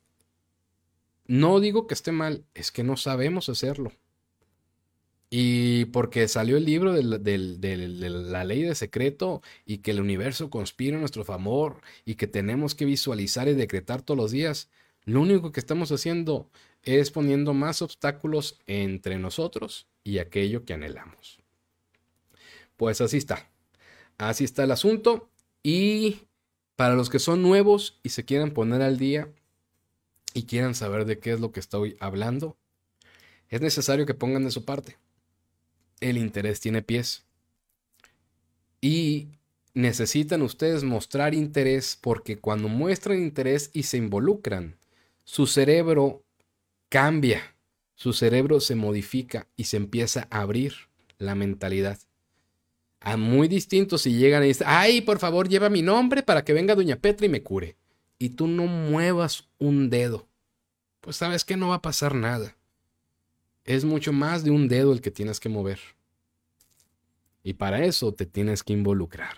no 1.27 1.59
digo 1.59 1.87
que 1.87 1.93
esté 1.93 2.11
mal, 2.11 2.45
es 2.53 2.71
que 2.71 2.83
no 2.83 2.97
sabemos 2.97 3.49
hacerlo. 3.49 3.91
Y 5.29 5.85
porque 5.85 6.27
salió 6.29 6.55
el 6.55 6.63
libro 6.63 6.93
de 6.93 7.03
la, 7.03 8.43
ley 8.45 8.61
de 8.61 8.75
secreto 8.75 9.41
y 9.65 9.79
que 9.79 9.91
el 9.91 9.99
universo 9.99 10.49
conspira 10.49 10.95
a 10.95 10.99
nuestro 11.01 11.25
favor 11.25 11.81
y 12.05 12.15
que 12.15 12.27
tenemos 12.27 12.75
que 12.75 12.85
visualizar 12.85 13.49
y 13.49 13.53
decretar 13.53 14.01
todos 14.01 14.17
los 14.17 14.31
días, 14.31 14.69
lo 15.03 15.19
único 15.19 15.51
que 15.51 15.59
estamos 15.59 15.91
haciendo 15.91 16.49
es 16.83 17.11
poniendo 17.11 17.53
más 17.53 17.81
obstáculos 17.81 18.57
entre 18.67 19.17
nosotros 19.19 19.87
y 20.05 20.19
aquello 20.19 20.63
que 20.63 20.73
anhelamos. 20.73 21.39
Pues 22.77 23.01
así 23.01 23.17
está. 23.17 23.49
Así 24.17 24.45
está 24.45 24.63
el 24.63 24.71
asunto. 24.71 25.29
Y 25.61 26.21
para 26.77 26.95
los 26.95 27.09
que 27.09 27.19
son 27.19 27.41
nuevos 27.41 27.99
y 28.01 28.09
se 28.09 28.23
quieran 28.23 28.51
poner 28.51 28.81
al 28.81 28.97
día 28.97 29.27
y 30.33 30.43
quieran 30.43 30.75
saber 30.75 31.05
de 31.05 31.19
qué 31.19 31.33
es 31.33 31.39
lo 31.39 31.51
que 31.51 31.59
estoy 31.59 31.97
hablando, 31.99 32.57
es 33.49 33.61
necesario 33.61 34.05
que 34.05 34.13
pongan 34.13 34.43
de 34.43 34.51
su 34.51 34.65
parte. 34.65 34.97
El 35.99 36.17
interés 36.17 36.59
tiene 36.59 36.81
pies. 36.81 37.23
Y 38.81 39.29
necesitan 39.73 40.41
ustedes 40.41 40.83
mostrar 40.83 41.33
interés 41.33 41.97
porque 41.99 42.39
cuando 42.39 42.67
muestran 42.67 43.19
interés 43.19 43.69
y 43.73 43.83
se 43.83 43.97
involucran, 43.97 44.77
su 45.23 45.47
cerebro 45.47 46.23
cambia, 46.89 47.55
su 47.95 48.13
cerebro 48.13 48.59
se 48.59 48.75
modifica 48.75 49.47
y 49.55 49.65
se 49.65 49.77
empieza 49.77 50.27
a 50.29 50.41
abrir 50.41 50.73
la 51.17 51.35
mentalidad 51.35 51.99
a 52.99 53.17
muy 53.17 53.47
distinto 53.47 53.97
si 53.97 54.13
llegan 54.13 54.43
y 54.43 54.47
dicen, 54.47 54.67
ay, 54.69 55.01
por 55.01 55.19
favor, 55.19 55.47
lleva 55.47 55.69
mi 55.69 55.81
nombre 55.81 56.23
para 56.23 56.43
que 56.43 56.53
venga 56.53 56.75
Doña 56.75 56.97
Petra 56.97 57.25
y 57.25 57.29
me 57.29 57.43
cure. 57.43 57.77
Y 58.19 58.29
tú 58.29 58.47
no 58.47 58.65
muevas 58.65 59.47
un 59.57 59.89
dedo. 59.89 60.27
Pues 61.01 61.17
sabes 61.17 61.45
que 61.45 61.57
no 61.57 61.69
va 61.69 61.75
a 61.75 61.81
pasar 61.81 62.15
nada. 62.15 62.57
Es 63.63 63.85
mucho 63.85 64.13
más 64.13 64.43
de 64.43 64.51
un 64.51 64.67
dedo 64.67 64.93
el 64.93 65.01
que 65.01 65.11
tienes 65.11 65.39
que 65.39 65.49
mover. 65.49 65.79
Y 67.43 67.53
para 67.53 67.83
eso 67.85 68.13
te 68.13 68.25
tienes 68.25 68.63
que 68.63 68.73
involucrar. 68.73 69.37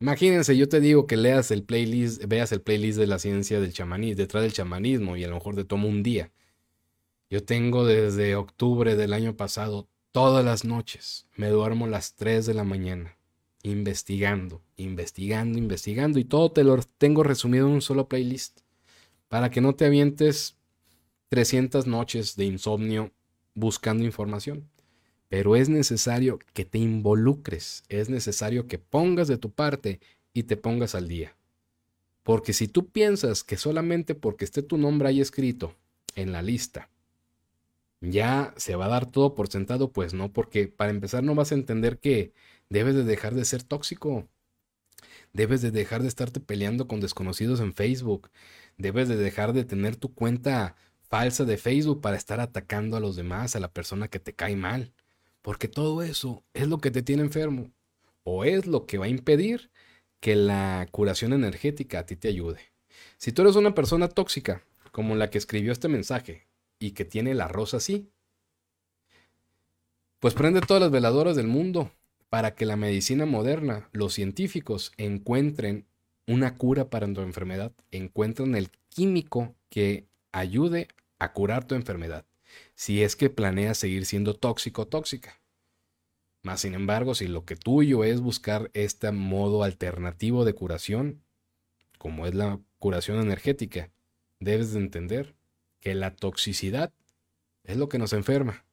Imagínense, 0.00 0.56
yo 0.56 0.68
te 0.68 0.80
digo 0.80 1.06
que 1.06 1.16
leas 1.16 1.50
el 1.50 1.64
playlist, 1.64 2.24
veas 2.26 2.52
el 2.52 2.60
playlist 2.60 2.98
de 2.98 3.06
la 3.06 3.18
ciencia 3.18 3.60
del 3.60 3.72
chamanismo, 3.72 4.18
detrás 4.18 4.42
del 4.42 4.52
chamanismo, 4.52 5.16
y 5.16 5.24
a 5.24 5.28
lo 5.28 5.34
mejor 5.34 5.56
te 5.56 5.64
toma 5.64 5.86
un 5.86 6.02
día. 6.02 6.30
Yo 7.30 7.42
tengo 7.44 7.84
desde 7.84 8.36
octubre 8.36 8.94
del 8.94 9.12
año 9.12 9.36
pasado 9.36 9.88
Todas 10.10 10.42
las 10.42 10.64
noches 10.64 11.26
me 11.36 11.48
duermo 11.48 11.84
a 11.84 11.88
las 11.88 12.14
3 12.14 12.46
de 12.46 12.54
la 12.54 12.64
mañana, 12.64 13.18
investigando, 13.62 14.62
investigando, 14.78 15.58
investigando, 15.58 16.18
y 16.18 16.24
todo 16.24 16.50
te 16.50 16.64
lo 16.64 16.78
tengo 16.96 17.22
resumido 17.22 17.66
en 17.66 17.74
un 17.74 17.82
solo 17.82 18.08
playlist, 18.08 18.60
para 19.28 19.50
que 19.50 19.60
no 19.60 19.74
te 19.74 19.84
avientes 19.84 20.56
300 21.28 21.86
noches 21.86 22.36
de 22.36 22.46
insomnio 22.46 23.12
buscando 23.54 24.04
información. 24.04 24.68
Pero 25.28 25.56
es 25.56 25.68
necesario 25.68 26.38
que 26.54 26.64
te 26.64 26.78
involucres, 26.78 27.84
es 27.90 28.08
necesario 28.08 28.66
que 28.66 28.78
pongas 28.78 29.28
de 29.28 29.36
tu 29.36 29.50
parte 29.50 30.00
y 30.32 30.44
te 30.44 30.56
pongas 30.56 30.94
al 30.94 31.06
día. 31.06 31.36
Porque 32.22 32.54
si 32.54 32.66
tú 32.66 32.88
piensas 32.88 33.44
que 33.44 33.58
solamente 33.58 34.14
porque 34.14 34.46
esté 34.46 34.62
tu 34.62 34.78
nombre 34.78 35.08
ahí 35.08 35.20
escrito 35.20 35.74
en 36.14 36.32
la 36.32 36.40
lista, 36.40 36.88
ya 38.00 38.54
se 38.56 38.76
va 38.76 38.86
a 38.86 38.88
dar 38.88 39.10
todo 39.10 39.34
por 39.34 39.48
sentado, 39.48 39.92
pues 39.92 40.14
no, 40.14 40.32
porque 40.32 40.68
para 40.68 40.90
empezar 40.90 41.22
no 41.22 41.34
vas 41.34 41.52
a 41.52 41.56
entender 41.56 41.98
que 41.98 42.32
debes 42.68 42.94
de 42.94 43.04
dejar 43.04 43.34
de 43.34 43.44
ser 43.44 43.62
tóxico. 43.62 44.28
Debes 45.32 45.62
de 45.62 45.70
dejar 45.70 46.02
de 46.02 46.08
estarte 46.08 46.40
peleando 46.40 46.88
con 46.88 47.00
desconocidos 47.00 47.60
en 47.60 47.74
Facebook. 47.74 48.30
Debes 48.76 49.08
de 49.08 49.16
dejar 49.16 49.52
de 49.52 49.64
tener 49.64 49.96
tu 49.96 50.14
cuenta 50.14 50.76
falsa 51.02 51.44
de 51.44 51.56
Facebook 51.56 52.00
para 52.00 52.16
estar 52.16 52.40
atacando 52.40 52.96
a 52.96 53.00
los 53.00 53.16
demás, 53.16 53.56
a 53.56 53.60
la 53.60 53.72
persona 53.72 54.08
que 54.08 54.18
te 54.18 54.34
cae 54.34 54.56
mal. 54.56 54.92
Porque 55.42 55.68
todo 55.68 56.02
eso 56.02 56.44
es 56.54 56.68
lo 56.68 56.78
que 56.78 56.90
te 56.90 57.02
tiene 57.02 57.22
enfermo. 57.22 57.70
O 58.24 58.44
es 58.44 58.66
lo 58.66 58.86
que 58.86 58.98
va 58.98 59.06
a 59.06 59.08
impedir 59.10 59.70
que 60.20 60.36
la 60.36 60.86
curación 60.90 61.32
energética 61.32 62.00
a 62.00 62.06
ti 62.06 62.16
te 62.16 62.28
ayude. 62.28 62.60
Si 63.16 63.32
tú 63.32 63.42
eres 63.42 63.56
una 63.56 63.74
persona 63.74 64.08
tóxica, 64.08 64.62
como 64.90 65.14
la 65.14 65.30
que 65.30 65.38
escribió 65.38 65.72
este 65.72 65.88
mensaje, 65.88 66.48
y 66.78 66.92
que 66.92 67.04
tiene 67.04 67.34
la 67.34 67.48
rosa 67.48 67.78
así. 67.78 68.10
Pues 70.20 70.34
prende 70.34 70.60
todas 70.60 70.82
las 70.82 70.90
veladoras 70.90 71.36
del 71.36 71.46
mundo 71.46 71.92
para 72.28 72.54
que 72.54 72.66
la 72.66 72.76
medicina 72.76 73.26
moderna, 73.26 73.88
los 73.92 74.14
científicos 74.14 74.92
encuentren 74.96 75.86
una 76.26 76.56
cura 76.56 76.90
para 76.90 77.12
tu 77.12 77.22
enfermedad, 77.22 77.72
encuentren 77.90 78.54
el 78.54 78.70
químico 78.90 79.54
que 79.70 80.06
ayude 80.32 80.88
a 81.18 81.32
curar 81.32 81.66
tu 81.66 81.74
enfermedad, 81.74 82.26
si 82.74 83.02
es 83.02 83.16
que 83.16 83.30
planeas 83.30 83.78
seguir 83.78 84.04
siendo 84.04 84.34
tóxico 84.34 84.82
o 84.82 84.86
tóxica. 84.86 85.40
Más 86.42 86.60
sin 86.60 86.74
embargo, 86.74 87.14
si 87.14 87.26
lo 87.26 87.44
que 87.44 87.56
tuyo 87.56 88.04
es 88.04 88.20
buscar 88.20 88.70
este 88.74 89.10
modo 89.10 89.64
alternativo 89.64 90.44
de 90.44 90.54
curación, 90.54 91.22
como 91.98 92.26
es 92.26 92.34
la 92.34 92.60
curación 92.78 93.20
energética, 93.20 93.90
debes 94.38 94.72
de 94.72 94.80
entender 94.80 95.34
que 95.80 95.94
la 95.94 96.14
toxicidad 96.14 96.92
es 97.64 97.76
lo 97.76 97.88
que 97.88 97.98
nos 97.98 98.12
enferma. 98.12 98.64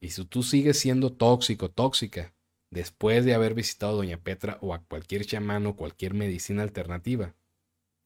Y 0.00 0.10
si 0.10 0.24
tú 0.24 0.42
sigues 0.42 0.78
siendo 0.78 1.12
tóxico, 1.12 1.70
tóxica, 1.70 2.32
después 2.72 3.26
de 3.26 3.34
haber 3.34 3.52
visitado 3.52 3.92
a 3.92 3.96
Doña 3.96 4.16
Petra 4.16 4.56
o 4.62 4.72
a 4.72 4.82
cualquier 4.82 5.26
chamán 5.26 5.66
o 5.66 5.76
cualquier 5.76 6.14
medicina 6.14 6.62
alternativa, 6.62 7.34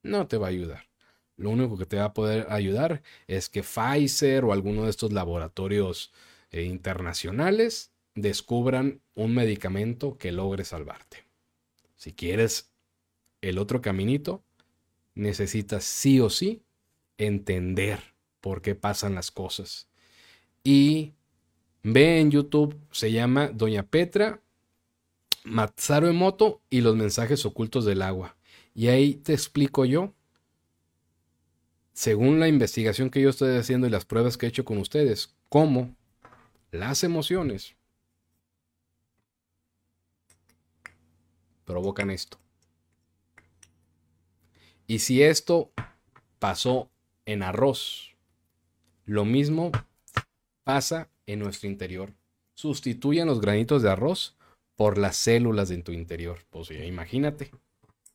no 0.02 0.26
te 0.26 0.36
va 0.38 0.48
a 0.48 0.51
ayudar. 0.51 0.88
Lo 1.36 1.51
único 1.51 1.78
que 1.78 1.86
te 1.86 1.97
va 1.97 2.06
a 2.06 2.12
poder 2.12 2.47
ayudar 2.51 3.02
es 3.28 3.48
que 3.48 3.62
Pfizer 3.62 4.44
o 4.44 4.52
alguno 4.52 4.84
de 4.84 4.90
estos 4.90 5.12
laboratorios 5.12 6.12
eh, 6.51 6.64
internacionales 6.64 7.93
descubran 8.16 9.01
un 9.14 9.34
medicamento 9.34 10.18
que 10.18 10.32
logre 10.32 10.64
salvarte. 10.64 11.24
Si 11.94 12.12
quieres 12.12 12.72
el 13.43 13.59
otro 13.59 13.80
caminito, 13.80 14.43
necesitas 15.14 15.84
sí 15.84 16.18
o 16.18 16.28
sí 16.28 16.62
entender 17.18 18.01
por 18.40 18.62
qué 18.62 18.74
pasan 18.74 19.14
las 19.14 19.30
cosas. 19.30 19.88
Y 20.64 21.12
ve 21.84 22.18
en 22.18 22.32
YouTube, 22.32 22.76
se 22.90 23.12
llama 23.12 23.48
Doña 23.48 23.84
Petra, 23.84 24.43
Matsaro 25.47 26.09
Emoto 26.09 26.60
y 26.68 26.81
los 26.81 26.97
mensajes 26.97 27.47
ocultos 27.47 27.85
del 27.85 28.02
agua. 28.02 28.36
Y 28.74 28.89
ahí 28.89 29.14
te 29.14 29.32
explico 29.32 29.85
yo, 29.85 30.12
según 31.93 32.40
la 32.40 32.48
investigación 32.48 33.10
que 33.10 33.23
yo 33.23 33.31
estoy 33.31 33.56
haciendo 33.56 33.86
y 33.86 33.90
las 33.90 34.05
pruebas 34.05 34.36
que 34.36 34.47
he 34.47 34.48
hecho 34.48 34.64
con 34.64 34.78
ustedes, 34.78 35.35
cómo 35.48 35.94
las 36.73 37.05
emociones 37.05 37.77
provocan 41.64 42.10
esto. 42.10 42.39
Y 44.89 44.98
si 44.98 45.23
esto 45.23 45.70
pasó 46.39 46.90
en 47.24 47.43
arroz, 47.43 48.14
lo 49.05 49.24
mismo 49.24 49.70
pasa 50.64 51.09
en 51.27 51.39
nuestro 51.39 51.68
interior. 51.68 52.12
Sustituyen 52.55 53.27
los 53.27 53.40
granitos 53.40 53.82
de 53.82 53.90
arroz 53.90 54.36
por 54.77 54.98
las 54.98 55.16
células 55.16 55.69
de 55.69 55.78
tu 55.78 55.93
interior. 55.93 56.39
Pues 56.51 56.70
imagínate, 56.70 57.51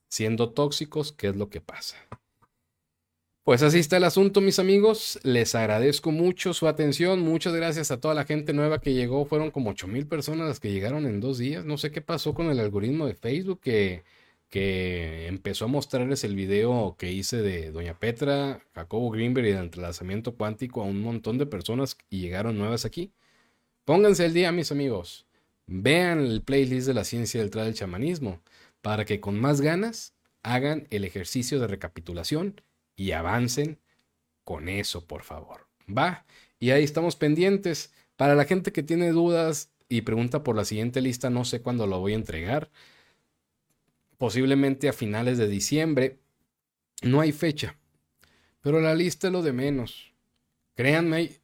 siendo 0.07 0.51
tóxicos, 0.51 1.11
¿qué 1.11 1.27
es 1.27 1.35
lo 1.35 1.49
que 1.49 1.61
pasa? 1.61 1.97
Pues 3.43 3.63
así 3.63 3.79
está 3.79 3.97
el 3.97 4.03
asunto, 4.03 4.39
mis 4.39 4.59
amigos. 4.59 5.19
Les 5.23 5.55
agradezco 5.55 6.11
mucho 6.11 6.53
su 6.53 6.67
atención. 6.67 7.21
Muchas 7.21 7.53
gracias 7.53 7.89
a 7.89 7.99
toda 7.99 8.13
la 8.13 8.25
gente 8.25 8.53
nueva 8.53 8.79
que 8.79 8.93
llegó. 8.93 9.25
Fueron 9.25 9.49
como 9.49 9.71
8 9.71 9.87
mil 9.87 10.07
personas 10.07 10.47
las 10.47 10.59
que 10.59 10.71
llegaron 10.71 11.07
en 11.07 11.19
dos 11.19 11.39
días. 11.39 11.65
No 11.65 11.77
sé 11.77 11.91
qué 11.91 12.01
pasó 12.01 12.35
con 12.35 12.51
el 12.51 12.59
algoritmo 12.59 13.07
de 13.07 13.15
Facebook 13.15 13.59
que 13.61 14.03
que 14.51 15.27
empezó 15.27 15.65
a 15.65 15.67
mostrarles 15.69 16.25
el 16.25 16.35
video 16.35 16.95
que 16.99 17.11
hice 17.11 17.37
de 17.37 17.71
Doña 17.71 17.97
Petra, 17.97 18.61
Jacobo 18.75 19.09
Greenberg 19.09 19.47
y 19.47 19.51
el 19.51 19.57
entrelazamiento 19.59 20.35
cuántico 20.35 20.81
a 20.81 20.85
un 20.85 21.01
montón 21.01 21.37
de 21.37 21.45
personas 21.45 21.97
y 22.09 22.19
llegaron 22.19 22.57
nuevas 22.57 22.83
aquí. 22.83 23.13
Pónganse 23.85 24.25
el 24.25 24.33
día, 24.33 24.51
mis 24.51 24.71
amigos. 24.71 25.25
Vean 25.73 26.19
el 26.19 26.41
playlist 26.41 26.85
de 26.85 26.93
la 26.93 27.05
ciencia 27.05 27.41
detrás 27.41 27.65
del 27.65 27.75
chamanismo 27.75 28.41
para 28.81 29.05
que 29.05 29.21
con 29.21 29.39
más 29.39 29.61
ganas 29.61 30.13
hagan 30.43 30.85
el 30.89 31.05
ejercicio 31.05 31.61
de 31.61 31.67
recapitulación 31.67 32.59
y 32.97 33.11
avancen 33.11 33.79
con 34.43 34.67
eso, 34.67 35.07
por 35.07 35.23
favor. 35.23 35.67
Va. 35.87 36.25
Y 36.59 36.71
ahí 36.71 36.83
estamos 36.83 37.15
pendientes. 37.15 37.93
Para 38.17 38.35
la 38.35 38.43
gente 38.43 38.73
que 38.73 38.83
tiene 38.83 39.11
dudas 39.11 39.71
y 39.87 40.01
pregunta 40.01 40.43
por 40.43 40.57
la 40.57 40.65
siguiente 40.65 40.99
lista, 40.99 41.29
no 41.29 41.45
sé 41.45 41.61
cuándo 41.61 41.87
lo 41.87 41.99
voy 41.99 42.11
a 42.11 42.15
entregar 42.15 42.69
posiblemente 44.17 44.89
a 44.89 44.93
finales 44.93 45.37
de 45.37 45.47
diciembre. 45.47 46.19
No 47.01 47.21
hay 47.21 47.31
fecha, 47.31 47.77
pero 48.59 48.81
la 48.81 48.93
lista 48.93 49.27
es 49.27 49.33
lo 49.33 49.41
de 49.41 49.53
menos. 49.53 50.13
Créanme, 50.75 51.39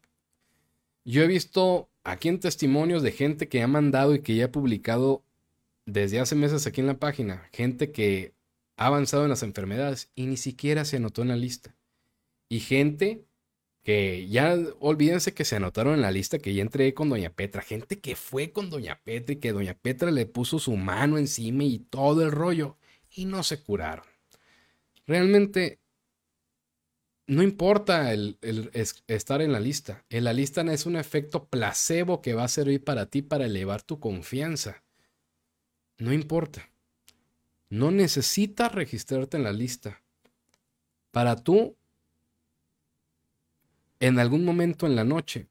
yo 1.06 1.24
he 1.24 1.28
visto 1.28 1.90
aquí 2.07 2.29
en 2.29 2.39
testimonios 2.39 3.03
de 3.03 3.11
gente 3.11 3.49
que 3.49 3.61
ha 3.61 3.67
mandado 3.67 4.15
y 4.15 4.21
que 4.21 4.34
ya 4.34 4.45
ha 4.45 4.51
publicado 4.51 5.25
desde 5.85 6.21
hace 6.21 6.35
meses 6.35 6.65
aquí 6.65 6.79
en 6.79 6.88
la 6.88 6.99
página, 6.99 7.49
gente 7.51 7.91
que 7.91 8.34
ha 8.77 8.85
avanzado 8.88 9.23
en 9.23 9.29
las 9.29 9.43
enfermedades 9.43 10.09
y 10.15 10.25
ni 10.27 10.38
siquiera 10.38 10.85
se 10.85 10.97
anotó 10.97 11.21
en 11.21 11.27
la 11.27 11.35
lista. 11.35 11.75
Y 12.47 12.61
gente 12.61 13.25
que 13.84 14.25
ya 14.29 14.57
olvídense 14.79 15.34
que 15.34 15.43
se 15.43 15.57
anotaron 15.57 15.95
en 15.95 16.01
la 16.01 16.11
lista 16.11 16.39
que 16.39 16.53
ya 16.53 16.61
entregué 16.61 16.93
con 16.93 17.09
Doña 17.09 17.29
Petra, 17.31 17.61
gente 17.61 17.99
que 17.99 18.15
fue 18.15 18.53
con 18.53 18.69
Doña 18.69 19.01
Petra 19.03 19.34
y 19.34 19.38
que 19.38 19.51
Doña 19.51 19.73
Petra 19.73 20.09
le 20.09 20.25
puso 20.25 20.59
su 20.59 20.77
mano 20.77 21.17
encima 21.17 21.65
y 21.65 21.79
todo 21.79 22.23
el 22.23 22.31
rollo 22.31 22.77
y 23.11 23.25
no 23.25 23.43
se 23.43 23.61
curaron. 23.61 24.05
Realmente 25.05 25.79
no 27.28 27.44
importa 27.44 28.14
el, 28.14 28.40
estar 29.08 29.41
en 29.41 29.52
la 29.52 29.60
lista. 29.60 30.06
En 30.10 30.24
la 30.24 30.34
lista 30.34 30.62
es 30.74 30.86
un 30.86 30.95
efecto 30.95 31.45
placebo 31.45 32.22
que 32.22 32.34
va 32.34 32.45
a 32.45 32.49
servir 32.49 32.84
para 32.84 33.06
ti 33.06 33.22
para 33.22 33.45
elevar 33.45 33.82
tu 33.84 33.99
confianza. 33.99 34.84
No 35.98 36.14
importa. 36.14 36.70
No 37.70 37.91
necesitas 37.91 38.72
registrarte 38.72 39.36
en 39.36 39.44
la 39.44 39.52
lista. 39.52 40.02
Para 41.12 41.36
tú 41.36 41.76
en 43.99 44.20
algún 44.20 44.45
momento 44.45 44.86
en 44.86 44.95
la 44.95 45.04
noche, 45.04 45.48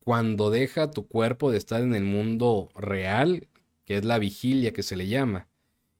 cuando 0.00 0.50
deja 0.50 0.90
tu 0.90 1.06
cuerpo 1.06 1.50
de 1.50 1.58
estar 1.58 1.80
en 1.80 1.94
el 1.94 2.04
mundo 2.04 2.68
real, 2.74 3.48
que 3.84 3.96
es 3.96 4.04
la 4.04 4.18
vigilia 4.18 4.72
que 4.72 4.82
se 4.82 4.96
le 4.96 5.06
llama, 5.06 5.48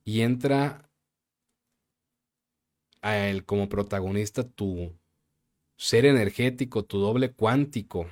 y 0.04 0.20
entra 0.22 0.90
a 3.02 3.18
él 3.28 3.44
como 3.44 3.68
protagonista 3.68 4.44
tu 4.44 4.92
ser 5.76 6.06
energético, 6.06 6.84
tu 6.84 6.98
doble 6.98 7.32
cuántico, 7.32 8.06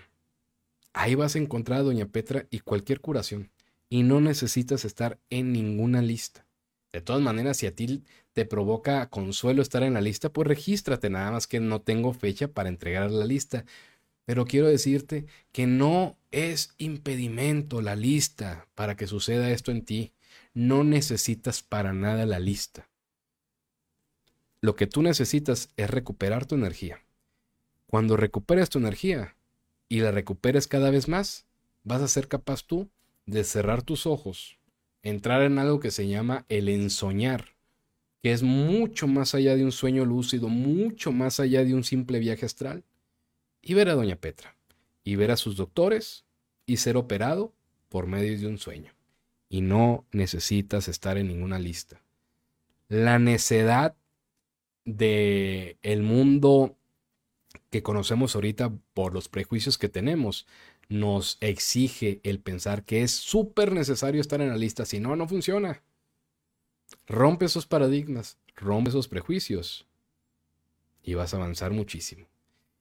ahí 0.93 1.15
vas 1.15 1.37
a 1.37 1.39
encontrar 1.39 1.81
a 1.81 1.83
Doña 1.85 2.07
Petra 2.07 2.47
y 2.51 2.61
cualquier 2.61 3.01
curación. 3.01 3.51
Y 3.89 4.03
no 4.03 4.21
necesitas 4.21 4.85
estar 4.85 5.19
en 5.31 5.53
ninguna 5.53 6.03
lista. 6.03 6.47
De 6.93 7.01
todas 7.01 7.23
maneras, 7.23 7.57
si 7.57 7.67
a 7.67 7.75
ti 7.75 8.03
te 8.33 8.45
provoca 8.45 9.09
consuelo 9.09 9.63
estar 9.63 9.83
en 9.85 9.95
la 9.95 10.01
lista, 10.01 10.33
pues 10.33 10.49
regístrate, 10.49 11.11
nada 11.11 11.31
más 11.31 11.47
que 11.47 11.61
no 11.61 11.81
tengo 11.81 12.13
fecha 12.13 12.49
para 12.49 12.69
entregar 12.69 13.11
la 13.11 13.25
lista. 13.25 13.65
Pero 14.27 14.45
quiero 14.45 14.67
decirte 14.67 15.27
que 15.53 15.67
no 15.67 16.19
es 16.31 16.75
impedimento 16.79 17.81
la 17.83 17.97
lista 17.97 18.69
para 18.75 18.97
que 18.97 19.07
suceda 19.07 19.51
esto 19.51 19.71
en 19.71 19.85
ti. 19.85 20.13
No 20.55 20.83
necesitas 20.83 21.63
para 21.63 21.93
nada 21.93 22.27
la 22.27 22.41
lista. 22.41 22.90
Lo 24.61 24.77
que 24.77 24.87
tú 24.87 25.03
necesitas 25.03 25.71
es 25.77 25.91
recuperar 25.91 26.47
tu 26.47 26.55
energía. 26.55 27.01
Cuando 27.87 28.17
recuperes 28.17 28.69
tu 28.71 28.79
energía 28.79 29.37
y 29.89 30.01
la 30.01 30.11
recuperes 30.11 30.69
cada 30.69 30.91
vez 30.91 31.09
más, 31.09 31.47
vas 31.83 32.03
a 32.03 32.09
ser 32.09 32.29
capaz 32.29 32.65
tú 32.65 32.89
de 33.27 33.45
cerrar 33.45 33.83
tus 33.83 34.07
ojos 34.07 34.61
entrar 35.03 35.43
en 35.43 35.59
algo 35.59 35.81
que 35.81 35.91
se 35.91 36.09
llama 36.09 36.45
el 36.49 36.69
ensoñar, 36.69 37.55
que 38.23 38.33
es 38.33 38.43
mucho 38.43 39.07
más 39.07 39.35
allá 39.35 39.57
de 39.57 39.65
un 39.65 39.73
sueño 39.73 40.05
lúcido, 40.05 40.49
mucho 40.49 41.13
más 41.13 41.41
allá 41.41 41.65
de 41.65 41.75
un 41.75 41.85
simple 41.85 42.19
viaje 42.19 42.47
astral, 42.47 42.85
y 43.63 43.75
ver 43.75 43.89
a 43.89 43.95
Doña 43.95 44.17
Petra, 44.17 44.57
y 45.05 45.17
ver 45.17 45.31
a 45.31 45.37
sus 45.37 45.57
doctores, 45.57 46.25
y 46.67 46.77
ser 46.77 46.97
operado 46.97 47.53
por 47.89 48.07
medio 48.07 48.39
de 48.39 48.47
un 48.47 48.59
sueño. 48.59 48.93
Y 49.49 49.63
no 49.63 50.05
necesitas 50.13 50.87
estar 50.89 51.19
en 51.19 51.29
ninguna 51.29 51.59
lista. 51.59 52.03
La 52.89 53.19
necedad 53.19 53.97
de 54.97 55.79
el 55.83 56.03
mundo 56.03 56.77
que 57.71 57.83
conocemos 57.83 58.35
ahorita 58.35 58.73
por 58.95 59.15
los 59.15 59.29
prejuicios 59.29 59.79
que 59.79 59.89
tenemos 59.89 60.47
nos 60.89 61.39
exige 61.41 62.21
el 62.25 62.41
pensar 62.41 62.85
que 62.85 63.03
es 63.03 63.13
súper 63.13 63.73
necesario 63.73 64.21
estar 64.21 64.41
en 64.41 64.49
la 64.49 64.57
lista, 64.57 64.85
si 64.85 64.99
no, 64.99 65.15
no 65.15 65.29
funciona. 65.29 65.83
Rompe 67.07 67.45
esos 67.45 67.67
paradigmas, 67.67 68.39
rompe 68.57 68.91
esos 68.91 69.07
prejuicios 69.07 69.87
y 71.03 71.15
vas 71.15 71.33
a 71.33 71.37
avanzar 71.37 71.73
muchísimo. 71.73 72.27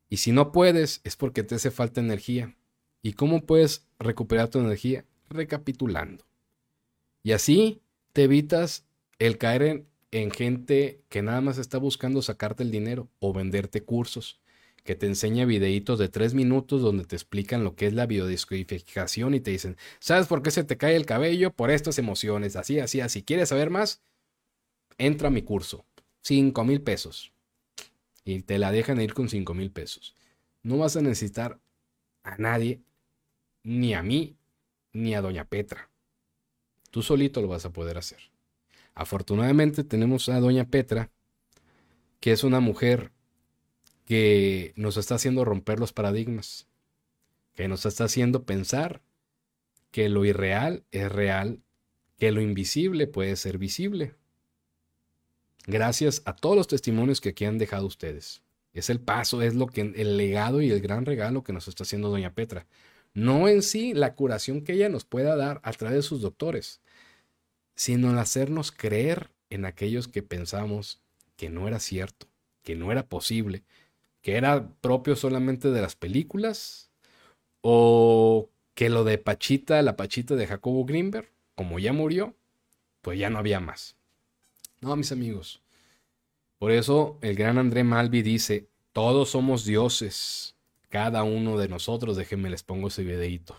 Y 0.09 0.17
si 0.17 0.31
no 0.31 0.51
puedes, 0.51 1.01
es 1.03 1.15
porque 1.15 1.43
te 1.43 1.55
hace 1.55 1.69
falta 1.69 2.01
energía. 2.01 2.55
¿Y 3.03 3.13
cómo 3.13 3.45
puedes 3.45 3.87
recuperar 3.99 4.49
tu 4.49 4.59
energía? 4.59 5.05
Recapitulando. 5.29 6.25
Y 7.21 7.33
así 7.33 7.81
te 8.13 8.23
evitas 8.23 8.85
el 9.19 9.37
caer 9.37 9.61
en, 9.61 9.87
en 10.11 10.31
gente 10.31 11.01
que 11.09 11.21
nada 11.21 11.41
más 11.41 11.57
está 11.57 11.77
buscando 11.77 12.21
sacarte 12.21 12.63
el 12.63 12.71
dinero 12.71 13.09
o 13.19 13.33
venderte 13.33 13.83
cursos 13.83 14.39
que 14.83 14.95
te 14.95 15.05
enseña 15.05 15.45
videitos 15.45 15.99
de 15.99 16.09
tres 16.09 16.33
minutos 16.33 16.81
donde 16.81 17.05
te 17.05 17.15
explican 17.15 17.63
lo 17.63 17.75
que 17.75 17.85
es 17.85 17.93
la 17.93 18.05
biodescodificación 18.05 19.35
y 19.35 19.39
te 19.39 19.51
dicen, 19.51 19.77
¿sabes 19.99 20.27
por 20.27 20.41
qué 20.41 20.51
se 20.51 20.63
te 20.63 20.77
cae 20.77 20.95
el 20.95 21.05
cabello? 21.05 21.51
Por 21.51 21.69
estas 21.69 21.99
emociones, 21.99 22.55
así, 22.55 22.79
así, 22.79 23.01
así. 23.01 23.21
¿Quieres 23.21 23.49
saber 23.49 23.69
más? 23.69 24.01
Entra 24.97 25.27
a 25.27 25.31
mi 25.31 25.43
curso. 25.43 25.85
Cinco 26.21 26.63
mil 26.63 26.81
pesos. 26.81 27.31
Y 28.23 28.41
te 28.41 28.57
la 28.57 28.71
dejan 28.71 29.01
ir 29.01 29.13
con 29.13 29.29
cinco 29.29 29.53
mil 29.53 29.71
pesos. 29.71 30.15
No 30.63 30.77
vas 30.77 30.95
a 30.95 31.01
necesitar 31.01 31.59
a 32.23 32.37
nadie, 32.37 32.81
ni 33.63 33.93
a 33.93 34.03
mí, 34.03 34.35
ni 34.91 35.13
a 35.13 35.21
Doña 35.21 35.45
Petra. 35.45 35.89
Tú 36.91 37.01
solito 37.01 37.41
lo 37.41 37.47
vas 37.47 37.65
a 37.65 37.73
poder 37.73 37.97
hacer. 37.97 38.28
Afortunadamente 38.99 39.85
tenemos 39.85 40.27
a 40.27 40.41
Doña 40.41 40.65
Petra, 40.65 41.09
que 42.19 42.33
es 42.33 42.43
una 42.43 42.59
mujer 42.59 43.13
que 44.03 44.73
nos 44.75 44.97
está 44.97 45.15
haciendo 45.15 45.45
romper 45.45 45.79
los 45.79 45.93
paradigmas, 45.93 46.67
que 47.53 47.69
nos 47.69 47.85
está 47.85 48.03
haciendo 48.03 48.43
pensar 48.43 49.01
que 49.91 50.09
lo 50.09 50.25
irreal 50.25 50.83
es 50.91 51.09
real, 51.09 51.61
que 52.17 52.33
lo 52.33 52.41
invisible 52.41 53.07
puede 53.07 53.37
ser 53.37 53.57
visible. 53.57 54.15
Gracias 55.65 56.21
a 56.25 56.35
todos 56.35 56.57
los 56.57 56.67
testimonios 56.67 57.21
que 57.21 57.29
aquí 57.29 57.45
han 57.45 57.57
dejado 57.57 57.85
ustedes. 57.85 58.43
Es 58.73 58.89
el 58.89 58.99
paso, 58.99 59.41
es 59.41 59.55
lo 59.55 59.67
que 59.67 59.79
el 59.79 60.17
legado 60.17 60.61
y 60.61 60.71
el 60.71 60.81
gran 60.81 61.05
regalo 61.05 61.41
que 61.45 61.53
nos 61.53 61.69
está 61.69 61.83
haciendo 61.83 62.09
doña 62.09 62.35
Petra. 62.35 62.67
No 63.13 63.47
en 63.47 63.61
sí 63.61 63.93
la 63.93 64.15
curación 64.15 64.61
que 64.61 64.73
ella 64.73 64.89
nos 64.89 65.05
pueda 65.05 65.37
dar 65.37 65.61
a 65.63 65.71
través 65.71 65.95
de 65.95 66.01
sus 66.03 66.19
doctores, 66.19 66.81
sino 67.79 68.09
en 68.09 68.17
hacernos 68.17 68.73
creer 68.73 69.31
en 69.49 69.63
aquellos 69.63 70.09
que 70.09 70.21
pensamos 70.21 70.99
que 71.37 71.49
no 71.49 71.65
era 71.65 71.79
cierto, 71.79 72.27
que 72.61 72.75
no 72.75 72.91
era 72.91 73.07
posible, 73.07 73.63
que 74.21 74.35
era 74.35 74.67
propio 74.81 75.15
solamente 75.15 75.71
de 75.71 75.79
las 75.79 75.95
películas, 75.95 76.91
o 77.61 78.49
que 78.73 78.89
lo 78.89 79.05
de 79.05 79.17
Pachita, 79.17 79.81
la 79.81 79.95
Pachita 79.95 80.35
de 80.35 80.45
Jacobo 80.45 80.83
Greenberg, 80.83 81.29
como 81.55 81.79
ya 81.79 81.93
murió, 81.93 82.35
pues 83.01 83.17
ya 83.17 83.29
no 83.29 83.39
había 83.39 83.61
más. 83.61 83.95
No, 84.81 84.93
mis 84.97 85.13
amigos. 85.13 85.61
Por 86.57 86.71
eso 86.71 87.17
el 87.21 87.33
gran 87.35 87.57
André 87.57 87.85
Malvi 87.85 88.23
dice, 88.23 88.67
todos 88.91 89.29
somos 89.29 89.63
dioses, 89.63 90.53
cada 90.89 91.23
uno 91.23 91.57
de 91.57 91.69
nosotros, 91.69 92.17
déjenme 92.17 92.49
les 92.49 92.61
pongo 92.61 92.89
ese 92.89 93.05
videito. 93.05 93.55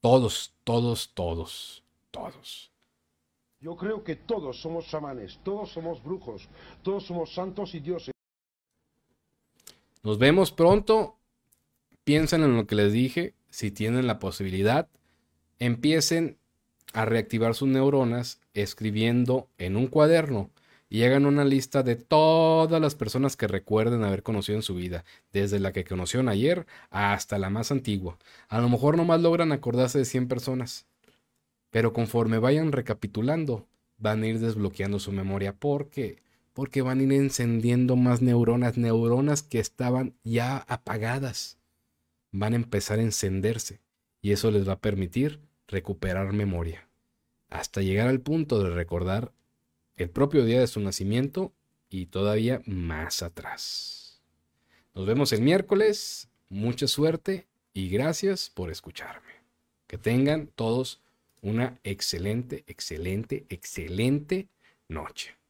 Todos, 0.00 0.54
todos, 0.64 1.12
todos, 1.12 1.84
todos. 2.10 2.71
Yo 3.62 3.76
creo 3.76 4.02
que 4.02 4.16
todos 4.16 4.60
somos 4.60 4.88
chamanes, 4.88 5.38
todos 5.44 5.70
somos 5.70 6.02
brujos, 6.02 6.48
todos 6.82 7.06
somos 7.06 7.32
santos 7.32 7.76
y 7.76 7.80
dioses. 7.80 8.10
Nos 10.02 10.18
vemos 10.18 10.50
pronto. 10.50 11.16
Piensen 12.02 12.42
en 12.42 12.56
lo 12.56 12.66
que 12.66 12.74
les 12.74 12.92
dije. 12.92 13.34
Si 13.50 13.70
tienen 13.70 14.08
la 14.08 14.18
posibilidad, 14.18 14.88
empiecen 15.60 16.38
a 16.92 17.04
reactivar 17.04 17.54
sus 17.54 17.68
neuronas 17.68 18.40
escribiendo 18.52 19.48
en 19.58 19.76
un 19.76 19.86
cuaderno 19.86 20.50
y 20.88 21.04
hagan 21.04 21.24
una 21.24 21.44
lista 21.44 21.84
de 21.84 21.94
todas 21.94 22.80
las 22.80 22.96
personas 22.96 23.36
que 23.36 23.46
recuerden 23.46 24.02
haber 24.02 24.24
conocido 24.24 24.56
en 24.56 24.62
su 24.62 24.74
vida, 24.74 25.04
desde 25.32 25.60
la 25.60 25.72
que 25.72 25.84
conocieron 25.84 26.28
ayer 26.28 26.66
hasta 26.90 27.38
la 27.38 27.48
más 27.48 27.70
antigua. 27.70 28.18
A 28.48 28.60
lo 28.60 28.68
mejor 28.68 28.96
nomás 28.96 29.20
logran 29.20 29.52
acordarse 29.52 29.98
de 29.98 30.04
100 30.04 30.26
personas, 30.26 30.86
pero 31.72 31.94
conforme 31.94 32.38
vayan 32.38 32.70
recapitulando, 32.70 33.66
van 33.96 34.22
a 34.22 34.28
ir 34.28 34.38
desbloqueando 34.38 35.00
su 35.00 35.10
memoria 35.10 35.54
porque 35.54 36.22
porque 36.52 36.82
van 36.82 37.00
a 37.00 37.02
ir 37.02 37.12
encendiendo 37.14 37.96
más 37.96 38.20
neuronas, 38.20 38.76
neuronas 38.76 39.42
que 39.42 39.58
estaban 39.58 40.14
ya 40.22 40.58
apagadas. 40.58 41.56
Van 42.30 42.52
a 42.52 42.56
empezar 42.56 42.98
a 42.98 43.02
encenderse 43.02 43.80
y 44.20 44.32
eso 44.32 44.50
les 44.50 44.68
va 44.68 44.74
a 44.74 44.80
permitir 44.80 45.40
recuperar 45.66 46.34
memoria, 46.34 46.86
hasta 47.48 47.80
llegar 47.80 48.08
al 48.08 48.20
punto 48.20 48.62
de 48.62 48.68
recordar 48.68 49.32
el 49.96 50.10
propio 50.10 50.44
día 50.44 50.60
de 50.60 50.66
su 50.66 50.80
nacimiento 50.80 51.54
y 51.88 52.06
todavía 52.06 52.60
más 52.66 53.22
atrás. 53.22 54.20
Nos 54.94 55.06
vemos 55.06 55.32
el 55.32 55.40
miércoles, 55.40 56.28
mucha 56.50 56.86
suerte 56.86 57.46
y 57.72 57.88
gracias 57.88 58.50
por 58.50 58.70
escucharme. 58.70 59.32
Que 59.86 59.96
tengan 59.96 60.48
todos 60.54 61.00
una 61.42 61.78
excelente, 61.82 62.64
excelente, 62.66 63.46
excelente 63.48 64.48
noche. 64.88 65.41